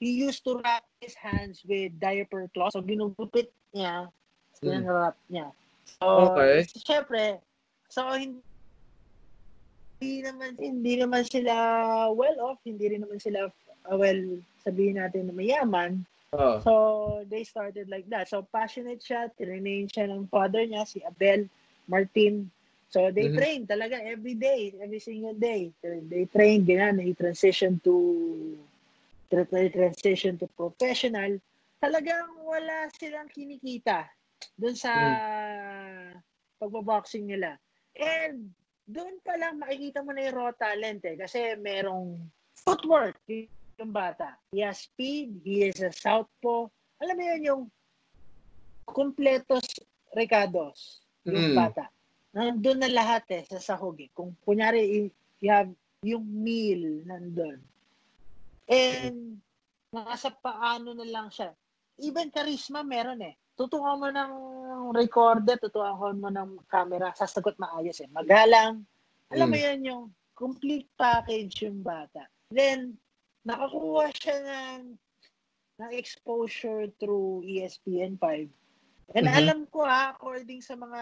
he 0.00 0.24
used 0.24 0.40
to 0.48 0.56
wrap 0.64 0.82
his 1.04 1.12
hands 1.14 1.60
with 1.68 1.92
diaper 2.00 2.48
cloth. 2.56 2.72
So, 2.72 2.80
ginugupit 2.80 3.52
niya. 3.76 4.08
Mm. 4.64 5.12
Niya. 5.28 5.52
So, 5.98 6.30
Okay. 6.30 6.68
syempre, 6.86 7.40
so, 7.90 8.06
hindi, 8.14 8.40
naman 10.22 10.56
hindi 10.60 10.94
naman 10.96 11.26
sila 11.26 11.54
well 12.14 12.38
off, 12.40 12.60
hindi 12.64 12.88
rin 12.94 13.02
naman 13.02 13.20
sila 13.20 13.50
uh, 13.50 13.96
well 13.96 14.20
sabihin 14.62 14.96
natin 15.00 15.28
na 15.28 15.34
mayaman. 15.34 16.06
Oo. 16.36 16.60
So, 16.62 16.72
they 17.26 17.42
started 17.44 17.88
like 17.90 18.06
that. 18.08 18.28
So, 18.28 18.46
passionate 18.48 19.02
siya, 19.02 19.28
tinrain 19.34 19.88
siya 19.90 20.06
ng 20.08 20.28
father 20.30 20.62
niya, 20.64 20.86
si 20.86 21.02
Abel 21.02 21.48
Martin. 21.88 22.48
So, 22.90 23.10
they 23.10 23.30
Mhm. 23.30 23.36
train 23.38 23.60
talaga 23.66 23.98
every 24.02 24.34
day, 24.34 24.74
every 24.80 24.98
single 24.98 25.34
day. 25.34 25.70
They 25.82 26.26
train, 26.30 26.66
ganyan, 26.66 27.02
he 27.02 27.14
transition 27.14 27.80
to 27.84 27.94
they 29.30 29.70
transition 29.70 30.34
to 30.42 30.46
professional. 30.58 31.38
Talagang 31.78 32.44
wala 32.44 32.90
silang 32.98 33.30
kinikita 33.30 34.10
dun 34.58 34.74
sa 34.74 34.90
pagbaboxing 36.60 37.24
nila. 37.24 37.56
And 37.96 38.52
doon 38.84 39.16
pa 39.24 39.40
lang 39.40 39.56
makikita 39.56 40.04
mo 40.04 40.12
na 40.12 40.28
yung 40.28 40.36
raw 40.36 40.50
talent 40.52 41.00
eh. 41.08 41.16
Kasi 41.16 41.56
merong 41.56 42.20
footwork 42.60 43.16
yung 43.80 43.90
bata. 43.90 44.36
He 44.52 44.60
has 44.60 44.84
speed, 44.84 45.40
he 45.40 45.64
is 45.64 45.80
a 45.80 45.88
southpaw. 45.88 46.68
Alam 47.00 47.16
mo 47.16 47.24
yun 47.24 47.42
yung 47.48 47.62
completos 48.84 49.64
recados 50.12 51.00
yung 51.24 51.54
Mm. 51.54 51.56
bata. 51.56 51.84
Nandun 52.36 52.84
na 52.84 52.90
lahat 52.92 53.24
eh 53.32 53.42
sa 53.48 53.58
sahog 53.58 53.96
eh. 54.04 54.10
Kung 54.12 54.36
kunyari 54.44 55.08
you 55.40 55.48
have 55.48 55.72
yung 56.04 56.26
meal 56.26 57.02
nandun. 57.08 57.58
And 58.70 59.40
nasa 59.90 60.30
paano 60.30 60.94
na 60.94 61.06
lang 61.06 61.32
siya. 61.32 61.50
Even 61.98 62.30
charisma 62.30 62.86
meron 62.86 63.22
eh. 63.24 63.34
Tutukan 63.60 64.00
mo 64.00 64.08
ng 64.08 64.32
recorder, 64.96 65.60
tutukan 65.60 66.16
mo 66.16 66.32
ng 66.32 66.64
camera, 66.64 67.12
sasagot 67.12 67.60
maayos 67.60 68.00
eh. 68.00 68.08
Magalang. 68.08 68.80
Alam 69.28 69.52
mo 69.52 69.56
Mm. 69.60 69.64
yun 69.68 69.80
yung 69.84 70.04
complete 70.32 70.88
package 70.96 71.68
yung 71.68 71.84
bata. 71.84 72.24
Then, 72.48 72.96
nakakuha 73.44 74.16
siya 74.16 74.36
ng, 74.40 74.96
ng 75.76 75.90
exposure 75.92 76.88
through 76.96 77.44
E 77.44 77.60
ESPN5. 77.60 78.48
And 79.12 79.28
Mhm. 79.28 79.36
alam 79.36 79.60
ko 79.68 79.84
ha, 79.84 80.16
according 80.16 80.64
sa 80.64 80.72
mga 80.72 81.00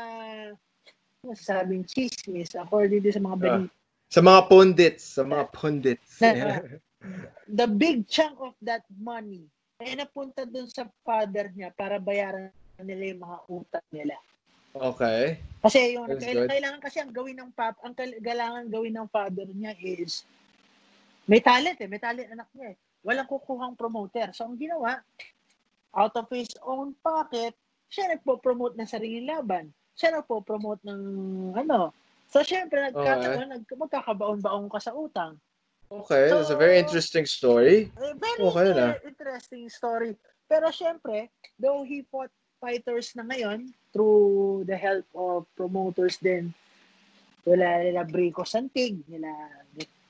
masasabing 1.22 1.86
chismis, 1.86 2.59
according 2.59 3.06
din 3.06 3.14
sa 3.14 3.22
mga 3.22 3.39
Ah. 3.39 3.43
balita, 3.47 3.74
Sa 4.10 4.20
mga 4.24 4.40
pundits, 4.51 5.05
sa 5.14 5.22
mga 5.22 5.44
pundits. 5.55 6.10
Na- 6.18 6.32
the 7.60 7.68
big 7.70 8.09
chunk 8.10 8.35
of 8.43 8.59
that 8.59 8.82
money 8.98 9.47
ay 9.78 9.94
napunta 9.94 10.42
dun 10.42 10.66
sa 10.66 10.90
father 11.06 11.55
niya 11.55 11.70
para 11.70 12.02
bayaran 12.02 12.50
nila 12.82 13.14
yung 13.14 13.22
mga 13.22 13.38
utang 13.46 13.88
nila. 13.94 14.16
Okay. 14.74 15.38
Kasi 15.62 15.94
yung 15.94 16.10
That's 16.10 16.22
kailangan, 16.22 16.42
good. 16.42 16.50
kailangan 16.50 16.80
kasi 16.82 16.96
ang 16.98 17.12
gawin 17.14 17.38
ng 17.38 17.50
pap, 17.55 17.78
ang 17.86 17.94
kail- 17.94 18.18
kailangan 18.18 18.66
gawin 18.66 18.94
ng 18.98 19.09
father 19.10 19.46
niya 19.55 19.78
is 19.78 20.26
may 21.30 21.38
talent 21.38 21.78
eh, 21.78 21.86
may 21.86 22.02
talent 22.02 22.26
anak 22.26 22.50
niya 22.55 22.74
eh. 22.74 22.76
Walang 23.06 23.30
kukuhang 23.30 23.78
promoter. 23.78 24.34
So 24.34 24.50
ang 24.50 24.59
ginawa, 24.59 24.98
out 25.94 26.14
of 26.18 26.26
his 26.34 26.50
own 26.66 26.98
pocket, 26.98 27.55
siya 27.86 28.18
nagpo-promote 28.18 28.74
ng 28.74 28.88
sariling 28.90 29.30
laban. 29.30 29.70
Siya 29.94 30.18
nagpo-promote 30.18 30.82
ng 30.82 31.02
ano. 31.55 31.94
So 32.28 32.42
syempre 32.42 32.82
nagkataon, 32.90 33.46
nag, 33.46 33.64
magkakabaon-baon 33.64 34.66
ka 34.68 34.82
sa 34.82 34.92
utang. 34.92 35.38
Okay, 35.89 36.28
that's 36.28 36.52
a 36.52 36.56
very 36.56 36.77
So- 36.77 36.85
interesting 36.85 37.24
story. 37.24 37.89
Eh, 37.97 38.12
Very 38.15 38.39
Okay 38.39 38.69
na. 38.70 38.93
inter- 38.93 39.01
interesting 39.09 39.65
story. 39.69 40.12
Pero 40.44 40.69
syempre, 40.69 41.28
though 41.56 41.81
he 41.81 42.05
fought 42.05 42.28
fighters 42.56 43.12
na 43.15 43.24
ngayon 43.24 43.73
through 43.90 44.65
the 44.65 44.77
help 44.77 45.05
of 45.15 45.48
promoters 45.55 46.16
din, 46.19 46.52
wala 47.44 47.81
nila 47.81 48.05
Brico 48.05 48.44
Santig, 48.44 49.01
nila, 49.09 49.32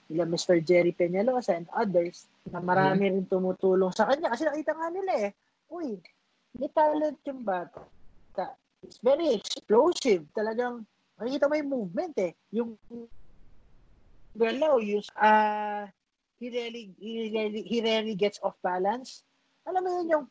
nila 0.09 0.25
Mr. 0.27 0.59
Jerry 0.59 0.91
Peñalosa 0.91 1.55
and 1.55 1.71
others, 1.71 2.27
na 2.49 2.59
marami 2.59 3.07
Mm-hmm. 3.07 3.15
rin 3.15 3.27
tumutulong 3.27 3.95
sa 3.95 4.07
kanya. 4.07 4.31
Kasi 4.31 4.47
nakita 4.47 4.75
nga 4.75 4.89
nila 4.91 5.13
eh, 5.27 5.31
uy, 5.71 5.99
may 6.55 6.71
talent 6.71 7.19
yung 7.23 7.43
bata. 7.43 7.87
It's 8.79 8.99
very 8.99 9.35
explosive. 9.35 10.23
Talagang, 10.33 10.87
makikita 11.15 11.51
mo 11.51 11.55
yung 11.55 11.71
movement 11.73 12.15
eh. 12.17 12.33
Yung 12.51 12.79
galaw, 14.39 14.79
yung, 14.79 15.03
ah, 15.19 15.91
he 16.39 16.47
really, 16.49 16.95
he 17.03 17.29
really, 17.35 17.63
he 17.67 17.83
really 17.83 18.15
gets 18.15 18.39
off 18.41 18.55
balance. 18.63 19.27
Alam 19.67 19.83
mo 19.83 19.91
yun 19.99 20.09
yung, 20.15 20.27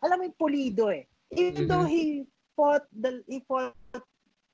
alam 0.00 0.16
mo 0.16 0.22
yung 0.24 0.40
pulido 0.40 0.88
eh. 0.88 1.04
Even 1.28 1.64
Mhm. 1.64 1.68
though 1.68 1.84
he 1.86 2.24
fought, 2.56 2.88
the, 2.90 3.20
he 3.28 3.44
fought 3.44 3.76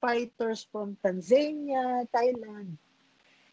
fighters 0.02 0.66
from 0.68 0.98
Tanzania, 1.00 2.04
Thailand, 2.10 2.76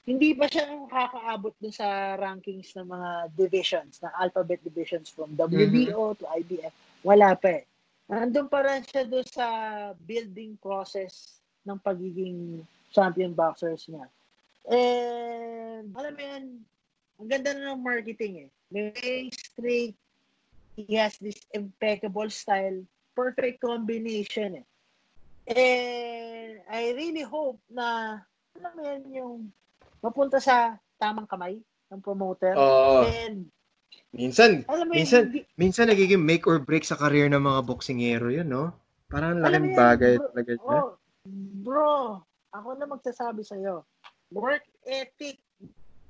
hindi 0.03 0.35
pa 0.35 0.51
siya 0.51 0.67
nakakaabot 0.67 1.55
dun 1.63 1.71
sa 1.71 2.19
rankings 2.19 2.75
ng 2.75 2.91
mga 2.91 3.09
divisions, 3.39 4.03
ng 4.03 4.11
alphabet 4.19 4.59
divisions 4.59 5.07
from 5.07 5.31
WBO 5.39 6.11
to 6.19 6.27
IBF. 6.27 6.75
Wala 7.07 7.31
pa 7.39 7.61
eh. 7.61 7.63
Nandun 8.11 8.51
pa 8.51 8.59
rin 8.67 8.83
siya 8.83 9.07
doon 9.07 9.23
sa 9.23 9.47
building 9.95 10.59
process 10.59 11.39
ng 11.63 11.79
pagiging 11.79 12.59
champion 12.91 13.31
boxers 13.31 13.87
niya. 13.87 14.03
And, 14.67 15.91
alam 15.91 16.13
mo 16.15 16.21
yan, 16.21 16.43
ang 17.19 17.27
ganda 17.29 17.51
na 17.51 17.75
ng 17.75 17.83
marketing 17.83 18.47
eh. 18.47 18.49
May 18.71 19.29
straight, 19.31 19.95
he 20.73 20.95
has 20.97 21.19
this 21.19 21.37
impeccable 21.51 22.29
style, 22.31 22.81
perfect 23.13 23.61
combination 23.61 24.63
eh. 24.63 24.65
And 25.43 26.63
I 26.71 26.95
really 26.95 27.27
hope 27.27 27.59
na, 27.67 28.19
alam 28.55 28.71
mo 28.71 28.81
yan, 28.81 29.01
yung 29.11 29.35
mapunta 29.99 30.39
sa 30.39 30.79
tamang 30.95 31.27
kamay 31.27 31.59
ng 31.91 32.01
promoter. 32.01 32.55
Oo. 32.55 33.03
And, 33.03 33.51
minsan, 34.15 34.63
alam 34.71 34.87
mo 34.87 34.95
yun, 34.95 34.99
Minsan- 35.03 35.27
hindi- 35.27 35.47
minsan 35.59 35.91
nagiging 35.91 36.23
make 36.23 36.47
or 36.47 36.63
break 36.63 36.87
sa 36.87 36.95
career 36.95 37.27
ng 37.27 37.43
mga 37.43 37.61
boksingero 37.67 38.31
yun, 38.31 38.47
no? 38.47 38.71
Parang 39.11 39.37
laking 39.43 39.77
bagay 39.77 40.17
talaga. 40.17 40.51
Oh, 40.65 40.97
bro, 41.61 42.23
ako 42.49 42.67
na 42.79 42.87
magsasabi 42.89 43.45
sa'yo. 43.45 43.85
Work 44.33 44.65
ethic, 44.83 45.37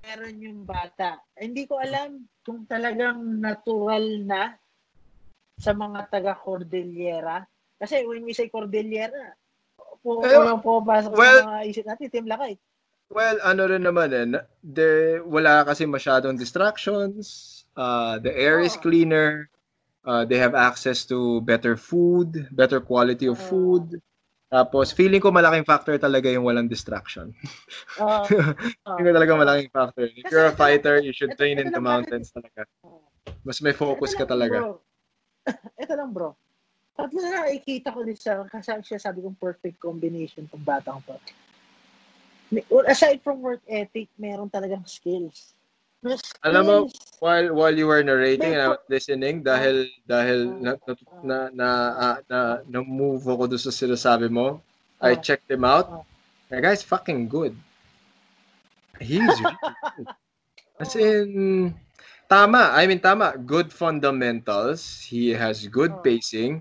meron 0.03 0.39
yung 0.39 0.59
bata. 0.63 1.19
Hindi 1.35 1.67
ko 1.67 1.79
alam 1.79 2.23
kung 2.43 2.63
talagang 2.63 3.19
natural 3.39 4.23
na 4.23 4.55
sa 5.59 5.71
mga 5.71 6.09
taga 6.09 6.33
Cordillera. 6.35 7.43
Kasi 7.77 8.03
when 8.07 8.23
we 8.23 8.31
say 8.31 8.47
Cordillera, 8.47 9.35
po, 10.03 10.19
Eh, 10.27 10.35
unang 10.35 10.59
pumapasok 10.59 11.11
well- 11.15 11.39
sa 11.43 11.49
mga 11.55 11.61
isip 11.71 11.85
natin, 11.87 12.07
Team 12.11 12.27
Lakay. 12.27 12.53
Well, 13.13 13.37
ano 13.45 13.61
rin 13.69 13.85
naman 13.85 14.09
eh, 14.09 14.25
there, 14.65 15.21
wala 15.23 15.61
kasi 15.63 15.85
masyadong 15.85 16.35
distractions. 16.35 17.61
Uh, 17.77 18.17
the 18.17 18.33
air 18.33 18.59
is 18.59 18.73
Oo. 18.75 18.83
cleaner. 18.83 19.53
Uh, 20.03 20.25
they 20.25 20.35
have 20.35 20.57
access 20.57 21.05
to 21.07 21.39
better 21.45 21.77
food, 21.77 22.49
better 22.51 22.81
quality 22.81 23.29
of 23.29 23.37
Oo. 23.39 23.47
food. 23.47 24.01
Tapos, 24.53 24.93
feeling 24.93 25.17
ko 25.17 25.33
malaking 25.33 25.65
factor 25.65 25.97
talaga 25.97 26.29
yung 26.29 26.45
walang 26.45 26.69
distraction. 26.69 27.33
Uh, 27.97 28.21
Feeling 29.01 29.09
ko 29.09 29.17
talaga 29.17 29.33
malaking 29.33 29.73
factor. 29.73 30.05
If 30.13 30.29
you're 30.29 30.45
a 30.45 30.53
fighter, 30.53 31.01
you 31.01 31.09
should 31.09 31.33
train 31.41 31.57
in 31.57 31.73
the 31.73 31.81
mountains 31.81 32.29
talaga. 32.29 32.69
Mas 33.41 33.57
may 33.65 33.73
focus 33.73 34.13
ka 34.13 34.29
talaga. 34.29 34.69
Ito 35.81 35.93
lang, 35.97 36.13
bro. 36.13 36.37
Tatlo 36.93 37.17
na 37.17 37.49
nakikita 37.49 37.89
ko 37.89 38.05
din 38.05 38.13
sa 38.13 38.45
kasi 38.45 38.69
siya 38.85 39.01
sabi 39.01 39.25
kong 39.25 39.41
perfect 39.41 39.81
combination 39.81 40.45
ng 40.45 40.61
batang 40.61 41.01
to. 41.09 41.17
Aside 42.85 43.25
from 43.25 43.41
work 43.41 43.65
ethic, 43.65 44.13
meron 44.21 44.53
talagang 44.53 44.85
skills. 44.85 45.57
Skills. 46.03 46.21
Alam 46.43 46.63
mo, 46.67 46.77
While 47.23 47.55
while 47.55 47.71
you 47.71 47.87
were 47.87 48.03
narrating 48.03 48.51
and 48.51 48.59
I 48.59 48.67
was 48.75 48.83
listening 48.91 49.47
dahil 49.47 49.87
dahil 50.03 50.59
na 50.59 50.75
na 50.75 50.91
na 51.23 51.37
na, 51.55 51.69
ah, 51.95 52.17
na, 52.67 52.83
move 52.83 53.23
ako 53.23 53.47
doon 53.47 53.63
sa 53.63 53.71
sinasabi 53.71 54.27
mo, 54.27 54.59
I 54.99 55.15
Oh. 55.15 55.23
checked 55.23 55.47
him 55.47 55.63
out. 55.63 55.87
Oh. 55.87 56.03
The 56.51 56.59
guy's 56.59 56.83
fucking 56.83 57.31
good. 57.31 57.55
He's 58.99 59.23
really 59.23 59.71
good. 59.95 60.07
As 60.83 60.99
in 60.99 61.71
tama, 62.27 62.75
I 62.75 62.83
mean 62.91 62.99
tama, 62.99 63.39
good 63.39 63.71
fundamentals. 63.71 64.99
He 65.07 65.31
has 65.31 65.63
good 65.71 65.95
Oh. 65.95 66.03
pacing. 66.03 66.59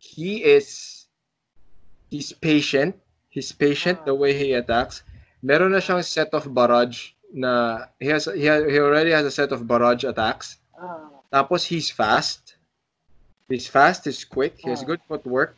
He 0.00 0.40
is 0.40 1.04
he's 2.08 2.32
patient. 2.32 2.96
He's 3.28 3.52
patient 3.52 4.08
the 4.08 4.16
way 4.16 4.32
he 4.32 4.56
attacks. 4.56 5.04
Meron 5.44 5.76
na 5.76 5.84
siyang 5.84 6.00
set 6.00 6.32
of 6.32 6.48
barrage 6.48 7.12
na 7.32 7.86
he 7.98 8.08
has 8.08 8.26
he, 8.26 8.46
he 8.50 8.78
already 8.78 9.10
has 9.10 9.24
a 9.26 9.30
set 9.30 9.52
of 9.52 9.66
barrage 9.66 10.04
attacks. 10.04 10.58
Ah, 10.78 11.08
Tapos 11.32 11.64
he's 11.66 11.90
fast. 11.90 12.56
He's 13.48 13.66
fast, 13.66 14.04
he's 14.06 14.22
quick, 14.24 14.54
he 14.58 14.70
has 14.70 14.82
Ah. 14.82 14.86
good 14.94 15.00
footwork. 15.06 15.54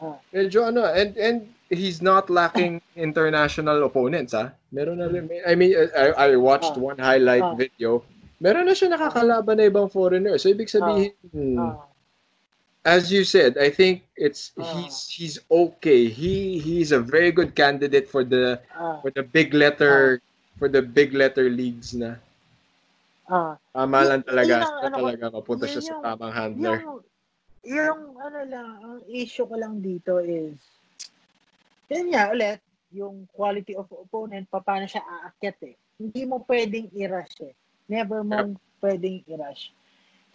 Ah. 0.00 0.16
Medyo 0.32 0.68
ano, 0.68 0.84
and 0.92 1.16
and 1.16 1.36
he's 1.72 2.00
not 2.04 2.28
lacking 2.28 2.80
international 2.96 3.84
opponents, 3.84 4.32
ah. 4.36 4.52
Meron 4.72 5.00
na 5.00 5.08
rin, 5.08 5.28
I 5.46 5.54
mean, 5.56 5.72
I, 5.96 6.32
I 6.32 6.36
watched 6.36 6.76
one 6.76 6.96
highlight 7.00 7.44
video. 7.56 8.04
Meron 8.40 8.66
na 8.68 8.72
siya 8.76 8.92
nakakalaban 8.92 9.56
na 9.56 9.68
ibang 9.68 9.88
foreigner. 9.92 10.36
So 10.36 10.48
ibig 10.52 10.68
sabihin, 10.68 11.12
ah, 11.60 11.84
as 12.84 13.12
you 13.12 13.22
said, 13.24 13.56
I 13.56 13.70
think 13.70 14.02
it's 14.16 14.50
he's 14.56 15.06
he's 15.08 15.36
okay. 15.48 16.08
He 16.12 16.58
he's 16.58 16.90
a 16.92 17.00
very 17.00 17.30
good 17.32 17.54
candidate 17.54 18.08
for 18.10 18.24
the 18.24 18.58
for 19.00 19.08
the 19.14 19.22
big 19.22 19.54
letter 19.54 20.20
for 20.58 20.68
the 20.68 20.82
big 20.82 21.12
letter 21.12 21.48
leagues 21.48 21.94
na. 21.94 22.16
ah. 23.28 23.56
Tama 23.72 24.04
lang 24.04 24.22
talaga. 24.22 24.62
yun 24.62 24.62
ano 24.62 24.94
talaga 24.94 25.24
mapunta 25.32 25.64
siya 25.66 25.82
sa 25.82 25.92
yung- 25.96 26.04
tamang 26.04 26.34
handler. 26.34 26.78
Yung, 26.82 27.00
yung 27.62 28.00
ano 28.18 28.40
lang, 28.44 28.68
ang 28.82 28.98
issue 29.08 29.46
ko 29.46 29.54
lang 29.56 29.78
dito 29.80 30.18
is, 30.20 30.58
yun 31.88 32.12
nga 32.12 32.32
ulit, 32.32 32.60
yung 32.92 33.24
quality 33.32 33.72
of 33.72 33.88
opponent, 33.88 34.44
paano 34.52 34.84
siya 34.84 35.00
aakyat 35.00 35.58
eh. 35.64 35.74
Hindi 35.96 36.22
mo 36.28 36.44
pwedeng 36.44 36.92
i-rush 36.92 37.40
eh. 37.48 37.54
Never 37.88 38.20
mo 38.20 38.56
pwedeng 38.84 39.24
i-rush. 39.24 39.72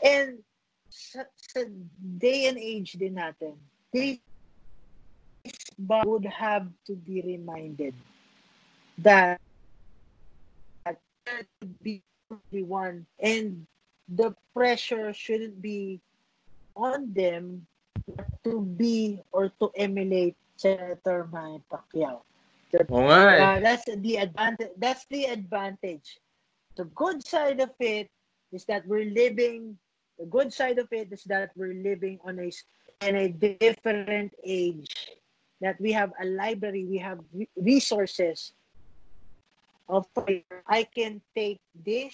And 0.02 0.42
sa, 0.90 1.26
sa 1.36 1.62
day 2.00 2.50
and 2.50 2.58
age 2.58 2.98
din 2.98 3.20
natin, 3.20 3.54
this 3.94 4.18
body 5.78 6.08
would 6.10 6.26
have 6.26 6.66
to 6.90 6.98
be 6.98 7.22
reminded 7.22 7.94
that 8.98 9.38
be 11.84 12.02
one 12.52 13.06
and 13.20 13.66
the 14.08 14.36
pressure 14.54 15.14
shouldn't 15.14 15.62
be 15.62 16.00
on 16.76 17.12
them 17.14 17.66
to 18.44 18.62
be 18.62 19.20
or 19.32 19.50
to 19.60 19.72
emulate 19.76 20.36
Senator 20.56 21.28
Manny 21.32 21.62
Pacquiao. 21.70 22.24
Nga 22.72 22.84
eh. 22.84 23.44
Uh, 23.44 23.60
that's 23.60 23.86
the 23.88 24.18
advantage. 24.18 24.76
That's 24.78 25.06
the 25.10 25.26
advantage. 25.26 26.20
The 26.76 26.86
good 26.92 27.24
side 27.24 27.60
of 27.60 27.72
it 27.80 28.12
is 28.52 28.66
that 28.66 28.86
we're 28.88 29.10
living. 29.12 29.78
The 30.20 30.26
good 30.26 30.52
side 30.52 30.80
of 30.80 30.88
it 30.92 31.12
is 31.12 31.24
that 31.26 31.52
we're 31.56 31.78
living 31.80 32.20
on 32.26 32.40
a 32.40 32.52
in 33.08 33.16
a 33.16 33.28
different 33.30 34.34
age. 34.44 35.16
That 35.62 35.80
we 35.82 35.92
have 35.94 36.14
a 36.22 36.26
library, 36.26 36.86
we 36.86 36.98
have 37.00 37.20
re- 37.34 37.50
resources. 37.56 38.54
Of 39.88 40.12
I 40.68 40.84
can 40.84 41.24
take 41.32 41.64
this 41.72 42.12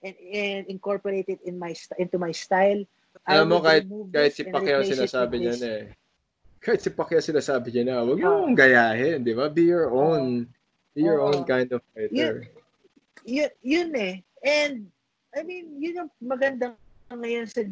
and, 0.00 0.16
and 0.32 0.64
incorporate 0.72 1.28
it 1.28 1.40
in 1.44 1.60
my 1.60 1.76
into 2.00 2.16
my 2.16 2.32
style. 2.32 2.80
Alam 3.28 3.46
mo, 3.46 3.56
kahit, 3.60 3.84
kahit 4.10 4.32
si 4.36 4.42
Pacquiao 4.44 4.82
sinasabi 4.84 5.36
niya 5.40 5.54
na 5.60 5.70
eh. 5.70 5.86
Kahit 6.60 6.80
si 6.82 6.90
Pacquiao 6.90 7.22
sinasabi 7.22 7.70
niya 7.72 7.84
na, 7.86 7.94
huwag 8.02 8.20
Ah. 8.20 8.24
yung 8.26 8.56
gayahin, 8.56 9.20
di 9.22 9.32
ba? 9.32 9.48
Be 9.48 9.68
your 9.68 9.92
own. 9.92 10.48
Be 10.92 11.04
your 11.06 11.20
Oo. 11.22 11.30
own 11.32 11.40
kind 11.44 11.68
of 11.72 11.80
fighter. 11.94 12.48
yun, 13.24 13.50
yun 13.64 13.90
eh. 13.96 14.20
And, 14.44 14.88
I 15.32 15.40
mean, 15.44 15.76
yun 15.80 16.04
yung 16.04 16.10
magandang 16.20 16.76
ngayon 17.08 17.48
sa 17.48 17.64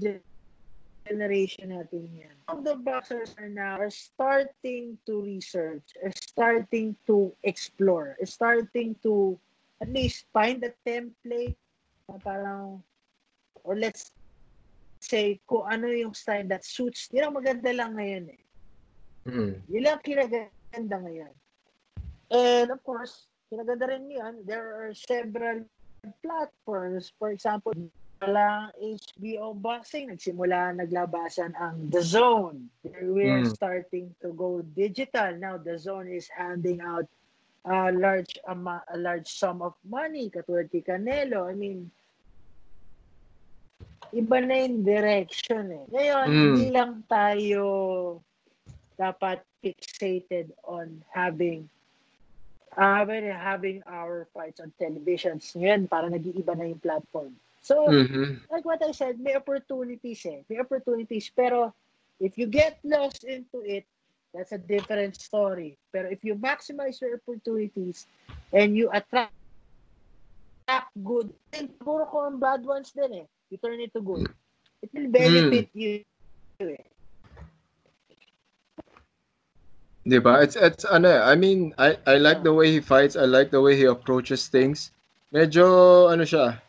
generation 1.06 1.74
natin 1.74 2.08
yan. 2.14 2.36
All 2.48 2.62
the 2.62 2.78
boxers 2.78 3.34
are 3.38 3.50
now 3.50 3.78
are 3.78 3.92
starting 3.92 4.98
to 5.06 5.22
research, 5.22 5.84
are 6.02 6.14
starting 6.14 6.94
to 7.06 7.34
explore, 7.42 8.16
are 8.20 8.30
starting 8.30 8.94
to 9.02 9.38
at 9.82 9.90
least 9.90 10.30
find 10.30 10.62
a 10.62 10.70
template 10.86 11.58
na 12.06 12.16
parang 12.22 12.82
or 13.66 13.74
let's 13.74 14.14
say 15.02 15.42
kung 15.50 15.66
ano 15.66 15.90
yung 15.90 16.14
style 16.14 16.46
that 16.46 16.62
suits. 16.62 17.10
Yun 17.10 17.30
ang 17.30 17.36
maganda 17.38 17.70
lang 17.74 17.98
ngayon 17.98 18.24
eh. 18.30 18.42
Mm. 19.26 19.54
Yun 19.70 19.82
lang 19.82 19.98
kinaganda 20.02 20.96
ngayon. 21.02 21.34
And 22.30 22.70
of 22.70 22.80
course, 22.86 23.26
kinaganda 23.50 23.90
rin 23.90 24.06
yun, 24.10 24.46
there 24.46 24.78
are 24.78 24.94
several 24.94 25.66
platforms. 26.22 27.10
For 27.18 27.30
example, 27.30 27.74
wala 28.22 28.70
HBO 28.78 29.50
Boxing, 29.50 30.14
nagsimula 30.14 30.78
naglabasan 30.78 31.58
ang 31.58 31.90
The 31.90 31.98
Zone. 32.06 32.70
We're 32.86 33.42
Mm. 33.42 33.50
starting 33.50 34.14
to 34.22 34.30
go 34.30 34.62
digital. 34.62 35.34
Now, 35.34 35.58
The 35.58 35.74
Zone 35.74 36.06
is 36.06 36.30
handing 36.30 36.78
out 36.78 37.10
a 37.66 37.90
large 37.90 38.38
ama- 38.46 38.86
a 38.86 38.94
large 38.94 39.26
sum 39.26 39.58
of 39.58 39.74
money 39.82 40.30
katulad 40.30 40.70
kay 40.70 40.86
Canelo. 40.86 41.50
I 41.50 41.54
mean, 41.58 41.90
iba 44.14 44.38
na 44.38 44.54
yung 44.54 44.86
direction 44.86 45.74
eh. 45.74 45.84
Ngayon, 45.90 46.26
Mm. 46.30 46.34
hindi 46.38 46.66
lang 46.70 47.02
tayo 47.10 47.66
dapat 48.94 49.42
fixated 49.58 50.54
on 50.62 51.02
having 51.10 51.66
uh, 52.72 53.04
having 53.36 53.84
our 53.84 54.24
fights 54.32 54.56
on 54.56 54.72
televisions. 54.80 55.52
Ngayon, 55.52 55.90
para 55.90 56.08
nag-iiba 56.08 56.56
na 56.56 56.70
yung 56.70 56.80
platform. 56.80 57.34
So, 57.62 57.86
Mhm. 57.86 58.42
like 58.50 58.66
what 58.66 58.82
I 58.82 58.90
said, 58.90 59.22
may 59.22 59.38
opportunities 59.38 60.26
eh. 60.26 60.42
May 60.50 60.58
opportunities. 60.58 61.30
Pero, 61.30 61.70
if 62.18 62.34
you 62.34 62.50
get 62.50 62.82
lost 62.82 63.22
into 63.22 63.62
it, 63.62 63.86
that's 64.34 64.50
a 64.50 64.58
different 64.58 65.14
story. 65.14 65.78
Pero 65.94 66.10
if 66.10 66.26
you 66.26 66.34
maximize 66.34 66.98
your 66.98 67.22
opportunities 67.22 68.06
and 68.50 68.74
you 68.74 68.90
attract 68.90 69.30
good, 71.06 71.30
then 71.54 71.70
puro 71.78 72.06
ko 72.10 72.26
ang 72.26 72.42
bad 72.42 72.66
ones 72.66 72.90
din 72.90 73.22
eh. 73.22 73.26
You 73.52 73.58
turn 73.60 73.78
it 73.78 73.92
to 73.94 74.02
good. 74.02 74.26
It 74.82 74.90
will 74.90 75.10
benefit 75.10 75.70
you. 75.74 76.02
eh. 76.62 76.82
Diba? 80.02 80.42
It's 80.42 80.56
it's 80.56 80.82
ano, 80.86 81.10
eh, 81.10 81.22
I 81.22 81.34
mean, 81.36 81.74
I 81.78 81.94
I 82.06 82.18
like 82.18 82.42
the 82.42 82.54
way 82.54 82.70
he 82.70 82.80
fights. 82.80 83.14
I 83.14 83.26
like 83.26 83.50
the 83.54 83.60
way 83.62 83.76
he 83.78 83.86
approaches 83.86 84.48
things. 84.50 84.90
Medyo 85.30 86.10
ano 86.10 86.22
siya. 86.26 86.61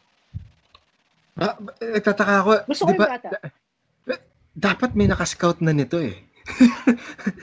Ah, 1.33 1.57
nagtataka 1.81 2.33
ako. 2.41 2.49
Gusto 2.69 2.83
ko 2.85 2.91
yung 2.93 3.01
bata. 3.01 3.29
da- 4.05 4.25
dapat 4.53 4.93
may 4.93 5.09
naka-scout 5.09 5.59
na 5.65 5.73
nito 5.73 5.97
eh. 5.97 6.21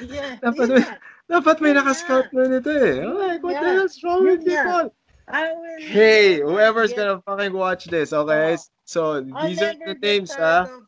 Yeah, 0.07 0.39
Dapat 0.45 0.67
yun 0.71 0.79
may-. 0.79 0.89
Dapat 1.31 1.57
may 1.63 1.71
Yun 1.75 1.79
naka-scout 1.83 2.29
na 2.31 2.43
nito 2.47 2.71
eh. 2.71 3.03
I'm 3.03 3.15
like, 3.19 3.43
what 3.43 3.55
the 3.55 3.67
Yeah. 3.67 3.75
hell's 3.83 3.97
wrong 4.03 4.23
with 4.27 4.43
nga. 4.47 4.63
people? 4.63 4.87
I 5.31 5.43
will 5.55 5.79
Hey, 5.83 6.43
whoever's 6.43 6.91
get- 6.91 6.99
gonna 7.07 7.23
fucking 7.23 7.55
watch 7.55 7.87
this, 7.87 8.11
okay? 8.13 8.59
Oh. 8.59 8.63
So, 8.87 9.01
I'll 9.35 9.47
these 9.47 9.63
are 9.63 9.75
never 9.75 9.95
the 9.95 9.95
get 9.99 10.03
names, 10.03 10.31
tired 10.35 10.43
ah. 10.43 10.63
of- 10.71 10.87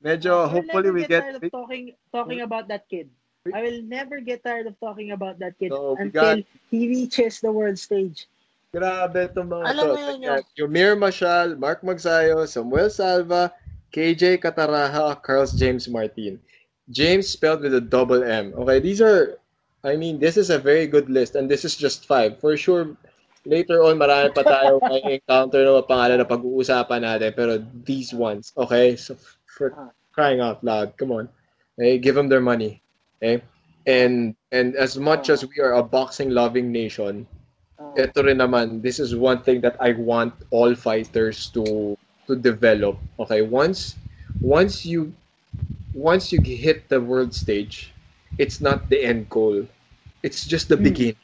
Medyo, 0.00 0.32
I 0.32 0.36
will 0.40 0.48
hopefully 0.48 0.88
never 0.88 0.96
we 0.96 1.04
get... 1.04 1.20
tired 1.28 1.36
of 1.36 1.50
talking 1.52 1.84
talking 2.08 2.40
about 2.40 2.64
that 2.72 2.88
kid. 2.88 3.12
I 3.52 3.60
will 3.64 3.80
never 3.84 4.20
get 4.20 4.40
tired 4.44 4.64
of 4.68 4.76
talking 4.80 5.12
about 5.12 5.36
that 5.44 5.56
kid 5.60 5.72
So, 5.72 5.92
until 6.00 6.40
he 6.72 6.88
reaches 6.88 7.40
the 7.44 7.52
world 7.52 7.76
stage. 7.80 8.24
Grabe 8.70 9.26
itong 9.26 9.50
mga 9.50 9.64
Alam 9.66 9.82
to. 9.82 9.90
mo 9.90 9.98
yun, 9.98 10.14
Tingnan, 10.22 10.42
Yumir 10.54 10.94
Mashal, 10.94 11.58
Mark 11.58 11.82
Magsayo, 11.82 12.46
Samuel 12.46 12.86
Salva, 12.86 13.50
KJ 13.90 14.38
Cataraja, 14.38 15.18
Carlos 15.18 15.58
James 15.58 15.90
Martin. 15.90 16.38
James 16.86 17.26
spelled 17.26 17.66
with 17.66 17.74
a 17.74 17.82
double 17.82 18.22
M. 18.22 18.54
Okay, 18.54 18.78
these 18.78 19.02
are, 19.02 19.42
I 19.82 19.98
mean, 19.98 20.22
this 20.22 20.38
is 20.38 20.54
a 20.54 20.58
very 20.58 20.86
good 20.86 21.10
list 21.10 21.34
and 21.34 21.50
this 21.50 21.66
is 21.66 21.74
just 21.74 22.06
five. 22.06 22.38
For 22.38 22.54
sure, 22.54 22.94
later 23.42 23.82
on, 23.82 23.98
marami 23.98 24.30
pa 24.30 24.46
tayo 24.46 24.78
may 24.86 25.18
encounter 25.18 25.66
na 25.66 25.82
mga 25.82 25.88
pangalan 25.90 26.18
na 26.22 26.28
pag-uusapan 26.30 27.02
natin. 27.02 27.30
Pero 27.34 27.58
these 27.82 28.14
ones, 28.14 28.54
okay? 28.54 28.94
So, 28.94 29.18
for 29.50 29.74
crying 30.14 30.38
out 30.38 30.62
loud, 30.62 30.94
come 30.94 31.10
on. 31.10 31.26
Okay, 31.74 31.98
give 31.98 32.14
them 32.14 32.30
their 32.30 32.42
money. 32.42 32.86
Okay? 33.18 33.42
And 33.90 34.38
and 34.54 34.78
as 34.78 34.94
much 34.94 35.26
as 35.26 35.42
we 35.42 35.58
are 35.58 35.74
a 35.74 35.82
boxing 35.82 36.30
loving 36.30 36.70
nation, 36.70 37.26
ito 37.96 38.22
rin 38.22 38.38
naman, 38.38 38.82
this 38.82 38.98
is 39.00 39.16
one 39.16 39.42
thing 39.42 39.60
that 39.62 39.76
I 39.80 39.92
want 39.92 40.34
all 40.50 40.74
fighters 40.74 41.48
to 41.56 41.96
to 42.26 42.32
develop. 42.36 42.98
Okay, 43.18 43.42
once 43.42 43.96
once 44.40 44.86
you 44.86 45.12
once 45.94 46.30
you 46.32 46.38
hit 46.42 46.88
the 46.88 47.00
world 47.00 47.34
stage, 47.34 47.92
it's 48.38 48.60
not 48.60 48.88
the 48.88 49.02
end 49.02 49.28
goal. 49.28 49.66
It's 50.22 50.46
just 50.46 50.68
the 50.68 50.76
Mm. 50.78 50.86
beginning. 50.86 51.20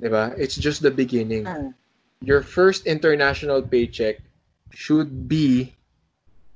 Diba? 0.00 0.34
It's 0.38 0.56
just 0.56 0.82
the 0.82 0.90
beginning. 0.90 1.46
uh, 1.46 1.70
Your 2.22 2.42
first 2.42 2.86
international 2.86 3.62
paycheck 3.62 4.18
should 4.74 5.28
be 5.30 5.74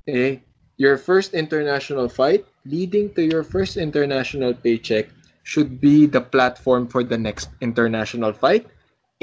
eh, 0.09 0.43
your 0.77 0.99
first 0.99 1.35
international 1.35 2.09
fight 2.11 2.43
leading 2.67 3.15
to 3.15 3.23
your 3.23 3.43
first 3.47 3.77
international 3.79 4.55
paycheck 4.55 5.07
should 5.47 5.79
be 5.81 6.07
the 6.07 6.21
platform 6.21 6.87
for 6.87 7.03
the 7.07 7.19
next 7.19 7.51
international 7.61 8.33
fight, 8.33 8.67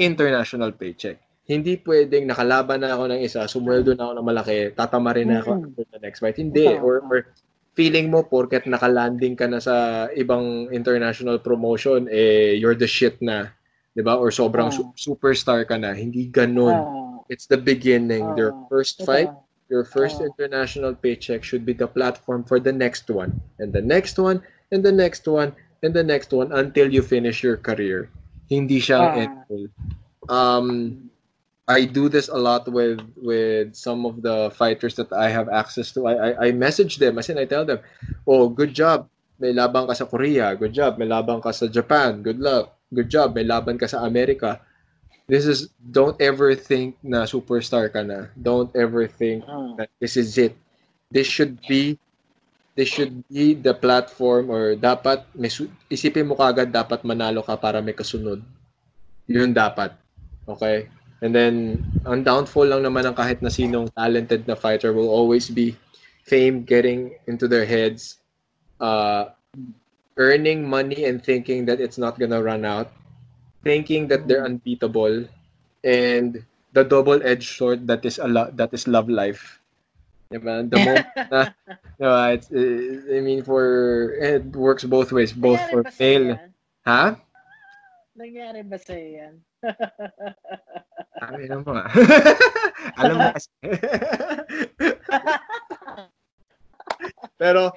international 0.00 0.72
paycheck. 0.72 1.20
Hindi 1.44 1.76
pwedeng 1.82 2.24
nakalaban 2.30 2.80
na 2.80 2.94
ako 2.94 3.04
ng 3.10 3.20
isa, 3.20 3.44
sumweldo 3.44 3.92
na 3.92 4.08
ako 4.08 4.12
ng 4.16 4.26
malaki, 4.26 4.56
tatama 4.72 5.10
rin 5.12 5.28
na 5.28 5.42
ako 5.42 5.50
Mm. 5.52 5.62
after 5.68 5.84
the 5.92 6.00
next 6.00 6.18
fight. 6.22 6.38
Hindi. 6.38 6.66
Or, 6.78 7.02
or 7.04 7.26
feeling 7.74 8.08
mo 8.08 8.22
porket 8.22 8.64
nakalanding 8.64 9.34
ka 9.34 9.46
na 9.46 9.58
sa 9.58 10.06
ibang 10.14 10.70
international 10.70 11.42
promotion, 11.42 12.06
eh, 12.08 12.54
you're 12.56 12.78
the 12.78 12.86
shit 12.88 13.18
na. 13.20 13.50
'di 13.90 14.06
ba? 14.06 14.14
Or 14.14 14.30
sobrang 14.30 14.70
Ah. 14.70 14.74
su- 14.74 14.94
superstar 14.94 15.66
ka 15.66 15.74
na. 15.74 15.90
Hindi 15.92 16.30
ganun. 16.30 16.70
uh, 16.72 16.98
It's 17.30 17.46
the 17.46 17.58
beginning. 17.58 18.26
Your 18.34 18.50
Ah. 18.50 18.66
first 18.66 19.06
fight, 19.06 19.30
your 19.70 19.86
first 19.86 20.18
Ah. 20.18 20.26
international 20.26 20.98
paycheck 20.98 21.46
should 21.46 21.62
be 21.62 21.70
the 21.70 21.86
platform 21.86 22.42
for 22.42 22.58
the 22.58 22.74
next 22.74 23.06
one, 23.06 23.38
and 23.58 23.70
the 23.70 23.82
next 23.82 24.18
one, 24.18 24.42
and 24.70 24.82
the 24.82 24.90
next 24.90 25.26
one, 25.26 25.54
and 25.78 25.94
the 25.94 26.02
next 26.02 26.30
one 26.34 26.50
until 26.50 26.90
you 26.90 27.02
finish 27.02 27.42
your 27.46 27.54
career. 27.54 28.10
Hindi 28.50 28.82
siya 28.82 28.98
Ah. 28.98 29.14
goal. 29.46 29.70
Um, 30.26 30.66
I 31.70 31.86
do 31.86 32.10
this 32.10 32.26
a 32.26 32.34
lot 32.34 32.66
with 32.66 32.98
with 33.22 33.78
some 33.78 34.02
of 34.02 34.26
the 34.26 34.50
fighters 34.58 34.98
that 34.98 35.14
I 35.14 35.30
have 35.30 35.46
access 35.46 35.94
to. 35.94 36.10
I 36.10 36.14
I, 36.14 36.30
I 36.40 36.48
message 36.50 36.98
them, 36.98 37.14
as 37.22 37.30
in 37.30 37.38
I 37.38 37.46
tell 37.46 37.62
them, 37.62 37.78
"Oh, 38.26 38.50
good 38.50 38.74
job. 38.74 39.06
May 39.38 39.54
labang 39.54 39.86
ka 39.86 39.94
sa 39.94 40.04
Korea. 40.04 40.52
Good 40.58 40.74
job. 40.74 40.98
May 40.98 41.06
labang 41.06 41.38
ka 41.38 41.54
sa 41.54 41.70
Japan. 41.70 42.26
Good 42.26 42.42
luck. 42.42 42.74
Good 42.90 43.06
job. 43.08 43.38
May 43.38 43.46
laban 43.46 43.78
ka 43.78 43.86
sa 43.86 44.02
Amerika." 44.02 44.58
This 45.30 45.46
is 45.46 45.70
don't 45.78 46.18
ever 46.18 46.58
think 46.58 46.98
na 47.06 47.22
superstar 47.22 47.86
ka 47.86 48.02
na. 48.02 48.34
Don't 48.34 48.74
ever 48.74 49.06
think 49.06 49.46
uh, 49.46 49.78
that 49.78 49.94
this 50.02 50.18
is 50.18 50.34
it. 50.34 50.58
This 51.14 51.30
should 51.30 51.62
be 51.70 52.02
this 52.80 52.88
should 52.88 53.12
be 53.28 53.52
the 53.52 53.76
platform 53.76 54.48
or 54.48 54.72
dapat 54.72 55.20
may 55.36 55.52
isipin 55.92 56.24
mo 56.24 56.32
kagad 56.32 56.72
dapat 56.72 57.04
manalo 57.04 57.44
ka 57.44 57.60
para 57.60 57.84
may 57.84 57.92
kasunod. 57.92 58.40
Yun 59.28 59.52
dapat. 59.52 59.92
Okay? 60.48 60.88
And 61.20 61.36
then 61.36 61.84
ang 62.08 62.24
downfall 62.24 62.72
lang 62.72 62.80
naman 62.80 63.04
ng 63.04 63.12
kahit 63.12 63.44
na 63.44 63.52
sinong 63.52 63.92
talented 63.92 64.48
na 64.48 64.56
fighter 64.56 64.96
will 64.96 65.12
always 65.12 65.52
be 65.52 65.76
fame 66.24 66.64
getting 66.64 67.12
into 67.28 67.44
their 67.44 67.68
heads 67.68 68.24
uh 68.80 69.28
earning 70.16 70.64
money 70.64 71.04
and 71.04 71.20
thinking 71.20 71.68
that 71.68 71.84
it's 71.84 72.00
not 72.00 72.16
gonna 72.16 72.40
run 72.40 72.64
out 72.64 72.88
thinking 73.60 74.08
that 74.08 74.24
they're 74.24 74.48
unbeatable 74.48 75.28
and 75.84 76.40
the 76.72 76.80
double-edged 76.80 77.44
sword 77.44 77.84
that 77.84 78.00
is 78.08 78.16
a 78.16 78.28
lo- 78.28 78.52
that 78.56 78.72
is 78.72 78.88
love 78.88 79.12
life 79.12 79.59
Diba? 80.30 80.62
The 80.62 80.78
moment 80.78 81.06
na, 81.26 81.50
diba, 81.98 82.34
it's, 82.34 82.48
eh, 82.54 83.18
I 83.18 83.20
mean, 83.20 83.42
for, 83.42 84.14
it 84.14 84.46
works 84.54 84.84
both 84.84 85.10
ways, 85.10 85.32
both 85.34 85.58
nangyari 85.58 85.70
for 85.74 85.82
male. 85.98 86.38
Ha? 86.86 87.18
Nangyari 88.14 88.62
ba 88.62 88.78
sa'yo 88.78 89.08
yan? 89.10 89.34
Sabi 91.20 91.50
mo 91.50 91.70
nga. 91.74 91.86
Alam 93.02 93.16
mo 93.18 93.26
kasi. 93.34 93.50
Pero, 97.34 97.74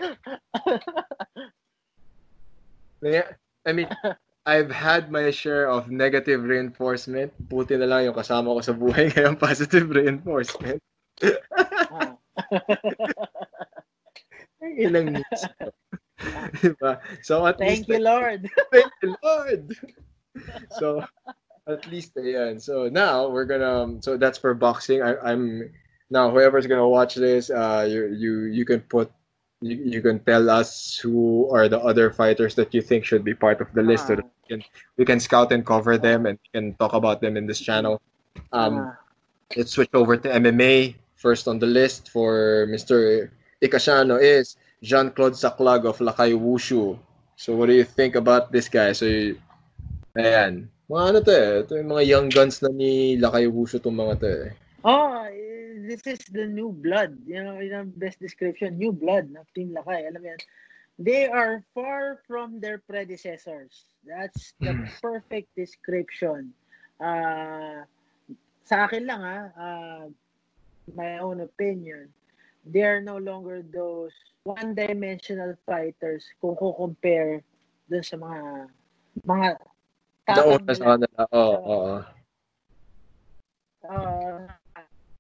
I 3.66 3.72
mean, 3.74 3.90
I've 4.46 4.70
had 4.70 5.10
my 5.10 5.34
share 5.34 5.74
of 5.74 5.90
negative 5.90 6.46
reinforcement. 6.46 7.34
Buti 7.50 7.82
na 7.82 7.90
lang 7.90 8.14
yung 8.14 8.18
kasama 8.18 8.54
ko 8.54 8.62
sa 8.62 8.78
buhay 8.78 9.10
ngayon, 9.10 9.42
positive 9.42 9.90
reinforcement. 9.90 10.78
Ah. 11.90 12.14
Ilang 14.64 15.20
news. 15.20 15.42
diba? 16.64 17.00
So 17.22 17.46
at 17.48 17.58
Thank 17.60 17.88
least, 17.88 17.90
you, 17.90 18.00
Lord. 18.00 18.50
Thank 18.72 18.92
you, 19.04 19.16
Lord. 19.24 19.76
so 20.80 21.04
at 21.68 21.84
least 21.92 22.16
ayan. 22.16 22.62
So 22.62 22.88
now 22.90 23.28
we're 23.30 23.46
gonna 23.46 24.00
so 24.02 24.16
that's 24.18 24.38
for 24.38 24.54
boxing. 24.54 25.02
I, 25.04 25.16
I'm 25.20 25.70
now 26.10 26.32
whoever's 26.32 26.66
gonna 26.68 26.88
watch 26.88 27.16
this, 27.16 27.50
uh 27.50 27.86
you 27.90 28.08
you 28.16 28.32
you 28.56 28.64
can 28.66 28.82
put 28.88 29.12
you, 29.62 29.76
you 29.78 30.02
can 30.02 30.20
tell 30.24 30.50
us 30.50 30.98
who 31.00 31.48
are 31.52 31.68
the 31.68 31.80
other 31.80 32.12
fighters 32.12 32.56
that 32.56 32.74
you 32.74 32.82
think 32.82 33.04
should 33.06 33.24
be 33.24 33.34
part 33.34 33.60
of 33.62 33.68
the 33.74 33.82
list 33.84 34.08
so 34.08 34.16
that 34.16 34.26
we 34.26 34.48
can, 34.48 34.60
we 34.98 35.06
can 35.06 35.20
scout 35.20 35.52
and 35.52 35.66
cover 35.66 35.98
them 35.98 36.26
and 36.26 36.38
we 36.44 36.50
can 36.60 36.74
talk 36.76 36.92
about 36.94 37.22
them 37.22 37.38
in 37.38 37.48
this 37.48 37.60
channel. 37.60 38.02
Um, 38.52 38.80
Ah. 38.92 39.00
let's 39.56 39.72
switch 39.72 39.92
over 39.96 40.18
to 40.18 40.28
MMA. 40.28 40.96
First 41.24 41.48
on 41.48 41.56
the 41.56 41.72
list 41.72 42.12
for 42.12 42.68
Mr. 42.68 43.32
Ikashano 43.64 44.20
is 44.20 44.60
Jean-Claude 44.84 45.40
Saclag 45.40 45.88
of 45.88 46.04
Lakay 46.04 46.36
Wushu. 46.36 47.00
So 47.40 47.56
what 47.56 47.72
do 47.72 47.74
you 47.80 47.88
think 47.88 48.20
about 48.20 48.52
this 48.52 48.68
guy? 48.68 48.92
So, 48.92 49.08
y- 49.08 49.40
ayan. 50.20 50.68
Mga 50.92 51.04
ano 51.08 51.18
to 51.24 51.32
eh. 51.32 51.52
Ito 51.64 51.72
yung 51.80 51.92
mga 51.96 52.04
young 52.04 52.28
guns 52.28 52.60
na 52.60 52.68
ni 52.76 53.16
Lakay 53.16 53.48
Wushu 53.48 53.80
itong 53.80 53.96
mga 53.96 54.14
to 54.20 54.28
eh. 54.28 54.52
Oh, 54.84 55.24
this 55.88 56.04
is 56.04 56.20
the 56.28 56.44
new 56.44 56.76
blood. 56.76 57.16
You 57.24 57.40
know, 57.40 57.56
yun 57.64 57.88
ang 57.88 57.92
best 57.96 58.20
description. 58.20 58.76
New 58.76 58.92
blood 58.92 59.32
ng 59.32 59.48
Team 59.56 59.72
Lakay. 59.72 60.12
Alam 60.12 60.20
mo 60.20 60.28
yan. 60.28 60.42
They 61.00 61.32
are 61.32 61.64
far 61.72 62.20
from 62.28 62.60
their 62.60 62.84
predecessors. 62.84 63.96
That's 64.04 64.52
the 64.60 64.76
Hmm. 64.76 64.92
perfect 65.00 65.56
description. 65.56 66.52
Ah, 67.00 67.88
sa 68.68 68.92
akin 68.92 69.08
lang 69.08 69.24
ha, 69.24 69.40
ah, 69.56 70.04
my 70.92 71.20
own 71.24 71.40
opinion, 71.42 72.12
they 72.68 72.84
are 72.84 73.00
no 73.00 73.16
longer 73.16 73.64
those 73.64 74.12
one-dimensional 74.44 75.56
fighters 75.64 76.28
kung 76.44 76.56
ko-compare 76.60 77.40
dun 77.88 78.04
sa 78.04 78.20
mga 78.20 78.68
mga 79.24 79.48
tapang 80.28 80.60
Nauna 80.60 80.72
sa 80.76 80.84
nila. 80.84 80.92
kanila. 81.00 81.22
Oo, 81.32 81.56
oo. 81.64 81.96
uh, 83.88 84.48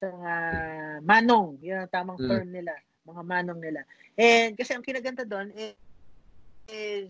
mga 0.03 0.35
manong, 1.03 1.59
yun 1.63 1.83
ang 1.83 1.91
tamang 1.91 2.19
Mm. 2.19 2.27
term 2.27 2.47
nila, 2.51 2.73
mga 3.07 3.23
manong 3.23 3.61
nila. 3.63 3.81
And 4.19 4.55
kasi 4.59 4.75
ang 4.75 4.83
kinaganda 4.83 5.23
doon 5.23 5.51
is, 5.55 5.75
is. 6.67 7.07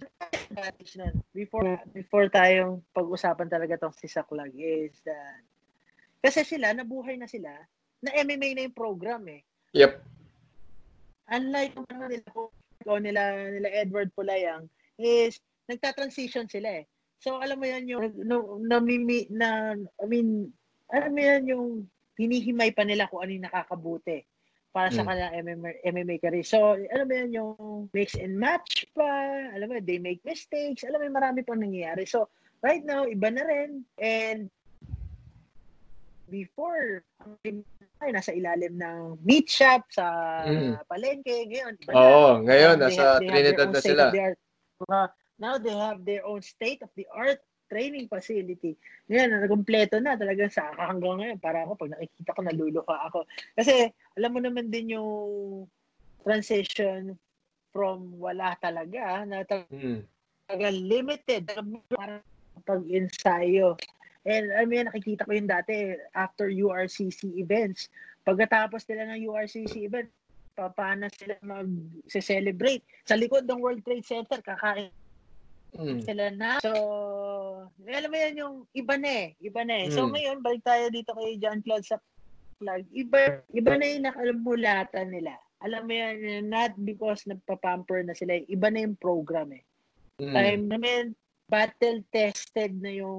Before, 1.33 1.81
before 1.89 2.29
tayong 2.29 2.85
pag-usapan 2.93 3.49
talaga 3.49 3.73
tong 3.81 3.93
si 3.97 4.05
Saklag 4.05 4.53
is 4.53 5.01
that 5.01 5.41
kasi 6.23 6.47
sila, 6.47 6.71
nabuhay 6.71 7.19
na 7.19 7.27
sila, 7.27 7.51
na 8.03 8.11
MMA 8.19 8.49
na 8.59 8.65
yung 8.67 8.75
program 8.75 9.23
eh. 9.31 9.41
Yep. 9.71 10.03
Unlike 11.31 11.73
yung 11.79 11.87
mga 11.87 12.07
nila, 12.11 12.29
o 12.83 12.99
nila, 12.99 13.21
nila 13.47 13.69
Edward 13.71 14.11
Pulayang, 14.11 14.67
is 14.99 15.39
nagta-transition 15.71 16.51
sila 16.51 16.83
eh. 16.83 16.85
So, 17.23 17.39
alam 17.39 17.55
mo 17.55 17.65
yan 17.65 17.87
yung, 17.87 18.11
no, 18.27 18.59
namimi, 18.59 19.31
na, 19.31 19.71
I 19.79 20.05
mean, 20.05 20.51
alam 20.91 21.15
mo 21.15 21.21
yan 21.23 21.43
yung 21.47 21.67
hinihimay 22.19 22.75
pa 22.75 22.83
nila 22.83 23.07
kung 23.07 23.23
ano 23.23 23.31
yung 23.31 23.47
nakakabuti 23.47 24.27
para 24.75 24.91
sa 24.91 25.05
Mm. 25.05 25.07
kanilang 25.07 25.33
MMA, 25.39 25.71
MMA 25.87 26.15
career. 26.19 26.43
So, 26.43 26.75
alam 26.75 27.05
mo 27.07 27.13
yan 27.15 27.31
yung 27.31 27.55
mix 27.95 28.19
and 28.19 28.35
match 28.35 28.83
pa, 28.91 29.07
alam 29.55 29.71
mo, 29.71 29.79
they 29.79 30.01
make 30.01 30.19
mistakes, 30.27 30.83
alam 30.83 30.99
mo, 30.99 31.07
marami 31.15 31.45
pang 31.47 31.61
nangyayari. 31.61 32.03
So, 32.03 32.27
right 32.59 32.83
now, 32.83 33.07
iba 33.07 33.31
na 33.31 33.43
rin. 33.47 33.87
And 34.01 34.51
before, 36.27 37.05
ang 37.21 37.63
ay 38.03 38.11
nasa 38.11 38.31
ilalim 38.31 38.75
ng 38.75 39.23
meat 39.23 39.47
shop 39.47 39.87
sa 39.89 40.05
Mm. 40.43 40.75
palengke. 40.85 41.47
Ngayon, 41.47 41.73
iba 41.79 41.91
na. 41.91 41.97
Oo, 41.97 42.29
ngayon, 42.43 42.75
Now, 42.75 42.81
they 42.81 42.95
nasa 42.95 43.03
have- 43.03 43.21
Trinidad 43.23 43.59
own 43.59 43.71
na 43.71 43.79
state 43.79 43.89
sila. 43.89 44.03
of 44.03 44.13
the 44.13 44.21
art. 44.21 44.39
Uh, 44.83 45.07
now 45.39 45.53
they 45.55 45.71
have 45.71 45.99
their 46.03 46.23
own 46.27 46.41
state-of-the-art 46.43 47.39
training 47.67 48.05
facility. 48.05 48.75
Ngayon, 49.07 49.29
nagumpleto 49.39 49.97
na 49.97 50.13
talagang 50.13 50.51
sa 50.51 50.69
hanggang 50.75 51.17
ngayon. 51.17 51.39
Para 51.39 51.63
ako, 51.63 51.73
pag 51.79 51.91
nakikita 51.95 52.35
ko, 52.35 52.39
naluluha 52.43 52.95
ako. 53.07 53.19
Kasi, 53.55 53.89
alam 54.13 54.29
mo 54.29 54.39
naman 54.43 54.69
din 54.69 54.93
yung 54.93 55.65
transition 56.21 57.15
from 57.73 58.13
wala 58.21 58.53
talaga, 58.61 59.25
na 59.25 59.41
Mm. 59.71 60.05
talagang 60.45 60.77
limited, 60.85 61.43
para 61.89 62.21
pag-ensayo. 62.61 63.73
And 64.23 64.55
I 64.55 64.63
mean, 64.63 64.87
nakikita 64.87 65.27
ko 65.27 65.35
yung 65.35 65.51
dati 65.51 65.99
after 66.15 66.47
URCC 66.47 67.35
events. 67.35 67.91
Pagkatapos 68.23 68.87
nila 68.87 69.11
ng 69.11 69.27
URCC 69.27 69.83
event, 69.83 70.07
pa- 70.55 70.71
paano 70.71 71.11
sila 71.11 71.35
mag-celebrate? 71.43 72.83
Sa 73.03 73.19
likod 73.19 73.43
ng 73.43 73.59
World 73.59 73.83
Trade 73.83 74.07
Center, 74.07 74.39
kakain 74.39 74.91
Mm. 75.73 76.05
sila 76.05 76.25
na. 76.29 76.61
So, 76.61 76.71
alam 77.81 78.09
mo 78.13 78.17
yan 78.17 78.37
yung 78.37 78.55
iba 78.77 78.93
na 78.93 79.09
eh. 79.09 79.27
Iba 79.41 79.65
na 79.65 79.75
eh. 79.81 79.87
So, 79.89 80.05
Mm. 80.05 80.11
ngayon, 80.13 80.37
balik 80.45 80.63
tayo 80.63 80.85
dito 80.93 81.11
kay 81.17 81.41
John 81.41 81.65
Claude 81.65 81.81
sa 81.81 81.97
flag. 82.61 82.85
Iba, 82.93 83.41
iba 83.49 83.73
na 83.73 83.85
yung 83.89 84.05
nakalamulatan 84.05 85.09
nila. 85.09 85.33
Alam 85.65 85.89
mo 85.89 85.93
yan, 85.97 86.45
not 86.45 86.77
because 86.77 87.25
nagpa-pamper 87.25 88.05
na 88.05 88.13
sila. 88.13 88.37
Iba 88.45 88.69
na 88.69 88.85
yung 88.85 88.99
program 89.01 89.49
eh. 89.57 89.65
Mm. 90.21 90.69
I 90.69 90.77
mean, 90.77 91.05
battle-tested 91.49 92.77
na 92.77 92.93
yung 92.93 93.17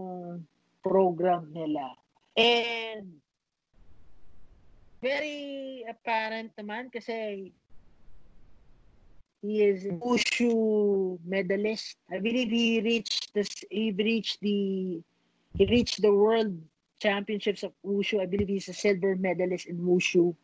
program 0.85 1.49
nila. 1.49 1.97
And 2.37 3.25
very 5.01 5.85
apparent 5.89 6.53
naman 6.61 6.93
kasi 6.93 7.53
he 9.41 9.55
is 9.65 9.89
Wushu 10.01 11.17
medalist. 11.25 11.97
I 12.09 12.21
believe 12.21 12.49
he 12.53 12.81
reached 12.81 13.33
this 13.33 13.49
he 13.69 13.93
reached 13.93 14.41
the 14.41 15.01
he 15.57 15.65
reached 15.69 16.01
the 16.01 16.13
world 16.13 16.57
championships 17.01 17.65
of 17.65 17.73
Wushu. 17.85 18.21
I 18.21 18.27
believe 18.29 18.49
he's 18.49 18.69
a 18.69 18.77
silver 18.77 19.17
medalist 19.17 19.67
in 19.69 19.81
Wushu. 19.85 20.37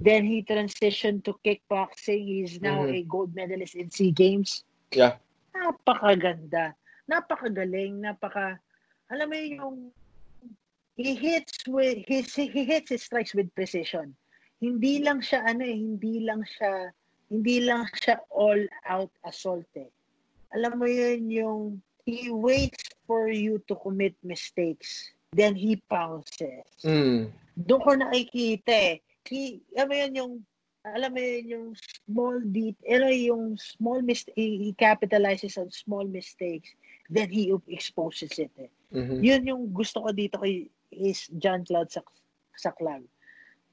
Then 0.00 0.24
he 0.28 0.44
transitioned 0.44 1.24
to 1.24 1.36
kickboxing. 1.40 2.24
He's 2.24 2.60
now 2.60 2.84
Mhm. 2.84 3.00
a 3.00 3.00
gold 3.08 3.32
medalist 3.32 3.74
in 3.76 3.88
SEA 3.88 4.12
Games 4.12 4.64
Yeah. 4.92 5.16
napakaganda, 5.56 6.74
napakagaling, 7.08 8.00
napaka 8.04 8.60
alam 9.10 9.26
mo 9.26 9.36
yung 9.36 9.76
he 10.96 11.14
hits 11.14 11.66
with 11.66 12.06
he, 12.06 12.22
he 12.22 12.62
hits 12.64 12.90
his 12.90 13.02
strikes 13.02 13.34
with 13.34 13.50
precision. 13.54 14.14
Hindi 14.60 15.02
lang 15.02 15.20
siya 15.20 15.44
ano 15.44 15.66
eh, 15.66 15.76
hindi 15.76 16.22
lang 16.22 16.46
siya 16.46 16.94
hindi 17.30 17.62
lang 17.66 17.86
siya 17.98 18.22
all 18.30 18.62
out 18.86 19.10
assault 19.26 19.68
eh. 19.74 19.90
Alam 20.54 20.82
mo 20.82 20.86
yun 20.86 21.30
yung 21.30 21.62
he 22.06 22.30
waits 22.30 22.90
for 23.06 23.30
you 23.30 23.62
to 23.66 23.74
commit 23.78 24.14
mistakes 24.22 25.10
then 25.32 25.54
he 25.54 25.78
pounces. 25.86 26.66
Mm. 26.82 27.30
Doon 27.54 27.80
ko 27.82 27.90
nakikita 27.94 28.74
eh. 28.74 28.96
He, 29.30 29.62
alam 29.78 29.86
mo 29.86 29.94
yun 29.94 30.12
yung 30.18 30.34
alam 30.82 31.10
mo 31.12 31.20
yun 31.20 31.46
yung 31.46 31.68
small 31.76 32.40
det 32.50 32.74
ano 32.88 33.12
yung 33.12 33.54
small 33.60 34.00
mistake 34.00 34.34
he 34.34 34.72
capitalizes 34.74 35.60
on 35.60 35.68
small 35.68 36.08
mistakes 36.08 36.72
then 37.10 37.28
he 37.28 37.50
exposes 37.66 38.38
it 38.38 38.54
eh. 38.54 38.70
Mhm. 38.94 39.18
Yun 39.18 39.42
yung 39.50 39.62
gusto 39.74 40.06
ko 40.06 40.14
dito 40.14 40.38
kay 40.38 40.70
is 40.94 41.26
John 41.38 41.66
Claude 41.66 41.90
Sac 41.90 42.06
Saclag. 42.54 43.02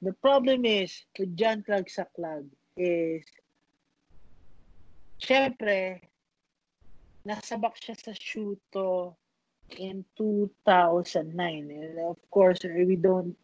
The 0.02 0.14
problem 0.18 0.66
is 0.66 1.06
with 1.18 1.38
John 1.38 1.62
Claude 1.62 1.86
Saclag 1.86 2.46
is 2.78 3.22
syempre 5.18 6.02
nasabak 7.26 7.74
siya 7.78 7.98
sa 7.98 8.14
Shuto 8.14 9.18
in 9.74 10.06
2009 10.14 11.34
and 11.68 11.98
of 11.98 12.16
course 12.30 12.62
we 12.62 12.94
don't 12.94 13.34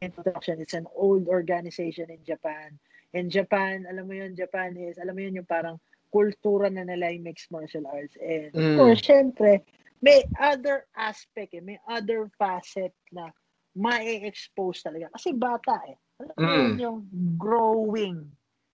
introduction 0.00 0.62
it's 0.62 0.78
an 0.78 0.86
old 0.94 1.26
organization 1.26 2.06
in 2.08 2.22
Japan 2.22 2.78
in 3.12 3.26
Japan 3.28 3.84
alam 3.90 4.06
mo 4.06 4.14
yun 4.14 4.38
Japan 4.38 4.78
is 4.78 4.96
alam 5.02 5.18
mo 5.18 5.20
yun 5.20 5.42
yung 5.42 5.50
parang 5.50 5.76
kultura 6.16 6.72
na 6.72 6.88
nila 6.88 7.12
yung 7.12 7.28
mixed 7.28 7.52
martial 7.52 7.84
arts 7.84 8.16
and 8.16 8.56
of 8.56 8.64
Mm. 8.64 8.76
course 8.80 9.04
syempre 9.04 9.60
may 10.00 10.24
other 10.40 10.88
aspect 10.96 11.52
eh, 11.52 11.60
may 11.60 11.76
other 11.84 12.32
facet 12.40 12.96
na 13.12 13.28
ma-expose 13.76 14.80
talaga 14.80 15.12
kasi 15.12 15.36
bata 15.36 15.76
eh 15.84 15.96
alam 16.24 16.36
mo 16.40 16.48
yun 16.48 16.72
Mm. 16.72 16.80
yung 16.80 16.98
growing 17.36 18.24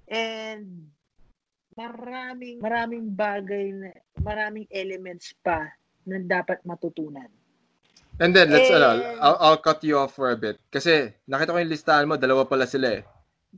and 0.06 0.86
maraming 1.74 2.62
maraming 2.62 3.10
bagay 3.10 3.74
na 3.74 3.90
maraming 4.22 4.70
elements 4.70 5.34
pa 5.42 5.66
na 6.06 6.22
dapat 6.22 6.62
matutunan 6.62 7.26
And 8.20 8.30
then, 8.36 8.52
let's, 8.52 8.68
Eh, 8.70 8.76
ano, 8.76 9.02
I'll, 9.18 9.38
I'll 9.40 9.62
cut 9.64 9.82
you 9.82 9.98
off 9.98 10.14
for 10.14 10.30
a 10.30 10.38
bit. 10.38 10.60
Kasi, 10.70 11.10
nakita 11.26 11.56
ko 11.56 11.58
yung 11.58 11.72
listahan 11.72 12.06
mo, 12.06 12.14
dalawa 12.20 12.44
pala 12.46 12.68
sila 12.68 13.00
eh. 13.00 13.02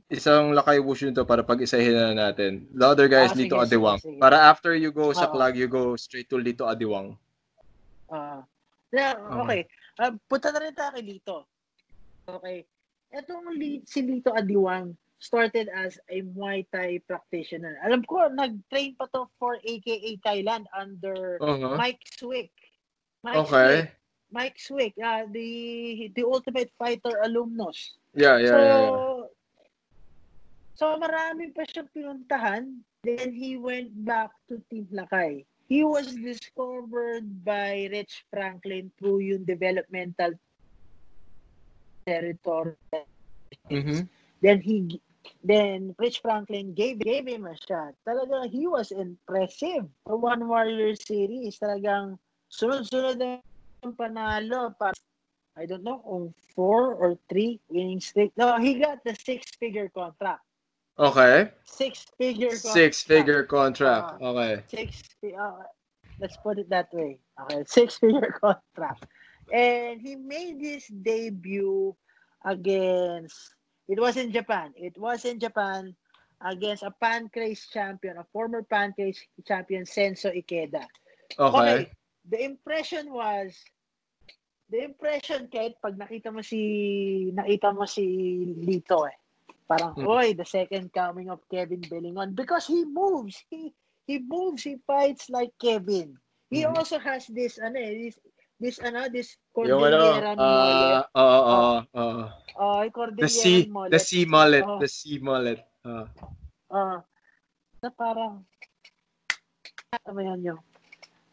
Isang 0.05 0.51
Lakay 0.51 0.83
Wushu 0.83 1.09
to 1.15 1.23
para 1.23 1.39
pag-isahin 1.41 1.95
na 1.95 2.29
natin. 2.29 2.67
The 2.69 2.85
other 2.85 3.07
guy 3.07 3.25
is 3.25 3.31
Ah, 3.31 3.39
Lito 3.39 3.55
sige, 3.55 3.63
Adiwang. 3.63 3.97
sige, 4.03 4.11
sige. 4.11 4.19
Para 4.19 4.37
after 4.51 4.75
you 4.75 4.91
go 4.91 5.15
sa 5.15 5.25
Oo. 5.25 5.33
Clag, 5.33 5.55
you 5.55 5.71
go 5.71 5.95
straight 5.95 6.27
to 6.27 6.35
Lito 6.37 6.67
Adiwang. 6.67 7.15
Ah. 8.11 8.43
na, 8.91 9.15
okay. 9.41 9.65
Ah, 9.97 10.11
punta 10.27 10.51
na 10.51 10.59
rin 10.61 10.75
tayo 10.75 10.91
kay 10.93 11.03
Lito. 11.03 11.47
Okay. 12.27 12.57
Etong 13.09 13.55
li- 13.55 13.83
si 13.87 14.03
Lito 14.03 14.35
Adiwang 14.35 14.93
started 15.17 15.71
as 15.71 15.95
a 16.11 16.21
Muay 16.35 16.67
Thai 16.69 16.99
practitioner. 17.07 17.79
Alam 17.81 18.03
ko, 18.03 18.27
nag-train 18.27 18.99
pa 18.99 19.07
to 19.09 19.25
for 19.39 19.57
AKA 19.63 20.19
Thailand 20.21 20.67
under 20.75 21.39
Uh-huh. 21.39 21.79
Mike 21.79 22.03
Swick. 22.13 22.51
Mike 23.23 23.47
Okay. 23.47 23.73
Swick. 23.87 23.89
Mike 24.27 24.57
Swick, 24.59 24.93
ah, 24.99 25.23
the 25.23 25.47
the 26.11 26.23
Ultimate 26.27 26.67
Fighter 26.75 27.15
alumnus. 27.23 27.95
Yeah, 28.11 28.35
yeah, 28.37 28.51
so, 28.51 28.57
yeah. 28.59 28.79
yeah. 28.83 28.91
So 30.75 30.99
marami 30.99 31.55
pa 31.55 31.63
siyang 31.63 31.87
pinuntahan. 31.95 32.83
Then 33.07 33.31
he 33.31 33.55
went 33.55 33.95
back 34.03 34.35
to 34.51 34.59
Team 34.67 34.91
Lakay. 34.91 35.47
He 35.71 35.87
was 35.87 36.13
discovered 36.13 37.25
by 37.47 37.89
Rich 37.89 38.27
Franklin 38.29 38.91
through 38.99 39.25
yung 39.25 39.47
developmental 39.47 40.35
territory. 42.05 42.77
Mhm. 43.71 44.05
Then 44.43 44.61
he 44.61 45.01
then 45.41 45.97
Rich 45.97 46.21
Franklin 46.21 46.77
gave 46.77 47.01
gave 47.01 47.25
him 47.25 47.49
a 47.49 47.57
shot. 47.65 47.97
Talagang 48.05 48.53
he 48.53 48.69
was 48.69 48.93
impressive. 48.93 49.89
For 50.05 50.19
one 50.19 50.45
Warrior 50.45 50.93
series, 51.01 51.57
talagang 51.57 52.21
sunod-sunod 52.53 53.17
na 53.17 53.41
yung 53.81 53.97
panalo. 53.97 54.69
Pa, 54.77 54.93
I 55.57 55.65
don't 55.65 55.81
know 55.81 55.97
kung 56.05 56.29
four 56.53 56.93
or 56.93 57.17
three 57.25 57.57
winning 57.73 58.03
streak. 58.03 58.37
No, 58.37 58.61
he 58.61 58.77
got 58.77 59.01
the 59.01 59.17
six-figure 59.17 59.89
contract. 59.89 60.44
Okay. 60.97 61.51
Six-figure 61.65 62.55
contract. 62.55 62.73
Six-figure 62.73 63.43
contract. 63.43 64.21
Okay. 64.21 64.63
Six, 64.67 65.03
uh, 65.37 65.67
let's 66.19 66.37
put 66.37 66.57
it 66.57 66.69
that 66.69 66.87
way. 66.93 67.19
Okay, 67.41 67.63
six-figure 67.67 68.39
contract. 68.39 69.05
And 69.51 69.99
he 70.01 70.15
made 70.15 70.61
his 70.61 70.87
debut 70.87 71.95
against, 72.45 73.35
it 73.87 73.99
was 73.99 74.15
in 74.15 74.31
Japan. 74.31 74.71
It 74.75 74.97
was 74.97 75.25
in 75.25 75.39
Japan 75.39 75.95
against 76.41 76.83
a 76.83 76.93
pancrase 77.03 77.69
champion, 77.69 78.17
a 78.17 78.25
former 78.31 78.63
pancrase 78.63 79.19
champion, 79.45 79.83
Senso 79.83 80.31
Ikeda. 80.31 80.85
Okay. 81.37 81.91
The 82.29 82.43
impression 82.43 83.11
was, 83.11 83.53
the 84.69 84.83
impression, 84.83 85.47
kahit 85.51 85.75
pag 85.83 85.99
nakita 85.99 86.33
mo 86.33 86.41
si, 86.41 87.29
nakita 87.35 87.75
mo 87.75 87.85
si 87.85 88.55
Lito 88.63 89.05
eh. 89.05 89.13
Parang, 89.65 89.97
Hmm. 89.97 90.05
oy, 90.05 90.37
the 90.37 90.45
second 90.45 90.93
coming 90.93 91.29
of 91.29 91.41
Kevin 91.49 91.81
Bellingon. 91.81 92.37
Because 92.37 92.69
he 92.69 92.85
moves. 92.85 93.41
He, 93.49 93.73
he 94.05 94.21
moves. 94.21 94.61
He 94.61 94.77
fights 94.85 95.25
like 95.29 95.49
Kevin. 95.57 96.13
He 96.53 96.61
Mhm. 96.61 96.77
also 96.77 97.01
has 97.01 97.25
this, 97.33 97.57
ano 97.57 97.81
eh, 97.81 98.05
this, 98.05 98.15
this, 98.61 98.77
ano, 98.77 99.09
this 99.09 99.33
Yung 99.57 99.81
ano, 99.81 99.97
Cordilleran 100.21 100.37
mullet. 100.37 101.05
uh, 101.09 101.17
oo, 101.17 101.41
oo, 101.41 101.77
oo. 101.97 102.23
Oh, 102.55 102.79
The 102.85 102.91
Cordilleran 102.93 103.29
C, 103.33 103.65
mullet. 103.65 103.91
the 103.91 103.99
C 103.99 104.09
mullet, 104.29 104.63
Oh. 104.63 104.77
the 104.77 104.87
C 104.87 105.17
mullet. 105.17 105.59
Uh, 105.81 106.05
Ah. 106.69 107.01
na 107.81 107.89
parang, 107.89 108.45
ano 110.05 110.19
yan 110.21 110.45
yun? 110.45 110.59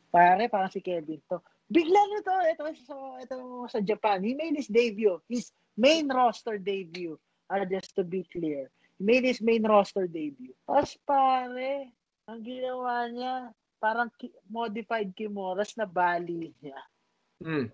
Pare, 0.09 0.49
parang 0.49 0.73
si 0.73 0.81
Kevin 0.81 1.21
to. 1.29 1.37
Bigla 1.73 2.01
nito, 2.13 2.33
ito, 2.49 2.63
so, 2.85 2.97
ito 3.17 3.37
sa 3.69 3.81
Japan. 3.81 4.21
He 4.25 4.33
made 4.37 4.57
his 4.57 4.69
debut. 4.69 5.17
His 5.29 5.53
main 5.77 6.05
roster 6.09 6.57
debut. 6.61 7.17
Uh, 7.53 7.69
just 7.69 7.93
to 7.93 8.01
be 8.01 8.25
clear. 8.33 8.73
He 8.97 9.05
made 9.05 9.29
his 9.29 9.45
main 9.45 9.61
roster 9.69 10.09
debut. 10.09 10.57
Tapos 10.65 10.97
pare, 11.05 11.93
ang 12.25 12.41
ginawa 12.41 13.13
niya, 13.13 13.53
parang 13.77 14.09
ki- 14.17 14.33
modified 14.49 15.13
Kimoras 15.13 15.77
na 15.77 15.85
bali 15.85 16.57
niya. 16.65 16.81
mm. 17.45 17.69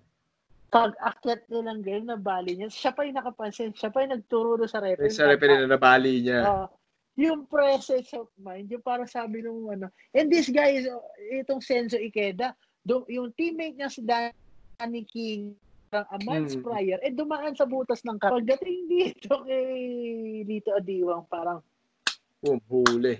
Pag 0.68 0.98
akyat 1.00 1.48
nilang 1.48 1.80
game 1.80 2.04
na 2.04 2.18
bali 2.18 2.58
niya, 2.58 2.68
siya 2.68 2.90
pa 2.92 3.06
yung 3.06 3.16
nakapansin, 3.16 3.72
siya 3.72 3.88
pa 3.88 4.02
yung 4.04 4.18
nagturo 4.18 4.66
sa 4.66 4.82
referee. 4.82 5.14
Sa 5.14 5.30
referee 5.30 5.64
na 5.64 5.78
nabali 5.78 6.20
niya. 6.20 6.40
Ah, 6.44 6.68
yung 7.16 7.48
presence 7.48 8.12
of 8.12 8.28
mind, 8.36 8.68
yung 8.68 8.84
parang 8.84 9.08
sabi 9.08 9.40
nung 9.40 9.64
ano, 9.72 9.88
and 10.12 10.28
this 10.28 10.52
guy 10.52 10.76
is, 10.76 10.84
uh, 10.90 11.00
itong 11.40 11.64
Senzo 11.64 11.96
Ikeda, 11.96 12.52
do, 12.84 13.08
yung 13.08 13.32
teammate 13.32 13.80
niya 13.80 13.88
si 13.88 14.04
Danny 14.04 15.08
King, 15.08 15.56
parang 15.88 16.08
a 16.12 16.18
month 16.22 16.52
Hmm. 16.54 16.62
prior, 16.62 16.98
eh 17.00 17.10
dumaan 17.10 17.56
sa 17.56 17.64
butas 17.64 18.04
ng 18.04 18.20
car. 18.20 18.30
Pagdating 18.30 18.86
dito 18.86 19.40
kay 19.48 19.72
Lito 20.44 20.70
Adiwang, 20.76 21.24
parang 21.26 21.64
Boom, 22.38 22.60
huli. 22.70 23.18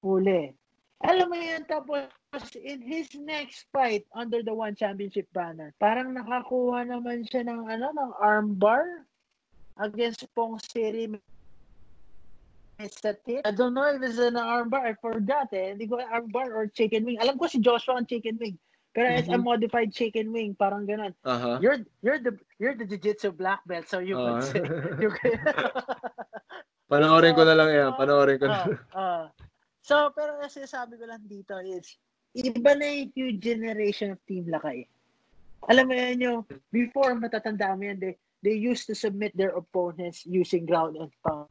huli. 0.00 0.54
Alam 1.02 1.34
mo 1.34 1.36
yan, 1.36 1.66
tapos 1.66 2.06
in 2.54 2.78
his 2.78 3.10
next 3.18 3.66
fight 3.74 4.06
under 4.14 4.38
the 4.38 4.54
One 4.54 4.78
Championship 4.78 5.26
banner, 5.34 5.74
parang 5.76 6.14
nakakuha 6.14 6.86
naman 6.86 7.26
siya 7.26 7.42
ng 7.42 7.66
ano, 7.66 7.90
ng 7.90 8.12
armbar 8.22 9.02
against 9.82 10.22
Pong 10.30 10.62
Siri 10.62 11.10
Mestatin. 12.78 13.42
I 13.44 13.50
don't 13.50 13.74
know 13.74 13.90
if 13.90 13.98
it's 14.02 14.18
an 14.18 14.34
armbar. 14.34 14.86
I 14.86 14.94
forgot 14.94 15.50
eh. 15.50 15.74
Hindi 15.74 15.86
ko 15.86 15.98
armbar 15.98 16.54
or 16.54 16.66
chicken 16.70 17.02
wing. 17.02 17.18
Alam 17.18 17.34
ko 17.34 17.46
si 17.46 17.58
Joshua 17.58 17.98
ang 17.98 18.06
chicken 18.06 18.38
wing. 18.38 18.54
Pero 18.92 19.08
it's 19.16 19.32
a 19.32 19.40
modified 19.40 19.88
chicken 19.88 20.28
wing. 20.30 20.52
Parang 20.52 20.84
ganun. 20.84 21.16
Aha. 21.24 21.56
You're 21.64 21.80
you're 22.04 22.20
the 22.20 22.36
you're 22.60 22.76
the 22.76 22.84
jiu-jitsu 22.84 23.32
black 23.32 23.64
belt 23.64 23.88
so 23.88 24.04
you 24.04 24.20
Ah. 24.20 24.36
could 24.36 24.44
say 24.52 24.60
you 25.00 25.08
could, 25.16 25.40
Panoorin 26.92 27.32
ko 27.32 27.42
na 27.48 27.56
lang 27.56 27.70
yan. 27.72 27.90
Panoorin 28.00 28.36
ko 28.36 28.46
na. 28.52 28.56
Ah, 28.58 28.68
ah. 28.92 29.24
so, 29.80 30.12
pero 30.12 30.36
kasi 30.36 30.68
sabi 30.68 31.00
ko 31.00 31.08
lang 31.08 31.24
dito 31.24 31.56
is, 31.64 31.96
iba 32.36 32.76
na 32.76 32.84
yung 32.84 33.08
new 33.16 33.30
generation 33.40 34.12
of 34.12 34.20
Team 34.28 34.44
Lakay. 34.44 34.84
Alam 35.72 35.88
mo 35.88 35.94
yan 35.96 36.20
yung, 36.20 36.38
before 36.68 37.16
matatanda 37.16 37.72
mo 37.72 37.88
yan, 37.88 37.96
they, 37.96 38.12
they 38.44 38.52
used 38.52 38.84
to 38.84 38.92
submit 38.92 39.32
their 39.32 39.56
opponents 39.56 40.26
using 40.28 40.68
ground 40.68 41.00
and 41.00 41.08
pound. 41.24 41.48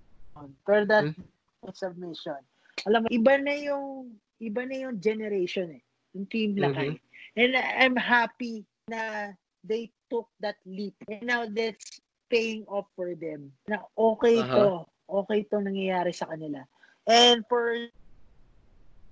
Pero 0.61 0.85
that 0.85 1.09
Hmm. 1.09 1.73
submission. 1.73 2.37
Alam 2.85 3.05
mo, 3.05 3.07
iba 3.09 3.33
na 3.41 3.53
yung, 3.57 4.13
iba 4.37 4.61
na 4.65 4.77
yung 4.77 4.97
generation 5.01 5.73
eh, 5.73 5.81
yung 6.13 6.25
Team 6.29 6.53
Lakay. 6.53 7.01
And 7.35 7.55
I'm 7.55 7.95
happy 7.95 8.67
na 8.91 9.31
they 9.63 9.91
took 10.11 10.27
that 10.43 10.59
leap. 10.65 10.95
And 11.07 11.23
now 11.23 11.47
that's 11.47 12.01
paying 12.27 12.67
off 12.67 12.87
for 12.95 13.15
them. 13.15 13.51
Na 13.67 13.87
okay 13.95 14.43
to. 14.43 14.87
Okay 15.11 15.43
to 15.51 15.59
nangyayari 15.59 16.15
sa 16.15 16.27
kanila. 16.27 16.63
And 17.07 17.43
for 17.47 17.75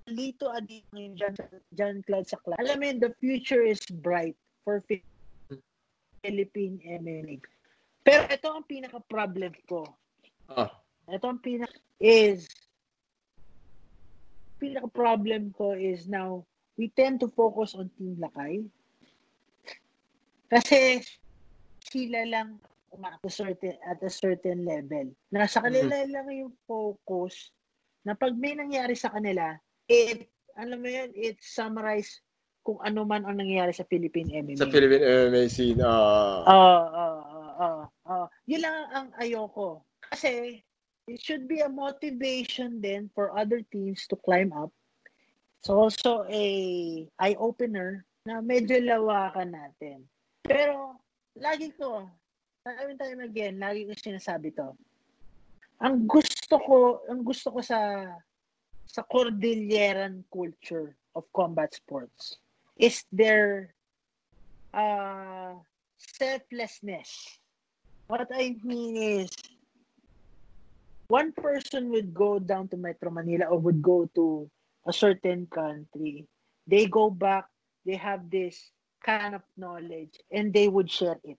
Lito 0.10 0.50
Ading 0.50 0.88
and 0.96 1.14
John, 1.16 1.36
John 1.76 1.96
Claude 2.08 2.28
Sakla, 2.28 2.58
alam 2.58 2.82
mo 2.82 2.86
yun, 2.88 2.98
the 2.98 3.14
future 3.22 3.62
is 3.62 3.84
bright 4.02 4.36
for 4.66 4.82
Philippine 6.24 6.82
MMA. 6.82 7.44
Pero 8.02 8.26
ito 8.26 8.48
ang 8.50 8.66
pinaka-problem 8.66 9.54
ko. 9.70 9.86
Ah. 10.50 10.74
Ito 11.06 11.26
ang 11.30 11.42
pinaka 11.44 11.78
is 12.02 12.50
pinaka-problem 14.58 15.54
ko 15.56 15.78
is 15.78 16.10
now 16.10 16.44
we 16.80 16.88
tend 16.96 17.20
to 17.20 17.28
focus 17.28 17.76
on 17.76 17.92
Team 18.00 18.16
Lakay. 18.16 18.64
Kasi 20.48 21.04
sila 21.84 22.24
lang 22.24 22.56
at 22.96 23.20
a 23.20 23.30
certain 23.30 23.76
at 23.84 24.00
a 24.00 24.10
certain 24.10 24.64
level. 24.64 25.12
Nasa 25.30 25.60
kanila 25.60 26.08
lang 26.08 26.32
yung 26.32 26.56
focus 26.64 27.52
na 28.08 28.16
pag 28.16 28.32
may 28.34 28.56
nangyari 28.56 28.96
sa 28.96 29.12
kanila, 29.12 29.60
it 29.92 30.32
alam 30.56 30.80
mo 30.80 30.88
yun, 30.88 31.12
it 31.14 31.36
summarize 31.44 32.24
kung 32.64 32.80
ano 32.80 33.04
man 33.04 33.28
ang 33.28 33.38
nangyayari 33.40 33.76
sa 33.76 33.88
Philippine 33.88 34.32
MMA. 34.32 34.64
Sa 34.64 34.72
Philippine 34.72 35.04
MMA 35.04 35.44
scene. 35.52 35.80
ah 35.84 36.44
oo, 36.48 36.80
oo, 37.60 37.84
oo. 38.08 38.26
Yun 38.48 38.62
lang 38.64 38.78
ang 38.92 39.08
ayoko. 39.20 39.84
Kasi, 40.10 40.60
it 41.08 41.20
should 41.22 41.48
be 41.48 41.64
a 41.64 41.72
motivation 41.72 42.84
then 42.84 43.08
for 43.16 43.32
other 43.38 43.64
teams 43.72 44.04
to 44.10 44.20
climb 44.20 44.52
up. 44.52 44.74
It's 45.60 45.68
also 45.68 46.24
a 46.32 46.48
eye-opener 47.20 48.08
na 48.24 48.40
medyo 48.40 48.80
lawakan 48.80 49.52
natin. 49.52 50.08
Pero, 50.48 50.96
lagi 51.36 51.76
ko, 51.76 52.08
time 52.64 52.96
and 52.96 53.00
time 53.00 53.20
again, 53.28 53.60
lagi 53.60 53.84
ko 53.84 53.92
sinasabi 53.92 54.56
to. 54.56 54.72
Ang 55.84 56.08
gusto 56.08 56.56
ko, 56.64 57.04
ang 57.12 57.28
gusto 57.28 57.52
ko 57.52 57.60
sa 57.60 58.08
sa 58.88 59.04
Cordilleran 59.04 60.24
culture 60.32 60.96
of 61.12 61.28
combat 61.36 61.76
sports 61.76 62.40
is 62.80 63.04
their 63.12 63.76
uh, 64.72 65.60
selflessness. 66.00 67.36
What 68.08 68.32
I 68.32 68.56
mean 68.64 68.96
is, 69.28 69.30
one 71.12 71.36
person 71.36 71.92
would 71.92 72.16
go 72.16 72.40
down 72.40 72.72
to 72.72 72.80
Metro 72.80 73.12
Manila 73.12 73.52
or 73.52 73.60
would 73.60 73.84
go 73.84 74.08
to 74.16 74.48
a 74.88 74.94
certain 74.94 75.48
country. 75.52 76.28
They 76.68 76.86
go 76.88 77.10
back, 77.10 77.46
they 77.86 77.96
have 77.96 78.30
this 78.30 78.72
kind 79.04 79.36
of 79.36 79.42
knowledge, 79.58 80.20
and 80.32 80.54
they 80.54 80.68
would 80.68 80.90
share 80.92 81.20
it. 81.24 81.38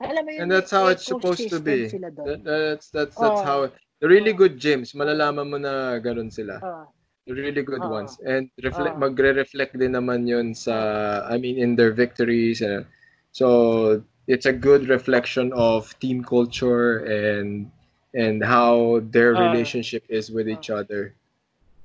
Alam 0.00 0.26
mo 0.26 0.32
yun, 0.32 0.40
And 0.42 0.50
that's 0.50 0.70
how 0.70 0.88
it's 0.88 1.06
supposed 1.06 1.48
to 1.50 1.60
be. 1.60 1.88
That's 2.24 2.90
that's 2.90 3.18
that's 3.18 3.40
Oh. 3.40 3.42
how 3.42 3.58
the 4.00 4.08
really 4.08 4.32
Oh. 4.32 4.36
good 4.36 4.58
gyms, 4.58 4.94
malalaman 4.94 5.46
mo 5.50 5.58
na 5.58 5.98
ganun 6.02 6.32
sila. 6.32 6.58
Ah, 6.62 6.86
The 7.26 7.34
really 7.34 7.62
good 7.62 7.84
Oh. 7.84 7.88
ones. 7.88 8.18
And 8.26 8.50
reflect 8.62 8.96
Oh. 8.96 9.00
magre-reflect 9.00 9.78
din 9.78 9.92
naman 9.96 10.26
'yun 10.28 10.52
sa 10.54 11.24
I 11.28 11.38
mean 11.38 11.56
in 11.58 11.76
their 11.76 11.92
victories 11.92 12.60
and 12.60 12.84
so 13.32 14.02
it's 14.28 14.46
a 14.46 14.52
good 14.52 14.88
reflection 14.88 15.52
of 15.56 15.92
team 16.00 16.24
culture 16.24 17.00
and 17.06 17.70
and 18.14 18.44
how 18.44 19.00
their 19.10 19.32
Oh. 19.34 19.38
relationship 19.38 20.04
is 20.08 20.30
with 20.30 20.48
each 20.48 20.68
other. 20.70 21.14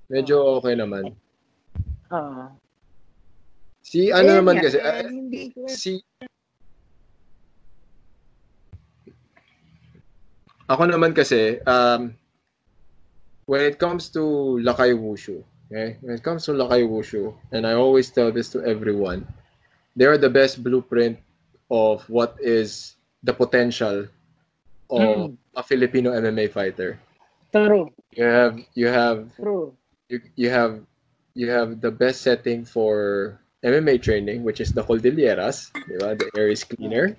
Medyo 0.10 0.58
okay 0.58 0.74
naman. 0.74 1.14
ah. 2.10 2.50
Si 3.86 4.10
ano 4.10 4.26
Ayun 4.26 4.38
naman 4.42 4.56
nga, 4.58 4.64
kasi 4.70 4.78
eh, 4.78 4.86
ah, 4.86 5.02
hindi 5.10 5.44
ko 5.54 5.60
si 5.70 5.94
Ako 10.70 10.86
naman 10.86 11.18
kasi 11.18 11.58
um 11.66 12.14
when 13.50 13.66
it 13.66 13.82
comes 13.82 14.14
to 14.14 14.58
Lakay 14.62 14.94
Wushu, 14.94 15.42
okay? 15.66 15.98
When 16.06 16.14
it 16.14 16.22
comes 16.22 16.46
to 16.46 16.54
Lakay 16.54 16.86
Wushu, 16.86 17.34
and 17.50 17.66
I 17.66 17.74
always 17.74 18.14
tell 18.14 18.30
this 18.30 18.54
to 18.54 18.62
everyone, 18.62 19.26
they 19.98 20.06
are 20.06 20.22
the 20.22 20.30
best 20.30 20.62
blueprint 20.62 21.18
of 21.74 22.06
what 22.06 22.38
is 22.38 22.98
the 23.26 23.34
potential 23.34 24.06
of 24.94 25.34
Mm. 25.34 25.38
a 25.58 25.64
Filipino 25.66 26.14
MMA 26.14 26.50
fighter. 26.54 27.02
True. 27.50 27.90
You 28.14 28.26
have 28.30 28.54
you 28.78 28.88
have 28.94 29.34
True. 29.34 29.74
You, 30.10 30.22
you 30.36 30.50
have 30.50 30.82
you 31.36 31.50
have 31.50 31.82
the 31.82 31.92
best 31.92 32.22
setting 32.22 32.66
for 32.66 33.40
MMA 33.64 33.98
training, 33.98 34.44
which 34.44 34.62
is 34.62 34.74
the 34.74 34.84
Cordilleras, 34.84 35.72
di? 35.88 36.16
The 36.20 36.30
air 36.38 36.50
is 36.50 36.64
cleaner. 36.64 37.18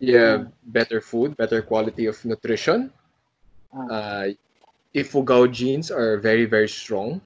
You 0.00 0.16
have 0.18 0.52
better 0.66 1.00
food, 1.00 1.36
better 1.36 1.62
quality 1.62 2.06
of 2.06 2.24
nutrition. 2.24 2.92
Ah. 3.72 3.88
Uh, 3.88 4.28
Ifugao 4.94 5.50
genes 5.52 5.90
are 5.90 6.18
very 6.18 6.44
very 6.46 6.68
strong. 6.68 7.20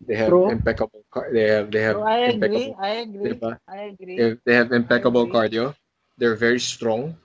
They 0.00 0.16
have 0.16 0.34
True. 0.34 0.46
impeccable. 0.46 1.04
car- 1.10 1.30
They 1.32 1.48
have 1.48 1.70
they 1.70 1.82
have 1.82 1.96
So, 1.96 2.02
I 2.02 2.18
agree. 2.34 2.34
impeccable. 2.34 2.76
I 2.78 2.90
agree. 3.06 3.40
Diba? 3.40 3.58
I 3.68 3.76
agree. 3.92 4.16
They 4.16 4.24
have, 4.28 4.38
they 4.44 4.54
have 4.54 4.72
impeccable 4.72 5.26
cardio. 5.28 5.74
They're 6.18 6.36
very 6.36 6.60
strong. 6.60 7.16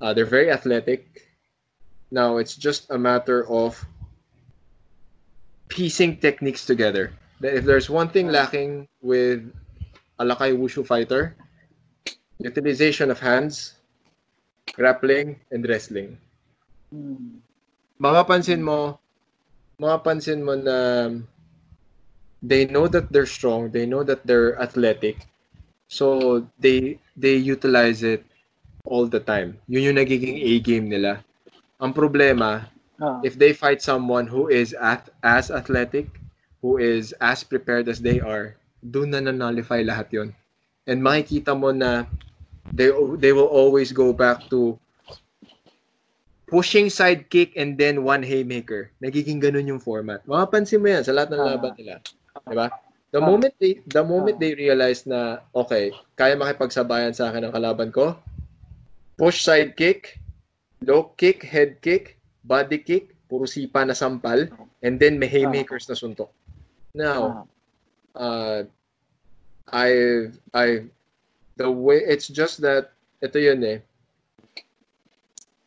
Uh, 0.00 0.12
they're 0.14 0.26
very 0.38 0.50
athletic. 0.50 1.28
Now 2.10 2.38
it's 2.38 2.56
just 2.56 2.90
a 2.90 2.98
matter 2.98 3.46
of 3.48 3.84
piecing 5.70 6.18
techniques 6.18 6.66
together. 6.66 7.14
That 7.40 7.54
If 7.56 7.64
there's 7.64 7.88
one 7.88 8.10
thing 8.10 8.28
lacking 8.28 8.90
with 9.00 9.48
a 10.18 10.24
Lakay 10.26 10.52
Wushu 10.52 10.84
fighter, 10.84 11.38
utilization 12.36 13.10
of 13.10 13.18
hands, 13.22 13.80
grappling, 14.74 15.40
and 15.50 15.64
wrestling. 15.64 16.18
Mm. 16.92 17.40
Mapapansin 17.96 18.60
mo, 18.60 19.00
mapapansin 19.80 20.44
mo 20.44 20.58
na 20.58 20.76
they 22.42 22.66
know 22.66 22.88
that 22.88 23.12
they're 23.12 23.28
strong, 23.28 23.70
they 23.70 23.86
know 23.86 24.02
that 24.02 24.26
they're 24.26 24.60
athletic, 24.60 25.28
so 25.88 26.40
they 26.58 26.98
they 27.16 27.36
utilize 27.36 28.02
it 28.02 28.24
all 28.84 29.04
the 29.06 29.20
time. 29.20 29.56
Yun 29.68 29.92
yung 29.92 29.98
nagiging 30.00 30.40
A 30.40 30.52
game 30.60 30.88
nila. 30.88 31.20
Ang 31.80 31.92
problema, 31.92 32.68
Ah. 33.00 33.16
if 33.24 33.40
they 33.40 33.56
fight 33.56 33.80
someone 33.80 34.28
who 34.28 34.52
is 34.52 34.76
at, 34.76 35.08
as 35.24 35.48
athletic, 35.48 36.20
who 36.60 36.76
is 36.76 37.16
as 37.24 37.40
prepared 37.40 37.88
as 37.88 38.04
they 38.04 38.20
are, 38.20 38.60
doon 38.84 39.16
na 39.16 39.32
nullify 39.32 39.80
lahat 39.80 40.12
yon. 40.12 40.28
And 40.84 41.00
makikita 41.00 41.56
mo 41.56 41.72
na 41.72 42.04
they 42.76 42.92
they 43.16 43.32
will 43.32 43.48
always 43.48 43.90
go 43.90 44.12
back 44.12 44.52
to 44.52 44.76
pushing 46.44 46.92
side 46.92 47.32
kick 47.32 47.56
and 47.56 47.80
then 47.80 48.04
one 48.04 48.20
haymaker. 48.20 48.92
Nagiging 49.00 49.40
ganun 49.40 49.64
yung 49.64 49.80
format. 49.80 50.20
Mapapansin 50.28 50.84
mo 50.84 50.92
yan 50.92 51.00
sa 51.00 51.16
lahat 51.16 51.32
ng 51.32 51.40
laban 51.40 51.72
nila. 51.80 52.04
Diba? 52.44 52.68
The 53.10 53.22
moment 53.22 53.54
they 53.56 53.80
the 53.88 54.04
moment 54.04 54.36
Ah. 54.36 54.40
they 54.44 54.52
realize 54.52 55.08
na 55.08 55.40
okay, 55.56 55.90
kaya 56.20 56.36
makipagsabayan 56.36 57.16
sa 57.16 57.32
akin 57.32 57.48
ng 57.48 57.54
kalaban 57.56 57.88
ko, 57.88 58.20
push 59.16 59.40
side 59.40 59.72
kick, 59.72 60.20
low 60.84 61.16
kick, 61.16 61.42
head 61.48 61.80
kick, 61.80 62.19
body 62.50 62.82
kick, 62.82 63.14
puro 63.30 63.46
sipa 63.46 63.86
na 63.86 63.94
sampal, 63.94 64.50
and 64.82 64.98
then 64.98 65.14
may 65.22 65.30
haymakers 65.30 65.86
na 65.86 65.94
suntok. 65.94 66.34
Now, 66.90 67.46
uh, 68.18 68.66
I, 69.70 70.34
I, 70.50 70.90
the 71.54 71.70
way, 71.70 72.02
it's 72.02 72.26
just 72.26 72.58
that, 72.66 72.90
ito 73.22 73.38
yun 73.38 73.62
eh, 73.62 73.78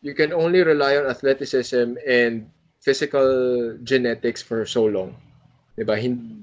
you 0.03 0.11
can 0.11 0.35
only 0.35 0.59
rely 0.59 0.99
on 0.99 1.07
athleticism 1.07 1.95
and 2.03 2.51
physical 2.83 3.79
genetics 3.87 4.43
for 4.43 4.67
so 4.67 4.83
long. 4.83 5.15
Diba? 5.79 5.95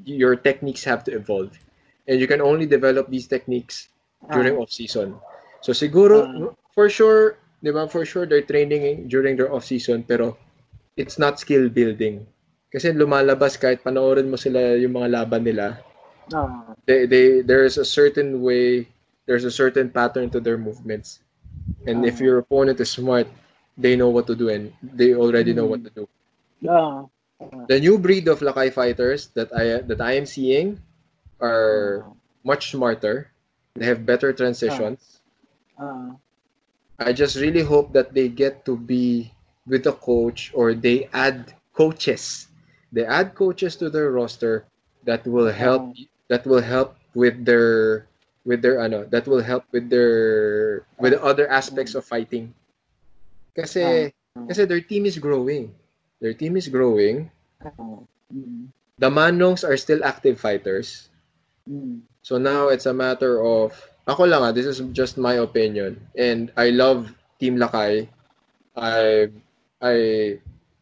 Your 0.08 0.34
techniques 0.34 0.82
have 0.88 1.04
to 1.04 1.12
evolve. 1.12 1.52
And 2.08 2.18
you 2.18 2.26
can 2.26 2.40
only 2.40 2.64
develop 2.64 3.12
these 3.12 3.28
techniques 3.28 3.92
during 4.32 4.56
Ah. 4.56 4.64
off-season. 4.64 5.20
So 5.60 5.76
siguro, 5.76 6.24
Ah. 6.24 6.56
for 6.72 6.88
sure, 6.88 7.36
di 7.62 7.70
ba, 7.70 7.88
for 7.88 8.04
sure, 8.04 8.26
they're 8.26 8.44
training 8.44 9.08
during 9.08 9.36
their 9.36 9.52
off-season, 9.52 10.02
pero 10.04 10.36
it's 10.96 11.18
not 11.18 11.38
skill 11.40 11.68
building. 11.68 12.26
Kasi 12.72 12.92
lumalabas 12.94 13.58
kahit 13.58 13.82
panoorin 13.82 14.30
mo 14.30 14.36
sila 14.36 14.76
yung 14.78 14.94
mga 14.96 15.08
laban 15.10 15.44
nila, 15.44 15.66
Ah. 16.30 16.74
they, 16.86 17.06
they, 17.10 17.42
there's 17.42 17.74
a 17.76 17.84
certain 17.84 18.38
way, 18.40 18.86
there's 19.26 19.42
a 19.42 19.50
certain 19.50 19.90
pattern 19.90 20.30
to 20.30 20.38
their 20.38 20.56
movements. 20.56 21.18
And 21.86 22.06
if 22.06 22.22
Ah. 22.22 22.24
your 22.24 22.36
opponent 22.38 22.78
is 22.78 22.90
smart, 22.90 23.26
they 23.74 23.98
know 23.98 24.08
what 24.14 24.30
to 24.30 24.36
do 24.38 24.46
and 24.48 24.70
they 24.78 25.14
already 25.14 25.50
know 25.50 25.66
what 25.66 25.82
to 25.82 25.90
do. 25.90 26.04
Ah. 26.68 27.10
The 27.66 27.80
new 27.80 27.98
breed 27.98 28.28
of 28.28 28.44
Lakay 28.44 28.70
fighters 28.70 29.32
that 29.34 29.48
I 29.50 29.80
that 29.88 29.98
I 29.98 30.12
am 30.20 30.28
seeing 30.28 30.76
are 31.40 32.04
much 32.44 32.70
smarter. 32.70 33.32
They 33.74 33.88
have 33.88 34.04
better 34.04 34.30
transitions. 34.36 35.24
Ah. 35.80 36.14
I 37.00 37.16
just 37.16 37.40
really 37.40 37.64
hope 37.64 37.92
that 37.96 38.12
they 38.12 38.28
get 38.28 38.64
to 38.68 38.76
be 38.76 39.32
with 39.66 39.88
a 39.88 39.96
coach 39.96 40.52
or 40.52 40.74
they 40.76 41.08
add 41.16 41.56
coaches. 41.72 42.48
They 42.92 43.08
add 43.08 43.34
coaches 43.34 43.74
to 43.80 43.88
their 43.88 44.12
roster 44.12 44.68
that 45.08 45.24
will 45.26 45.50
help 45.50 45.96
that 46.28 46.44
will 46.44 46.60
help 46.60 47.00
with 47.16 47.44
their 47.44 48.06
with 48.44 48.60
their 48.60 48.84
ano 48.84 49.08
that 49.08 49.24
will 49.24 49.40
help 49.40 49.64
with 49.72 49.88
their 49.88 50.84
with 51.00 51.16
the 51.16 51.22
other 51.24 51.48
aspects 51.48 51.96
of 51.96 52.04
fighting. 52.04 52.52
Kasi 53.56 54.12
kasi 54.46 54.68
their 54.68 54.84
team 54.84 55.08
is 55.08 55.16
growing. 55.16 55.72
Their 56.20 56.36
team 56.36 56.60
is 56.60 56.68
growing. 56.68 57.32
Ah. 57.64 57.72
Mm. 58.28 58.68
The 59.00 59.08
Manongs 59.08 59.64
are 59.64 59.80
still 59.80 60.04
active 60.04 60.36
fighters. 60.36 61.08
Mm. 61.64 62.04
So 62.20 62.36
now 62.36 62.68
it's 62.68 62.84
a 62.84 62.92
matter 62.92 63.40
of 63.40 63.72
ako 64.10 64.26
lang 64.26 64.42
ah, 64.42 64.52
this 64.52 64.66
is 64.66 64.82
just 64.90 65.14
my 65.16 65.38
opinion 65.38 65.96
and 66.18 66.50
I 66.58 66.74
love 66.74 67.14
Team 67.38 67.56
Lakay. 67.56 68.08
I 68.76 69.30
I 69.80 69.96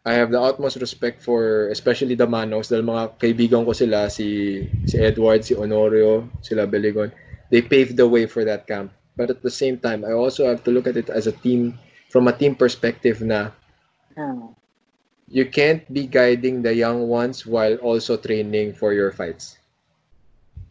I 0.09 0.13
have 0.17 0.33
the 0.33 0.41
utmost 0.41 0.81
respect 0.81 1.21
for 1.23 1.69
especially 1.69 2.17
the 2.17 2.27
Manos 2.27 2.73
dahil 2.73 2.83
mga 2.89 3.21
kaibigan 3.21 3.63
ko 3.69 3.77
sila 3.77 4.09
si 4.09 4.65
si 4.89 4.97
Edward, 4.99 5.45
si 5.45 5.53
Honorio, 5.55 6.27
sila 6.41 6.65
Beligon. 6.67 7.13
They 7.53 7.61
paved 7.63 7.97
the 7.97 8.09
way 8.09 8.25
for 8.27 8.45
that 8.45 8.67
camp. 8.67 8.93
But 9.17 9.31
at 9.31 9.43
the 9.43 9.51
same 9.53 9.79
time, 9.79 10.05
I 10.07 10.15
also 10.15 10.47
have 10.47 10.63
to 10.65 10.71
look 10.71 10.87
at 10.87 10.97
it 10.97 11.11
as 11.11 11.27
a 11.27 11.35
team 11.35 11.75
from 12.09 12.29
a 12.29 12.35
team 12.37 12.55
perspective 12.57 13.21
na 13.21 13.53
Ah. 14.19 14.51
you 15.29 15.47
can't 15.47 15.87
be 15.93 16.07
guiding 16.07 16.63
the 16.63 16.75
young 16.75 17.07
ones 17.09 17.47
while 17.47 17.77
also 17.85 18.17
training 18.17 18.75
for 18.75 18.93
your 18.93 19.13
fights. 19.13 19.59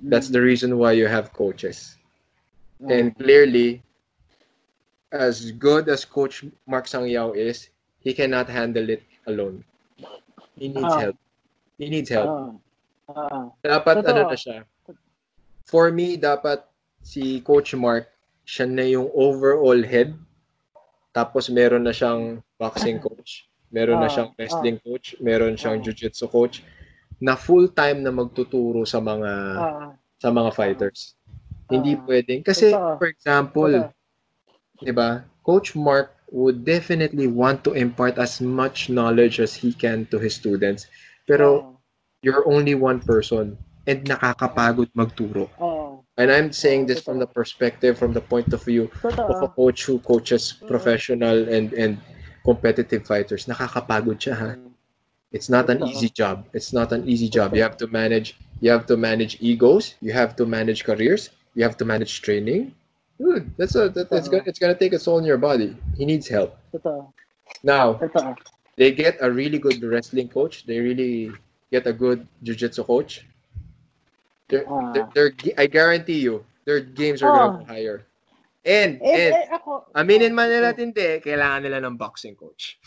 That's 0.02 0.30
the 0.30 0.42
reason 0.42 0.78
why 0.78 0.94
you 0.94 1.08
have 1.08 1.34
coaches. 1.34 1.97
And 2.80 3.18
clearly, 3.18 3.82
as 5.10 5.50
good 5.52 5.90
as 5.90 6.06
Coach 6.06 6.46
Mark 6.70 6.86
Sangyao 6.86 7.34
is, 7.34 7.70
he 8.00 8.14
cannot 8.14 8.46
handle 8.50 8.86
it 8.90 9.02
alone. 9.26 9.66
He 10.54 10.70
needs 10.70 10.94
Ah. 10.94 11.10
help. 11.10 11.18
He 11.78 11.90
needs 11.90 12.10
help. 12.14 12.30
Ah. 13.10 13.18
Ah. 13.18 13.44
Dapat 13.66 14.06
Totoo. 14.06 14.10
ano 14.14 14.22
na 14.30 14.38
siya. 14.38 14.58
For 15.66 15.90
me, 15.92 16.16
dapat 16.16 16.64
si 17.02 17.42
Coach 17.42 17.74
Mark, 17.74 18.08
siya 18.46 18.70
na 18.70 18.86
yung 18.86 19.10
overall 19.12 19.82
head. 19.84 20.14
Tapos 21.12 21.50
meron 21.50 21.82
na 21.84 21.92
siyang 21.92 22.40
boxing 22.62 23.02
coach. 23.02 23.50
Meron 23.74 24.00
na 24.00 24.08
Ah, 24.08 24.14
siyang 24.14 24.32
wrestling 24.38 24.78
coach. 24.80 25.18
Meron 25.20 25.58
siyang 25.58 25.82
Ah. 25.82 25.84
jiu-jitsu 25.84 26.30
coach. 26.30 26.62
Na 27.18 27.34
full-time 27.34 28.06
na 28.06 28.14
magtuturo 28.14 28.86
sa 28.86 29.02
mga 29.02 29.32
Ah. 29.58 29.92
sa 30.22 30.30
mga 30.30 30.54
fighters. 30.54 31.17
Hindi 31.68 31.96
Ah. 31.96 32.04
pwedeng. 32.08 32.42
Kasi, 32.44 32.72
Totoo. 32.72 32.96
for 32.98 33.08
example, 33.08 33.72
Totoo. 33.72 34.84
di 34.84 34.92
ba, 34.92 35.26
Coach 35.44 35.76
Mark 35.76 36.16
would 36.30 36.64
definitely 36.68 37.28
want 37.28 37.64
to 37.64 37.72
impart 37.72 38.20
as 38.20 38.40
much 38.44 38.92
knowledge 38.92 39.40
as 39.40 39.56
he 39.56 39.72
can 39.72 40.04
to 40.12 40.20
his 40.20 40.36
students. 40.36 40.88
Pero, 41.24 41.80
you're 42.20 42.44
only 42.48 42.76
one 42.76 43.00
person 43.00 43.56
and 43.88 44.04
nakakapagod 44.04 44.92
magturo. 44.96 45.48
Ah. 45.60 46.00
And 46.18 46.34
I'm 46.34 46.50
saying 46.52 46.88
this 46.90 47.00
from 47.00 47.20
the 47.22 47.30
perspective, 47.30 47.96
from 47.96 48.12
the 48.12 48.24
point 48.24 48.50
of 48.52 48.64
view 48.66 48.90
of 49.06 49.38
a 49.40 49.48
coach 49.54 49.86
who 49.86 50.02
coaches 50.02 50.58
Mm. 50.58 50.66
professional 50.68 51.38
and 51.48 51.72
and 51.78 52.02
competitive 52.44 53.06
fighters. 53.06 53.46
Nakakapagod 53.46 54.18
siya, 54.18 54.34
ha? 54.36 54.52
It's 55.30 55.46
not 55.52 55.70
an 55.70 55.84
easy 55.86 56.10
job. 56.10 56.48
It's 56.58 56.72
not 56.74 56.90
an 56.96 57.06
easy 57.06 57.28
job. 57.30 57.54
You 57.54 57.62
have 57.62 57.78
to 57.78 57.88
manage 57.88 58.34
you 58.60 58.74
have 58.74 58.90
to 58.90 58.98
manage 58.98 59.38
egos, 59.40 59.94
you 60.02 60.10
have 60.10 60.34
to 60.42 60.50
manage 60.50 60.82
careers, 60.82 61.30
you 61.58 61.66
have 61.66 61.74
to 61.82 61.86
manage 61.90 62.22
training. 62.22 62.70
Dude, 63.18 63.50
that's 63.58 63.74
a 63.74 63.90
that, 63.90 64.14
that's 64.14 64.30
gonna, 64.30 64.46
it's 64.46 64.62
gonna 64.62 64.78
take 64.78 64.94
a 64.94 65.02
toll 65.02 65.18
on 65.18 65.26
your 65.26 65.42
body. 65.42 65.74
He 65.98 66.06
needs 66.06 66.30
help. 66.30 66.54
Totoo. 66.70 67.10
Now, 67.66 67.98
Totoo. 67.98 68.38
they 68.78 68.94
get 68.94 69.18
a 69.26 69.32
really 69.32 69.58
good 69.58 69.82
wrestling 69.82 70.30
coach. 70.30 70.70
They 70.70 70.78
really 70.78 71.34
get 71.74 71.90
a 71.90 71.94
good 71.98 72.30
jiu-jitsu 72.46 72.86
coach. 72.86 73.26
They're, 74.48 74.70
Ah. 74.70 74.94
they're, 74.94 75.10
they're, 75.18 75.32
I 75.58 75.66
guarantee 75.66 76.22
you, 76.22 76.46
their 76.64 76.80
games 76.80 77.26
are 77.26 77.34
gonna 77.34 77.58
go 77.58 77.66
higher. 77.66 78.06
And, 78.64 79.02
Eh, 79.02 79.10
and, 79.10 79.34
eh, 79.34 79.48
ako. 79.58 79.90
aminin 79.98 80.38
man 80.38 80.54
nila 80.54 80.76
at 80.76 80.80
hindi, 80.80 81.18
kailangan 81.26 81.66
nila 81.66 81.82
ng 81.90 81.98
boxing 81.98 82.36
coach. 82.38 82.78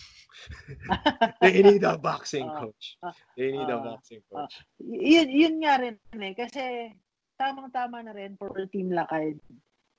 they 1.43 1.59
need 1.61 1.83
a 1.85 1.99
boxing 1.99 2.47
Ah, 2.49 2.61
coach. 2.65 2.97
They 3.37 3.51
need 3.51 3.67
a 3.69 3.77
boxing 3.83 4.23
coach. 4.31 4.63
Y- 4.79 5.19
yun, 5.21 5.29
yun 5.29 5.55
nga 5.61 5.75
rin 5.83 5.97
eh. 6.23 6.33
Kasi 6.39 6.95
tamang-tama 7.41 8.05
na 8.05 8.13
rin 8.13 8.37
for 8.37 8.53
Team 8.69 8.93
Lakay. 8.93 9.41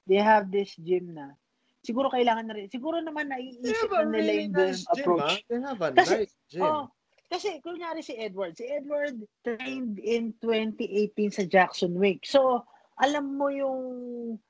They 0.06 0.22
have 0.22 0.54
this 0.54 0.78
gym 0.78 1.18
na. 1.18 1.34
Siguro 1.82 2.14
kailangan 2.14 2.46
na 2.46 2.54
rin. 2.54 2.70
Siguro 2.70 3.02
naman 3.02 3.34
naiisip 3.34 3.90
na 3.90 4.06
nila 4.06 4.14
really 4.14 4.46
yung 4.46 4.54
nice 4.54 4.86
gym, 4.94 5.02
approach. 5.02 5.26
ah. 5.26 5.38
They 5.50 5.60
have 5.60 5.82
a 5.82 5.90
Kasi- 5.92 6.18
nice 6.22 6.36
gym. 6.46 6.62
Oh, 6.62 6.86
kasi 7.26 7.50
kunyari 7.60 8.06
si 8.06 8.14
Edward. 8.14 8.54
Si 8.54 8.70
Edward 8.70 9.18
trained 9.42 9.98
in 9.98 10.38
2018 10.38 11.34
sa 11.34 11.44
Jackson 11.44 11.98
Wake. 11.98 12.28
So, 12.28 12.62
alam 13.02 13.34
mo 13.34 13.50
yung, 13.50 13.80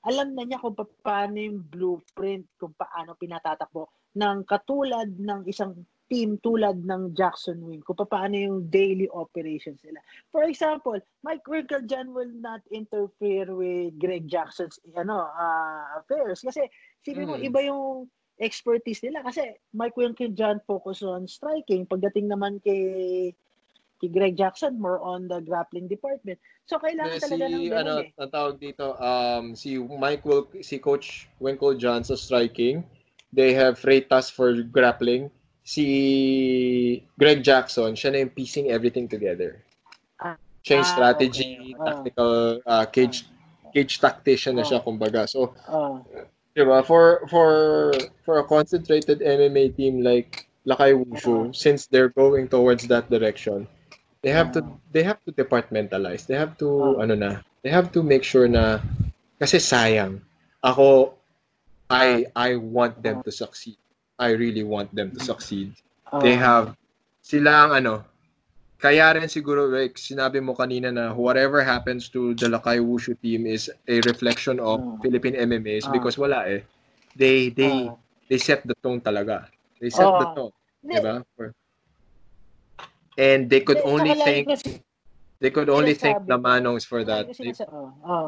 alam 0.03 0.35
na 0.35 0.43
niya 0.43 0.59
kung 0.59 0.75
pa- 0.75 0.91
paano 0.99 1.39
yung 1.39 1.63
blueprint, 1.63 2.51
kung 2.59 2.75
paano 2.75 3.15
pinatatakbo 3.15 3.87
ng 4.11 4.43
katulad 4.43 5.07
ng 5.07 5.47
isang 5.47 5.71
team 6.11 6.35
tulad 6.43 6.83
ng 6.83 7.15
Jackson 7.15 7.63
Wing, 7.63 7.79
kung 7.87 7.95
paano 7.95 8.35
yung 8.35 8.67
daily 8.67 9.07
operations 9.15 9.79
nila. 9.79 10.03
For 10.27 10.43
example, 10.43 10.99
Mike 11.23 11.47
Winkle 11.47 11.87
dyan 11.87 12.11
will 12.11 12.35
not 12.35 12.59
interfere 12.67 13.47
with 13.47 13.95
Greg 13.95 14.27
Jackson's 14.27 14.75
ano 14.91 15.23
ah, 15.23 16.03
affairs. 16.03 16.43
Kasi, 16.43 16.67
sige 16.99 17.23
mo, 17.23 17.39
Mm. 17.39 17.47
iba 17.47 17.59
yung 17.63 18.11
expertise 18.37 18.99
nila. 18.99 19.23
Kasi 19.23 19.55
Mike 19.71 19.95
Winkle 19.95 20.35
dyan 20.35 20.59
focus 20.67 20.99
on 20.99 21.31
striking. 21.31 21.87
Pagdating 21.87 22.27
naman 22.27 22.59
kay 22.59 23.31
kay 24.01 24.09
Greg 24.09 24.35
Jackson, 24.35 24.81
more 24.81 24.97
on 24.99 25.29
the 25.29 25.39
grappling 25.39 25.85
department. 25.87 26.35
So, 26.65 26.75
kailangan 26.75 27.15
Eh, 27.15 27.21
talaga 27.21 27.45
ng 27.47 27.53
si 27.55 27.69
ganun 27.69 27.79
ano, 27.79 27.93
eh. 28.03 28.09
ang 28.17 28.31
tawag 28.33 28.55
dito, 28.57 28.85
um 28.97 29.53
si 29.53 29.77
Mike 29.77 30.25
Wil 30.25 30.43
si 30.59 30.75
coach 30.75 31.31
Winkle 31.39 31.77
John 31.77 32.03
sa 32.03 32.17
striking. 32.17 32.83
They 33.31 33.55
have 33.55 33.79
Freitas 33.79 34.27
for 34.27 34.51
grappling. 34.59 35.31
Si 35.61 35.85
Greg 37.17 37.45
Jackson, 37.45 37.93
siya 37.93 38.09
na 38.11 38.17
yung 38.25 38.33
piecing 38.33 38.73
everything 38.73 39.07
together. 39.07 39.61
Siya 40.61 40.81
yung 40.81 40.89
ah, 40.89 40.93
strategy, 40.93 41.49
okay. 41.57 41.73
Ah. 41.77 41.85
tactical, 41.89 42.33
uh, 42.65 42.85
cage 42.89 43.17
cage 43.73 43.97
tactician 43.97 44.57
na 44.57 44.65
siya 44.65 44.83
kumbaga. 44.83 45.25
So, 45.25 45.53
Ah, 45.65 46.01
Diba? 46.51 46.83
For 46.83 47.23
for 47.31 47.49
for 48.27 48.43
a 48.43 48.45
concentrated 48.45 49.23
MMA 49.23 49.71
team 49.71 50.03
like 50.03 50.51
Lakay 50.67 50.91
Wushu, 50.99 51.55
since 51.55 51.87
they're 51.87 52.11
going 52.11 52.51
towards 52.51 52.91
that 52.91 53.07
direction, 53.07 53.65
they 54.19 54.35
have 54.35 54.51
to 54.53 54.61
they 54.91 55.01
have 55.01 55.23
to 55.23 55.31
departmentalize. 55.31 56.27
They 56.27 56.35
have 56.35 56.59
to 56.59 56.99
Ah. 56.99 57.07
ano 57.07 57.15
na, 57.15 57.31
they 57.63 57.71
have 57.71 57.89
to 57.95 58.03
make 58.03 58.27
sure 58.27 58.51
na 58.51 58.83
kasi 59.39 59.63
sayang. 59.63 60.19
Ako 60.61 61.15
I 61.89 62.27
I 62.37 62.59
want 62.59 62.99
them 63.01 63.23
to 63.23 63.31
succeed. 63.33 63.80
I 64.21 64.37
really 64.37 64.61
want 64.61 64.93
them 64.93 65.09
to 65.11 65.19
succeed. 65.19 65.73
ah, 66.13 66.21
They 66.21 66.37
have 66.37 66.77
sila 67.25 67.65
ang 67.65 67.71
ano 67.81 67.93
kaya 68.77 69.13
rin 69.17 69.25
siguro 69.29 69.65
like 69.69 69.97
sinabi 69.97 70.41
mo 70.41 70.53
kanina 70.53 70.89
na 70.93 71.13
whatever 71.13 71.61
happens 71.61 72.09
to 72.09 72.33
the 72.37 72.49
Lakay 72.49 72.81
Wushu 72.81 73.13
team 73.17 73.45
is 73.45 73.69
a 73.89 73.97
reflection 74.05 74.61
of 74.61 74.77
Ah. 74.81 74.97
Philippine 75.01 75.37
MMAs 75.37 75.85
Ah. 75.85 75.93
because 75.93 76.17
wala 76.21 76.45
eh. 76.45 76.61
They 77.17 77.49
they 77.49 77.89
ah. 77.89 77.97
they 78.29 78.37
set 78.37 78.61
the 78.65 78.77
tone 78.81 79.01
talaga. 79.01 79.49
They 79.81 79.89
set 79.89 80.05
the 80.05 80.27
Ah. 80.29 80.33
tone, 80.37 80.53
Hindi, 80.81 80.93
'di 80.93 81.01
ba? 81.01 81.13
For- 81.33 81.53
And 83.17 83.49
they 83.49 83.61
could 83.61 83.81
only 83.83 84.15
thank 84.15 84.47
they 85.41 85.49
could 85.51 85.69
only 85.69 85.93
thank 85.97 86.25
the. 86.25 86.37
Manongs 86.37 86.85
for 86.85 87.01
that. 87.03 87.25
Lagi 87.27 87.33
ko 87.33 87.43
They- 87.43 87.53
sinasa- 87.57 87.69
oh, 87.73 87.89
oh. 88.05 88.27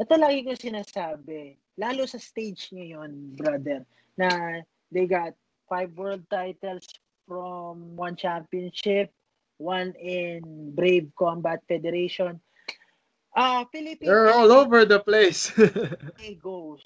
Ito 0.00 0.14
lagi 0.16 0.40
ko 0.46 0.52
sinasabi, 0.56 1.56
lalo 1.76 2.06
sa 2.08 2.16
stage 2.18 2.72
ngayon, 2.72 3.36
brother, 3.36 3.84
na 4.16 4.60
they 4.92 5.06
got 5.06 5.34
five 5.68 5.94
world 5.96 6.22
titles 6.30 6.86
from 7.26 7.96
one 7.96 8.16
championship, 8.16 9.10
one 9.58 9.94
in 9.98 10.74
Brave 10.74 11.10
Combat 11.18 11.62
Federation. 11.68 12.40
Ah, 13.36 13.62
Philippine 13.70 14.10
They're 14.10 14.34
all 14.34 14.50
over 14.50 14.84
the 14.84 14.98
place. 14.98 15.50
MMA 15.54 16.42
goes 16.42 16.82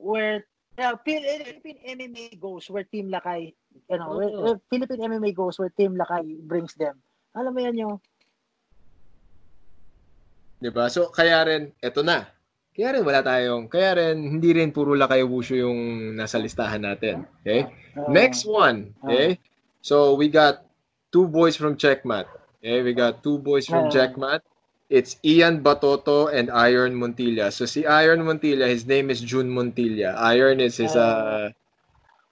where 0.00 0.48
uh, 0.78 0.96
Philippine 1.04 1.78
MMA 1.84 2.40
goes 2.40 2.70
where 2.72 2.84
Team 2.88 3.12
Lakay, 3.12 3.52
you 3.90 3.98
know, 3.98 4.16
where, 4.16 4.32
Oo. 4.32 4.42
where 4.42 4.58
Philippine 4.72 5.04
MMA 5.04 5.36
goes 5.36 5.58
where 5.60 5.68
Team 5.76 6.00
Lakay 6.00 6.40
brings 6.48 6.72
them. 6.80 6.96
Alam 7.36 7.52
mo 7.52 7.60
yan 7.60 7.76
yung 7.76 8.00
'Di 10.64 10.72
ba? 10.72 10.88
So 10.88 11.12
kaya 11.12 11.44
rin 11.44 11.76
eto 11.84 12.00
na. 12.00 12.24
Kaya 12.74 12.98
rin 12.98 13.06
wala 13.06 13.22
tayong, 13.22 13.70
kaya 13.70 13.94
rin 13.94 14.18
hindi 14.18 14.50
rin 14.50 14.74
puro 14.74 14.98
Lakay 14.98 15.22
Wushu 15.22 15.62
yung 15.62 16.18
nasa 16.18 16.42
listahan 16.42 16.82
natin. 16.82 17.22
Okay? 17.40 17.70
Next 18.10 18.42
one. 18.42 18.98
Okay? 19.06 19.38
So 19.78 20.18
we 20.18 20.26
got 20.26 20.66
two 21.14 21.30
boys 21.30 21.54
from 21.54 21.78
Checkmat. 21.78 22.26
Okay, 22.58 22.82
we 22.82 22.96
got 22.96 23.22
two 23.22 23.38
boys 23.38 23.68
from. 23.68 23.92
Checkmat. 23.92 24.40
It's 24.88 25.20
Ian 25.20 25.60
Batoto 25.60 26.32
and 26.32 26.48
Iron 26.50 26.96
Montilla. 26.96 27.52
So 27.52 27.68
si 27.68 27.84
Iron 27.84 28.24
Montilla, 28.24 28.66
his 28.66 28.88
name 28.88 29.12
is 29.12 29.20
June 29.20 29.52
Montilla. 29.52 30.16
Iron 30.32 30.58
is 30.64 30.80
his 30.80 30.96
uh, 30.96 31.52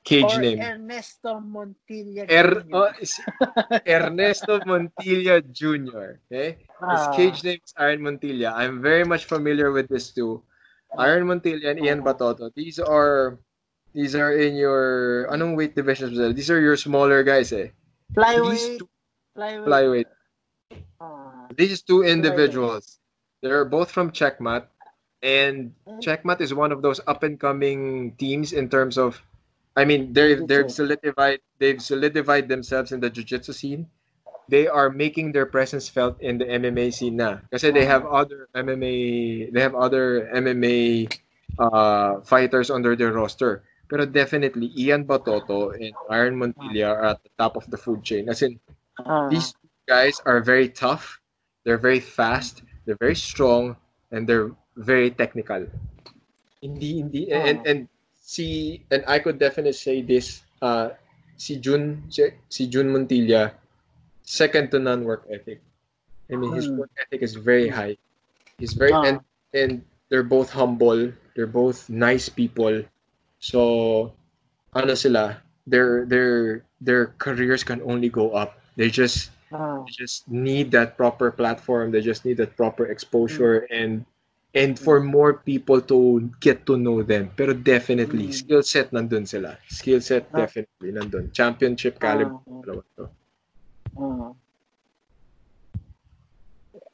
cage 0.05 0.35
name. 0.39 0.59
Ernesto 0.61 1.39
Montilla. 1.41 2.27
Er, 2.31 2.62
Jr. 2.66 2.74
oh, 2.74 2.91
Ernesto 3.87 4.59
Montilla 4.66 5.41
Jr. 5.53 6.19
Okay? 6.27 6.59
His 6.59 7.03
Ah. 7.07 7.15
cage 7.15 7.43
name 7.47 7.61
is 7.62 7.73
Iron 7.79 8.01
Montilla. 8.03 8.53
I'm 8.55 8.83
very 8.83 9.05
much 9.05 9.24
familiar 9.27 9.70
with 9.70 9.87
this 9.89 10.11
too. 10.12 10.43
Iron 10.99 11.24
Montilla 11.31 11.70
and 11.70 11.79
Ian 11.81 12.01
Ah. 12.03 12.12
Batoto. 12.12 12.51
These 12.55 12.79
are 12.83 13.39
these 13.95 14.15
are 14.19 14.33
in 14.35 14.57
your 14.57 15.27
anong 15.31 15.55
weight 15.57 15.74
divisions 15.77 16.19
ba? 16.19 16.33
These 16.33 16.51
are 16.51 16.61
your 16.61 16.77
smaller 16.77 17.23
guys 17.23 17.53
eh. 17.53 17.70
Flyweight, 18.12 18.79
two 18.83 18.89
flyweight. 19.39 19.65
flyweight. 19.65 20.11
ah, 21.01 21.47
These 21.57 21.83
two 21.83 22.03
individuals. 22.03 22.99
They're 23.43 23.65
both 23.65 23.91
from 23.91 24.11
Checkmat 24.12 24.66
and 25.23 25.73
Checkmat 26.03 26.41
is 26.41 26.53
one 26.55 26.73
of 26.73 26.83
those 26.83 27.01
up 27.07 27.23
and 27.23 27.39
coming 27.39 28.12
teams 28.19 28.53
in 28.53 28.69
terms 28.69 28.99
of 28.99 29.23
I 29.77 29.85
mean 29.85 30.12
they're 30.12 30.44
they've 30.44 30.70
solidified 30.70 31.40
they've 31.59 31.81
solidified 31.81 32.49
themselves 32.49 32.93
in 32.93 33.01
the 33.01 33.11
jiu-jitsu 33.11 33.53
scene. 33.53 33.86
They 34.49 34.69
are 34.69 34.90
making 34.90 35.32
their 35.32 35.47
presence 35.47 35.89
felt 35.89 36.20
in 36.20 36.36
the 36.36 36.44
MMA 36.44 36.93
scene 36.93 37.16
na. 37.16 37.40
Kasi 37.51 37.70
they 37.70 37.86
have 37.86 38.05
other 38.05 38.49
MMA 38.53 39.49
they 39.53 39.62
have 39.62 39.74
other 39.74 40.28
MMA 40.35 41.09
uh, 41.59 42.20
fighters 42.20 42.69
under 42.69 42.97
their 42.97 43.12
roster. 43.12 43.65
Pero 43.89 44.05
definitely 44.05 44.73
Ian 44.77 45.05
Batoto 45.05 45.73
and 45.73 45.93
Iron 46.09 46.36
Montilla 46.36 46.93
are 46.93 47.05
at 47.16 47.23
the 47.24 47.32
top 47.39 47.57
of 47.57 47.69
the 47.69 47.77
food 47.77 48.05
chain. 48.05 48.28
As 48.28 48.40
in 48.40 48.61
ah, 49.05 49.28
these 49.28 49.53
guys 49.89 50.20
are 50.24 50.40
very 50.40 50.69
tough, 50.69 51.20
they're 51.65 51.81
very 51.81 52.01
fast, 52.01 52.65
they're 52.85 53.01
very 53.01 53.16
strong, 53.16 53.77
and 54.11 54.28
they're 54.28 54.53
very 54.77 55.11
technical. 55.12 55.69
Hindi, 56.62 57.05
hindi, 57.05 57.23
and, 57.32 57.61
and 57.66 57.89
si, 58.23 58.81
and 58.94 59.03
I 59.11 59.19
could 59.19 59.36
definitely 59.43 59.74
say 59.74 60.01
this, 60.01 60.47
uh, 60.62 60.94
si 61.36 61.59
Jun, 61.59 62.07
si, 62.09 62.31
si 62.49 62.70
Jun 62.70 62.89
Montilla, 62.89 63.53
second 64.23 64.70
to 64.70 64.78
none 64.78 65.05
work 65.05 65.27
ethic. 65.28 65.61
I 66.31 66.39
mean, 66.39 66.55
his 66.55 66.70
Hmm. 66.70 66.86
work 66.86 66.90
ethic 66.97 67.20
is 67.20 67.35
very 67.35 67.69
high. 67.69 67.99
He's 68.57 68.73
very, 68.73 68.94
Ah. 68.94 69.03
and, 69.03 69.19
and 69.53 69.82
they're 70.09 70.24
both 70.24 70.49
humble, 70.49 71.11
they're 71.35 71.51
both 71.51 71.90
nice 71.90 72.31
people. 72.31 72.86
So, 73.43 74.15
ano 74.73 74.94
sila, 74.94 75.43
their, 75.66 76.07
their, 76.07 76.62
their 76.81 77.19
careers 77.19 77.66
can 77.66 77.82
only 77.82 78.09
go 78.09 78.31
up. 78.32 78.62
They 78.78 78.89
just, 78.89 79.35
ah, 79.51 79.82
they 79.82 79.93
just 79.93 80.31
need 80.31 80.70
that 80.73 80.97
proper 80.97 81.28
platform 81.35 81.90
they 81.90 82.01
just 82.01 82.24
need 82.24 82.39
that 82.39 82.57
proper 82.57 82.86
exposure 82.86 83.66
and 83.69 84.07
and 84.53 84.77
for 84.77 85.01
more 85.01 85.41
people 85.41 85.81
to 85.81 86.29
get 86.41 86.69
to 86.69 86.77
know 86.77 87.01
them 87.01 87.33
pero 87.33 87.57
definitely 87.57 88.29
Mm. 88.29 88.37
skill 88.37 88.62
set 88.62 88.93
nandun 88.93 89.24
sila 89.24 89.57
skill 89.69 90.01
set 90.05 90.29
Ah. 90.33 90.45
definitely 90.45 90.93
nandun 90.93 91.33
championship 91.33 91.97
caliber 91.97 92.37
ah, 92.37 92.61
to 92.97 93.05
ah. 93.97 94.33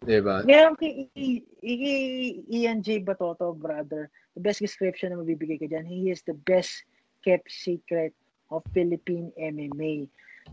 diba 0.06 0.46
Ngayon 0.46 0.72
kay 0.78 1.10
I- 1.12 1.44
I- 1.62 2.38
Ian 2.62 2.80
J. 2.80 3.02
Batoto, 3.02 3.52
brother, 3.52 4.08
the 4.34 4.40
best 4.40 4.62
description 4.62 5.12
na 5.12 5.18
mabibigay 5.20 5.58
ko 5.58 5.66
dyan, 5.66 5.84
he 5.84 6.08
is 6.08 6.22
the 6.24 6.38
best 6.46 6.86
kept 7.26 7.50
secret 7.50 8.14
of 8.48 8.62
Philippine 8.72 9.34
MMA. 9.36 10.06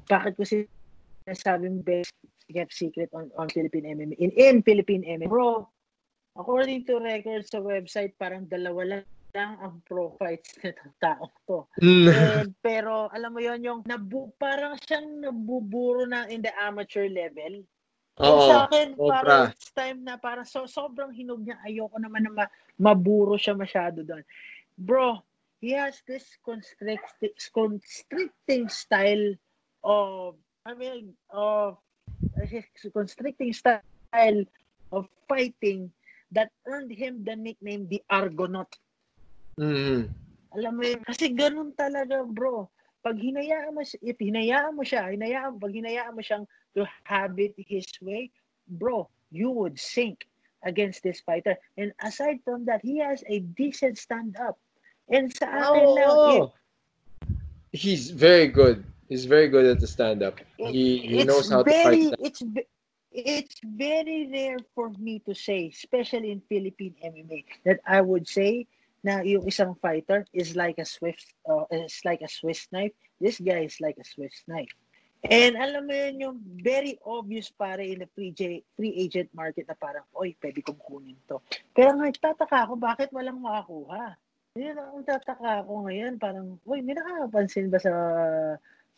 Bakit 0.09 0.33
ko 0.35 0.43
sinasabing 0.43 1.85
best 1.85 2.11
kept 2.51 2.73
secret 2.73 3.07
on, 3.13 3.29
on 3.37 3.47
Philippine 3.53 3.85
MMA? 3.95 4.17
In, 4.19 4.33
in 4.35 4.55
Philippine 4.65 5.05
MMA. 5.05 5.29
Bro, 5.29 5.69
according 6.35 6.83
to 6.85 6.99
records 6.99 7.49
sa 7.49 7.63
website, 7.63 8.13
parang 8.19 8.45
dalawa 8.45 8.83
lang 8.85 9.03
lang 9.35 9.59
ang 9.59 9.83
pro 9.83 10.15
fights 10.15 10.55
nitong 10.63 10.95
tao 11.03 11.27
to. 11.43 11.67
Mm. 11.83 12.07
And, 12.07 12.51
pero 12.63 13.11
alam 13.11 13.35
mo 13.35 13.43
yon 13.43 13.59
yung 13.67 13.81
nabu, 13.83 14.31
parang 14.39 14.79
siyang 14.79 15.19
nabuburo 15.19 16.07
na 16.07 16.23
in 16.31 16.39
the 16.39 16.55
amateur 16.55 17.11
level. 17.11 17.67
Oo 18.23 18.47
sa 18.47 18.71
akin, 18.71 18.95
parang 18.95 19.51
it's 19.51 19.75
time 19.75 20.07
na 20.07 20.15
parang 20.15 20.47
so, 20.47 20.63
sobrang 20.63 21.11
hinog 21.11 21.43
niya. 21.43 21.59
Ayoko 21.67 21.99
naman 21.99 22.23
na 22.23 22.31
ma- 22.31 22.53
maburo 22.79 23.35
siya 23.35 23.59
masyado 23.59 24.07
doon. 24.07 24.23
Bro, 24.79 25.19
he 25.59 25.75
has 25.75 25.99
this 26.07 26.23
constricting, 26.39 27.35
constricting 27.51 28.71
style 28.71 29.35
of, 29.83 30.39
I 30.63 30.79
mean, 30.79 31.11
of 31.27 31.75
constricting 32.95 33.51
style 33.51 34.47
of 34.95 35.11
fighting 35.27 35.91
that 36.31 36.49
earned 36.65 36.91
him 36.91 37.23
the 37.23 37.35
nickname 37.35 37.87
the 37.87 38.01
Argonaut. 38.09 38.71
Mm. 39.59 40.09
Alam 40.55 40.71
mo 40.75 40.83
yun, 40.83 41.01
kasi 41.03 41.31
ganun 41.35 41.75
talaga, 41.75 42.23
bro. 42.25 42.69
Pag 43.03 43.19
hinayaan 43.19 43.75
mo, 43.75 43.83
si- 43.83 44.01
if 44.01 44.17
hinayaan 44.17 44.73
mo 44.73 44.81
siya, 44.81 45.11
hinayaan, 45.13 45.59
pag 45.61 45.73
hinayaan 45.75 46.15
mo 46.15 46.21
siyang 46.23 46.47
to 46.73 46.83
have 47.05 47.37
it 47.37 47.53
his 47.59 47.85
way, 48.01 48.31
bro, 48.67 49.07
you 49.31 49.51
would 49.51 49.77
sink 49.77 50.25
against 50.65 51.03
this 51.03 51.21
fighter. 51.21 51.53
And 51.77 51.93
aside 52.01 52.41
from 52.43 52.65
that, 52.65 52.81
he 52.81 52.97
has 52.99 53.21
a 53.29 53.39
decent 53.53 53.99
stand-up. 54.01 54.57
And 55.11 55.29
sa 55.29 55.45
akin 55.45 55.85
lang, 55.93 56.09
Oh, 56.09 56.53
He's 57.75 58.09
very 58.09 58.47
good. 58.47 58.87
He's 59.11 59.27
very 59.27 59.51
good 59.51 59.67
at 59.67 59.79
the 59.83 59.85
stand-up. 59.87 60.39
it- 60.57 60.71
He 60.71 61.03
he 61.05 61.19
it's 61.21 61.27
knows 61.27 61.51
how 61.51 61.61
to 61.61 61.69
fight. 61.69 62.15
It's 62.23 62.41
ve- 62.41 62.65
it's 63.15 63.55
very 63.63 64.27
rare 64.27 64.59
for 64.75 64.91
me 64.99 65.23
to 65.23 65.33
say, 65.33 65.71
especially 65.71 66.35
in 66.35 66.43
Philippine 66.51 66.95
MMA, 66.99 67.45
that 67.63 67.79
I 67.87 68.03
would 68.03 68.27
say 68.27 68.67
na 68.99 69.23
yung 69.23 69.47
isang 69.47 69.79
fighter 69.79 70.27
is 70.35 70.57
like 70.57 70.75
a 70.81 70.85
Swiss, 70.85 71.23
uh, 71.47 71.63
is 71.71 72.01
like 72.03 72.19
a 72.19 72.27
Swiss 72.27 72.67
knife. 72.75 72.91
This 73.21 73.39
guy 73.39 73.63
is 73.63 73.79
like 73.79 73.95
a 74.01 74.03
Swiss 74.03 74.43
knife. 74.49 74.73
And 75.25 75.57
alam 75.57 75.89
mo 75.89 75.93
yun, 75.95 76.15
yung 76.21 76.37
very 76.61 77.01
obvious 77.01 77.49
pare 77.49 77.81
in 77.81 78.05
the 78.05 78.09
free, 78.13 78.29
J, 78.29 78.61
free 78.77 78.93
agent 78.93 79.33
market 79.33 79.65
na 79.65 79.73
parang, 79.73 80.05
oy, 80.13 80.37
pwede 80.37 80.61
kong 80.61 80.77
kunin 80.77 81.17
to. 81.25 81.41
Kaya 81.73 81.97
nga, 81.97 82.33
tataka 82.33 82.69
ako, 82.69 82.77
bakit 82.77 83.09
walang 83.09 83.41
makakuha? 83.41 84.13
Yun 84.53 84.77
ang 84.77 85.01
tataka 85.01 85.65
ako 85.65 85.89
ngayon, 85.89 86.13
parang, 86.21 86.61
uy, 86.67 86.85
may 86.85 86.93
nakakapansin 86.93 87.73
ba 87.73 87.79
sa 87.81 87.93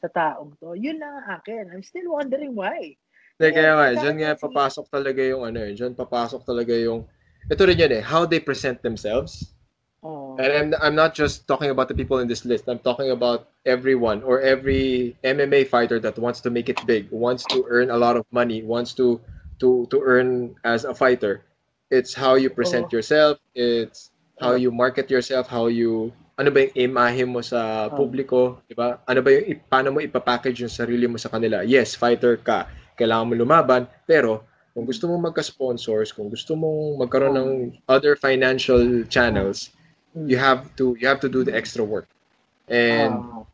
sa 0.03 0.07
taong 0.11 0.52
to? 0.60 0.76
Yun 0.76 0.99
lang 0.99 1.23
ang 1.23 1.41
akin. 1.41 1.72
I'm 1.72 1.81
still 1.81 2.14
wondering 2.14 2.53
why. 2.53 2.99
Hindi, 3.38 3.53
kaya 3.53 3.72
nga, 3.77 3.88
dyan 4.01 4.18
nga 4.18 4.34
papasok 4.34 4.85
talaga 4.89 5.22
yung 5.22 5.45
ano 5.45 5.61
eh, 5.61 5.77
dyan 5.77 5.93
papasok 5.93 6.41
talaga 6.41 6.73
yung, 6.73 7.05
ito 7.45 7.61
rin 7.61 7.77
yun 7.77 7.93
eh, 7.93 8.01
how 8.01 8.26
they 8.26 8.41
present 8.41 8.81
themselves. 8.81 9.53
Oh. 10.01 10.34
And 10.41 10.73
I'm, 10.73 10.81
I'm 10.81 10.95
not 10.97 11.14
just 11.14 11.45
talking 11.45 11.69
about 11.69 11.85
the 11.85 11.93
people 11.93 12.18
in 12.18 12.27
this 12.27 12.45
list. 12.45 12.65
I'm 12.65 12.81
talking 12.81 13.14
about 13.14 13.53
everyone 13.65 14.26
or 14.26 14.41
every 14.41 15.18
MMA 15.22 15.69
fighter 15.69 16.01
that 16.01 16.18
wants 16.18 16.41
to 16.41 16.49
make 16.49 16.69
it 16.69 16.81
big, 16.89 17.09
wants 17.14 17.45
to 17.53 17.65
earn 17.69 17.89
a 17.93 17.97
lot 17.97 18.18
of 18.18 18.26
money, 18.34 18.61
wants 18.65 18.93
to 18.97 19.22
to 19.61 19.85
to 19.89 20.01
earn 20.05 20.53
as 20.65 20.85
a 20.85 20.93
fighter. 20.93 21.45
It's 21.89 22.14
how 22.14 22.38
you 22.38 22.49
present 22.49 22.93
Oo. 22.93 23.01
yourself. 23.01 23.38
It's 23.57 24.14
how 24.38 24.53
you 24.53 24.69
market 24.69 25.09
yourself. 25.09 25.49
How 25.49 25.65
you 25.65 26.14
ano 26.38 26.53
ba 26.53 26.69
yung 26.69 26.93
imahe 26.93 27.26
mo 27.26 27.41
sa 27.41 27.89
publiko, 27.89 28.61
di 28.69 28.77
ba? 28.77 29.01
Ano 29.09 29.26
ba 29.26 29.34
yung 29.34 29.57
paano 29.65 29.97
mo 29.97 29.97
ipapackage 29.97 30.61
yung 30.61 30.73
sarili 30.73 31.09
mo 31.09 31.18
sa 31.18 31.34
kanila? 31.34 31.65
Yes, 31.65 31.97
fighter 31.97 32.38
ka. 32.38 32.69
Kailangan 32.97 33.29
mo 33.29 33.33
lumaban, 33.37 33.85
pero 34.09 34.41
kung 34.73 34.85
gusto 34.85 35.05
mo 35.07 35.17
magka-sponsors, 35.21 36.11
kung 36.11 36.29
gusto 36.29 36.53
mong 36.53 37.01
magkaroon 37.01 37.33
Oo. 37.33 37.39
ng 37.41 37.49
other 37.87 38.17
financial 38.17 39.05
channels, 39.09 39.69
you 40.13 40.37
have 40.37 40.65
to 40.75 40.97
you 40.97 41.05
have 41.05 41.21
to 41.21 41.29
do 41.29 41.45
the 41.45 41.53
extra 41.53 41.85
work 41.85 42.09
and 42.65 43.13
Ah. 43.13 43.45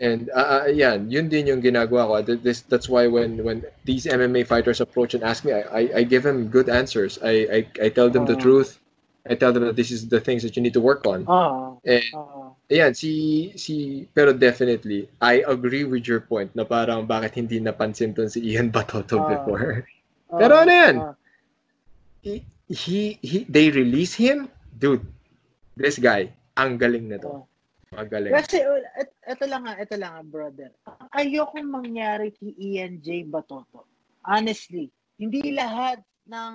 and 0.00 0.28
uh, 0.32 0.64
yan 0.68 1.08
yun 1.12 1.28
din 1.28 1.44
yung 1.44 1.60
ginagawa 1.60 2.08
ko 2.08 2.12
Th- 2.24 2.40
this 2.40 2.64
that's 2.64 2.88
why 2.88 3.04
when 3.04 3.40
when 3.44 3.60
these 3.84 4.08
MMA 4.08 4.48
fighters 4.48 4.80
approach 4.80 5.12
and 5.12 5.20
ask 5.20 5.44
me 5.44 5.52
I 5.52 5.62
I, 5.68 5.82
I 5.92 6.02
give 6.08 6.24
them 6.24 6.48
good 6.48 6.72
answers 6.72 7.20
I, 7.20 7.44
I 7.52 7.58
I 7.84 7.88
tell 7.92 8.08
them 8.08 8.24
the 8.24 8.36
Ah. 8.36 8.40
truth 8.40 8.80
I 9.28 9.36
tell 9.36 9.52
them 9.52 9.64
that 9.68 9.76
this 9.76 9.92
is 9.92 10.08
the 10.08 10.20
things 10.24 10.40
that 10.40 10.56
you 10.56 10.64
need 10.64 10.72
to 10.76 10.80
work 10.80 11.04
on 11.04 11.28
Ah. 11.28 11.76
and. 11.84 12.45
Ayan, 12.66 12.98
si, 12.98 13.54
si, 13.54 14.06
pero 14.10 14.34
definitely, 14.34 15.06
I 15.22 15.46
agree 15.46 15.86
with 15.86 16.02
your 16.10 16.18
point 16.18 16.50
na 16.58 16.66
parang 16.66 17.06
bakit 17.06 17.38
hindi 17.38 17.62
napansin 17.62 18.10
ton 18.10 18.26
si 18.26 18.42
Ian 18.42 18.74
Batoto 18.74 19.22
Ah. 19.22 19.28
before. 19.30 19.68
Ah. 20.26 20.42
Pero 20.42 20.58
ano 20.58 20.72
yan? 20.74 20.96
Ah. 20.98 21.14
He, 22.18 22.42
he, 22.66 23.14
he, 23.22 23.46
they 23.46 23.70
release 23.70 24.10
him? 24.10 24.50
Dude, 24.74 25.06
this 25.78 26.02
guy, 26.02 26.34
ang 26.58 26.82
galing 26.82 27.06
na 27.06 27.22
to. 27.22 27.46
Ah. 27.94 28.02
Ang 28.02 28.10
galing. 28.10 28.34
Kasi, 28.34 28.58
uh, 28.66 28.82
et, 28.98 29.14
eto 29.22 29.46
lang 29.46 29.62
nga, 29.62 29.78
eto 29.78 29.94
lang 29.94 30.18
nga, 30.18 30.22
brother. 30.26 30.74
Ayoko 31.14 31.62
mangyari 31.62 32.34
kay 32.34 32.50
Ian 32.58 32.98
J. 32.98 33.22
Batoto. 33.30 33.86
Honestly, 34.26 34.90
hindi 35.22 35.54
lahat 35.54 36.02
ng 36.26 36.54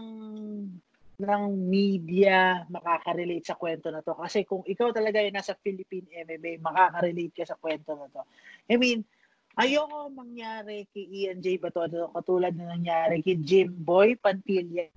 ng 1.21 1.43
media 1.53 2.65
makaka-relate 2.67 3.45
sa 3.45 3.53
kwento 3.53 3.93
na 3.93 4.01
to. 4.01 4.17
Kasi 4.17 4.41
kung 4.43 4.65
ikaw 4.65 4.89
talaga 4.89 5.21
yung 5.21 5.37
nasa 5.37 5.53
Philippine 5.53 6.09
MMA, 6.25 6.57
makaka-relate 6.57 7.35
ka 7.37 7.45
sa 7.45 7.57
kwento 7.61 7.93
na 7.93 8.09
to. 8.09 8.25
I 8.65 8.75
mean, 8.81 9.05
ayoko 9.53 10.09
mangyari 10.09 10.89
kay 10.89 11.05
Ian 11.05 11.39
J. 11.45 11.61
Batoto 11.61 12.09
katulad 12.09 12.57
na 12.57 12.73
nangyari 12.73 13.21
kay 13.21 13.37
Jim 13.37 13.69
Boy 13.69 14.17
Pantilla. 14.17 14.89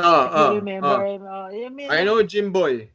Oh, 0.00 0.22
If 0.24 0.32
you 0.32 0.46
oh, 0.48 0.54
remember 0.62 0.96
oh. 0.96 1.04
him, 1.04 1.22
uh, 1.26 1.48
I 1.52 1.68
mean, 1.68 1.90
I 1.92 2.00
know 2.06 2.22
Jim 2.24 2.54
Boy. 2.54 2.88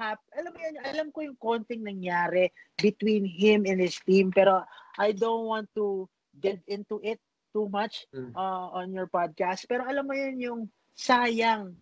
hap 0.00 0.20
alam 0.32 0.52
mo 0.56 0.60
alam 0.80 1.06
ko 1.12 1.20
yung 1.20 1.36
konting 1.36 1.84
nangyari 1.84 2.48
between 2.80 3.28
him 3.28 3.68
and 3.68 3.84
his 3.84 4.00
team 4.08 4.32
pero 4.32 4.64
I 4.96 5.12
don't 5.12 5.44
want 5.44 5.68
to 5.76 6.08
get 6.40 6.56
into 6.64 6.96
it 7.04 7.20
too 7.50 7.66
much 7.68 8.06
Mm. 8.10 8.32
uh, 8.32 8.66
on 8.74 8.90
your 8.90 9.06
podcast 9.06 9.66
pero 9.66 9.84
alam 9.84 10.06
mo 10.06 10.14
yun 10.14 10.36
yung 10.38 10.60
sayang 10.94 11.74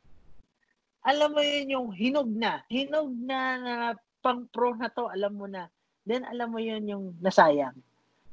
alam 1.00 1.30
mo 1.30 1.40
yun 1.40 1.68
yung 1.68 1.88
hinog 1.90 2.28
na 2.28 2.60
hinog 2.66 3.08
na, 3.14 3.38
na 3.56 3.74
pang 4.20 4.44
pro 4.50 4.74
na 4.74 4.88
to 4.88 5.06
alam 5.08 5.32
mo 5.32 5.46
na 5.46 5.68
then 6.02 6.24
alam 6.24 6.50
mo 6.50 6.58
yun 6.58 6.84
yung 6.84 7.04
nasayang 7.20 7.76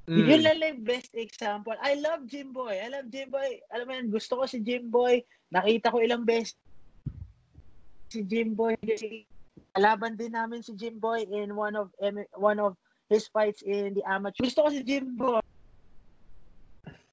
Mm. 0.06 0.22
yun 0.30 0.42
lang 0.46 0.58
yung 0.62 0.86
best 0.86 1.18
example. 1.18 1.74
I 1.82 1.98
love 1.98 2.30
Jim 2.30 2.54
Boy. 2.54 2.78
I 2.78 2.94
love 2.94 3.10
Jim 3.10 3.26
Boy. 3.26 3.58
Alam 3.74 3.86
mo 3.90 3.92
yan, 3.98 4.14
gusto 4.14 4.38
ko 4.38 4.46
si 4.46 4.62
Jim 4.62 4.86
Boy. 4.86 5.26
Nakita 5.50 5.90
ko 5.90 5.98
ilang 5.98 6.22
beses 6.22 6.54
si 8.14 8.22
Jim 8.22 8.54
Boy. 8.54 8.78
Laban 9.74 10.14
din 10.14 10.38
namin 10.38 10.62
si 10.62 10.78
Jim 10.78 11.02
Boy 11.02 11.26
in 11.26 11.58
one 11.58 11.74
of 11.74 11.90
one 12.38 12.62
of 12.62 12.78
his 13.10 13.26
fights 13.28 13.66
in 13.66 13.98
the 13.98 14.06
amateur. 14.06 14.46
Gusto 14.46 14.64
ko 14.64 14.70
si 14.70 14.86
Jim 14.86 15.18
Boy. 15.18 15.42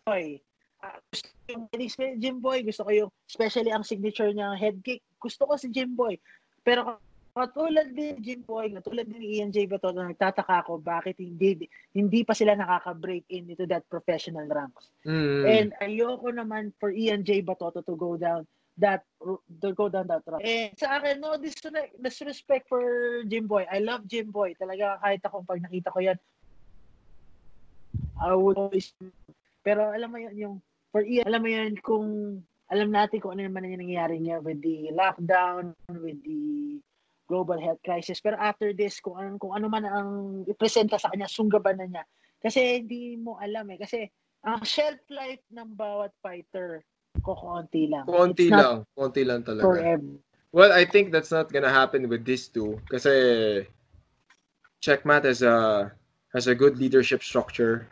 Ah, 0.03 0.99
gusto 1.15 1.31
ko 1.31 1.55
yung 1.55 1.71
Jim 2.19 2.43
Boy. 2.43 2.67
Gusto 2.67 2.83
ko 2.83 2.91
yung, 2.91 3.11
especially 3.31 3.71
ang 3.71 3.87
signature 3.87 4.35
niya 4.35 4.59
head 4.59 4.83
kick. 4.83 4.99
Gusto 5.23 5.47
ko 5.47 5.55
si 5.55 5.71
Jim 5.71 5.95
Boy. 5.95 6.19
Pero 6.67 6.99
katulad 7.33 7.87
din 7.95 8.19
ni 8.19 8.21
Jim 8.21 8.43
Boy, 8.43 8.75
katulad 8.75 9.07
din 9.07 9.23
ni 9.23 9.39
Ian 9.39 9.55
J. 9.55 9.71
Batoto, 9.71 10.03
nagtataka 10.03 10.67
ako 10.67 10.83
bakit 10.83 11.17
hindi 11.23 11.71
hindi 11.95 12.21
pa 12.27 12.35
sila 12.35 12.59
nakaka-break 12.59 13.31
in 13.31 13.47
into 13.47 13.65
that 13.65 13.87
professional 13.87 14.45
ranks. 14.51 14.91
Mm. 15.07 15.43
And 15.47 15.69
ayoko 15.79 16.29
naman 16.35 16.75
for 16.83 16.91
Ian 16.91 17.23
J. 17.23 17.47
Batoto 17.47 17.81
to 17.87 17.95
go 17.95 18.19
down 18.19 18.43
that 18.77 19.07
to 19.23 19.71
go 19.73 19.87
down 19.87 20.11
that 20.11 20.27
route. 20.27 20.43
And 20.43 20.75
sa 20.75 20.99
akin, 20.99 21.23
no 21.23 21.39
disrespect, 21.39 21.95
disrespect 22.03 22.65
for 22.67 22.83
Jim 23.31 23.47
Boy. 23.47 23.71
I 23.71 23.79
love 23.79 24.05
Jim 24.11 24.35
Boy. 24.35 24.59
Talaga 24.59 24.99
kahit 24.99 25.23
ako 25.23 25.47
pag 25.47 25.63
nakita 25.63 25.95
ko 25.95 26.03
yan, 26.03 26.19
I 28.19 28.35
would 28.35 28.59
always 28.59 28.93
pero 29.63 29.91
alam 29.95 30.11
mo 30.11 30.19
yun, 30.19 30.35
yung 30.37 30.55
for 30.91 31.07
Ian, 31.07 31.27
alam 31.27 31.43
mo 31.43 31.49
yun 31.49 31.75
kung 31.81 32.07
alam 32.73 32.89
natin 32.89 33.21
kung 33.21 33.37
ano 33.37 33.49
naman 33.49 33.69
yung 33.69 33.85
nangyayari 33.85 34.17
niya 34.21 34.41
with 34.41 34.61
the 34.61 34.91
lockdown, 34.93 35.77
with 35.89 36.21
the 36.25 36.81
global 37.29 37.57
health 37.57 37.81
crisis. 37.85 38.21
Pero 38.21 38.37
after 38.37 38.73
this, 38.73 39.01
kung 39.01 39.17
ano, 39.17 39.37
kung 39.37 39.53
ano 39.53 39.67
man 39.69 39.85
ang 39.85 40.11
ipresenta 40.49 40.97
sa 40.97 41.13
kanya, 41.13 41.29
sunggaban 41.29 41.81
na 41.81 41.87
niya. 41.89 42.05
Kasi 42.41 42.83
hindi 42.83 43.17
mo 43.17 43.37
alam 43.39 43.69
eh. 43.73 43.79
Kasi 43.81 44.09
ang 44.43 44.65
shelf 44.67 45.01
life 45.13 45.45
ng 45.53 45.77
bawat 45.77 46.11
fighter, 46.25 46.83
kukunti 47.21 47.93
lang. 47.93 48.09
Not 48.09 48.37
lang. 48.41 48.77
Konti 48.97 49.23
lang 49.23 49.41
talaga. 49.45 49.65
forever. 49.65 50.13
Well, 50.53 50.73
I 50.73 50.85
think 50.85 51.13
that's 51.13 51.33
not 51.33 51.49
gonna 51.49 51.73
happen 51.73 52.09
with 52.13 52.29
these 52.29 52.49
two. 52.49 52.77
Kasi 52.93 53.13
Checkmat 54.85 55.25
has 55.25 55.41
a 55.41 55.89
has 56.35 56.49
a 56.49 56.57
good 56.57 56.77
leadership 56.77 57.25
structure, 57.25 57.89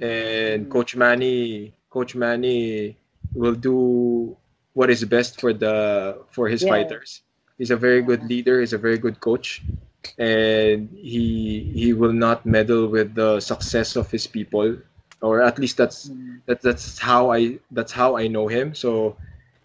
and 0.00 0.66
Mm. 0.66 0.70
Coach 0.70 0.96
Manny 0.96 1.72
Coach 1.90 2.14
Manny 2.14 2.96
will 3.34 3.54
do 3.54 4.36
what 4.74 4.90
is 4.90 5.04
best 5.04 5.40
for 5.40 5.52
the 5.52 6.18
for 6.30 6.48
his 6.48 6.62
Yeah. 6.62 6.70
fighters. 6.72 7.22
He's 7.58 7.70
a 7.70 7.76
very 7.76 8.02
good 8.02 8.24
leader. 8.24 8.60
He's 8.60 8.72
a 8.72 8.78
very 8.80 8.98
good 8.98 9.20
coach, 9.20 9.62
and 10.18 10.88
he 10.96 11.70
he 11.74 11.92
will 11.92 12.12
not 12.14 12.46
meddle 12.46 12.88
with 12.88 13.14
the 13.14 13.40
success 13.40 13.96
of 13.96 14.10
his 14.10 14.26
people, 14.26 14.76
or 15.20 15.42
at 15.42 15.58
least 15.58 15.76
that's 15.76 16.08
Mm. 16.08 16.40
that 16.46 16.60
that's 16.62 16.98
how 16.98 17.30
I 17.32 17.58
that's 17.70 17.92
how 17.92 18.16
I 18.16 18.26
know 18.28 18.48
him. 18.48 18.74
So 18.74 19.16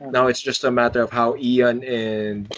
now 0.02 0.28
it's 0.28 0.42
just 0.42 0.64
a 0.64 0.72
matter 0.72 1.02
of 1.02 1.12
how 1.12 1.36
Ian 1.40 1.84
and 1.84 2.52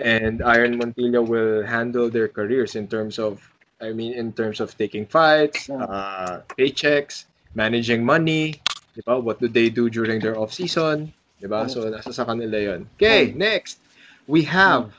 and 0.00 0.42
Iron 0.42 0.78
Montilla 0.78 1.22
will 1.26 1.62
handle 1.64 2.10
their 2.10 2.28
careers 2.28 2.74
in 2.76 2.88
terms 2.88 3.18
of 3.18 3.40
I 3.80 3.92
mean 3.92 4.16
in 4.16 4.32
terms 4.32 4.60
of 4.60 4.72
taking 4.76 5.04
fights, 5.04 5.68
uh, 5.68 6.40
paychecks, 6.56 7.28
managing 7.52 8.00
money, 8.04 8.56
di 8.96 9.04
ba? 9.04 9.20
What 9.20 9.36
do 9.40 9.48
they 9.48 9.68
do 9.68 9.92
during 9.92 10.16
their 10.20 10.38
off 10.40 10.52
season? 10.56 11.12
Di 11.36 11.44
ba? 11.44 11.68
So 11.68 11.84
nasa 11.84 12.08
sa 12.12 12.24
kanila 12.24 12.56
'yon. 12.56 12.88
Okay, 12.96 13.36
next. 13.36 13.80
We 14.24 14.42
have 14.48 14.92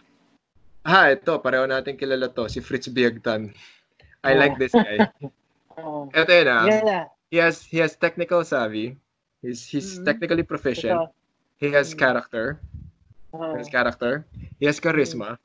Ah, 0.88 1.12
ito, 1.12 1.36
pareho 1.44 1.68
natin 1.68 2.00
kilala 2.00 2.32
to, 2.32 2.48
si 2.48 2.64
Fritz 2.64 2.88
Biagtan. 2.88 3.52
I 4.24 4.40
like 4.40 4.56
this 4.56 4.72
guy. 4.72 5.04
Oo. 5.84 6.08
Ito 6.16 6.32
yun 6.32 6.48
ah. 6.48 6.64
He 7.28 7.44
has 7.44 7.60
he 7.68 7.84
has 7.84 8.00
technical 8.00 8.40
savvy. 8.48 8.96
He's 9.44 9.68
he's 9.68 10.00
Mhm. 10.00 10.08
technically 10.08 10.48
proficient. 10.48 11.12
He 11.60 11.76
has 11.76 11.92
Mhm. 11.92 12.00
character. 12.00 12.64
He 13.36 13.58
has 13.60 13.68
character. 13.68 14.24
He 14.64 14.66
has 14.66 14.80
charisma. 14.80 15.36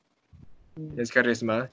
Mm. 0.79 0.95
He 0.95 0.99
has 1.03 1.11
charisma. 1.11 1.67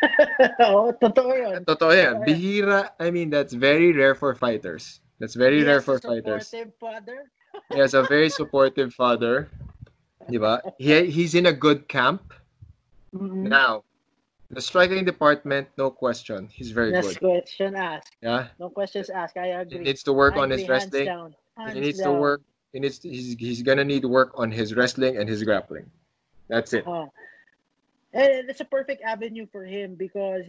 Oo, 0.64 0.92
totoo 0.96 1.32
yun. 1.36 1.64
Totoo 1.64 1.92
yan. 1.92 2.20
Totoo 2.24 2.24
yan. 2.24 2.24
Bihira, 2.24 2.90
I 2.98 3.10
mean, 3.10 3.30
that's 3.30 3.52
very 3.52 3.92
rare 3.92 4.14
for 4.14 4.34
fighters. 4.34 5.00
That's 5.18 5.34
very 5.34 5.60
He 5.60 5.64
rare 5.64 5.80
for 5.80 5.98
fighters. 5.98 6.48
supportive 6.48 6.72
father. 6.80 7.18
He 7.72 7.78
has 7.78 7.94
a 7.94 8.02
very 8.04 8.30
supportive 8.30 8.94
father. 8.94 9.48
Diba? 10.30 10.60
He, 10.78 11.10
he's 11.10 11.34
in 11.34 11.46
a 11.46 11.52
good 11.52 11.88
camp. 11.88 12.32
Mhm. 13.12 13.48
Now, 13.50 13.82
the 14.50 14.60
striking 14.62 15.04
department, 15.04 15.68
no 15.76 15.90
question. 15.90 16.48
He's 16.52 16.70
very 16.70 16.90
Next 16.92 17.18
good. 17.18 17.42
question 17.42 17.74
asked. 17.76 18.16
Yeah. 18.22 18.48
No 18.58 18.70
questions 18.70 19.10
asked. 19.10 19.36
I 19.36 19.60
agree. 19.60 19.78
He 19.78 19.84
needs 19.84 20.02
to 20.04 20.12
work 20.12 20.34
I 20.36 20.46
on 20.46 20.50
his 20.50 20.62
agree, 20.62 20.72
hands 20.74 20.84
wrestling. 20.90 21.06
down. 21.06 21.28
Hands 21.58 21.74
He 21.74 21.80
needs 21.80 22.00
to 22.02 22.12
work. 22.12 22.40
He 22.72 22.78
needs. 22.78 22.98
To, 23.02 23.08
he's 23.10 23.34
he's 23.34 23.62
gonna 23.66 23.82
need 23.84 24.04
work 24.06 24.30
on 24.38 24.50
his 24.50 24.74
wrestling 24.78 25.18
and 25.18 25.28
his 25.28 25.42
grappling. 25.42 25.90
That's 26.48 26.72
it. 26.72 26.86
Oh. 26.86 27.10
And 28.12 28.50
it's 28.50 28.60
a 28.60 28.64
perfect 28.66 29.02
avenue 29.06 29.46
for 29.52 29.64
him 29.64 29.94
because 29.94 30.44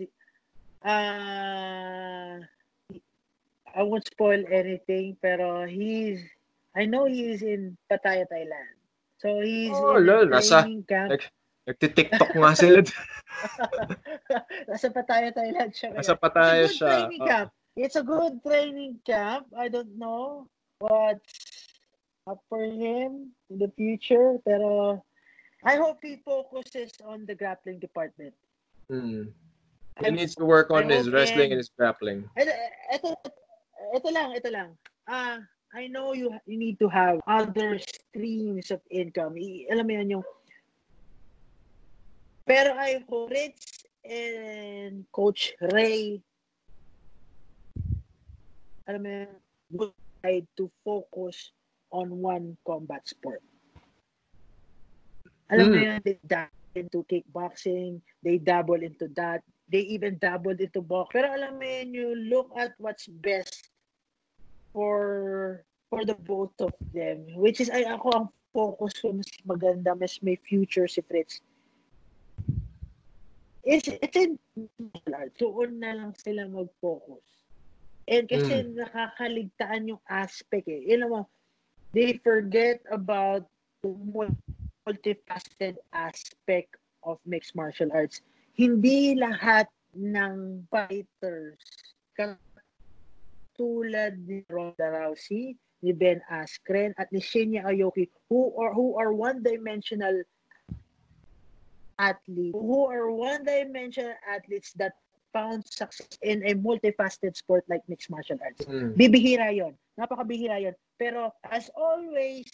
uh, 0.81 2.41
I 2.41 3.81
won't 3.85 4.07
spoil 4.07 4.43
anything, 4.49 5.17
pero 5.21 5.65
he's, 5.69 6.25
I 6.75 6.85
know 6.85 7.05
he's 7.05 7.41
in 7.45 7.77
Pattaya, 7.85 8.25
Thailand. 8.25 8.75
So 9.21 9.39
he's 9.41 9.69
Oh, 9.73 9.97
in 9.97 10.05
lol, 10.09 10.25
nasa- 10.27 10.65
camp. 10.89 11.11
Nag- 11.13 11.29
Nagti-TikTok 11.69 12.33
nga 12.33 12.51
sila. 12.57 12.81
Nasa 14.69 14.87
Pattaya, 14.89 15.29
Thailand 15.29 15.71
siya. 15.77 15.93
Nasa. 15.93 16.17
Pattaya 16.17 16.65
siya. 16.65 17.05
training 17.05 17.21
Oh. 17.21 17.27
camp. 17.29 17.49
It's 17.77 17.95
a 17.95 18.03
good 18.03 18.41
training 18.41 18.97
camp. 19.05 19.45
I 19.53 19.69
don't 19.69 19.93
know 19.95 20.49
what's 20.81 21.77
up 22.25 22.41
for 22.49 22.65
him 22.65 23.29
in 23.53 23.55
the 23.61 23.69
future, 23.77 24.41
pero 24.43 24.99
I 25.63 25.77
hope 25.77 25.99
he 26.01 26.17
focuses 26.25 26.91
on 27.05 27.25
the 27.25 27.35
grappling 27.35 27.79
department. 27.79 28.33
Hmm. 28.89 29.29
He 29.99 30.05
I'm- 30.05 30.15
needs 30.15 30.33
to 30.35 30.45
work 30.45 30.71
on 30.71 30.91
I 30.91 30.95
his 30.97 31.09
wrestling 31.11 31.53
and- 31.53 31.59
and 31.59 31.61
his 31.61 31.69
grappling. 31.69 32.25
Ito, 32.33 32.51
ito, 32.95 33.07
ito 33.93 34.09
lang, 34.09 34.33
ito 34.33 34.49
lang. 34.49 34.69
Ah, 35.05 35.37
I 35.71 35.87
know 35.87 36.11
you 36.11 36.33
you 36.49 36.57
need 36.57 36.79
to 36.83 36.89
have 36.89 37.21
other 37.27 37.79
streams 37.79 38.71
of 38.71 38.81
income. 38.89 39.37
I, 39.37 39.67
alam 39.71 39.87
mo 39.87 39.93
yan 39.95 40.09
yung 40.19 40.25
pero 42.43 42.75
I 42.75 42.99
hope 43.07 43.31
Rich 43.31 43.85
and 44.03 45.05
Coach 45.13 45.55
Ray 45.71 46.19
alam 48.89 49.01
mo 49.05 49.09
yan, 49.09 49.31
would 49.71 49.93
try 50.19 50.43
to 50.57 50.67
focus 50.83 51.55
on 51.95 52.11
one 52.19 52.57
combat 52.67 53.07
sport. 53.07 53.39
Alam 55.51 55.65
mo 55.67 55.77
Mm. 55.77 55.85
yan, 55.85 55.99
they 56.07 56.17
dabble 56.23 56.71
into 56.79 56.99
kickboxing, 57.11 57.99
they 58.23 58.39
dabble 58.39 58.79
into 58.79 59.11
that, 59.19 59.43
they 59.67 59.83
even 59.91 60.15
dabbled 60.17 60.63
into 60.63 60.79
box. 60.79 61.11
Pero 61.11 61.27
alam 61.27 61.59
mo 61.59 61.65
yan, 61.67 61.91
you 61.91 62.15
look 62.15 62.49
at 62.55 62.71
what's 62.79 63.11
best 63.19 63.67
for 64.71 65.61
for 65.91 66.07
the 66.07 66.15
both 66.23 66.55
of 66.63 66.71
them. 66.95 67.27
Which 67.35 67.59
is, 67.59 67.67
ay, 67.67 67.83
ako 67.83 68.07
ang 68.15 68.27
focus 68.55 68.95
ko, 69.03 69.11
mas 69.11 69.27
maganda, 69.43 69.91
mas 69.91 70.23
may 70.23 70.39
future 70.39 70.87
si 70.87 71.03
Fritz. 71.03 71.43
It's, 73.67 73.91
it's 73.91 74.17
in 74.17 74.39
martial 74.55 75.13
arts. 75.13 75.35
Doon 75.37 75.83
na 75.83 75.91
lang 75.93 76.11
sila 76.15 76.47
mag-focus. 76.47 77.21
And 78.07 78.25
kasi 78.25 78.71
nakakaligtaan 78.73 79.91
yung 79.91 80.01
aspect 80.09 80.65
eh. 80.71 80.81
You 80.81 80.97
know, 81.03 81.27
they 81.93 82.17
forget 82.23 82.81
about 82.89 83.45
the 83.83 83.91
multifaceted 84.87 85.75
aspect 85.93 86.75
of 87.03 87.19
mixed 87.25 87.55
martial 87.55 87.89
arts. 87.93 88.21
Hindi 88.53 89.15
lahat 89.15 89.67
ng 89.95 90.65
fighters 90.71 91.59
katulad 92.17 94.17
ni 94.27 94.43
Ronda 94.49 94.91
Rousey, 94.91 95.55
ni 95.81 95.91
Ben 95.93 96.21
Askren, 96.29 96.93
at 96.97 97.11
ni 97.11 97.19
Shinya 97.19 97.65
Aoki 97.65 98.09
who 98.29 98.53
are 98.59 98.73
who 98.73 98.97
are 98.97 99.13
one-dimensional 99.13 100.23
athletes, 101.97 102.57
who 102.57 102.85
are 102.89 103.11
one-dimensional 103.11 104.15
athletes 104.25 104.73
that 104.77 104.93
found 105.31 105.63
success 105.63 106.19
in 106.21 106.43
a 106.43 106.53
multifaceted 106.59 107.39
sport 107.39 107.63
like 107.71 107.79
mixed 107.87 108.11
martial 108.11 108.35
arts. 108.43 108.67
Hmm. 108.67 108.91
Bibihira 108.99 109.55
yon. 109.55 109.79
Napakabihira 109.95 110.59
yon. 110.59 110.75
Pero 110.99 111.31
as 111.47 111.71
always, 111.71 112.51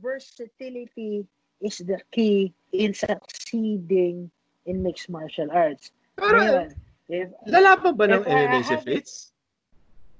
versatility 0.00 1.24
is 1.62 1.78
the 1.86 1.98
key 2.10 2.50
in 2.74 2.90
succeeding 2.92 4.26
in 4.66 4.82
mixed 4.82 5.06
martial 5.08 5.46
arts. 5.50 5.94
Pero, 6.18 6.38
Ngayon, 6.42 6.68
if, 7.08 7.28
lalaban 7.46 7.94
ba 7.94 8.04
ng 8.10 8.22
MMA 8.26 8.60
si 8.62 8.76
Fritz? 8.82 9.12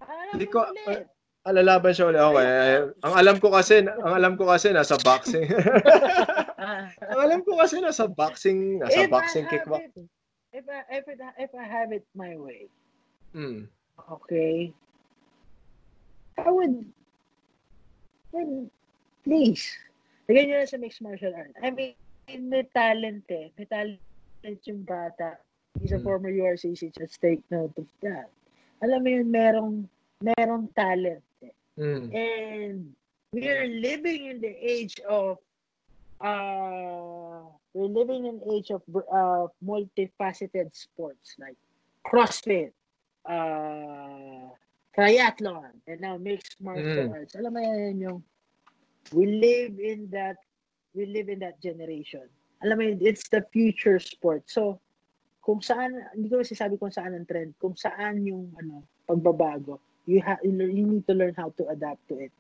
ah, 0.01 0.31
Hindi 0.33 0.47
ko- 0.47 0.71
ulit. 0.71 1.07
Ah, 1.43 1.51
lalaban 1.51 1.91
siya 1.91 2.07
ulit. 2.07 2.23
Okay. 2.23 2.87
Ang 3.03 3.15
alam 3.19 3.37
ko 3.43 3.51
kasi, 3.51 3.83
ang 3.83 4.15
alam 4.15 4.33
ko 4.39 4.47
kasi 4.47 4.71
nasa 4.71 4.95
boxing. 5.03 5.47
Ah, 6.63 6.87
ang 7.11 7.21
alam 7.27 7.41
ko 7.43 7.59
kasi 7.59 7.83
nasa 7.83 8.07
boxing, 8.07 8.79
nasa 8.79 9.03
if 9.03 9.11
boxing 9.11 9.43
kickboxing. 9.51 10.07
If 10.55 10.63
I, 10.71 10.87
if, 10.95 11.11
it, 11.11 11.19
if 11.19 11.51
I 11.59 11.67
have 11.67 11.91
it 11.91 12.07
my 12.15 12.39
way, 12.39 12.71
Hmm. 13.35 13.67
okay, 13.99 14.71
I 16.39 16.47
would, 16.47 16.87
then, 18.31 18.71
please, 19.27 19.67
lagyan 20.29 20.45
nyo 20.49 20.57
na 20.63 20.67
sa 20.69 20.79
mixed 20.79 21.03
martial 21.03 21.35
art. 21.35 21.53
I 21.63 21.71
mean, 21.71 21.95
may 22.49 22.63
talent 22.71 23.27
eh. 23.29 23.51
May 23.59 23.67
talent 23.67 24.01
yung 24.67 24.83
bata. 24.87 25.39
He's 25.81 25.93
a 25.93 25.99
Hmm. 25.99 26.05
former 26.05 26.31
URCC, 26.31 26.93
just 26.93 27.21
take 27.21 27.41
note 27.51 27.73
of 27.79 27.89
that. 28.05 28.29
Alam 28.85 29.03
mo 29.03 29.09
yun, 29.09 29.29
merong, 29.33 29.75
merong 30.21 30.69
talent 30.77 31.25
eh. 31.43 31.55
Hmm. 31.81 32.13
And 32.13 32.93
we 33.33 33.49
are 33.49 33.65
living 33.67 34.29
in 34.29 34.39
the 34.45 34.53
age 34.53 35.01
of 35.09 35.41
uh 36.21 37.43
we're 37.75 37.89
living 37.91 38.27
in 38.29 38.39
age 38.53 38.71
of 38.71 38.83
uh 39.11 39.49
multifaceted 39.65 40.71
sports 40.77 41.35
like 41.41 41.57
CrossFit, 42.07 42.71
uh 43.27 44.47
triathlon, 44.95 45.73
and 45.89 45.99
now 46.01 46.17
mixed 46.21 46.61
martial 46.61 47.09
Mm. 47.09 47.17
arts. 47.17 47.35
Alam 47.35 47.53
mo 47.57 47.61
yan 47.65 47.97
yung 47.99 48.21
we 49.11 49.27
live 49.27 49.75
in 49.83 50.07
that 50.15 50.39
we 50.95 51.11
live 51.11 51.27
in 51.27 51.43
that 51.43 51.59
generation. 51.59 52.31
Alam 52.63 52.79
mo 52.79 52.85
it's 53.03 53.27
the 53.27 53.43
future 53.51 53.99
sport. 53.99 54.47
So 54.47 54.79
kung 55.43 55.59
saan 55.59 55.99
hindi 56.15 56.31
ko 56.31 56.47
sabi 56.47 56.79
kung 56.79 56.95
saan 56.95 57.19
ang 57.19 57.27
trend, 57.27 57.59
kung 57.59 57.75
saan 57.75 58.23
yung 58.23 58.55
ano 58.55 58.87
pagbabago, 59.11 59.83
you 60.07 60.23
have 60.23 60.39
you 60.47 60.55
need 60.55 61.03
to 61.11 61.15
learn 61.19 61.35
how 61.35 61.51
to 61.59 61.67
adapt 61.75 62.07
to 62.07 62.23
it. 62.23 62.33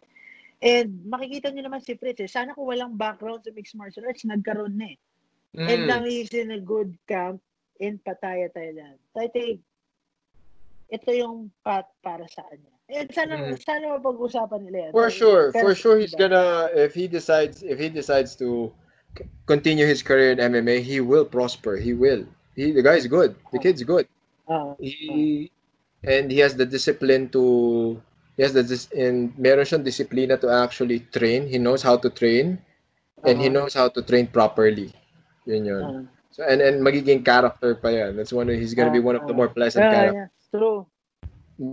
And 0.62 1.02
makikita 1.10 1.50
niyo 1.50 1.66
naman 1.66 1.82
si 1.82 1.98
Fritz, 1.98 2.22
eh, 2.22 2.30
sana 2.30 2.54
kung 2.54 2.70
walang 2.70 2.94
background 2.94 3.42
sa 3.42 3.50
mixed 3.50 3.74
martial 3.74 4.06
arts, 4.06 4.22
nagkaroon 4.22 4.78
na 4.78 4.94
eh. 4.94 4.98
And 5.58 5.84
Hmm. 5.84 5.90
now 5.90 6.02
he's 6.06 6.30
in 6.30 6.54
a 6.54 6.62
good 6.62 6.94
camp 7.10 7.42
in 7.82 7.98
Pattaya, 7.98 8.46
Thailand. 8.54 9.02
So 9.10 9.20
I 9.20 9.28
think, 9.28 9.60
ito 10.86 11.10
yung 11.10 11.50
path 11.66 11.90
para 11.98 12.24
sa 12.30 12.46
kanya. 12.46 12.70
And 12.88 13.08
sana, 13.14 13.36
Mm. 13.38 13.56
sana 13.62 13.86
mapag-usapan 13.98 14.60
nila 14.66 14.78
yan. 14.78 14.92
For 14.92 15.08
sure, 15.10 15.52
Pero 15.52 15.64
for 15.64 15.74
sure 15.74 15.98
he's 15.98 16.12
diba? 16.12 16.18
gonna 16.28 16.68
if 16.74 16.92
he 16.94 17.08
decides 17.08 17.62
if 17.62 17.78
he 17.78 17.88
decides 17.88 18.36
to 18.36 18.72
continue 19.46 19.86
his 19.86 20.02
career 20.02 20.32
in 20.32 20.38
MMA, 20.40 20.80
he 20.80 21.00
will 21.00 21.24
prosper. 21.24 21.76
He 21.76 21.92
will. 21.94 22.26
He 22.54 22.72
the 22.72 22.82
guy's 22.82 23.06
good. 23.06 23.34
The 23.52 23.58
kid's 23.58 23.82
good. 23.82 24.06
Ah, 24.48 24.76
He 24.78 25.50
and 26.04 26.30
he 26.30 26.38
has 26.40 26.56
the 26.56 26.66
discipline 26.66 27.28
to 27.30 28.00
he 28.36 28.42
has 28.42 28.52
the 28.52 28.62
dis, 28.64 28.88
and 28.92 29.32
meron 29.38 29.64
siyang 29.64 29.84
disiplina 29.84 30.36
to 30.40 30.48
actually 30.52 31.00
train. 31.12 31.46
He 31.48 31.58
knows 31.58 31.82
how 31.82 31.96
to 31.96 32.10
train 32.10 32.60
and 33.24 33.40
he 33.40 33.48
Uh-huh. 33.48 33.52
knows 33.52 33.74
how 33.74 33.88
to 33.88 34.02
train 34.02 34.26
properly. 34.28 34.92
Yun 35.46 35.64
yun. 35.66 35.86
ah. 35.86 36.02
So 36.30 36.44
and 36.44 36.60
and 36.60 36.80
magiging 36.84 37.24
character 37.24 37.74
pa 37.76 37.88
yan. 37.88 38.16
That's 38.16 38.32
one 38.32 38.48
he's 38.52 38.74
gonna 38.74 38.92
be 38.92 39.00
one 39.02 39.16
of 39.16 39.26
the 39.26 39.34
more 39.34 39.48
pleasant 39.48 39.88
Ah, 39.88 39.90
characters. 39.90 40.16
yeah, 40.16 40.28
true. 40.50 40.86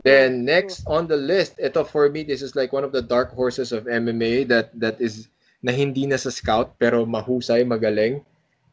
Then 0.06 0.46
next 0.46 0.86
on 0.86 1.10
the 1.10 1.18
list, 1.18 1.58
ito 1.58 1.82
for 1.82 2.10
me, 2.14 2.22
this 2.22 2.46
is 2.46 2.54
like 2.54 2.70
one 2.70 2.86
of 2.86 2.94
the 2.94 3.02
dark 3.02 3.34
horses 3.34 3.74
of 3.74 3.90
MMA 3.90 4.46
that 4.46 4.70
that 4.78 5.02
is 5.02 5.34
na 5.66 5.74
hindi 5.74 6.06
na 6.06 6.14
sa 6.22 6.30
scout 6.30 6.78
pero 6.78 7.10
mahusay, 7.10 7.66
magaling. 7.66 8.22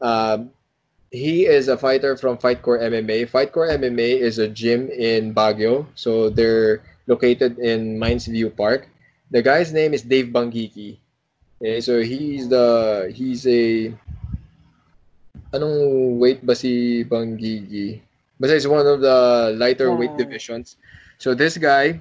Um, 0.05 0.53
he 1.09 1.49
is 1.49 1.73
a 1.73 1.81
fighter 1.81 2.21
from 2.21 2.37
Fightcore 2.37 2.85
MMA. 2.85 3.33
Fightcore 3.33 3.73
MMA 3.81 4.21
is 4.21 4.37
a 4.37 4.45
gym 4.45 4.93
in 4.93 5.33
Baguio, 5.33 5.89
so 5.97 6.29
they're 6.29 6.85
located 7.09 7.57
in 7.65 7.97
Mines 7.97 8.29
View 8.29 8.53
Park. 8.53 8.85
The 9.33 9.41
guy's 9.41 9.73
name 9.73 9.97
is 9.97 10.05
Dave 10.05 10.37
Bangiki. 10.37 11.01
Okay, 11.65 11.81
so 11.81 12.05
he's 12.05 12.53
the 12.53 13.09
he's 13.09 13.49
a 13.49 13.89
anong 15.57 16.21
weight 16.21 16.45
ba 16.45 16.53
si 16.53 17.01
Bangiki? 17.09 18.05
but 18.39 18.51
it's 18.51 18.67
one 18.67 18.87
of 18.87 19.01
the 19.01 19.55
lighter 19.57 19.95
weight 19.95 20.17
divisions. 20.17 20.77
So 21.19 21.35
this 21.35 21.57
guy, 21.57 22.01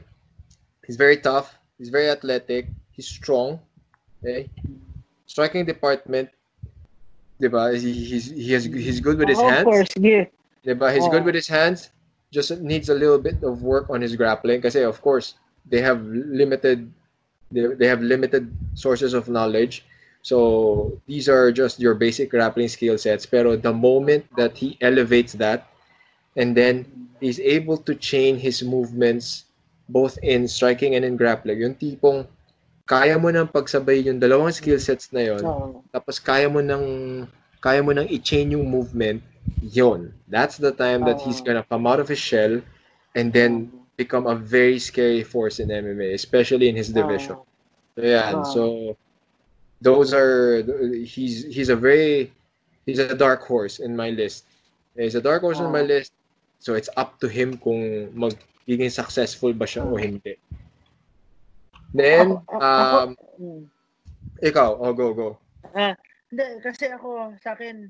he's 0.85 0.95
very 0.95 1.17
tough. 1.17 1.57
He's 1.77 1.89
very 1.89 2.09
athletic. 2.09 2.67
He's 2.91 3.07
strong. 3.07 3.59
Okay, 4.23 4.49
striking 5.25 5.65
department. 5.65 6.29
Diba? 7.41 7.75
He, 7.77 7.91
he's 7.93 8.31
he 8.31 8.51
has 8.53 8.65
he's 8.65 8.99
good 8.99 9.17
with 9.19 9.27
his 9.29 9.39
of 9.39 9.45
hands. 9.45 9.59
Of 9.59 9.65
course, 9.65 9.91
yeah. 9.99 10.25
Diba? 10.65 10.93
He's 10.93 11.03
Oh. 11.03 11.11
good 11.11 11.25
with 11.25 11.35
his 11.35 11.47
hands. 11.47 11.91
Just 12.31 12.51
needs 12.59 12.89
a 12.89 12.95
little 12.95 13.19
bit 13.19 13.43
of 13.43 13.61
work 13.61 13.89
on 13.89 14.01
his 14.01 14.15
grappling. 14.15 14.61
Kasi 14.61 14.81
of 14.83 15.01
course 15.01 15.35
they 15.67 15.81
have 15.81 16.01
limited 16.07 16.91
they, 17.51 17.67
they 17.75 17.87
have 17.87 18.01
limited 18.01 18.49
sources 18.73 19.13
of 19.13 19.27
knowledge. 19.29 19.85
So 20.23 20.97
these 21.05 21.29
are 21.29 21.51
just 21.51 21.79
your 21.79 21.93
basic 21.93 22.31
grappling 22.31 22.67
skill 22.67 22.97
sets. 22.97 23.25
Pero 23.27 23.55
the 23.55 23.73
moment 23.73 24.25
that 24.35 24.57
he 24.57 24.79
elevates 24.81 25.33
that, 25.37 25.69
and 26.35 26.55
then 26.55 26.85
he's 27.19 27.39
able 27.39 27.77
to 27.77 27.95
chain 27.95 28.37
his 28.37 28.63
movements 28.63 29.45
both 29.89 30.17
in 30.23 30.47
striking 30.47 30.95
and 30.95 31.05
in 31.05 31.15
grappling, 31.15 31.61
yung 31.61 31.75
tipong 31.75 32.25
kaya 32.85 33.17
mo 33.17 33.33
nang 33.33 33.49
pagsabay 33.49 34.05
yung 34.05 34.21
dalawang 34.21 34.53
skill 34.53 34.77
sets 34.77 35.09
na 35.09 35.33
yon 35.33 35.41
tapos 35.89 36.21
kaya 36.21 36.45
mo 36.45 36.61
nang 36.61 37.25
kaya 37.57 37.81
mo 37.81 37.89
nang 37.89 38.05
i-chain 38.05 38.53
yung 38.53 38.69
movement 38.69 39.25
yon 39.61 40.13
that's 40.29 40.61
the 40.61 40.69
time 40.69 41.01
that 41.01 41.17
he's 41.17 41.41
gonna 41.41 41.65
come 41.65 41.89
out 41.89 41.97
of 41.97 42.05
his 42.05 42.21
shell 42.21 42.61
and 43.17 43.33
then 43.33 43.73
become 43.97 44.29
a 44.29 44.37
very 44.37 44.77
scary 44.77 45.25
force 45.25 45.57
in 45.57 45.73
MMA 45.73 46.13
especially 46.13 46.69
in 46.69 46.77
his 46.77 46.93
division. 46.93 47.41
So 47.97 48.01
yeah 48.05 48.45
so 48.45 48.93
those 49.81 50.13
are 50.13 50.61
he's 51.01 51.49
he's 51.49 51.73
a 51.73 51.77
very 51.77 52.29
he's 52.85 53.01
a 53.01 53.17
dark 53.17 53.41
horse 53.49 53.81
in 53.81 53.97
my 53.97 54.13
list. 54.13 54.45
He's 54.93 55.17
a 55.17 55.21
dark 55.25 55.41
horse 55.41 55.57
in 55.57 55.73
my 55.73 55.81
list 55.81 56.13
so 56.57 56.73
it's 56.73 56.89
up 56.95 57.17
to 57.19 57.27
him 57.27 57.55
kung 57.55 57.81
magiging 58.11 58.89
successful 58.89 59.51
ba 59.51 59.65
siya 59.65 59.83
o 59.83 59.93
Oo. 59.93 59.99
hindi 59.99 60.35
then 61.93 62.35
Ako- 62.35 62.59
ako- 62.59 62.99
um 63.03 63.11
Mm. 63.35 63.63
ikaw 64.41 64.69
oh 64.75 64.93
go 64.95 65.07
go 65.11 65.29
Hindi, 66.25 66.59
kasi 66.59 66.89
ako, 66.89 67.37
sa 67.39 67.53
akin, 67.53 67.87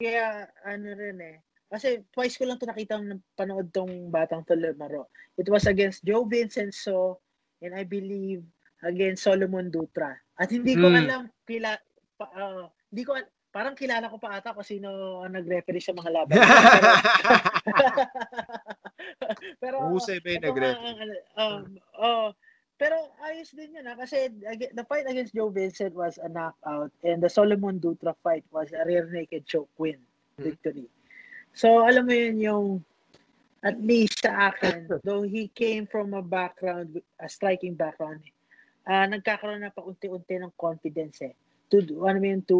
kaya 0.00 0.48
ano 0.64 0.86
rin 0.96 1.20
eh. 1.20 1.36
Kasi 1.68 2.02
twice 2.10 2.34
ko 2.34 2.48
lang 2.48 2.58
to 2.58 2.66
nakita 2.66 2.98
ng 2.98 3.20
panood 3.36 3.68
tong 3.70 4.10
batang 4.10 4.42
to 4.42 4.56
lumaro. 4.56 5.06
It 5.36 5.46
was 5.46 5.68
against 5.68 6.02
Joe 6.02 6.24
Vincenzo 6.24 7.20
and 7.60 7.76
I 7.76 7.84
believe 7.84 8.42
against 8.82 9.28
Solomon 9.28 9.68
Dutra. 9.70 10.18
At 10.34 10.50
hindi 10.50 10.74
ko 10.74 10.88
Hmm. 10.88 10.98
alam 10.98 11.22
kila 11.44 11.76
pa, 12.16 12.26
ah, 12.32 12.66
hindi 12.90 13.02
ko 13.04 13.12
parang 13.56 13.72
kilala 13.72 14.12
ko 14.12 14.20
pa 14.20 14.36
ata 14.36 14.52
kung 14.52 14.68
sino 14.68 15.24
ang 15.24 15.32
nag-referee 15.32 15.80
sa 15.80 15.96
mga 15.96 16.10
laban. 16.12 16.36
pero 19.62 19.80
Husay 19.96 20.20
ba 20.20 20.28
yung 20.28 20.44
ito 20.44 20.52
nga 20.52 20.52
nag-ref? 20.52 20.76
ang 20.76 20.96
ano, 21.00 21.14
um, 21.40 21.62
oh, 21.96 22.26
pero 22.76 22.96
ayos 23.24 23.56
din 23.56 23.72
yun 23.72 23.88
ha, 23.88 23.96
kasi 23.96 24.28
ag- 24.44 24.76
the 24.76 24.84
fight 24.84 25.08
against 25.08 25.32
Joe 25.32 25.48
Vincent 25.48 25.96
was 25.96 26.20
a 26.20 26.28
knockout 26.28 26.92
and 27.00 27.24
the 27.24 27.32
Solomon 27.32 27.80
Dutra 27.80 28.12
fight 28.20 28.44
was 28.52 28.68
a 28.76 28.84
rear 28.84 29.08
naked 29.08 29.48
choke 29.48 29.72
win 29.80 29.96
Hmm. 30.36 30.52
victory. 30.52 30.84
So 31.56 31.80
alam 31.80 32.04
mo 32.04 32.12
yun 32.12 32.36
yung 32.36 32.66
at 33.64 33.80
least 33.80 34.20
sa 34.20 34.52
akin, 34.52 34.84
though 35.08 35.24
he 35.24 35.48
came 35.48 35.88
from 35.88 36.12
a 36.12 36.20
background, 36.20 37.00
a 37.16 37.24
striking 37.24 37.72
background, 37.72 38.20
ah 38.84 39.08
nagkakaroon 39.08 39.64
na 39.64 39.72
paunti-unti 39.72 40.36
ng 40.36 40.52
confidence 40.60 41.24
eh. 41.24 41.32
To, 41.72 41.80
ano 42.04 42.20
mo 42.20 42.26
yun, 42.28 42.42
to, 42.44 42.58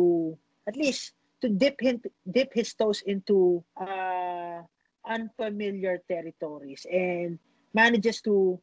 at 0.66 0.76
least, 0.76 1.14
to 1.40 1.48
dip, 1.48 1.80
him, 1.80 2.02
dip 2.30 2.52
his 2.52 2.74
toes 2.74 3.02
into 3.06 3.62
uh, 3.76 4.62
unfamiliar 5.06 6.02
territories 6.08 6.86
and 6.90 7.38
manages 7.72 8.20
to 8.22 8.58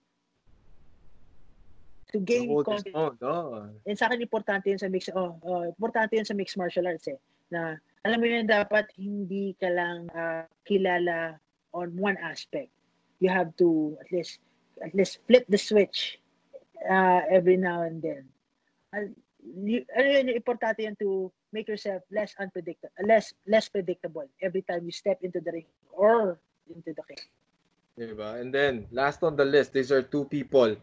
to 2.14 2.20
gain 2.22 2.54
confidence. 2.62 3.18
oh. 3.26 3.70
And 3.90 3.98
sa 3.98 4.06
akin, 4.06 4.22
importante 4.22 4.70
yun 4.70 4.78
sa 4.78 4.86
mix, 4.86 5.10
oh, 5.10 5.34
oh, 5.42 5.66
importante 5.66 6.14
yun 6.14 6.26
sa 6.26 6.38
mixed 6.38 6.58
martial 6.62 6.86
arts 6.86 7.10
eh, 7.10 7.18
na 7.50 7.82
alam 8.06 8.22
mo 8.22 8.30
yun, 8.30 8.46
dapat 8.46 8.86
hindi 9.02 9.58
ka 9.58 9.66
lang 9.74 10.06
ah, 10.14 10.46
kilala 10.70 11.42
on 11.74 11.90
one 11.98 12.20
aspect. 12.22 12.70
You 13.18 13.34
have 13.34 13.58
to 13.58 13.98
at 13.98 14.14
least 14.14 14.44
at 14.86 14.94
least 14.94 15.26
flip 15.26 15.50
the 15.50 15.58
switch 15.58 16.22
uh, 16.86 17.26
every 17.34 17.58
now 17.58 17.82
and 17.82 17.98
then. 17.98 18.30
Al- 18.94 19.16
you- 19.42 19.88
ano 19.98 20.08
yun, 20.22 20.28
importante 20.38 20.86
yun 20.86 20.98
to 21.02 21.34
make 21.54 21.70
yourself 21.70 22.02
less 22.12 22.34
unpredictable, 22.42 22.92
less 23.06 23.32
less 23.46 23.70
predictable 23.70 24.26
every 24.42 24.66
time 24.66 24.84
you 24.84 24.92
step 24.92 25.22
into 25.22 25.40
the 25.40 25.54
ring 25.54 25.70
or 25.94 26.42
into 26.68 26.92
the 26.92 27.06
ring. 27.06 27.22
Diba? 27.94 28.42
And 28.42 28.50
then 28.50 28.90
last 28.90 29.22
on 29.22 29.38
the 29.38 29.46
list, 29.46 29.72
these 29.72 29.94
are 29.94 30.02
two 30.02 30.26
people. 30.26 30.76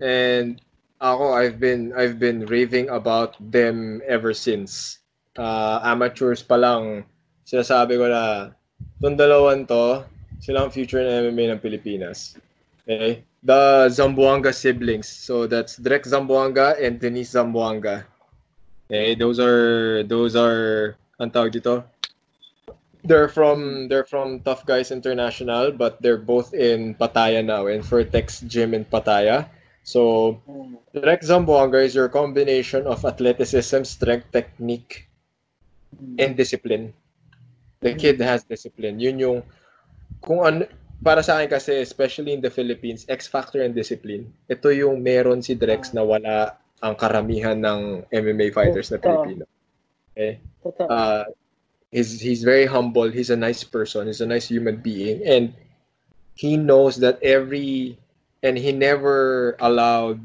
And 0.00 0.58
ako 0.98 1.36
I've 1.36 1.60
been 1.60 1.92
I've 1.92 2.18
been 2.18 2.48
raving 2.48 2.88
about 2.88 3.36
them 3.38 4.00
ever 4.08 4.32
since. 4.32 5.04
Uh, 5.38 5.78
amateurs 5.84 6.42
pa 6.42 6.58
lang 6.58 7.06
sinasabi 7.46 8.00
ko 8.00 8.10
na 8.10 8.50
itong 8.98 9.14
dalawan 9.14 9.62
to, 9.68 10.02
sila 10.42 10.66
ang 10.66 10.72
future 10.74 11.04
ng 11.04 11.30
MMA 11.30 11.54
ng 11.54 11.62
Pilipinas. 11.62 12.34
Okay? 12.82 13.22
The 13.44 13.86
Zamboanga 13.92 14.50
siblings. 14.50 15.06
So 15.06 15.46
that's 15.46 15.78
Drek 15.78 16.02
Zamboanga 16.08 16.74
and 16.80 16.98
Denise 16.98 17.38
Zamboanga. 17.38 18.02
Okay, 18.88 19.12
those 19.12 19.36
are 19.36 20.00
those 20.08 20.32
are 20.32 20.96
ang 21.20 21.28
dito? 21.28 21.84
They're 23.04 23.28
from 23.28 23.84
they're 23.84 24.08
from 24.08 24.40
Tough 24.40 24.64
Guys 24.64 24.88
International, 24.88 25.76
but 25.76 26.00
they're 26.00 26.16
both 26.16 26.56
in 26.56 26.96
Pattaya 26.96 27.44
now, 27.44 27.68
in 27.68 27.84
Vertex 27.84 28.40
Gym 28.48 28.72
in 28.72 28.88
Pattaya. 28.88 29.44
So 29.84 30.40
Direct 30.96 31.20
Zamboanga 31.20 31.84
is 31.84 31.92
your 31.92 32.08
combination 32.08 32.88
of 32.88 33.04
athleticism, 33.04 33.84
strength, 33.84 34.32
technique, 34.32 35.12
and 36.16 36.32
discipline. 36.32 36.96
The 37.84 37.92
kid 37.92 38.16
has 38.24 38.48
discipline. 38.48 38.96
Yun 38.96 39.20
yung 39.20 39.38
kung 40.24 40.40
ano 40.48 40.64
para 41.04 41.20
sa 41.20 41.36
akin 41.36 41.52
kasi 41.52 41.76
especially 41.84 42.32
in 42.32 42.40
the 42.40 42.48
Philippines, 42.48 43.04
X 43.04 43.28
factor 43.28 43.60
and 43.60 43.76
discipline. 43.76 44.32
Ito 44.48 44.72
yung 44.72 45.04
meron 45.04 45.44
si 45.44 45.52
Drex 45.52 45.92
na 45.92 46.00
wala 46.00 46.56
ang 46.82 46.94
karamihan 46.94 47.58
ng 47.58 48.06
MMA 48.12 48.54
fighters 48.54 48.90
na 48.90 48.98
Totoo. 48.98 49.24
Pilipino. 49.24 49.44
Okay? 50.14 50.38
Totoo. 50.62 50.86
uh, 50.90 51.24
he's 51.90 52.20
he's 52.20 52.44
very 52.44 52.66
humble. 52.66 53.10
He's 53.10 53.30
a 53.30 53.36
nice 53.38 53.64
person. 53.64 54.06
He's 54.06 54.20
a 54.20 54.28
nice 54.28 54.48
human 54.48 54.76
being, 54.78 55.22
and 55.26 55.54
he 56.34 56.56
knows 56.56 56.96
that 57.02 57.18
every 57.22 57.98
and 58.42 58.56
he 58.56 58.70
never 58.70 59.56
allowed 59.58 60.22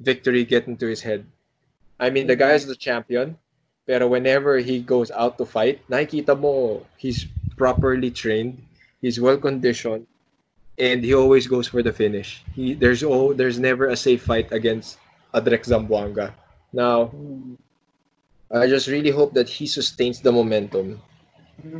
victory 0.00 0.44
get 0.44 0.66
into 0.66 0.86
his 0.86 1.02
head. 1.02 1.26
I 1.98 2.10
mean, 2.10 2.26
the 2.26 2.36
guy 2.36 2.54
is 2.54 2.66
the 2.66 2.78
champion, 2.78 3.36
pero 3.86 4.06
whenever 4.06 4.58
he 4.58 4.78
goes 4.78 5.10
out 5.10 5.38
to 5.38 5.44
fight, 5.44 5.82
nakikita 5.90 6.38
mo 6.38 6.86
he's 6.96 7.26
properly 7.58 8.10
trained, 8.10 8.62
he's 9.02 9.18
well 9.18 9.36
conditioned, 9.36 10.06
and 10.78 11.02
he 11.02 11.14
always 11.14 11.50
goes 11.50 11.66
for 11.66 11.82
the 11.82 11.92
finish. 11.92 12.44
He 12.54 12.74
there's 12.74 13.02
oh 13.02 13.34
there's 13.34 13.58
never 13.58 13.90
a 13.90 13.98
safe 13.98 14.22
fight 14.22 14.52
against 14.54 14.98
Adrek 15.34 15.64
Zamboanga. 15.64 16.32
Now. 16.72 17.10
I 18.48 18.64
just 18.64 18.88
really 18.88 19.12
hope 19.12 19.36
that 19.36 19.48
he 19.48 19.68
sustains 19.68 20.24
the 20.24 20.32
momentum. 20.32 21.00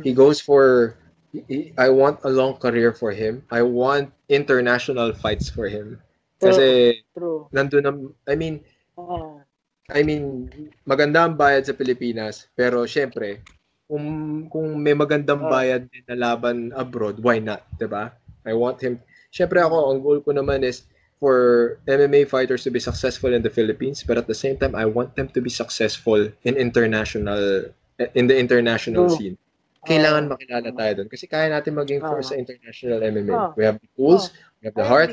He 0.05 0.13
goes 0.13 0.37
for. 0.37 0.93
he- 1.33 1.73
I 1.77 1.89
want 1.89 2.21
a 2.25 2.29
long 2.29 2.57
career 2.61 2.93
for 2.93 3.09
him. 3.13 3.41
I 3.49 3.61
want 3.65 4.13
international 4.29 5.13
fights 5.13 5.49
for 5.49 5.65
him. 5.69 6.01
Kasi 6.41 7.01
True. 7.13 7.49
nandun 7.53 7.83
na, 7.85 7.91
I 8.29 8.33
mean, 8.37 8.61
Ah. 8.97 9.41
I 9.89 10.05
mean, 10.05 10.49
maganda 10.85 11.25
ang 11.25 11.33
bayad 11.33 11.65
sa 11.65 11.73
Pilipinas, 11.73 12.45
pero 12.53 12.85
syempre, 12.85 13.41
kung, 13.89 14.05
kung 14.45 14.77
may 14.77 14.93
magandang 14.93 15.41
Oh. 15.45 15.49
bayad 15.49 15.89
din 15.89 16.05
na 16.05 16.17
laban 16.17 16.69
abroad, 16.77 17.17
why 17.17 17.41
not, 17.41 17.65
'di 17.77 17.89
ba? 17.89 18.13
I 18.45 18.53
want 18.53 18.77
him. 18.81 19.01
Syempre 19.33 19.57
ako, 19.61 19.89
ang 19.89 19.99
goal 20.05 20.19
ko 20.21 20.29
naman 20.33 20.61
is 20.61 20.85
for 21.19 21.77
MMA 21.85 22.27
fighters 22.27 22.63
to 22.63 22.71
be 22.71 22.79
successful 22.79 23.33
in 23.35 23.43
the 23.43 23.51
Philippines, 23.51 24.03
but 24.07 24.17
at 24.17 24.27
the 24.27 24.33
same 24.35 24.55
time, 24.57 24.73
I 24.73 24.87
want 24.87 25.15
them 25.19 25.27
to 25.35 25.39
be 25.43 25.51
successful 25.51 26.31
in 26.47 26.55
international 26.55 27.69
in 28.15 28.31
the 28.31 28.37
international 28.39 29.11
True. 29.11 29.17
scene. 29.19 29.35
Kailangan 29.83 30.27
Oh. 30.27 30.31
makilala 30.35 30.69
tayo 30.75 30.91
doon 31.03 31.07
kasi 31.11 31.27
kaya 31.27 31.51
natin 31.51 31.75
maging 31.75 31.99
Oh. 32.03 32.15
force 32.15 32.31
sa 32.31 32.39
international 32.39 33.03
MMA. 33.03 33.35
Oh. 33.35 33.51
We 33.59 33.63
have 33.67 33.79
the 33.83 33.91
tools, 33.99 34.31
Oh. 34.31 34.35
we 34.59 34.63
have 34.71 34.75
the 34.79 34.87
heart, 34.87 35.11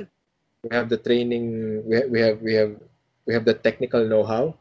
we 0.62 0.70
have 0.74 0.86
the 0.90 0.98
training 0.98 1.44
we 1.86 1.94
have, 1.98 2.08
we 2.10 2.18
have 2.22 2.36
we 2.42 2.52
have 2.54 2.72
we 3.26 3.30
have 3.34 3.42
the 3.46 3.54
technical 3.54 4.02
know-how 4.06 4.54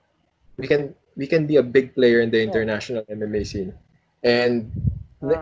we 0.57 0.65
can 0.65 0.93
we 1.17 1.26
can 1.30 1.45
be 1.45 1.57
a 1.57 1.65
big 1.65 1.93
player 1.93 2.22
in 2.22 2.30
the 2.30 2.41
international 2.41 3.05
MMA 3.09 3.45
scene 3.45 3.73
and 4.26 4.69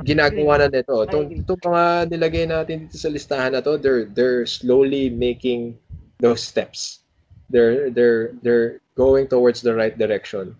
ginagawa 0.03 0.59
na 0.59 0.67
nito. 0.67 1.03
Itong, 1.03 1.27
itong 1.43 1.61
mga 1.63 1.85
nilagay 2.09 2.45
natin 2.47 2.87
dito 2.87 2.97
sa 2.97 3.11
listahan 3.11 3.53
na 3.53 3.61
to 3.61 3.77
they're 3.77 4.05
they're 4.11 4.45
slowly 4.45 5.09
making 5.09 5.77
those 6.19 6.41
steps. 6.41 7.03
They're 7.51 7.91
they're 7.91 8.33
they're 8.41 8.83
going 8.95 9.27
towards 9.27 9.61
the 9.61 9.75
right 9.75 9.93
direction. 9.93 10.55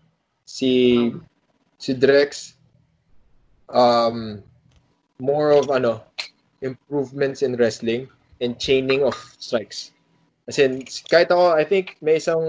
Si 0.45 0.97
Um, 1.09 1.25
si 1.79 1.91
Drex 1.95 2.55
um 3.71 4.43
more 5.19 5.55
of 5.55 5.71
ano 5.71 6.03
improvements 6.63 7.43
in 7.43 7.55
wrestling 7.59 8.07
and 8.43 8.59
chaining 8.59 9.03
of 9.03 9.15
strikes. 9.39 9.91
As 10.47 10.59
in, 10.59 10.83
kahit 10.83 11.31
ako, 11.31 11.55
I 11.55 11.63
think 11.63 11.95
may 12.03 12.19
isang 12.19 12.43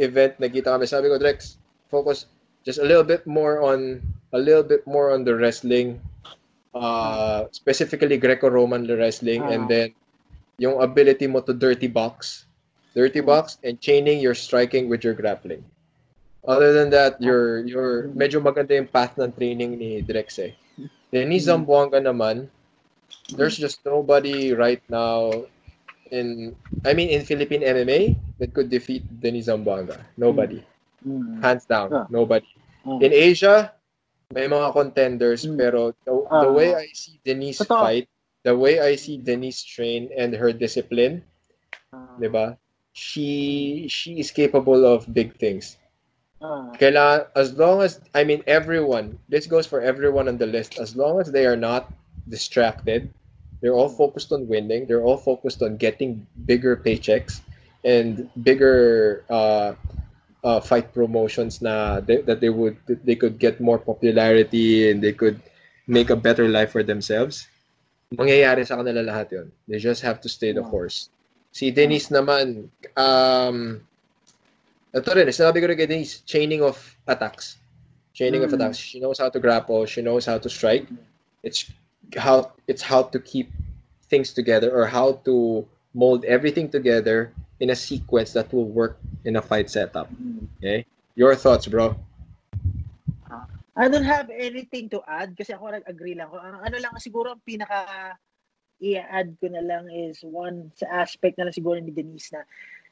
event 0.00 0.40
na 0.40 0.48
kita 0.48 0.72
kami, 0.72 0.88
sabi 0.88 1.12
ko, 1.12 1.20
Drex, 1.20 1.60
focus 1.92 2.24
just 2.64 2.80
a 2.80 2.86
little 2.88 3.04
bit 3.04 3.28
more 3.28 3.60
on, 3.60 4.00
a 4.32 4.38
little 4.38 4.62
bit 4.62 4.86
more 4.86 5.12
on 5.12 5.24
the 5.24 5.34
wrestling, 5.34 6.00
uh, 6.74 7.44
specifically 7.52 8.16
Greco-Roman 8.16 8.86
wrestling, 8.86 9.42
uh-huh. 9.42 9.52
and 9.52 9.62
ah. 9.64 9.68
then 9.68 9.88
yung 10.58 10.82
ability 10.82 11.26
mo 11.26 11.40
to 11.40 11.54
dirty 11.54 11.86
box, 11.86 12.46
dirty 12.94 13.20
box, 13.20 13.58
and 13.62 13.80
chaining 13.80 14.20
your 14.20 14.34
striking 14.34 14.88
with 14.88 15.04
your 15.04 15.14
grappling. 15.14 15.64
Other 16.46 16.72
than 16.72 16.90
that, 16.90 17.20
your 17.20 17.60
your 17.66 18.08
medyo 18.16 18.40
maganda 18.40 18.72
yung 18.72 18.88
path 18.88 19.18
ng 19.20 19.32
training 19.36 19.76
ni 19.76 20.00
Drex 20.00 20.40
eh. 20.40 20.56
Denise 21.12 21.48
Zamboanga 21.48 22.00
naman, 22.00 22.48
there's 23.36 23.56
just 23.56 23.80
nobody 23.84 24.52
right 24.52 24.80
now 24.88 25.32
in 26.10 26.56
I 26.84 26.92
mean 26.92 27.08
in 27.12 27.24
Philippine 27.24 27.64
MMA 27.64 28.16
that 28.40 28.52
could 28.54 28.68
defeat 28.68 29.04
Denis 29.20 29.48
Zamboanga. 29.48 30.00
Nobody. 30.16 30.64
Mm. 31.04 31.42
Hands 31.42 31.64
down, 31.64 31.92
yeah. 31.92 32.06
nobody. 32.10 32.48
Mm. 32.86 33.02
In 33.02 33.12
Asia, 33.12 33.72
may 34.34 34.46
mga 34.46 34.72
contenders 34.72 35.46
mm. 35.46 35.56
pero 35.56 35.92
the, 36.04 36.12
the 36.12 36.48
uh, 36.48 36.52
way 36.52 36.74
I 36.74 36.86
see 36.92 37.20
Denise 37.24 37.64
Totoo. 37.64 37.80
fight, 37.80 38.06
the 38.44 38.56
way 38.56 38.80
I 38.80 38.96
see 38.96 39.16
Denise 39.16 39.64
train 39.64 40.10
and 40.16 40.34
her 40.34 40.52
discipline, 40.52 41.24
uh, 41.92 42.16
'di 42.20 42.28
ba? 42.28 42.58
She 42.92 43.86
she 43.88 44.18
is 44.18 44.30
capable 44.30 44.84
of 44.84 45.08
big 45.14 45.36
things. 45.38 45.78
Uh, 46.38 46.70
Kailangan, 46.78 47.34
as 47.34 47.54
long 47.58 47.82
as 47.82 47.98
I 48.14 48.22
mean 48.22 48.46
everyone, 48.46 49.18
this 49.26 49.46
goes 49.46 49.66
for 49.66 49.82
everyone 49.82 50.28
on 50.30 50.38
the 50.38 50.46
list 50.46 50.78
as 50.78 50.94
long 50.94 51.18
as 51.18 51.34
they 51.34 51.46
are 51.46 51.58
not 51.58 51.90
distracted 52.30 53.10
They're 53.60 53.74
all 53.74 53.88
focused 53.88 54.32
on 54.32 54.46
winning. 54.46 54.86
They're 54.86 55.02
all 55.02 55.16
focused 55.16 55.62
on 55.62 55.76
getting 55.76 56.26
bigger 56.46 56.76
paychecks 56.76 57.40
and 57.84 58.30
bigger 58.42 59.24
uh, 59.30 59.74
uh, 60.44 60.60
fight 60.60 60.92
promotions 60.94 61.60
na 61.62 62.00
they, 62.00 62.22
that 62.22 62.40
they 62.40 62.50
would 62.50 62.76
they 62.86 63.16
could 63.16 63.38
get 63.38 63.60
more 63.60 63.78
popularity 63.78 64.90
and 64.90 65.02
they 65.02 65.12
could 65.12 65.40
make 65.86 66.10
a 66.10 66.16
better 66.16 66.48
life 66.48 66.70
for 66.72 66.82
themselves. 66.82 67.48
Mangyayari 68.14 68.64
sa 68.66 68.80
kanila 68.80 69.04
lahat 69.04 69.32
'yon. 69.32 69.46
They 69.66 69.78
just 69.78 70.00
have 70.02 70.20
to 70.22 70.28
stay 70.28 70.52
the 70.52 70.62
course. 70.62 71.10
Si 71.52 71.70
Denise 71.70 72.08
naman 72.08 72.70
um 72.96 73.80
ito 74.94 75.08
rin, 75.12 75.28
sinabi 75.28 75.60
ko 75.60 75.68
rin 75.68 75.76
kay 75.76 75.88
Denise, 75.88 76.24
chaining 76.24 76.64
of 76.64 76.78
attacks. 77.04 77.60
Chaining 78.16 78.40
mm. 78.42 78.48
of 78.48 78.52
attacks. 78.56 78.80
She 78.80 78.98
knows 78.98 79.20
how 79.20 79.28
to 79.28 79.38
grapple. 79.38 79.84
She 79.84 80.00
knows 80.00 80.24
how 80.24 80.38
to 80.40 80.48
strike. 80.48 80.88
It's 81.44 81.68
how 82.16 82.56
it's 82.66 82.80
how 82.80 83.04
to 83.12 83.18
keep 83.20 83.52
things 84.08 84.32
together 84.32 84.72
or 84.72 84.88
how 84.88 85.20
to 85.28 85.66
mold 85.92 86.24
everything 86.24 86.72
together 86.72 87.32
in 87.60 87.70
a 87.70 87.76
sequence 87.76 88.32
that 88.32 88.52
will 88.52 88.68
work 88.68 88.98
in 89.24 89.36
a 89.36 89.42
fight 89.42 89.70
setup. 89.70 90.08
Okay? 90.58 90.86
Your 91.14 91.34
thoughts, 91.34 91.66
bro? 91.66 91.98
I 93.78 93.86
don't 93.86 94.06
have 94.06 94.30
anything 94.30 94.90
to 94.90 94.98
add 95.06 95.38
kasi 95.38 95.54
ako 95.54 95.70
nag-agree 95.70 96.18
lang. 96.18 96.34
Ano, 96.34 96.58
ano 96.58 96.76
lang 96.82 96.98
siguro 96.98 97.38
ang 97.38 97.42
pinaka 97.46 98.18
i-add 98.82 99.38
ko 99.38 99.46
na 99.50 99.62
lang 99.62 99.86
is 99.90 100.18
one 100.26 100.70
sa 100.74 101.06
aspect 101.06 101.38
na 101.38 101.46
lang 101.46 101.54
siguro 101.54 101.78
ni 101.78 101.94
Denise 101.94 102.34
na 102.34 102.42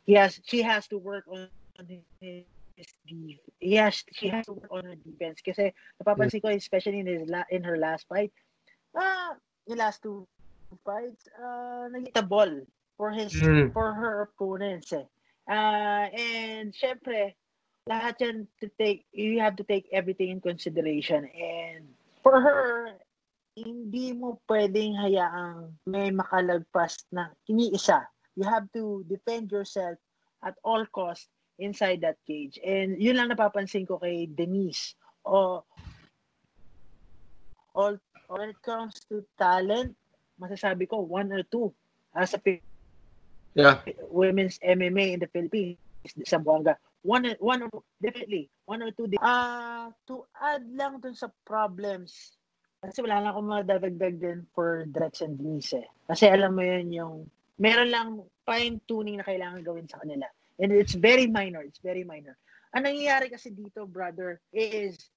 he 0.07 0.15
has 0.15 0.39
she 0.47 0.63
has 0.63 0.87
to 0.87 0.99
work 0.99 1.27
on 1.27 1.51
his 1.87 2.03
defense. 2.23 2.47
Has, 2.79 4.05
she 4.15 4.31
has 4.31 4.47
to 4.47 4.55
work 4.55 4.71
on 4.71 4.87
her 4.87 4.99
defense 5.03 5.43
kasi 5.43 5.75
napapansin 5.99 6.39
ko 6.39 6.55
especially 6.55 7.03
in 7.03 7.09
his 7.11 7.27
la, 7.27 7.43
in 7.51 7.67
her 7.67 7.79
last 7.81 8.07
fight 8.07 8.31
ah, 8.97 9.37
the 9.67 9.77
last 9.77 10.03
two 10.03 10.27
fights, 10.85 11.29
uh, 11.39 11.87
naging 11.93 12.29
ball 12.29 12.51
for 12.97 13.13
his 13.13 13.33
mm. 13.33 13.73
for 13.73 13.93
her 13.93 14.29
opponents 14.29 14.93
eh. 14.93 15.07
Uh, 15.47 16.11
and 16.11 16.75
syempre, 16.75 17.31
lahat 17.87 18.19
yan 18.19 18.37
to 18.59 18.67
take, 18.83 19.07
you 19.15 19.39
have 19.39 19.55
to 19.55 19.63
take 19.63 19.87
everything 19.95 20.35
in 20.35 20.43
consideration. 20.43 21.23
And 21.31 21.87
for 22.19 22.43
her, 22.43 22.99
hindi 23.55 24.11
mo 24.13 24.43
pwedeng 24.51 24.99
hayaang 24.99 25.71
may 25.87 26.11
makalagpas 26.11 27.07
na 27.15 27.31
kiniisa. 27.47 28.11
You 28.35 28.45
have 28.45 28.67
to 28.75 29.07
defend 29.07 29.55
yourself 29.55 29.97
at 30.43 30.59
all 30.67 30.85
costs 30.91 31.31
inside 31.63 32.03
that 32.03 32.19
cage. 32.27 32.59
And 32.61 32.99
yun 33.01 33.17
lang 33.17 33.31
napapansin 33.31 33.87
ko 33.87 34.03
kay 34.03 34.27
Denise. 34.29 34.99
O, 35.25 35.63
all 37.73 37.97
when 38.27 38.51
it 38.51 38.61
comes 38.67 38.99
to 39.09 39.23
talent, 39.39 39.95
masasabi 40.43 40.91
ko 40.91 41.07
one 41.07 41.31
or 41.31 41.47
two 41.47 41.71
as 42.13 42.35
a 42.35 42.43
yeah. 43.57 43.81
women's 44.13 44.61
MMA 44.61 45.17
in 45.17 45.21
the 45.21 45.31
Philippines, 45.33 45.81
Zamboanga. 46.29 46.77
One, 47.03 47.35
one 47.39 47.71
definitely, 48.03 48.51
one 48.67 48.83
or 48.83 48.91
two. 48.91 49.09
Ah, 49.23 49.89
uh, 49.89 49.89
to 50.11 50.27
add 50.37 50.67
lang 50.75 51.01
dun 51.01 51.15
sa 51.15 51.31
problems, 51.47 52.37
kasi 52.87 53.03
wala 53.03 53.19
lang 53.19 53.33
akong 53.33 53.51
madadagdag 53.51 54.17
din 54.21 54.39
for 54.53 54.85
Drex 54.87 55.25
and 55.25 55.41
Denise 55.41 55.81
eh. 55.81 55.89
Kasi 56.07 56.29
alam 56.29 56.55
mo 56.55 56.63
yun 56.63 56.87
yung, 56.93 57.15
meron 57.57 57.91
lang 57.91 58.09
fine-tuning 58.45 59.19
na 59.19 59.27
kailangan 59.27 59.65
gawin 59.65 59.89
sa 59.89 59.99
kanila. 60.05 60.29
And 60.61 60.71
it's 60.71 60.95
very 60.95 61.27
minor, 61.27 61.65
it's 61.65 61.81
very 61.81 62.05
minor. 62.05 62.37
Ang 62.77 62.87
nangyayari 62.87 63.33
kasi 63.33 63.51
dito, 63.51 63.89
brother, 63.89 64.39
is, 64.53 65.11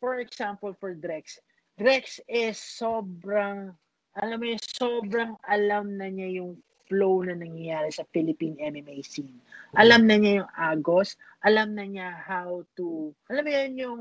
for 0.00 0.18
example, 0.18 0.72
for 0.80 0.96
Drex, 0.96 1.36
Rex 1.76 2.18
is 2.26 2.56
sobrang, 2.56 3.76
alam 4.16 4.36
mo 4.40 4.44
yung 4.48 4.64
sobrang 4.64 5.32
alam 5.44 5.96
na 5.96 6.08
niya 6.08 6.42
yung 6.42 6.58
flow 6.88 7.22
na 7.22 7.36
nangyayari 7.36 7.90
sa 7.92 8.06
Philippine 8.10 8.58
MMA 8.58 9.02
scene. 9.04 9.40
Alam 9.76 10.06
na 10.06 10.16
niya 10.18 10.32
yung 10.42 10.52
agos, 10.54 11.16
alam 11.42 11.74
na 11.74 11.84
niya 11.86 12.08
how 12.12 12.62
to, 12.76 13.10
alam 13.28 13.44
mo 13.44 13.50
yun 13.50 13.72
yung, 13.78 14.00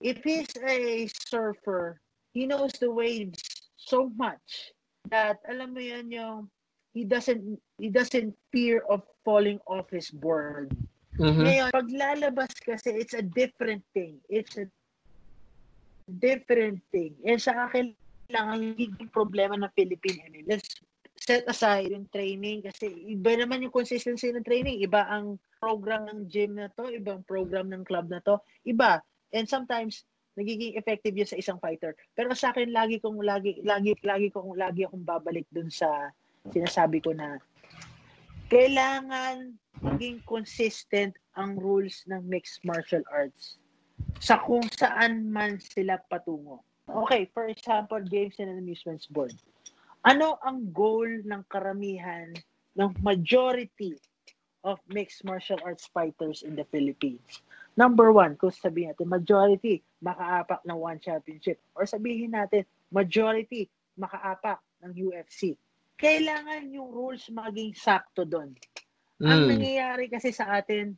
if 0.00 0.22
he's 0.24 0.50
a 0.64 1.08
surfer, 1.12 2.00
he 2.32 2.46
knows 2.46 2.72
the 2.80 2.90
waves 2.90 3.70
so 3.76 4.12
much 4.16 4.72
that, 5.08 5.40
alam 5.48 5.74
mo 5.74 5.80
yun 5.82 6.08
yung, 6.08 6.50
he 6.94 7.04
doesn't, 7.04 7.42
he 7.78 7.88
doesn't 7.88 8.34
fear 8.50 8.82
of 8.90 9.02
falling 9.24 9.60
off 9.66 9.86
his 9.90 10.10
board. 10.10 10.72
Mm-hmm. 11.20 11.44
Ngayon, 11.44 11.70
paglalabas 11.74 12.52
kasi, 12.64 12.96
it's 12.96 13.14
a 13.14 13.22
different 13.22 13.84
thing. 13.92 14.18
It's 14.30 14.56
a 14.56 14.66
different 16.06 16.80
thing. 16.90 17.14
Eh, 17.22 17.38
sa 17.38 17.68
akin 17.68 17.92
lang, 18.30 18.46
ang 18.50 18.64
problema 19.10 19.58
ng 19.58 19.70
Philippine 19.74 20.22
MMA. 20.30 20.46
Let's 20.46 20.80
set 21.20 21.44
aside 21.44 21.92
yung 21.92 22.08
training 22.08 22.64
kasi 22.64 22.88
iba 23.12 23.36
naman 23.36 23.60
yung 23.60 23.74
consistency 23.74 24.32
ng 24.32 24.42
training. 24.42 24.80
Iba 24.80 25.04
ang 25.04 25.36
program 25.60 26.08
ng 26.08 26.26
gym 26.32 26.56
na 26.56 26.72
to, 26.72 26.88
ibang 26.88 27.20
program 27.28 27.68
ng 27.68 27.84
club 27.84 28.08
na 28.08 28.24
to. 28.24 28.40
Iba. 28.64 29.04
And 29.30 29.44
sometimes, 29.44 30.08
nagiging 30.34 30.80
effective 30.80 31.12
yun 31.12 31.28
sa 31.28 31.36
isang 31.36 31.60
fighter. 31.60 31.92
Pero 32.16 32.32
sa 32.32 32.50
akin, 32.50 32.72
lagi 32.72 32.96
kong, 32.98 33.20
lagi, 33.20 33.60
lagi, 33.60 33.92
lagi 34.00 34.32
kong, 34.32 34.56
lagi 34.56 34.88
akong 34.88 35.04
babalik 35.04 35.44
dun 35.52 35.68
sa 35.68 36.08
sinasabi 36.48 37.04
ko 37.04 37.12
na 37.12 37.36
kailangan 38.50 39.54
maging 39.78 40.18
consistent 40.26 41.14
ang 41.38 41.54
rules 41.60 42.02
ng 42.10 42.18
mixed 42.26 42.64
martial 42.66 43.04
arts 43.12 43.60
sa 44.18 44.40
kung 44.42 44.64
saan 44.74 45.28
man 45.30 45.60
sila 45.60 46.00
patungo. 46.10 46.64
Okay, 46.90 47.30
for 47.30 47.46
example, 47.46 48.02
games 48.02 48.34
and 48.42 48.50
amusements 48.50 49.06
board. 49.06 49.30
Ano 50.00 50.40
ang 50.40 50.72
goal 50.72 51.20
ng 51.28 51.44
karamihan 51.44 52.32
ng 52.72 52.90
majority 53.04 54.00
of 54.64 54.80
mixed 54.88 55.20
martial 55.28 55.60
arts 55.60 55.84
fighters 55.92 56.40
in 56.40 56.56
the 56.56 56.64
Philippines? 56.72 57.44
Number 57.76 58.08
one, 58.08 58.40
kung 58.40 58.48
sabihin 58.48 58.96
natin, 58.96 59.12
majority, 59.12 59.84
makaapak 60.00 60.64
ng 60.64 60.78
one 60.80 60.96
championship. 61.04 61.60
Or 61.76 61.84
sabihin 61.84 62.32
natin, 62.32 62.64
majority, 62.88 63.68
makaapak 64.00 64.64
ng 64.80 64.92
UFC. 64.96 65.52
Kailangan 66.00 66.72
yung 66.72 66.88
rules 66.88 67.28
maging 67.28 67.76
sakto 67.76 68.24
doon. 68.24 68.56
Mm. 69.20 69.28
Ang 69.28 69.40
hmm. 69.44 69.50
nangyayari 69.52 70.06
kasi 70.08 70.32
sa 70.32 70.48
atin, 70.56 70.96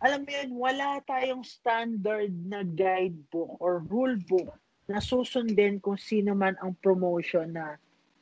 alam 0.00 0.24
mo 0.24 0.30
yun, 0.32 0.50
wala 0.56 1.04
tayong 1.04 1.44
standard 1.44 2.32
na 2.32 2.64
guidebook 2.64 3.60
or 3.60 3.84
rule 3.84 4.16
book 4.24 4.56
na 4.86 5.02
susundin 5.02 5.82
kung 5.82 5.98
sino 5.98 6.34
man 6.34 6.54
ang 6.62 6.78
promotion 6.78 7.50
na 7.50 7.74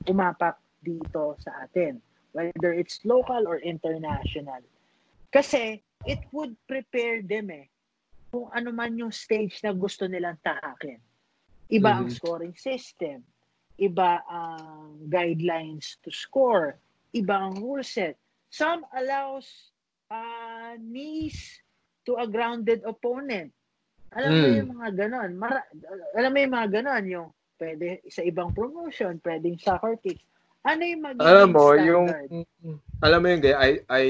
umapak 0.08 0.56
dito 0.80 1.36
sa 1.40 1.64
atin. 1.64 2.00
Whether 2.34 2.74
it's 2.74 3.04
local 3.06 3.46
or 3.46 3.62
international. 3.62 4.64
Kasi, 5.30 5.84
it 6.04 6.20
would 6.34 6.56
prepare 6.66 7.22
them 7.22 7.48
eh 7.52 7.70
kung 8.34 8.50
ano 8.50 8.74
man 8.74 8.98
yung 8.98 9.14
stage 9.14 9.62
na 9.62 9.70
gusto 9.70 10.10
nilang 10.10 10.34
tahakin. 10.42 10.98
Iba 11.70 11.94
mm-hmm. 11.94 12.02
ang 12.02 12.08
scoring 12.10 12.56
system. 12.58 13.22
Iba 13.78 14.26
ang 14.26 15.06
guidelines 15.06 16.02
to 16.02 16.10
score. 16.10 16.82
Iba 17.14 17.46
ang 17.46 17.62
rule 17.62 17.86
set. 17.86 18.18
Some 18.50 18.82
allows 18.90 19.46
uh, 20.10 20.74
knees 20.82 21.62
to 22.10 22.18
a 22.18 22.26
grounded 22.26 22.82
opponent. 22.82 23.54
Alam 24.14 24.30
mm. 24.30 24.40
mo 24.40 24.46
yung 24.54 24.70
mga 24.78 24.90
ganon. 24.94 25.30
Mara, 25.34 25.60
alam 26.14 26.30
mo 26.30 26.38
yung 26.38 26.54
mga 26.54 26.68
ganon, 26.80 27.04
yung 27.06 27.28
pwede 27.58 28.02
sa 28.10 28.22
ibang 28.22 28.50
promotion, 28.54 29.18
pwedeng 29.22 29.58
soccer 29.58 29.98
kicks. 29.98 30.22
Ano 30.64 30.80
yung 30.80 31.02
magiging 31.04 31.28
Alam 31.28 31.48
mo, 31.52 31.64
standard? 31.74 31.88
yung 31.90 32.06
alam 33.04 33.18
mo 33.20 33.26
yung 33.28 33.42
gay, 33.44 33.54
I 33.54 33.70
I 33.90 34.04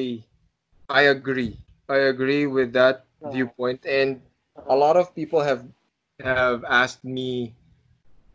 I 0.87 1.03
agree. 1.11 1.59
I 1.91 2.09
agree 2.13 2.47
with 2.47 2.71
that 2.73 3.05
Ah. 3.25 3.33
viewpoint 3.33 3.81
and 3.89 4.21
a 4.69 4.77
lot 4.77 4.97
of 4.97 5.15
people 5.17 5.41
have 5.41 5.65
have 6.21 6.63
asked 6.69 7.03
me 7.03 7.57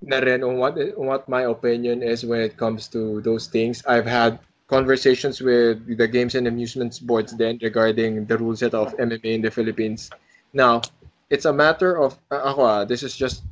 na 0.02 0.18
rin 0.18 0.42
on 0.42 0.58
what 0.58 0.74
what 0.98 1.30
my 1.30 1.46
opinion 1.46 2.02
is 2.02 2.26
when 2.26 2.42
it 2.42 2.58
comes 2.58 2.90
to 2.90 3.22
those 3.22 3.48
things. 3.48 3.86
I've 3.86 4.10
had 4.10 4.42
conversations 4.66 5.42
with 5.42 5.86
the 5.86 6.08
games 6.10 6.34
and 6.34 6.50
amusements 6.50 6.98
boards 6.98 7.38
then 7.38 7.62
regarding 7.62 8.26
the 8.26 8.38
rule 8.38 8.58
set 8.58 8.74
of 8.74 8.98
MMA 8.98 9.38
in 9.38 9.42
the 9.46 9.54
Philippines. 9.54 10.10
Now, 10.54 10.82
it's 11.30 11.46
a 11.46 11.54
matter 11.54 11.96
of 11.98 12.18
uh, 12.34 12.42
ako 12.44 12.62
ah, 12.66 12.82
this 12.86 13.02
is 13.06 13.16
just 13.16 13.46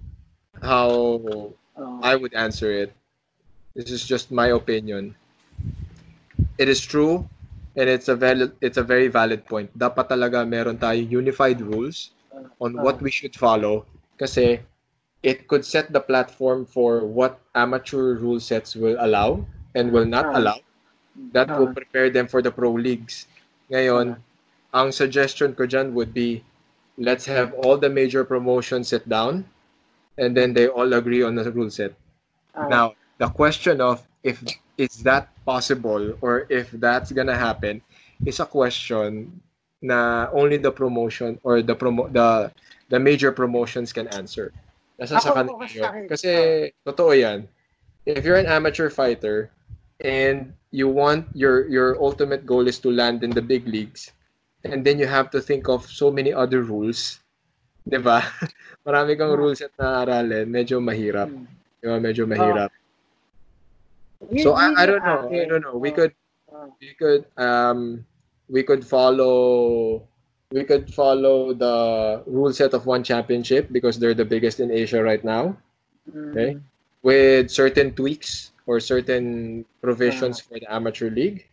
how 0.62 1.22
Oh. 1.78 2.02
I 2.02 2.18
would 2.18 2.34
answer 2.34 2.74
it. 2.74 2.90
This 3.78 3.94
is 3.94 4.02
just 4.02 4.34
my 4.34 4.50
opinion. 4.50 5.14
It 6.58 6.66
is 6.66 6.82
true 6.82 7.30
and 7.78 7.86
it's 7.86 8.10
a 8.10 8.18
valid 8.18 8.58
it's 8.66 8.82
a 8.82 8.84
very 8.84 9.14
valid 9.14 9.46
point. 9.46 9.70
Dapat 9.78 10.10
talaga 10.10 10.42
meron 10.42 10.82
tayo 10.82 10.98
unified 11.06 11.62
rules 11.62 12.18
on 12.58 12.74
what 12.82 12.98
we 12.98 13.14
should 13.14 13.38
follow 13.38 13.86
kasi 14.18 14.58
it 15.22 15.46
could 15.46 15.62
set 15.62 15.94
the 15.94 16.02
platform 16.02 16.66
for 16.66 17.06
what 17.06 17.38
amateur 17.54 18.18
rule 18.18 18.42
sets 18.42 18.74
will 18.74 18.98
allow 18.98 19.46
and 19.78 19.94
will 19.94 20.10
not 20.10 20.26
Ah. 20.34 20.42
allow. 20.42 20.58
That 21.30 21.54
will 21.62 21.70
Ah. 21.70 21.78
prepare 21.78 22.10
them 22.10 22.26
for 22.26 22.42
the 22.42 22.50
pro 22.50 22.74
leagues. 22.74 23.30
Ngayon, 23.70 24.18
ang 24.74 24.90
suggestion 24.90 25.54
ko 25.54 25.70
dyan 25.70 25.94
would 25.94 26.10
be 26.10 26.42
let's 26.98 27.26
have 27.26 27.54
all 27.62 27.78
the 27.78 27.90
major 27.90 28.26
promotions 28.26 28.90
sit 28.90 29.08
down 29.08 29.46
and 30.18 30.36
then 30.36 30.54
they 30.54 30.68
all 30.68 30.94
agree 30.94 31.22
on 31.22 31.36
the 31.36 31.46
rule 31.52 31.70
set. 31.70 31.94
Ah. 32.56 32.68
Now, 32.68 32.86
the 33.18 33.30
question 33.30 33.80
of 33.82 34.02
if 34.24 34.42
is 34.78 35.02
that 35.06 35.30
possible 35.46 36.18
or 36.22 36.46
if 36.50 36.70
that's 36.78 37.12
gonna 37.12 37.38
happen 37.38 37.82
is 38.26 38.40
a 38.40 38.46
question 38.46 39.42
na 39.82 40.28
only 40.34 40.58
the 40.58 40.74
promotion 40.74 41.40
or 41.46 41.62
the 41.62 41.76
promo 41.78 42.10
the 42.12 42.50
the 42.90 43.00
major 43.00 43.32
promotions 43.32 43.94
can 43.94 44.10
answer. 44.10 44.54
Nasa 44.98 45.22
sa 45.22 45.34
kanila 45.34 45.70
yun. 45.70 46.10
Kasi 46.10 46.74
totoo 46.82 47.14
yan. 47.14 47.46
If 48.10 48.26
you're 48.26 48.42
an 48.42 48.50
amateur 48.50 48.90
fighter 48.90 49.54
and 50.02 50.54
you 50.74 50.90
want 50.90 51.30
your 51.38 51.70
your 51.70 51.98
ultimate 52.02 52.46
goal 52.46 52.66
is 52.66 52.82
to 52.82 52.90
land 52.90 53.22
in 53.22 53.30
the 53.30 53.42
big 53.42 53.70
leagues 53.70 54.17
and 54.66 54.86
then 54.86 54.98
you 55.00 55.06
have 55.08 55.30
to 55.32 55.42
think 55.42 55.68
of 55.70 55.86
so 55.86 56.10
many 56.10 56.34
other 56.34 56.62
rules, 56.64 57.20
'di 57.86 57.98
ba? 58.02 58.24
Marami 58.88 59.18
kang 59.20 59.34
Hmm. 59.36 59.40
rule 59.40 59.56
set 59.56 59.72
na 59.78 60.02
aralin, 60.06 60.48
medyo 60.50 60.80
mahirap. 60.80 61.28
Hmm. 61.30 61.46
Di 61.82 61.86
ba? 61.92 61.98
Medyo 62.00 62.24
mahirap. 62.26 62.72
Yun- 64.32 64.44
so 64.44 64.54
I, 64.58 64.74
I 64.74 64.84
don't 64.90 65.04
know. 65.04 65.30
I 65.30 65.46
don't 65.46 65.62
know. 65.62 65.78
We 65.78 65.92
Oh. 65.94 65.96
could 65.96 66.14
Ah. 66.48 66.72
we 66.80 66.96
could 66.96 67.28
um 67.36 68.08
we 68.48 68.64
could 68.64 68.82
follow 68.82 70.00
we 70.50 70.64
could 70.64 70.88
follow 70.96 71.52
the 71.52 71.76
rule 72.24 72.56
set 72.56 72.72
of 72.72 72.88
one 72.88 73.04
championship 73.04 73.68
because 73.70 74.00
they're 74.00 74.16
the 74.16 74.26
biggest 74.26 74.64
in 74.64 74.72
Asia 74.72 75.04
right 75.04 75.22
now 75.28 75.54
Mm. 76.08 76.32
Okay. 76.32 76.52
with 77.04 77.52
certain 77.52 77.92
tweaks 77.92 78.56
or 78.64 78.80
certain 78.80 79.68
provisions 79.84 80.40
for 80.40 80.56
the 80.56 80.64
amateur 80.72 81.12
league. 81.12 81.44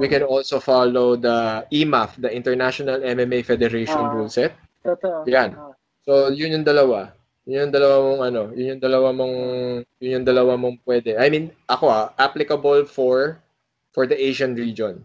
We 0.00 0.08
can 0.08 0.24
also 0.24 0.58
follow 0.58 1.14
the 1.14 1.68
IMAF, 1.70 2.16
the 2.18 2.32
International 2.32 2.98
MMA 3.04 3.44
Federation 3.44 4.00
Ah. 4.00 4.12
rule 4.16 4.28
set. 4.32 4.56
Totoo. 4.82 5.28
Yan. 5.28 5.54
Ah. 5.54 5.72
So, 6.04 6.28
yun 6.32 6.56
yung 6.60 6.66
dalawa. 6.66 7.12
Yun 7.44 7.68
yung 7.68 7.74
dalawa 7.76 7.96
mong 8.00 8.22
ano, 8.24 8.42
yun 8.56 8.66
yung 8.76 8.82
dalawa 8.82 9.08
mong 9.12 9.36
yun 10.00 10.10
yung 10.20 10.26
dalawa 10.26 10.52
mong 10.56 10.76
pwede. 10.88 11.20
I 11.20 11.28
mean, 11.28 11.52
ako 11.68 11.92
ah, 11.92 12.08
applicable 12.16 12.88
for 12.88 13.36
for 13.92 14.08
the 14.08 14.16
Asian 14.16 14.56
region. 14.56 15.04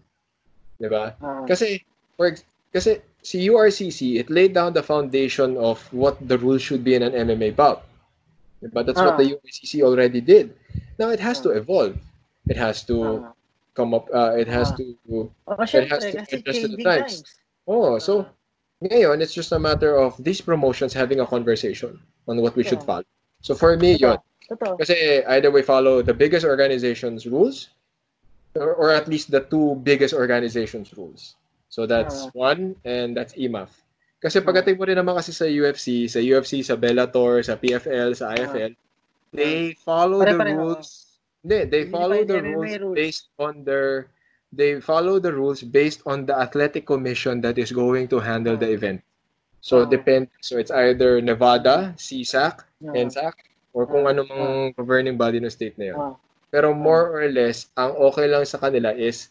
'Di 0.80 0.88
ba? 0.88 1.12
Ah. 1.20 1.44
Kasi 1.44 1.84
for 2.16 2.32
kasi 2.72 3.04
si 3.20 3.44
URCC, 3.44 4.16
it 4.16 4.32
laid 4.32 4.56
down 4.56 4.72
the 4.72 4.80
foundation 4.84 5.60
of 5.60 5.84
what 5.92 6.16
the 6.24 6.40
rules 6.40 6.64
should 6.64 6.80
be 6.80 6.96
in 6.96 7.04
an 7.04 7.12
MMA 7.12 7.52
bout. 7.52 7.84
But 8.72 8.88
that's 8.88 9.00
what 9.00 9.16
Ah. 9.16 9.20
the 9.20 9.36
URCC 9.36 9.84
already 9.84 10.24
did. 10.24 10.56
Now 10.96 11.12
it 11.12 11.20
has 11.20 11.40
to 11.44 11.52
evolve. 11.52 12.00
It 12.48 12.56
has 12.56 12.80
to. 12.88 13.28
Come 13.80 13.96
up 13.96 14.04
uh, 14.12 14.36
it 14.36 14.44
has 14.44 14.68
Ah. 14.68 14.76
to 14.76 14.84
Oh, 15.48 15.56
syempre, 15.64 15.88
has 15.88 16.04
to 16.04 16.36
adjust 16.36 16.60
to 16.60 16.68
the 16.68 16.84
times. 16.84 17.24
times. 17.24 17.30
Oh, 17.64 17.96
so 17.96 18.28
Ah. 18.28 18.84
ngayon 18.84 19.24
it's 19.24 19.32
just 19.32 19.56
a 19.56 19.58
matter 19.58 19.96
of 19.96 20.20
these 20.20 20.44
promotions 20.44 20.92
having 20.92 21.20
a 21.20 21.26
conversation 21.26 21.96
on 22.28 22.36
what 22.44 22.52
we 22.52 22.60
should 22.60 22.84
Yeah. 22.84 23.00
follow. 23.00 23.08
So 23.40 23.56
for 23.56 23.72
me, 23.80 23.96
yun. 23.96 24.20
Totoo. 24.52 24.76
Kasi 24.76 25.24
either 25.24 25.48
we 25.48 25.64
follow 25.64 26.04
the 26.04 26.12
biggest 26.12 26.44
organization's 26.44 27.24
rules 27.24 27.72
or, 28.52 28.74
or 28.76 28.90
at 28.92 29.08
least 29.08 29.30
the 29.32 29.40
two 29.40 29.80
biggest 29.80 30.12
organizations' 30.12 30.92
rules. 30.92 31.38
So 31.72 31.86
that's 31.88 32.28
Ah. 32.28 32.34
one 32.36 32.76
and 32.84 33.16
that's 33.16 33.32
IMAF. 33.38 33.70
Kasi 34.20 34.42
pagdating 34.44 34.76
mo 34.76 34.84
rin 34.84 34.98
naman 35.00 35.16
kasi 35.16 35.32
sa 35.32 35.48
UFC, 35.48 36.04
sa 36.04 36.20
UFC, 36.20 36.60
sa 36.60 36.76
Bellator, 36.76 37.40
sa 37.40 37.56
PFL, 37.56 38.12
sa 38.12 38.36
IFL, 38.36 38.76
they 39.32 39.72
follow 39.80 40.20
the 40.20 40.34
Pare-pareho. 40.36 40.76
rules. 40.76 41.09
They 41.40 41.64
Unified 41.64 41.90
follow 41.90 42.20
the 42.24 42.38
rules 42.42 42.72
rules. 42.78 42.94
based 42.96 43.26
on 43.40 43.64
their 43.64 44.08
they 44.52 44.82
follow 44.82 45.16
the 45.22 45.32
rules 45.32 45.62
based 45.62 46.02
on 46.04 46.26
the 46.26 46.34
athletic 46.36 46.84
commission 46.84 47.40
that 47.40 47.56
is 47.56 47.70
going 47.72 48.08
to 48.10 48.18
handle 48.20 48.58
the 48.58 48.66
Ah. 48.68 48.76
event. 48.76 49.00
So 49.62 49.82
Ah. 49.82 49.88
depend 49.88 50.28
so 50.42 50.58
it's 50.58 50.72
either 50.74 51.22
Nevada, 51.22 51.94
CSAC, 51.96 52.60
Ah. 52.84 52.92
NSAC, 52.92 53.34
or 53.72 53.86
kung 53.86 54.04
ano 54.10 54.26
mang 54.26 54.74
governing 54.76 55.16
body 55.16 55.38
ng 55.40 55.48
state 55.52 55.78
na 55.78 55.84
yun. 55.94 55.98
Ah. 55.98 56.14
Pero 56.50 56.74
more 56.74 57.14
or 57.14 57.30
less, 57.30 57.70
ang 57.78 57.94
okay 58.10 58.26
lang 58.26 58.42
sa 58.42 58.58
kanila 58.58 58.90
is 58.90 59.30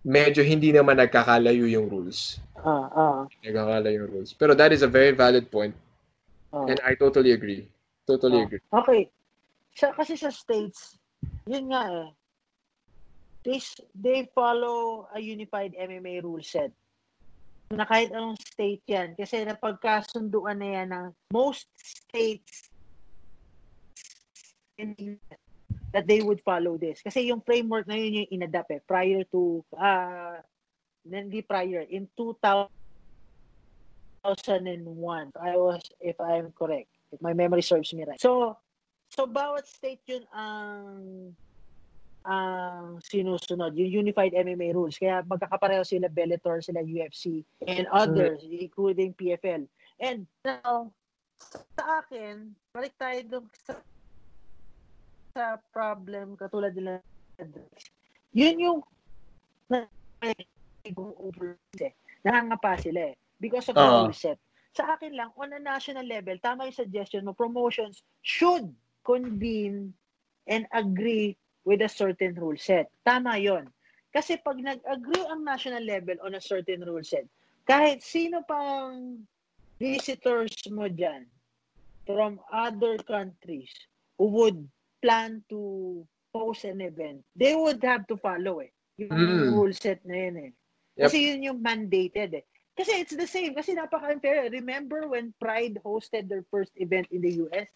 medyo 0.00 0.40
hindi 0.40 0.72
naman 0.72 0.96
nagkakalayo 0.96 1.68
yung 1.68 1.86
rules. 1.92 2.40
Ah, 2.56 2.88
ah, 2.90 3.18
Nagkakalayo 3.44 4.00
yung 4.00 4.10
rules. 4.10 4.32
Pero 4.32 4.56
that 4.56 4.72
is 4.72 4.80
a 4.80 4.88
very 4.90 5.12
valid 5.12 5.52
point 5.52 5.76
ah. 6.56 6.64
and 6.66 6.80
I 6.82 6.96
totally 6.96 7.30
agree. 7.36 7.68
Totally 8.08 8.40
Ah. 8.40 8.46
agree. 8.48 8.62
Okay. 8.72 9.00
Sa, 9.76 9.92
kasi 9.92 10.16
sa 10.16 10.32
states, 10.32 10.96
yun 11.44 11.68
nga 11.68 11.84
eh. 11.92 12.08
They, 13.44 13.60
s- 13.60 13.84
they 13.92 14.26
follow 14.32 15.06
a 15.12 15.20
unified 15.20 15.76
MMA 15.76 16.24
rule 16.24 16.42
set. 16.42 16.72
Na 17.70 17.84
kahit 17.84 18.10
anong 18.10 18.40
state 18.40 18.82
yan. 18.88 19.12
Kasi 19.14 19.44
napagkasunduan 19.44 20.58
na 20.58 20.68
yan 20.80 20.88
ng 20.90 21.06
most 21.28 21.68
states 21.76 22.72
in 24.80 24.96
the 24.96 25.14
US 25.14 25.38
that 25.92 26.08
they 26.08 26.20
would 26.24 26.40
follow 26.42 26.76
this. 26.80 27.00
Kasi 27.04 27.28
yung 27.30 27.44
framework 27.44 27.86
na 27.86 27.96
yun 28.00 28.24
yung 28.24 28.32
inadapt 28.40 28.72
eh. 28.72 28.80
Prior 28.82 29.22
to, 29.30 29.64
ah, 29.76 30.40
hindi 31.06 31.40
prior, 31.44 31.86
in 31.86 32.08
2001, 32.18 32.68
I 35.38 35.54
was, 35.54 35.82
if 36.02 36.18
I'm 36.18 36.50
correct, 36.52 36.90
if 37.12 37.20
my 37.22 37.32
memory 37.32 37.62
serves 37.62 37.94
me 37.94 38.04
right. 38.04 38.20
So, 38.20 38.58
so 39.16 39.24
bawat 39.24 39.64
state 39.64 40.04
yun 40.04 40.24
ang 40.30 41.32
ang 42.26 42.98
sinusunod, 42.98 43.70
yung 43.78 44.02
unified 44.02 44.34
MMA 44.34 44.74
rules. 44.74 44.98
Kaya 44.98 45.22
magkakapareho 45.22 45.86
sila 45.86 46.10
Bellator, 46.10 46.58
sila 46.58 46.82
UFC, 46.82 47.46
and 47.70 47.86
others, 47.94 48.42
including 48.42 49.14
PFL. 49.14 49.62
And 50.02 50.26
now, 50.42 50.90
sa 51.78 52.02
akin, 52.02 52.50
balik 52.74 52.98
tayo 52.98 53.46
sa, 53.62 53.78
sa 55.38 55.44
problem 55.70 56.34
katulad 56.34 56.74
nila 56.74 56.98
yun 58.32 58.56
yung 58.60 58.78
na- 59.68 59.88
go 60.94 61.16
over 61.18 61.58
eh. 61.82 61.92
Nangangapa 62.22 62.78
sila 62.80 63.12
eh. 63.12 63.14
Because 63.40 63.68
of 63.68 63.76
the 63.76 63.84
Oo. 63.84 64.06
rule 64.06 64.16
set. 64.16 64.38
Sa 64.76 64.96
akin 64.96 65.16
lang, 65.16 65.32
on 65.40 65.56
a 65.56 65.60
national 65.60 66.04
level, 66.04 66.36
tama 66.38 66.68
yung 66.68 66.76
suggestion 66.76 67.24
mo, 67.24 67.32
promotions 67.32 68.04
should 68.20 68.68
convene 69.06 69.94
and 70.50 70.66
agree 70.74 71.38
with 71.62 71.78
a 71.82 71.90
certain 71.90 72.34
rule 72.34 72.58
set. 72.58 72.90
Tama 73.06 73.38
yon. 73.38 73.70
Kasi 74.10 74.42
pag 74.42 74.58
nag-agree 74.58 75.26
ang 75.30 75.46
national 75.46 75.86
level 75.86 76.18
on 76.26 76.34
a 76.34 76.42
certain 76.42 76.82
rule 76.82 77.06
set, 77.06 77.30
kahit 77.62 78.02
sino 78.02 78.42
pang 78.42 79.22
visitors 79.78 80.54
mo 80.72 80.90
dyan 80.90 81.26
from 82.02 82.42
other 82.50 82.98
countries 83.06 83.70
who 84.18 84.26
would 84.30 84.58
plan 85.02 85.42
to 85.46 86.02
host 86.34 86.64
an 86.66 86.82
event, 86.82 87.22
they 87.38 87.54
would 87.54 87.82
have 87.82 88.06
to 88.10 88.18
follow 88.18 88.58
eh. 88.58 88.70
Yung 88.98 89.12
Mm. 89.12 89.52
rule 89.52 89.74
set 89.76 90.00
na 90.02 90.16
yun 90.16 90.50
eh. 90.50 90.52
Yep. 90.96 91.02
Kasi 91.06 91.16
yun 91.30 91.46
yung 91.52 91.60
mandated 91.60 92.40
eh. 92.40 92.44
Kasi 92.76 93.04
it's 93.04 93.16
the 93.16 93.28
same. 93.28 93.52
Kasi 93.52 93.72
napaka-unfair. 93.76 94.48
Remember 94.52 95.08
when 95.08 95.32
Pride 95.40 95.80
hosted 95.84 96.28
their 96.28 96.44
first 96.48 96.72
event 96.76 97.08
in 97.12 97.20
the 97.20 97.40
US? 97.48 97.68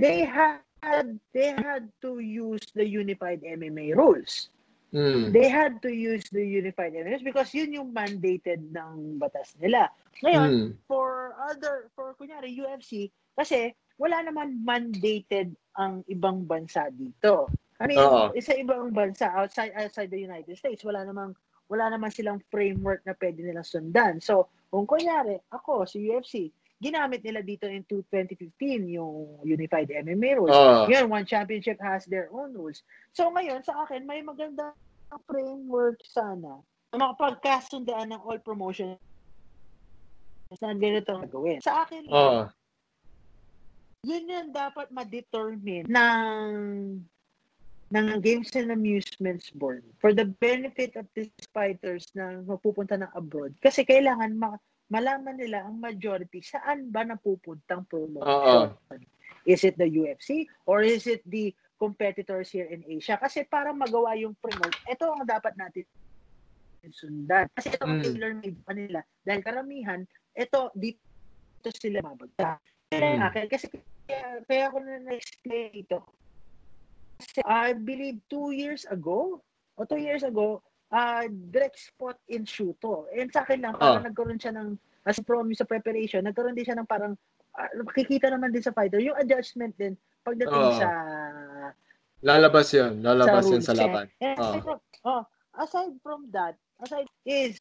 They 0.00 0.24
had 0.24 1.20
they 1.36 1.52
had 1.52 1.92
to 2.00 2.18
use 2.18 2.64
the 2.72 2.88
unified 2.88 3.44
MMA 3.44 3.92
rules. 3.92 4.48
Mm. 4.90 5.30
They 5.30 5.46
had 5.46 5.78
to 5.86 5.90
use 5.92 6.26
the 6.32 6.42
unified 6.42 6.96
MMA 6.96 7.20
rules 7.20 7.26
because 7.26 7.54
yun 7.54 7.70
yung 7.76 7.94
mandated 7.94 8.74
ng 8.74 9.20
batas 9.22 9.54
nila. 9.62 9.92
Ngayon, 10.24 10.48
Mm. 10.50 10.68
for 10.90 11.38
other, 11.46 11.92
for 11.94 12.16
kunyari 12.18 12.50
UFC, 12.50 13.12
kasi 13.38 13.70
wala 14.00 14.24
naman 14.24 14.64
mandated 14.66 15.54
ang 15.78 16.02
ibang 16.10 16.42
bansa 16.48 16.90
dito. 16.90 17.46
I 17.80 17.86
mean, 17.86 18.02
Oo. 18.02 18.34
isa 18.36 18.52
ibang 18.58 18.92
bansa 18.92 19.30
outside 19.32 19.72
outside 19.78 20.10
the 20.10 20.20
United 20.20 20.52
States, 20.58 20.84
wala 20.84 21.06
namang 21.06 21.32
wala 21.70 21.86
naman 21.86 22.10
silang 22.10 22.42
framework 22.50 23.00
na 23.06 23.14
pwede 23.14 23.46
nilang 23.46 23.64
sundan. 23.64 24.18
So, 24.18 24.50
kung 24.74 24.90
kunyari, 24.90 25.38
ako, 25.54 25.86
si 25.86 26.02
UFC, 26.02 26.50
ginamit 26.80 27.20
nila 27.20 27.44
dito 27.44 27.68
in 27.68 27.84
2015 27.84 28.56
yung 28.96 29.44
Unified 29.44 29.92
MMA 29.92 30.40
rules. 30.40 30.56
Oo. 30.56 30.88
Yun, 30.88 31.12
one 31.12 31.28
championship 31.28 31.76
has 31.76 32.08
their 32.08 32.32
own 32.32 32.56
rules. 32.56 32.80
So, 33.12 33.28
ngayon, 33.28 33.60
sa 33.62 33.84
akin, 33.84 34.08
may 34.08 34.24
magandang 34.24 34.72
framework 35.28 36.00
sana 36.08 36.64
na 36.90 36.96
makapagkasundaan 36.96 38.16
ng 38.16 38.20
all 38.24 38.40
promotion 38.40 38.96
na 40.58 40.74
ganito 40.74 41.14
ang 41.14 41.28
gawin. 41.28 41.60
Sa 41.62 41.84
akin, 41.84 42.08
Oo. 42.08 42.48
yun 44.02 44.24
yung 44.26 44.50
dapat 44.50 44.88
ma-determine 44.90 45.86
ng 45.86 46.50
ng 47.90 48.06
Games 48.22 48.54
and 48.54 48.70
Amusements 48.70 49.50
Board 49.50 49.82
for 49.98 50.14
the 50.14 50.24
benefit 50.38 50.94
of 50.94 51.10
these 51.12 51.30
fighters 51.50 52.06
na 52.14 52.38
mapupunta 52.38 52.94
ng 52.94 53.10
abroad. 53.18 53.50
Kasi 53.58 53.82
kailangan 53.82 54.30
ma- 54.38 54.62
malaman 54.90 55.38
nila 55.38 55.62
ang 55.64 55.78
majority 55.78 56.42
saan 56.42 56.90
ba 56.90 57.06
napupuntang 57.06 57.86
promotion. 57.86 58.74
Is 59.46 59.62
it 59.64 59.78
the 59.78 59.86
UFC 59.86 60.44
or 60.66 60.82
is 60.82 61.06
it 61.06 61.22
the 61.24 61.54
competitors 61.80 62.50
here 62.52 62.68
in 62.68 62.84
Asia? 62.84 63.16
Kasi 63.16 63.46
para 63.46 63.72
magawa 63.72 64.18
yung 64.18 64.36
promote, 64.36 64.74
ito 64.84 65.06
ang 65.08 65.24
dapat 65.24 65.54
natin 65.56 65.86
sundan. 66.90 67.46
Kasi 67.54 67.72
ito 67.72 67.82
ang 67.86 68.00
Mm. 68.00 68.04
tailor-made 68.04 68.58
pa 68.66 68.72
nila. 68.72 69.00
Dahil 69.22 69.40
karamihan, 69.44 70.00
ito, 70.32 70.72
dito 70.74 71.68
sila 71.76 72.00
mabagta. 72.04 72.56
Mm. 72.90 73.22
akin, 73.22 73.46
kasi 73.46 73.70
kaya, 74.08 74.42
kaya 74.48 74.62
ako 74.66 74.76
na 74.82 74.98
na-explain 75.06 75.70
ito. 75.76 76.02
Kasi 77.20 77.40
I 77.46 77.76
believe 77.76 78.18
two 78.26 78.50
years 78.50 78.88
ago, 78.88 79.44
o 79.78 79.86
two 79.86 80.00
years 80.00 80.24
ago, 80.26 80.64
uh, 80.90 81.24
direct 81.50 81.78
spot 81.78 82.18
in 82.28 82.44
shoot 82.44 82.74
to. 82.82 83.06
And 83.14 83.30
sa 83.30 83.46
akin 83.46 83.62
lang, 83.62 83.74
parang 83.78 84.04
Oh. 84.04 84.08
nagkaroon 84.10 84.38
siya 84.38 84.54
ng, 84.54 84.74
as 85.06 85.18
promise 85.22 85.62
sa 85.62 85.66
preparation, 85.66 86.26
nagkaroon 86.26 86.54
din 86.54 86.66
siya 86.66 86.78
ng 86.78 86.88
parang, 86.90 87.14
uh, 87.56 87.70
makikita 87.86 88.28
naman 88.28 88.50
din 88.50 88.62
sa 88.62 88.74
fighter, 88.74 89.00
yung 89.00 89.16
adjustment 89.16 89.74
din, 89.78 89.94
pagdating 90.26 90.64
Oh. 90.66 90.78
sa 90.78 90.88
Lalabas 92.20 92.68
yun. 92.76 93.00
Lalabas 93.00 93.48
yun 93.48 93.64
rules. 93.64 93.68
sa 93.70 93.72
laban. 93.72 94.06
And 94.20 94.36
Oh. 94.36 94.52
aside, 94.52 94.64
from, 94.66 94.80
oh, 95.08 95.22
aside 95.56 95.94
from 96.04 96.20
that, 96.36 96.54
aside 96.84 97.08
is, 97.24 97.56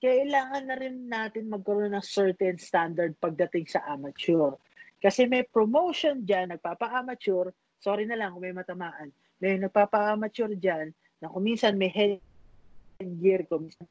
kailangan 0.00 0.64
na 0.64 0.76
rin 0.80 1.04
natin 1.04 1.52
magkaroon 1.52 1.92
ng 1.92 2.04
certain 2.04 2.56
standard 2.56 3.12
pagdating 3.20 3.68
sa 3.68 3.84
amateur. 3.84 4.56
Kasi 4.96 5.28
may 5.28 5.44
promotion 5.44 6.24
dyan, 6.24 6.56
nagpapa-amateur, 6.56 7.52
sorry 7.84 8.08
na 8.08 8.16
lang 8.16 8.32
kung 8.32 8.44
may 8.44 8.56
matamaan, 8.56 9.12
may 9.44 9.60
nagpapa-amateur 9.60 10.56
dyan, 10.56 10.88
na 11.20 11.28
kuminsan 11.32 11.80
may 11.80 11.88
headgear, 11.88 13.44
kuminsan 13.48 13.86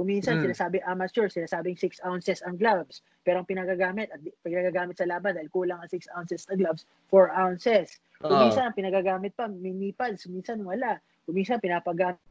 Kuminsan 0.00 0.40
Hmm. 0.40 0.48
sinasabi 0.48 0.80
amateur, 0.86 1.28
sinasabing 1.28 1.76
6 1.76 2.00
ounces 2.06 2.40
ang 2.46 2.56
gloves. 2.56 3.02
Pero 3.20 3.42
ang 3.42 3.48
pinagagamit, 3.48 4.08
at 4.08 4.22
pinagagamit 4.40 4.96
sa 4.96 5.04
laban 5.04 5.36
dahil 5.36 5.50
kulang 5.52 5.82
ang 5.82 5.90
6 5.90 6.08
ounces 6.16 6.46
na 6.48 6.56
gloves, 6.56 6.86
4 7.12 7.28
ounces. 7.36 8.00
Kuminsan, 8.22 8.70
ang 8.70 8.76
pinagagamit 8.78 9.36
pa, 9.36 9.50
mini 9.50 9.92
pads, 9.92 10.24
kuminsan 10.24 10.64
wala. 10.64 10.96
Kuminsan, 11.26 11.60
pinapagamit 11.60 12.22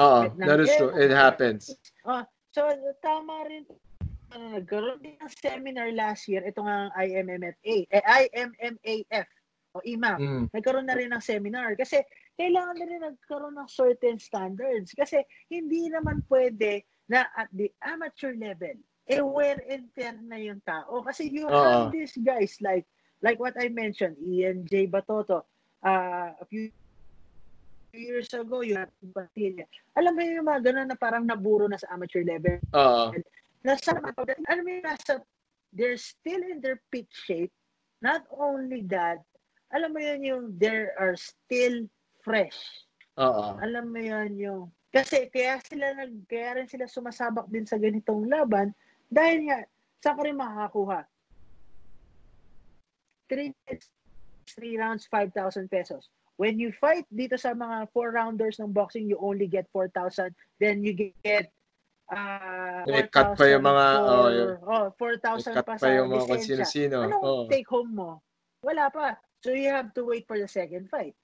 Oo. 0.00 0.34
ng 0.34 0.48
That 0.48 0.58
is 0.58 0.72
true. 0.74 0.90
It 0.96 1.14
happens. 1.14 1.76
Ah, 2.02 2.26
so, 2.50 2.66
tama 3.04 3.46
rin. 3.46 3.62
Uh, 4.32 4.56
nagkaroon 4.56 5.04
din 5.04 5.20
ng 5.20 5.28
seminar 5.36 5.92
last 5.92 6.24
year, 6.24 6.40
ito 6.40 6.64
nga 6.64 6.88
ang 6.88 6.92
IMMFA, 6.96 7.84
eh, 7.84 8.02
IMMAF, 8.32 9.28
o 9.72 9.80
IMAF. 9.80 10.20
Mm. 10.20 10.44
Nagkaroon 10.52 10.86
na 10.86 10.96
rin 10.96 11.10
ng 11.10 11.24
seminar. 11.24 11.72
Kasi, 11.74 12.04
kailangan 12.36 12.76
na 12.76 12.86
rin 12.86 13.02
nagkaroon 13.02 13.56
ng 13.56 13.68
certain 13.68 14.20
standards. 14.20 14.92
Kasi, 14.92 15.24
hindi 15.48 15.88
naman 15.88 16.20
pwede 16.28 16.84
na 17.08 17.28
at 17.36 17.48
the 17.56 17.72
amateur 17.84 18.36
level, 18.36 18.76
eh, 19.08 19.20
wear 19.20 19.58
and 19.68 19.88
tear 19.96 20.16
na 20.20 20.38
yung 20.38 20.60
tao. 20.62 21.02
Kasi 21.02 21.28
you 21.28 21.48
Oo. 21.48 21.52
have 21.52 21.90
these 21.90 22.14
guys 22.20 22.56
like, 22.60 22.86
like 23.24 23.40
what 23.40 23.56
I 23.58 23.68
mentioned, 23.72 24.16
Ian 24.22 24.64
J. 24.68 24.86
Batoto, 24.86 25.44
uh, 25.82 26.30
a 26.36 26.44
few 26.48 26.70
years 27.92 28.32
ago, 28.32 28.64
you 28.64 28.76
have 28.76 28.92
Batilla. 29.04 29.68
Alam 29.96 30.16
mo 30.16 30.20
yung 30.24 30.48
mga 30.48 30.72
ganun 30.72 30.88
na 30.88 30.96
parang 30.96 31.24
naburo 31.24 31.68
na 31.68 31.76
sa 31.76 31.92
amateur 31.92 32.24
level. 32.24 32.56
Oo. 32.72 33.12
Nasa, 33.62 33.94
alam 34.48 34.62
mo 34.64 34.70
yung 34.72 34.86
nasa, 34.86 35.20
they're 35.72 36.00
still 36.00 36.40
in 36.40 36.60
their 36.60 36.80
peak 36.92 37.08
shape. 37.12 37.52
Not 38.02 38.26
only 38.34 38.82
that, 38.90 39.22
alam 39.72 39.90
mo 39.90 40.00
yun 40.00 40.20
yung 40.22 40.44
they 40.60 40.86
are 41.00 41.16
still 41.16 41.88
fresh. 42.20 42.86
Oo. 43.16 43.56
Alam 43.58 43.92
mo 43.92 44.00
yun 44.00 44.30
yung, 44.36 44.62
kasi 44.92 45.32
kaya 45.32 45.56
sila 45.64 45.96
nag, 45.96 46.12
kaya 46.28 46.60
rin 46.60 46.68
sila 46.68 46.84
sumasabak 46.84 47.48
din 47.48 47.64
sa 47.64 47.80
ganitong 47.80 48.28
laban 48.28 48.76
dahil 49.08 49.48
nga, 49.48 49.58
saan 50.04 50.16
ka 50.16 50.22
rin 50.24 50.36
makakakuha? 50.36 51.00
3 53.28 53.52
3 54.56 54.80
rounds, 54.80 55.08
5,000 55.08 55.68
pesos. 55.72 56.12
When 56.36 56.60
you 56.60 56.72
fight 56.76 57.08
dito 57.08 57.40
sa 57.40 57.56
mga 57.56 57.88
4 57.92 58.16
rounders 58.16 58.56
ng 58.60 58.72
boxing, 58.72 59.08
you 59.08 59.16
only 59.20 59.48
get 59.48 59.68
4,000. 59.72 60.32
Then 60.60 60.84
you 60.84 60.92
get 61.24 61.48
uh, 62.12 62.84
Eh, 62.84 63.08
cut 63.08 63.36
pa 63.36 63.44
yung 63.48 63.64
mga, 63.64 63.84
for, 64.04 64.28
oh, 64.68 64.88
oh, 64.92 65.40
4,000 65.40 65.56
Cut 65.56 65.64
pa 65.64 65.76
pa 65.76 65.80
sa 65.80 65.92
yung 65.92 66.12
mga 66.12 66.24
kung 66.28 66.44
sino-sino. 66.44 66.96
Anong 67.08 67.24
Oo. 67.24 67.42
take 67.48 67.68
home 67.68 67.92
mo? 67.96 68.20
Wala 68.60 68.92
pa. 68.92 69.16
So 69.42 69.50
you 69.50 69.74
have 69.74 69.90
to 69.98 70.06
wait 70.06 70.26
for 70.30 70.38
the 70.38 70.46
second 70.46 70.88
fight. 70.88 71.18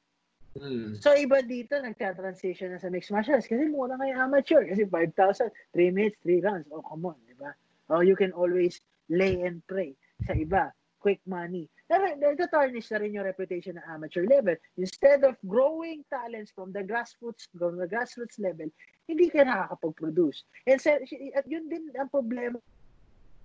Mm. 0.59 0.99
So, 0.99 1.15
iba 1.15 1.39
dito, 1.45 1.79
nagka-transition 1.79 2.75
na 2.75 2.83
sa 2.83 2.91
mixed 2.91 3.15
martial 3.15 3.39
arts 3.39 3.47
kasi 3.47 3.71
mura 3.71 3.95
yung 3.95 4.19
amateur. 4.19 4.67
Kasi 4.67 4.91
5,000, 4.91 5.51
3 5.71 5.95
minutes, 5.95 6.19
3 6.27 6.43
rounds. 6.43 6.67
Oh, 6.75 6.83
come 6.83 7.07
on, 7.07 7.19
di 7.31 7.37
ba? 7.39 7.55
Oh, 7.95 8.03
you 8.03 8.19
can 8.19 8.35
always 8.35 8.83
lay 9.07 9.39
and 9.47 9.63
pray 9.71 9.95
sa 10.27 10.35
iba. 10.35 10.75
Quick 10.99 11.23
money. 11.31 11.71
Nag-tarnish 11.89 12.91
na 12.91 12.99
rin 12.99 13.15
yung 13.15 13.25
reputation 13.25 13.79
ng 13.79 13.87
amateur 13.87 14.27
level. 14.27 14.59
Instead 14.77 15.23
of 15.23 15.39
growing 15.47 16.03
talents 16.11 16.51
from 16.51 16.75
the 16.75 16.83
grassroots, 16.83 17.47
from 17.55 17.79
the 17.79 17.87
grassroots 17.87 18.37
level, 18.43 18.67
hindi 19.07 19.31
ka 19.31 19.47
nakakapag-produce. 19.47 20.43
And 20.67 20.83
sa, 20.83 20.99
at 20.99 21.47
yun 21.47 21.71
din 21.71 21.95
ang 21.95 22.11
problema 22.11 22.59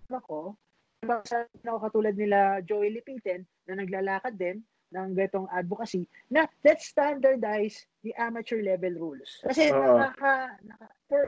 ko. 0.10 0.58
Sa 1.04 1.48
ako 1.68 1.80
katulad 1.90 2.16
nila 2.16 2.64
Joey 2.64 2.96
Lipitan 2.96 3.44
na 3.68 3.80
naglalakad 3.80 4.36
din 4.40 4.64
ng 4.94 5.18
gatong 5.18 5.50
advocacy 5.50 6.06
na 6.30 6.46
let's 6.62 6.86
standardize 6.86 7.84
the 8.06 8.14
amateur 8.16 8.62
level 8.62 8.94
rules. 8.96 9.42
Kasi 9.42 9.74
Oo. 9.74 9.98
nakaka, 9.98 10.54
naka, 10.64 10.88
for, 11.10 11.24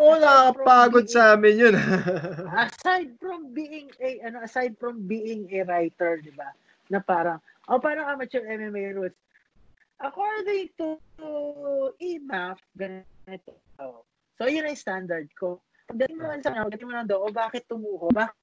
Oo, 0.00 0.16
nakakapagod 0.16 1.06
sa 1.12 1.36
amin 1.36 1.60
yun. 1.60 1.74
aside 2.66 3.12
from 3.20 3.52
being 3.52 3.92
a 4.00 4.24
ano 4.24 4.40
aside 4.40 4.72
from 4.80 5.04
being 5.04 5.44
a 5.52 5.60
writer, 5.68 6.24
'di 6.24 6.32
ba? 6.32 6.48
Na 6.88 7.04
parang 7.04 7.36
oh 7.68 7.76
parang 7.76 8.08
amateur 8.08 8.40
MMA 8.48 8.96
rules. 8.96 9.16
According 10.00 10.72
to 10.80 10.96
IMAF, 12.00 12.56
ganito. 12.72 13.52
So, 14.40 14.48
yun 14.48 14.64
ang 14.64 14.80
standard 14.80 15.28
ko. 15.36 15.60
Pagdating 15.84 16.16
mo 16.16 16.24
lang 16.24 16.40
sa 16.40 16.56
ano, 16.56 16.72
pagdating 16.72 16.88
mo 16.88 16.94
lang 16.96 17.04
doon, 17.04 17.28
o 17.28 17.28
bakit 17.28 17.68
tumuho? 17.68 18.08
Bakit 18.08 18.39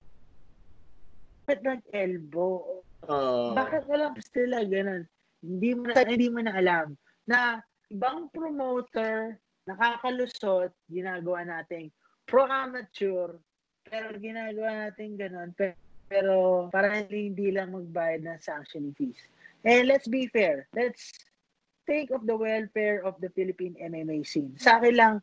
nag-elbow? 1.55 2.83
Oo. 3.07 3.55
Bakit 3.55 3.87
walang 3.87 4.19
sila 4.19 4.67
ganun? 4.67 5.07
Hindi 5.39 5.71
mo 5.71 5.83
na, 5.87 6.03
hindi 6.03 6.27
mo 6.27 6.39
na 6.43 6.53
alam 6.59 6.97
na 7.23 7.63
ibang 7.87 8.27
promoter 8.35 9.39
nakakalusot, 9.67 10.71
ginagawa 10.87 11.43
nating 11.43 11.91
pro-amateur, 12.23 13.35
pero 13.83 14.07
ginagawa 14.15 14.87
natin 14.87 15.19
ganun, 15.19 15.51
pero, 15.55 15.75
pero 16.07 16.35
para 16.71 17.03
hindi 17.07 17.51
lang 17.51 17.75
magbayad 17.75 18.23
ng 18.23 18.39
sanction 18.39 18.95
fees. 18.95 19.19
And 19.67 19.91
let's 19.91 20.07
be 20.07 20.31
fair. 20.31 20.71
Let's 20.71 21.11
think 21.83 22.11
of 22.11 22.23
the 22.23 22.35
welfare 22.35 23.03
of 23.03 23.19
the 23.19 23.31
Philippine 23.31 23.75
MMA 23.75 24.23
scene. 24.23 24.55
Sa 24.55 24.79
akin 24.79 24.95
lang, 24.95 25.15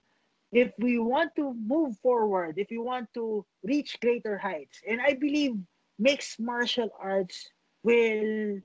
if 0.53 0.73
we 0.77 1.01
want 1.01 1.33
to 1.41 1.57
move 1.57 1.97
forward, 2.05 2.61
if 2.61 2.69
we 2.69 2.81
want 2.81 3.09
to 3.17 3.45
reach 3.65 3.97
greater 4.01 4.37
heights, 4.37 4.85
and 4.85 5.01
I 5.01 5.17
believe 5.17 5.57
mixed 5.99 6.41
martial 6.41 6.91
arts 7.01 7.51
will 7.83 8.61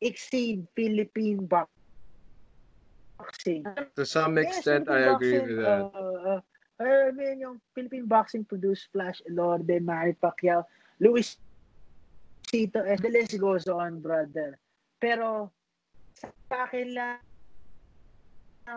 exceed 0.00 0.66
Philippine 0.76 1.46
boxing. 1.46 1.68
To 3.96 4.06
some 4.06 4.36
Yes, 4.38 4.58
extent, 4.58 4.86
Philippine 4.86 5.08
I 5.08 5.12
agree 5.12 5.38
boxing, 5.38 5.48
with 5.48 5.64
that. 5.64 5.90
Uh, 5.94 6.38
uh, 6.38 6.40
I 6.78 7.10
mean, 7.10 7.40
yung 7.40 7.60
Philippine 7.74 8.06
boxing 8.06 8.44
produced 8.44 8.88
Flash 8.92 9.20
Elorde, 9.28 9.82
Manny 9.82 10.14
Pacquiao, 10.14 10.64
Luis 11.00 11.36
Tito, 12.46 12.84
and 12.86 12.98
the 13.02 13.10
list 13.10 13.34
goes 13.38 13.66
on, 13.66 14.00
brother. 14.00 14.58
Pero, 15.02 15.50
sa 16.22 16.30
akin 16.70 16.94
lang, 16.94 17.18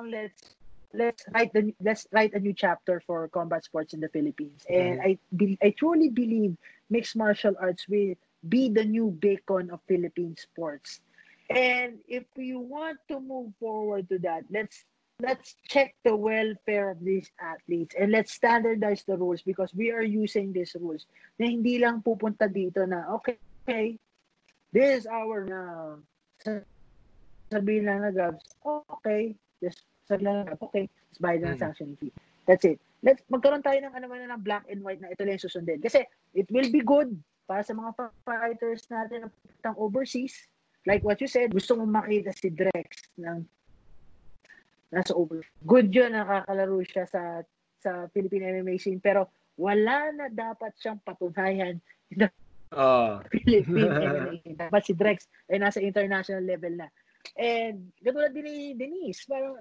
let's 0.09 0.57
let's 0.93 1.25
write 1.33 1.53
the 1.53 1.73
let's 1.81 2.07
write 2.11 2.33
a 2.33 2.39
new 2.39 2.53
chapter 2.53 3.01
for 3.05 3.27
combat 3.29 3.63
sports 3.63 3.93
in 3.93 3.99
the 3.99 4.09
Philippines. 4.09 4.65
And 4.69 4.99
Mhm. 4.99 5.03
I 5.03 5.19
be, 5.35 5.57
I 5.61 5.71
truly 5.71 6.09
believe 6.09 6.57
mixed 6.89 7.15
martial 7.15 7.55
arts 7.59 7.87
will 7.87 8.15
be 8.47 8.69
the 8.69 8.85
new 8.85 9.11
beacon 9.11 9.69
of 9.71 9.81
Philippine 9.87 10.35
sports. 10.37 11.01
And 11.49 11.99
if 12.07 12.25
we 12.35 12.55
want 12.55 12.99
to 13.09 13.19
move 13.19 13.53
forward 13.59 14.09
to 14.09 14.19
that, 14.19 14.45
let's 14.49 14.85
let's 15.19 15.55
check 15.67 15.95
the 16.03 16.15
welfare 16.15 16.89
of 16.91 16.99
these 17.03 17.31
athletes 17.39 17.93
and 17.97 18.11
let's 18.11 18.33
standardize 18.33 19.03
the 19.05 19.17
rules 19.17 19.41
because 19.43 19.73
we 19.73 19.91
are 19.91 20.01
using 20.01 20.51
these 20.51 20.75
rules 20.79 21.05
na 21.37 21.45
hindi 21.45 21.77
lang 21.77 22.01
pupunta 22.01 22.49
dito 22.49 22.81
na 22.89 23.05
okay, 23.13 23.37
okay 23.67 23.99
this 24.73 25.03
is 25.03 25.05
our 25.05 25.45
uh, 25.45 25.95
sabihin 27.51 27.85
lang 27.85 28.01
na 28.01 28.11
Gabs, 28.11 28.55
okay, 28.65 29.35
just 29.61 29.85
sabihin 30.11 30.27
lang 30.27 30.59
okay, 30.59 30.83
just 31.07 31.23
bayad 31.23 31.39
na 31.39 31.55
ng 31.55 31.57
Mm. 31.57 31.63
sanction 31.63 31.89
fee. 31.95 32.11
That's 32.43 32.67
it. 32.67 32.77
Let's 32.99 33.23
magkaroon 33.27 33.63
tayo 33.63 33.79
ng 33.79 33.95
ano 33.95 34.05
man 34.05 34.27
ng 34.27 34.43
black 34.43 34.67
and 34.67 34.83
white 34.83 34.99
na 34.99 35.09
ito 35.09 35.23
lang 35.23 35.39
yung 35.39 35.45
susundin. 35.47 35.79
Kasi 35.79 36.03
it 36.33 36.51
will 36.51 36.67
be 36.67 36.83
good 36.83 37.15
para 37.47 37.63
sa 37.63 37.71
mga 37.71 37.95
fighters 38.21 38.83
natin 38.87 39.25
na 39.25 39.29
pupuntang 39.31 39.77
overseas. 39.79 40.35
Like 40.83 41.01
what 41.01 41.17
you 41.17 41.29
said, 41.29 41.49
gusto 41.49 41.73
mo 41.73 41.85
makita 41.85 42.29
si 42.31 42.51
Drex 42.51 42.89
ng 43.15 43.45
nasa 44.91 45.15
over. 45.15 45.41
Good 45.63 45.89
yun, 45.89 46.11
nakakalaro 46.11 46.81
siya 46.83 47.05
sa 47.07 47.21
sa 47.79 48.05
Philippine 48.11 48.59
MMA 48.59 48.77
scene. 48.77 48.99
Pero 48.99 49.29
wala 49.55 50.11
na 50.11 50.27
dapat 50.27 50.75
siyang 50.77 50.99
patunayan 50.99 51.79
in 52.11 52.17
the 52.17 52.27
Ah. 52.71 53.19
Philippine 53.31 53.91
MMA. 53.91 54.35
Dapat 54.57 54.81
si 54.83 54.93
Drex 54.95 55.17
ay 55.47 55.59
nasa 55.59 55.83
international 55.83 56.43
level 56.43 56.79
na. 56.79 56.87
And 57.35 57.91
katulad 57.99 58.31
din 58.31 58.47
ni 58.47 58.55
Denise, 58.73 59.27
parang 59.27 59.59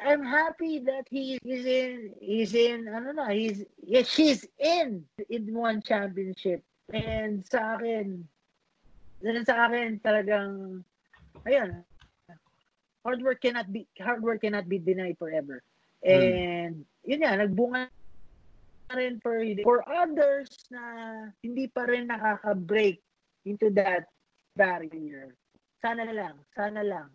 I'm 0.00 0.24
happy 0.24 0.80
that 0.88 1.04
he 1.10 1.38
is 1.44 1.66
in 1.66 2.14
he's 2.18 2.54
in 2.54 2.88
ano 2.88 3.12
na, 3.12 3.28
he's 3.28 3.64
yes, 3.84 4.08
she's 4.08 4.46
in 4.58 5.04
in 5.28 5.52
one 5.52 5.84
championship. 5.84 6.64
And 6.92 7.44
sa 7.44 7.76
akin, 7.76 8.24
dahil 9.22 9.44
sa 9.44 9.68
akin 9.68 10.00
talagang 10.00 10.82
ayun, 11.44 11.84
hard 13.04 13.20
work 13.22 13.44
cannot 13.44 13.68
be 13.70 13.86
hard 14.00 14.22
work 14.24 14.42
cannot 14.42 14.66
be 14.66 14.80
denied 14.80 15.20
forever. 15.20 15.62
And 16.02 16.82
yun 17.06 17.22
nga, 17.22 17.38
nagbunga 17.38 17.86
na 18.90 18.94
rin 18.96 19.22
for 19.22 19.38
for 19.62 19.86
others 19.86 20.50
na 20.72 20.82
hindi 21.44 21.70
pa 21.70 21.86
rin 21.86 22.10
nakaka-break 22.10 22.98
into 23.46 23.70
that 23.78 24.10
barrier. 24.58 25.34
Sana 25.78 26.06
na 26.06 26.14
lang, 26.14 26.36
sana 26.54 26.82
lang. 26.82 27.08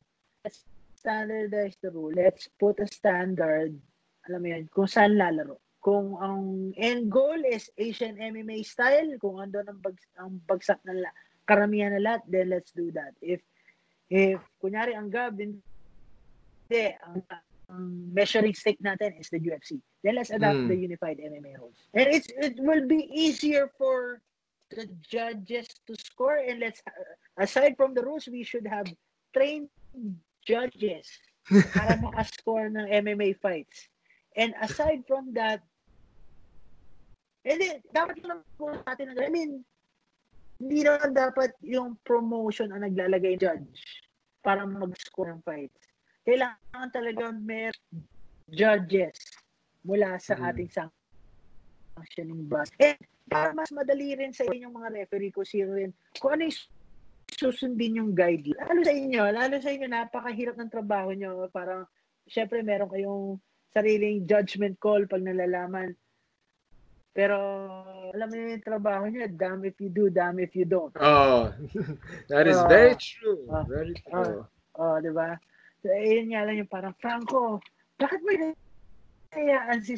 Let's 0.43 0.63
standardize 0.97 1.77
the 1.81 1.93
rule. 1.93 2.11
Let's 2.13 2.49
put 2.57 2.81
a 2.81 2.87
standard, 2.89 3.77
alam 4.25 4.39
mo 4.41 4.47
yun, 4.49 4.65
kung 4.73 4.89
saan 4.89 5.13
lalaro. 5.15 5.61
Kung 5.77 6.17
ang 6.19 6.73
end 6.75 7.07
goal 7.13 7.39
is 7.47 7.69
Asian 7.77 8.17
MMA 8.17 8.65
style, 8.65 9.15
kung 9.21 9.37
ando 9.39 9.61
ang, 9.61 9.79
bag, 9.79 9.95
ang 10.17 10.41
bagsak 10.49 10.81
na 10.83 11.07
la, 11.07 11.09
karamihan 11.47 11.93
na 11.95 12.01
lahat, 12.01 12.21
then 12.27 12.49
let's 12.51 12.73
do 12.75 12.91
that. 12.91 13.13
If, 13.21 13.39
if 14.09 14.41
kunyari 14.59 14.97
ang 14.97 15.13
GAB, 15.13 15.37
hindi, 15.39 16.85
ang, 17.05 17.23
ang 17.71 17.85
measuring 18.11 18.55
stick 18.57 18.81
natin 18.83 19.15
is 19.15 19.29
the 19.31 19.39
UFC. 19.39 19.79
Then 20.03 20.15
let's 20.19 20.33
adapt 20.33 20.59
Hmm. 20.59 20.67
the 20.67 20.75
unified 20.75 21.19
MMA 21.23 21.55
rules. 21.59 21.79
And 21.93 22.07
it's, 22.11 22.27
it 22.35 22.59
will 22.59 22.83
be 22.87 23.07
easier 23.07 23.71
for 23.77 24.19
the 24.75 24.87
judges 24.99 25.67
to 25.87 25.95
score 25.95 26.43
and 26.43 26.59
let's 26.59 26.83
aside 27.39 27.79
from 27.79 27.95
the 27.95 28.03
rules 28.03 28.27
we 28.27 28.43
should 28.43 28.67
have 28.67 28.83
trained 29.31 29.71
judges 30.47 31.11
para 31.75 31.99
makascore 32.07 32.71
ng 32.71 32.87
MMA 33.03 33.35
fights. 33.43 33.91
And 34.39 34.55
aside 34.63 35.03
from 35.03 35.35
that, 35.35 35.59
then, 37.43 37.83
dapat 37.91 38.23
lang 38.23 38.41
po 38.55 38.71
natin, 38.87 39.11
I 39.19 39.27
mean, 39.27 39.67
hindi 40.57 40.81
naman 40.87 41.13
dapat 41.13 41.53
yung 41.61 41.99
promotion 42.01 42.73
ang 42.73 42.87
naglalagay 42.87 43.37
judge 43.37 43.77
para 44.41 44.65
mag-score 44.65 45.35
ng 45.35 45.43
fights. 45.43 45.77
Kailangan 46.25 46.89
talaga 46.89 47.29
may 47.35 47.69
judges 48.47 49.19
mula 49.83 50.17
sa 50.19 50.35
Mm. 50.35 50.47
ating 50.51 50.69
sanctioning 51.95 52.43
bus. 52.47 52.71
And 52.79 52.99
para 53.27 53.51
mas 53.51 53.71
madali 53.75 54.15
rin 54.15 54.31
sa 54.31 54.47
inyong 54.47 54.71
mga 54.71 54.89
referee 55.03 55.35
kung 55.35 55.47
sino 55.47 55.75
rin, 55.75 55.91
kung 56.19 56.35
ano 56.35 56.47
yung 56.47 56.57
susundin 57.29 57.99
yung 57.99 58.11
guideline. 58.15 58.55
Lalo 58.57 58.81
sa 58.81 58.93
inyo, 58.95 59.21
lalo 59.29 59.55
sa 59.59 59.69
inyo, 59.71 59.87
napakahirap 59.87 60.55
ng 60.55 60.71
trabaho 60.71 61.11
nyo. 61.11 61.51
Parang, 61.51 61.83
syempre, 62.23 62.63
meron 62.63 62.87
kayong 62.87 63.35
sariling 63.71 64.23
judgment 64.23 64.79
call 64.79 65.03
pag 65.05 65.21
nalalaman. 65.21 65.91
Pero, 67.11 67.35
alam 68.13 68.27
mo 68.29 68.35
yung 68.37 68.61
trabaho 68.63 69.09
nyo, 69.09 69.25
damn 69.27 69.65
if 69.65 69.75
you 69.81 69.89
do, 69.89 70.07
damn 70.07 70.37
if 70.39 70.53
you 70.53 70.63
don't. 70.69 70.93
Oh, 71.01 71.49
that 72.31 72.45
is 72.45 72.55
Ah. 72.55 72.69
very 72.69 72.93
true. 72.95 73.41
Ah. 73.49 73.65
Very 73.65 73.97
true. 74.05 74.45
Oh, 74.77 74.95
di 75.01 75.09
ba? 75.09 75.33
So, 75.81 75.89
ayun 75.89 76.29
nga 76.31 76.45
lang 76.45 76.61
yung 76.61 76.69
parang, 76.69 76.93
Franco, 77.01 77.57
bakit 77.97 78.21
mo 78.21 78.29
hinayaan 79.33 79.81
si 79.81 79.97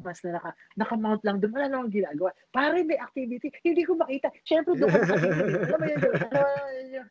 mas 0.00 0.18
na 0.24 0.38
naka, 0.38 0.50
naka-mount 0.76 1.22
lang 1.24 1.38
doon. 1.38 1.52
Wala 1.54 1.66
namang 1.68 1.92
ginagawa. 1.92 2.30
Pare, 2.50 2.82
may 2.82 2.98
activity. 2.98 3.48
Hindi 3.62 3.82
ko 3.82 3.96
makita. 3.96 4.28
Siyempre, 4.44 4.76
doon 4.76 4.90
ko 4.90 4.98
activity. 4.98 5.58
Alam 5.72 5.78
mo 5.78 5.86
yun, 5.86 5.98
doon. 6.00 6.14
Alam 6.18 6.42
mo 6.42 6.70
yun, 6.72 6.88
yung- 6.92 7.10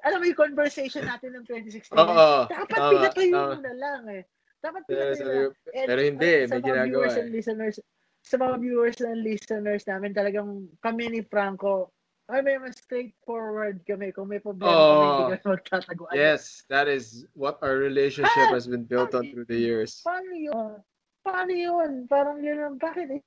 alam 0.00 0.18
mo 0.22 0.24
yung 0.24 0.38
conversation 0.38 1.04
natin 1.04 1.34
ng 1.36 1.44
2016? 1.44 1.92
Oo. 1.92 2.48
Dapat 2.48 2.76
tama, 2.78 2.92
pinatayo 2.94 3.36
mo 3.36 3.58
na 3.60 3.74
lang 3.76 4.02
eh. 4.08 4.22
Dapat 4.64 4.80
pinatayo 4.88 5.14
sabi 5.14 5.28
na 5.28 5.76
And, 5.76 5.86
pero 5.92 6.00
hindi, 6.00 6.32
uh, 6.32 6.46
sa 6.46 6.48
may 6.48 6.56
mga 6.56 6.64
ginagawa 6.64 6.88
viewers 6.88 7.12
eh. 7.12 7.20
and 7.20 7.30
listeners, 7.34 7.76
sa 8.24 8.36
mga 8.40 8.54
viewers 8.64 8.98
and 9.04 9.20
listeners 9.20 9.82
namin, 9.84 10.10
talagang 10.16 10.48
kami 10.80 11.04
ni 11.12 11.20
Franco, 11.26 11.92
ay 12.28 12.44
may 12.44 12.60
mas 12.60 12.76
straightforward 12.76 13.80
kami. 13.88 14.12
Kung 14.12 14.28
may 14.28 14.36
problema 14.36 14.68
kami, 14.68 14.84
Oh. 14.84 15.08
hindi 15.32 15.40
kami 15.40 15.52
magtataguan. 15.56 16.12
Yes, 16.12 16.64
that 16.68 16.84
is 16.84 17.24
what 17.32 17.56
our 17.64 17.80
relationship 17.80 18.48
Ah! 18.48 18.52
has 18.52 18.68
been 18.68 18.84
built 18.84 19.16
on 19.16 19.24
through 19.32 19.48
the 19.48 19.56
years. 19.56 20.00
Paano 20.04 20.32
yun? 20.32 20.80
Paano 21.28 21.52
yun? 21.52 22.08
Parang 22.08 22.40
yun 22.40 22.56
lang, 22.56 22.74
bakit 22.80 23.20
eh? 23.20 23.22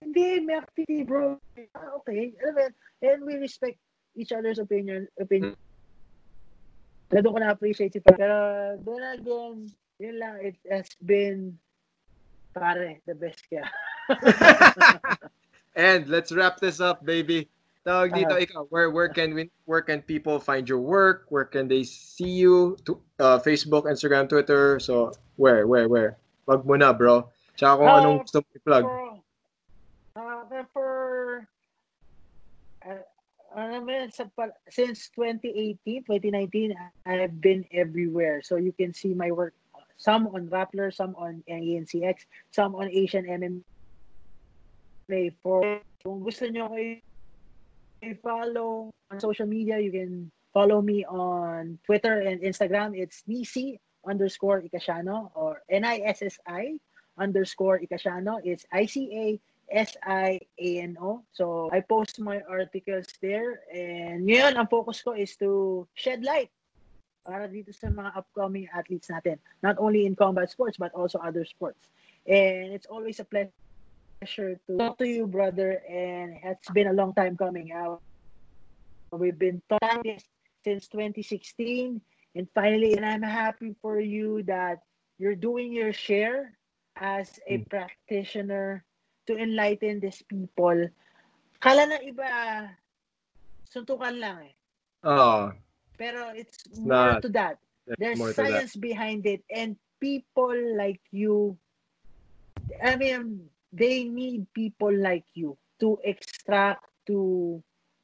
Hindi, 0.00 0.40
may 0.40 0.56
activity, 0.56 1.04
bro. 1.04 1.36
Ah, 1.76 1.92
okay. 2.00 2.32
Alam 2.40 2.54
mo? 2.56 2.64
And 3.04 3.20
we 3.28 3.36
respect 3.36 3.76
each 4.16 4.32
other's 4.32 4.56
opinion. 4.56 5.04
opinion. 5.20 5.52
Doon 7.12 7.36
ko 7.36 7.38
na-appreciate 7.40 7.92
si. 7.92 8.00
Pero, 8.00 8.32
again, 8.80 9.68
yun 10.00 10.16
lang, 10.16 10.40
it 10.40 10.56
has 10.72 10.88
been, 11.04 11.52
pare, 12.56 12.96
the 13.04 13.12
best. 13.12 13.44
And 15.76 16.08
let's 16.08 16.32
wrap 16.32 16.56
this 16.64 16.80
up, 16.80 17.04
baby. 17.04 17.52
Tawag 17.84 18.16
dito, 18.16 18.34
Ah. 18.34 18.40
ikaw, 18.40 18.62
where, 18.72 18.88
where 18.88 19.08
can 19.12 19.36
we, 19.36 19.52
where 19.68 19.84
can 19.84 20.00
people 20.00 20.40
find 20.40 20.64
your 20.68 20.80
work? 20.80 21.28
Where 21.28 21.44
can 21.44 21.68
they 21.68 21.84
see 21.84 22.40
you? 22.40 22.76
To, 22.88 22.96
uh, 23.20 23.38
Facebook, 23.44 23.84
Instagram, 23.84 24.28
Twitter. 24.28 24.80
So, 24.80 25.12
where, 25.36 25.68
where, 25.68 25.88
where? 25.88 26.16
Plug 26.48 26.64
mo 26.64 26.80
na, 26.80 26.96
bro. 26.96 27.28
Tsaka 27.60 27.76
kung 27.76 27.88
Ah, 27.92 28.00
anong 28.00 28.24
gusto 28.24 28.40
mo 28.40 28.48
i-plug. 28.56 28.84
Uh, 30.16 30.64
for, 30.72 30.92
uh, 32.88 33.04
alam 33.52 33.84
mo 33.84 33.92
yun, 33.92 34.08
sa, 34.08 34.24
since 34.72 35.12
2018, 35.12 36.08
2019, 36.08 36.72
I've 37.04 37.36
been 37.44 37.68
everywhere. 37.68 38.40
So 38.40 38.56
you 38.56 38.72
can 38.72 38.96
see 38.96 39.12
my 39.12 39.28
work, 39.28 39.52
some 40.00 40.24
on 40.32 40.48
Rappler, 40.48 40.88
some 40.88 41.12
on 41.20 41.44
ANCX, 41.52 42.24
some 42.48 42.72
on 42.72 42.88
Asian 42.88 43.28
MMA. 43.28 45.36
For, 45.44 45.84
kung 46.00 46.24
gusto 46.24 46.48
nyo 46.48 46.72
ko 46.72 46.76
i-follow 48.08 48.88
on 49.12 49.20
social 49.20 49.44
media, 49.44 49.76
you 49.76 49.92
can 49.92 50.32
follow 50.56 50.80
me 50.80 51.04
on 51.04 51.76
Twitter 51.84 52.24
and 52.24 52.40
Instagram. 52.40 52.96
It's 52.96 53.20
DC 53.28 53.76
underscore 54.08 54.64
Ikashano 54.64 55.30
or 55.36 55.60
N-I-S-S-I 55.68 56.80
underscore 57.20 57.78
Ikashano. 57.78 58.40
It's 58.42 58.64
I-C-A 58.72 59.38
S-I-A-N-O. 59.70 61.22
So, 61.32 61.68
I 61.72 61.80
post 61.80 62.20
my 62.20 62.40
articles 62.48 63.06
there. 63.20 63.60
And 63.68 64.24
ngayon, 64.24 64.56
ang 64.56 64.68
focus 64.68 65.04
ko 65.04 65.12
is 65.12 65.36
to 65.44 65.84
shed 65.92 66.24
light 66.24 66.48
para 67.28 67.44
dito 67.44 67.68
sa 67.76 67.92
mga 67.92 68.16
upcoming 68.16 68.64
athletes 68.72 69.12
natin. 69.12 69.36
Not 69.60 69.76
only 69.76 70.08
in 70.08 70.16
combat 70.16 70.48
sports, 70.48 70.80
but 70.80 70.92
also 70.96 71.20
other 71.20 71.44
sports. 71.44 71.92
And 72.24 72.72
it's 72.72 72.88
always 72.88 73.20
a 73.20 73.28
pleasure 73.28 74.56
to 74.56 74.72
talk 74.80 74.96
to 75.04 75.08
you, 75.08 75.28
brother. 75.28 75.84
And 75.84 76.40
it's 76.40 76.72
been 76.72 76.88
a 76.88 76.96
long 76.96 77.12
time 77.12 77.36
coming 77.36 77.72
out. 77.72 78.00
We've 79.12 79.38
been 79.38 79.60
talking 79.68 80.20
since 80.64 80.88
2016. 80.88 82.00
And 82.38 82.46
finally, 82.54 82.94
and 82.94 83.02
I'm 83.02 83.26
happy 83.26 83.74
for 83.82 83.98
you 83.98 84.46
that 84.46 84.86
you're 85.18 85.34
doing 85.34 85.74
your 85.74 85.90
share 85.90 86.54
as 86.94 87.42
a 87.50 87.58
Mm. 87.58 87.66
practitioner 87.66 88.86
to 89.26 89.34
enlighten 89.34 89.98
these 89.98 90.22
people. 90.22 90.86
Kala 91.58 91.90
ng 91.90 92.14
iba, 92.14 92.30
suntukan 93.66 94.22
lang 94.22 94.46
eh. 94.46 94.54
Oh, 95.02 95.50
Pero 95.98 96.30
it's 96.30 96.62
It's 96.70 96.78
more 96.78 97.18
not. 97.18 97.26
to 97.26 97.28
that. 97.34 97.58
there's 97.98 98.22
to 98.22 98.30
that. 98.30 98.38
science 98.38 98.78
behind 98.78 99.26
it. 99.26 99.42
And 99.50 99.74
people 99.98 100.54
like 100.78 101.02
you. 101.10 101.58
I 102.78 102.94
mean, 102.94 103.50
they 103.74 104.06
need 104.06 104.46
people 104.54 104.94
like 104.94 105.26
you 105.34 105.58
to 105.82 105.98
extract, 106.06 106.86
to, 107.10 107.58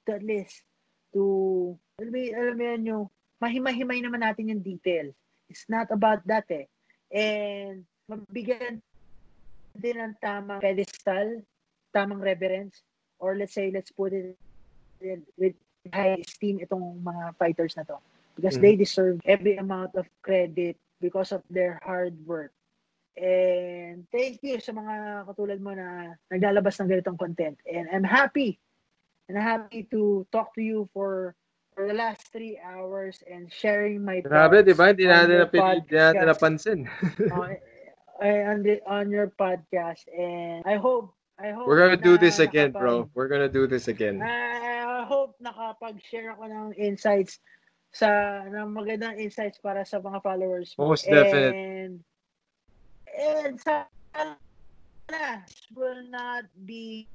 to 0.06 0.10
at 0.10 0.26
least, 0.26 0.66
to, 1.14 1.78
alam 2.02 2.10
mo, 2.10 2.18
alam 2.34 2.54
mo 2.58 2.64
yan 2.66 2.82
yung, 2.82 3.04
mahimay-himay 3.42 4.00
naman 4.02 4.22
natin 4.22 4.50
yung 4.50 4.62
details. 4.62 5.14
It's 5.50 5.66
not 5.68 5.90
about 5.92 6.24
that 6.26 6.48
eh. 6.50 6.66
And, 7.12 7.84
mabigyan 8.08 8.80
din 9.74 9.96
ng 9.98 10.14
tamang 10.22 10.62
pedestal, 10.62 11.42
tamang 11.90 12.22
reverence, 12.22 12.82
or 13.18 13.34
let's 13.34 13.54
say, 13.54 13.70
let's 13.70 13.90
put 13.90 14.12
it 14.14 14.36
with 15.36 15.56
high 15.92 16.16
esteem 16.16 16.62
itong 16.62 17.02
mga 17.02 17.36
fighters 17.36 17.76
na 17.76 17.84
to. 17.84 17.98
Because 18.34 18.58
Mhm. 18.58 18.62
they 18.62 18.74
deserve 18.74 19.16
every 19.22 19.54
amount 19.60 19.94
of 19.94 20.10
credit 20.24 20.74
because 20.98 21.30
of 21.30 21.44
their 21.46 21.78
hard 21.86 22.16
work. 22.26 22.50
And 23.14 24.10
thank 24.10 24.42
you 24.42 24.58
sa 24.58 24.74
mga 24.74 25.26
katulad 25.30 25.62
mo 25.62 25.70
na 25.70 26.18
naglalabas 26.32 26.82
ng 26.82 26.90
ganitong 26.90 27.20
content. 27.20 27.54
And 27.62 27.86
I'm 27.94 28.02
happy. 28.02 28.58
And 29.30 29.38
I'm 29.38 29.46
happy 29.46 29.86
to 29.94 30.26
talk 30.34 30.50
to 30.58 30.62
you 30.62 30.90
for 30.90 31.38
for 31.74 31.86
the 31.90 31.94
last 31.94 32.30
three 32.30 32.58
hours 32.62 33.18
and 33.26 33.50
sharing 33.50 34.04
my 34.04 34.22
Grabe, 34.22 34.62
thoughts 34.62 34.66
di 34.70 34.74
ba? 34.74 34.84
Hindi 34.94 35.04
natin, 35.10 35.34
na, 35.34 35.46
hindi 35.50 35.94
natin 35.94 36.26
napansin. 36.30 36.80
on, 37.34 37.50
eh, 38.22 38.42
on, 38.46 38.58
the, 38.62 38.74
on 38.86 39.10
your 39.10 39.28
podcast. 39.34 40.06
And 40.14 40.62
I 40.64 40.78
hope, 40.78 41.10
I 41.34 41.50
hope 41.50 41.66
We're 41.66 41.82
gonna 41.82 41.98
do 41.98 42.14
na 42.14 42.22
this 42.22 42.38
again, 42.38 42.70
nakapag- 42.70 42.80
bro. 42.80 43.10
We're 43.18 43.28
gonna 43.28 43.50
do 43.50 43.66
this 43.66 43.90
again. 43.90 44.22
I 44.22 45.02
hope 45.04 45.34
nakapag-share 45.42 46.38
ako 46.38 46.46
ng 46.46 46.66
insights 46.78 47.42
sa 47.94 48.42
ng 48.50 48.74
magandang 48.74 49.18
insights 49.22 49.58
para 49.62 49.86
sa 49.86 49.98
mga 49.98 50.18
followers 50.22 50.74
mo. 50.78 50.90
Most 50.94 51.06
definite. 51.06 51.54
And 51.54 52.02
and 53.14 53.54
sana 53.58 54.34
will 55.74 56.02
not 56.10 56.46
be 56.66 57.06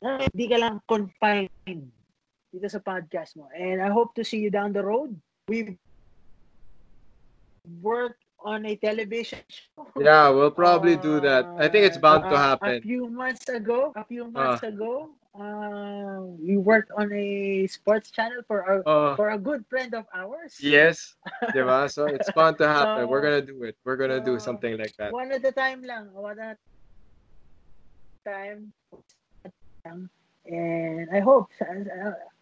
hindi 0.00 0.44
ka 0.48 0.56
lang 0.56 0.80
confined 0.88 1.92
dito 2.50 2.66
sa 2.70 2.78
podcast 2.82 3.36
mo. 3.38 3.46
And 3.54 3.78
I 3.82 3.88
hope 3.88 4.14
to 4.18 4.24
see 4.26 4.38
you 4.42 4.50
down 4.50 4.72
the 4.74 4.82
road. 4.82 5.14
We've 5.48 5.74
worked 7.82 8.22
on 8.40 8.64
a 8.66 8.74
television 8.76 9.40
show. 9.48 9.86
Yeah, 10.00 10.28
we'll 10.30 10.50
probably 10.50 10.96
do 10.96 11.20
that. 11.20 11.44
I 11.58 11.68
think 11.68 11.84
it's 11.86 11.98
bound 11.98 12.24
to 12.30 12.36
happen. 12.38 12.76
A 12.76 12.80
few 12.80 13.06
months 13.08 13.46
ago, 13.48 13.92
a 13.94 14.04
few 14.04 14.30
months 14.32 14.64
Ah. 14.64 14.72
ago, 14.72 14.92
uh, 15.36 16.24
we 16.40 16.56
worked 16.56 16.90
on 16.96 17.12
a 17.12 17.66
sports 17.68 18.10
channel 18.10 18.40
for 18.48 18.64
our 18.64 18.80
Uh, 18.88 19.14
for 19.14 19.30
a 19.30 19.38
good 19.38 19.62
friend 19.68 19.92
of 19.94 20.08
ours. 20.16 20.56
yes, 20.58 21.14
di 21.52 21.62
ba? 21.62 21.84
So 21.94 22.08
it's 22.08 22.32
bound 22.32 22.56
to 22.58 22.66
happen. 22.66 23.06
We're 23.06 23.22
gonna 23.22 23.44
do 23.44 23.62
it. 23.68 23.76
We're 23.84 24.00
gonna 24.00 24.24
do 24.24 24.40
uh, 24.40 24.42
something 24.42 24.74
like 24.80 24.96
that. 24.98 25.12
One 25.12 25.30
at 25.30 25.44
a 25.44 25.52
time 25.52 25.84
lang. 25.84 26.08
One 26.16 26.40
at 26.40 26.56
a 28.26 28.28
time. 29.84 30.10
And 30.50 31.06
I 31.14 31.20
hope, 31.20 31.48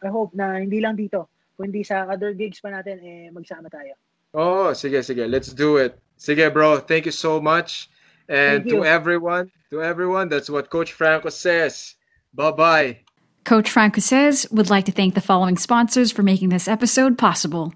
I 0.02 0.08
hope 0.08 0.32
na 0.32 0.56
hindi 0.56 0.80
lang 0.80 0.96
dito, 0.96 1.28
kundi 1.60 1.84
sa 1.84 2.08
other 2.08 2.32
gigs 2.32 2.60
pa 2.60 2.72
natin, 2.72 2.96
eh, 3.04 3.28
magsama 3.28 3.68
tayo. 3.68 3.92
Oh, 4.32 4.72
sige, 4.72 5.04
sige. 5.04 5.28
Let's 5.28 5.52
do 5.52 5.76
it. 5.76 6.00
Sige, 6.16 6.52
bro. 6.52 6.78
Thank 6.78 7.06
you 7.06 7.12
so 7.12 7.40
much. 7.40 7.88
And 8.28 8.68
to 8.68 8.84
everyone, 8.84 9.50
to 9.70 9.82
everyone, 9.82 10.28
that's 10.28 10.50
what 10.50 10.68
Coach 10.68 10.92
Franco 10.92 11.30
says. 11.30 11.96
Bye-bye. 12.34 13.00
Coach 13.44 13.70
Franco 13.70 14.00
says 14.00 14.46
would 14.50 14.68
like 14.68 14.84
to 14.84 14.92
thank 14.92 15.14
the 15.14 15.24
following 15.24 15.56
sponsors 15.56 16.12
for 16.12 16.22
making 16.22 16.50
this 16.50 16.68
episode 16.68 17.16
possible. 17.16 17.72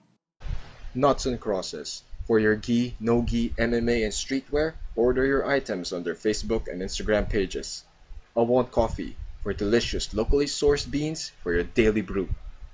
Knots 0.94 1.24
and 1.24 1.40
Crosses. 1.40 2.04
For 2.26 2.38
your 2.38 2.54
gi, 2.54 2.94
no 3.00 3.22
gi, 3.22 3.50
MMA, 3.58 4.04
and 4.04 4.12
streetwear, 4.12 4.74
order 4.94 5.24
your 5.24 5.48
items 5.48 5.92
on 5.92 6.02
their 6.02 6.14
Facebook 6.14 6.68
and 6.70 6.80
Instagram 6.80 7.28
pages. 7.28 7.84
I 8.36 8.40
Want 8.40 8.70
Coffee. 8.70 9.16
For 9.42 9.52
delicious, 9.52 10.14
locally 10.14 10.46
sourced 10.46 10.88
beans 10.88 11.32
for 11.42 11.52
your 11.52 11.64
daily 11.64 12.00
brew. 12.00 12.28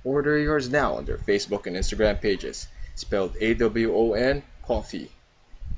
Order 0.05 0.37
yours 0.37 0.69
now 0.69 0.97
on 0.97 1.07
their 1.07 1.17
Facebook 1.17 1.67
and 1.67 1.75
Instagram 1.75 2.21
pages. 2.21 2.69
Spelled 2.95 3.35
A 3.41 3.55
W 3.55 3.95
O 3.95 4.13
N 4.13 4.43
Coffee. 4.63 5.11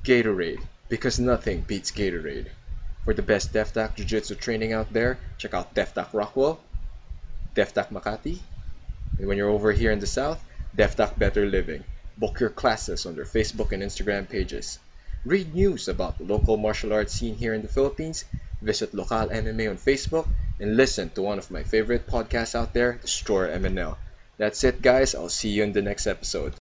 Gatorade. 0.02 0.60
Because 0.89 1.20
nothing 1.20 1.60
beats 1.60 1.93
Gatorade. 1.93 2.49
For 3.05 3.15
the 3.15 3.23
best 3.23 3.52
DefTac 3.52 3.94
Jiu 3.94 4.05
Jitsu 4.05 4.35
training 4.35 4.73
out 4.73 4.93
there, 4.93 5.19
check 5.39 5.55
out 5.55 5.75
DefTac 5.77 6.12
Rockwell, 6.12 6.59
DefTac 7.55 7.91
Makati, 7.91 8.41
and 9.17 9.28
when 9.28 9.39
you're 9.39 9.49
over 9.49 9.70
here 9.70 9.93
in 9.93 10.01
the 10.01 10.09
South, 10.09 10.43
DefTac 10.77 11.17
Better 11.17 11.47
Living. 11.47 11.85
Book 12.19 12.41
your 12.41 12.51
classes 12.51 13.07
on 13.07 13.15
their 13.15 13.25
Facebook 13.25 13.70
and 13.70 13.83
Instagram 13.83 14.28
pages. 14.28 14.81
Read 15.25 15.55
news 15.55 15.86
about 15.86 16.19
the 16.19 16.25
local 16.25 16.57
martial 16.57 16.93
arts 16.93 17.15
scene 17.15 17.36
here 17.36 17.55
in 17.55 17.62
the 17.62 17.69
Philippines. 17.69 18.25
Visit 18.60 18.93
Local 18.93 19.28
MMA 19.28 19.70
on 19.70 19.78
Facebook 19.78 20.27
and 20.61 20.77
listen 20.77 21.11
to 21.11 21.23
one 21.23 21.39
of 21.39 21.51
my 21.51 21.63
favorite 21.63 22.07
podcasts 22.07 22.55
out 22.55 22.75
there, 22.75 22.93
Destroyer 23.01 23.49
MNL. 23.59 23.97
That's 24.37 24.63
it, 24.63 24.83
guys. 24.83 25.15
I'll 25.15 25.29
see 25.29 25.49
you 25.49 25.65
in 25.65 25.73
the 25.73 25.83
next 25.83 26.07
episode. 26.07 26.55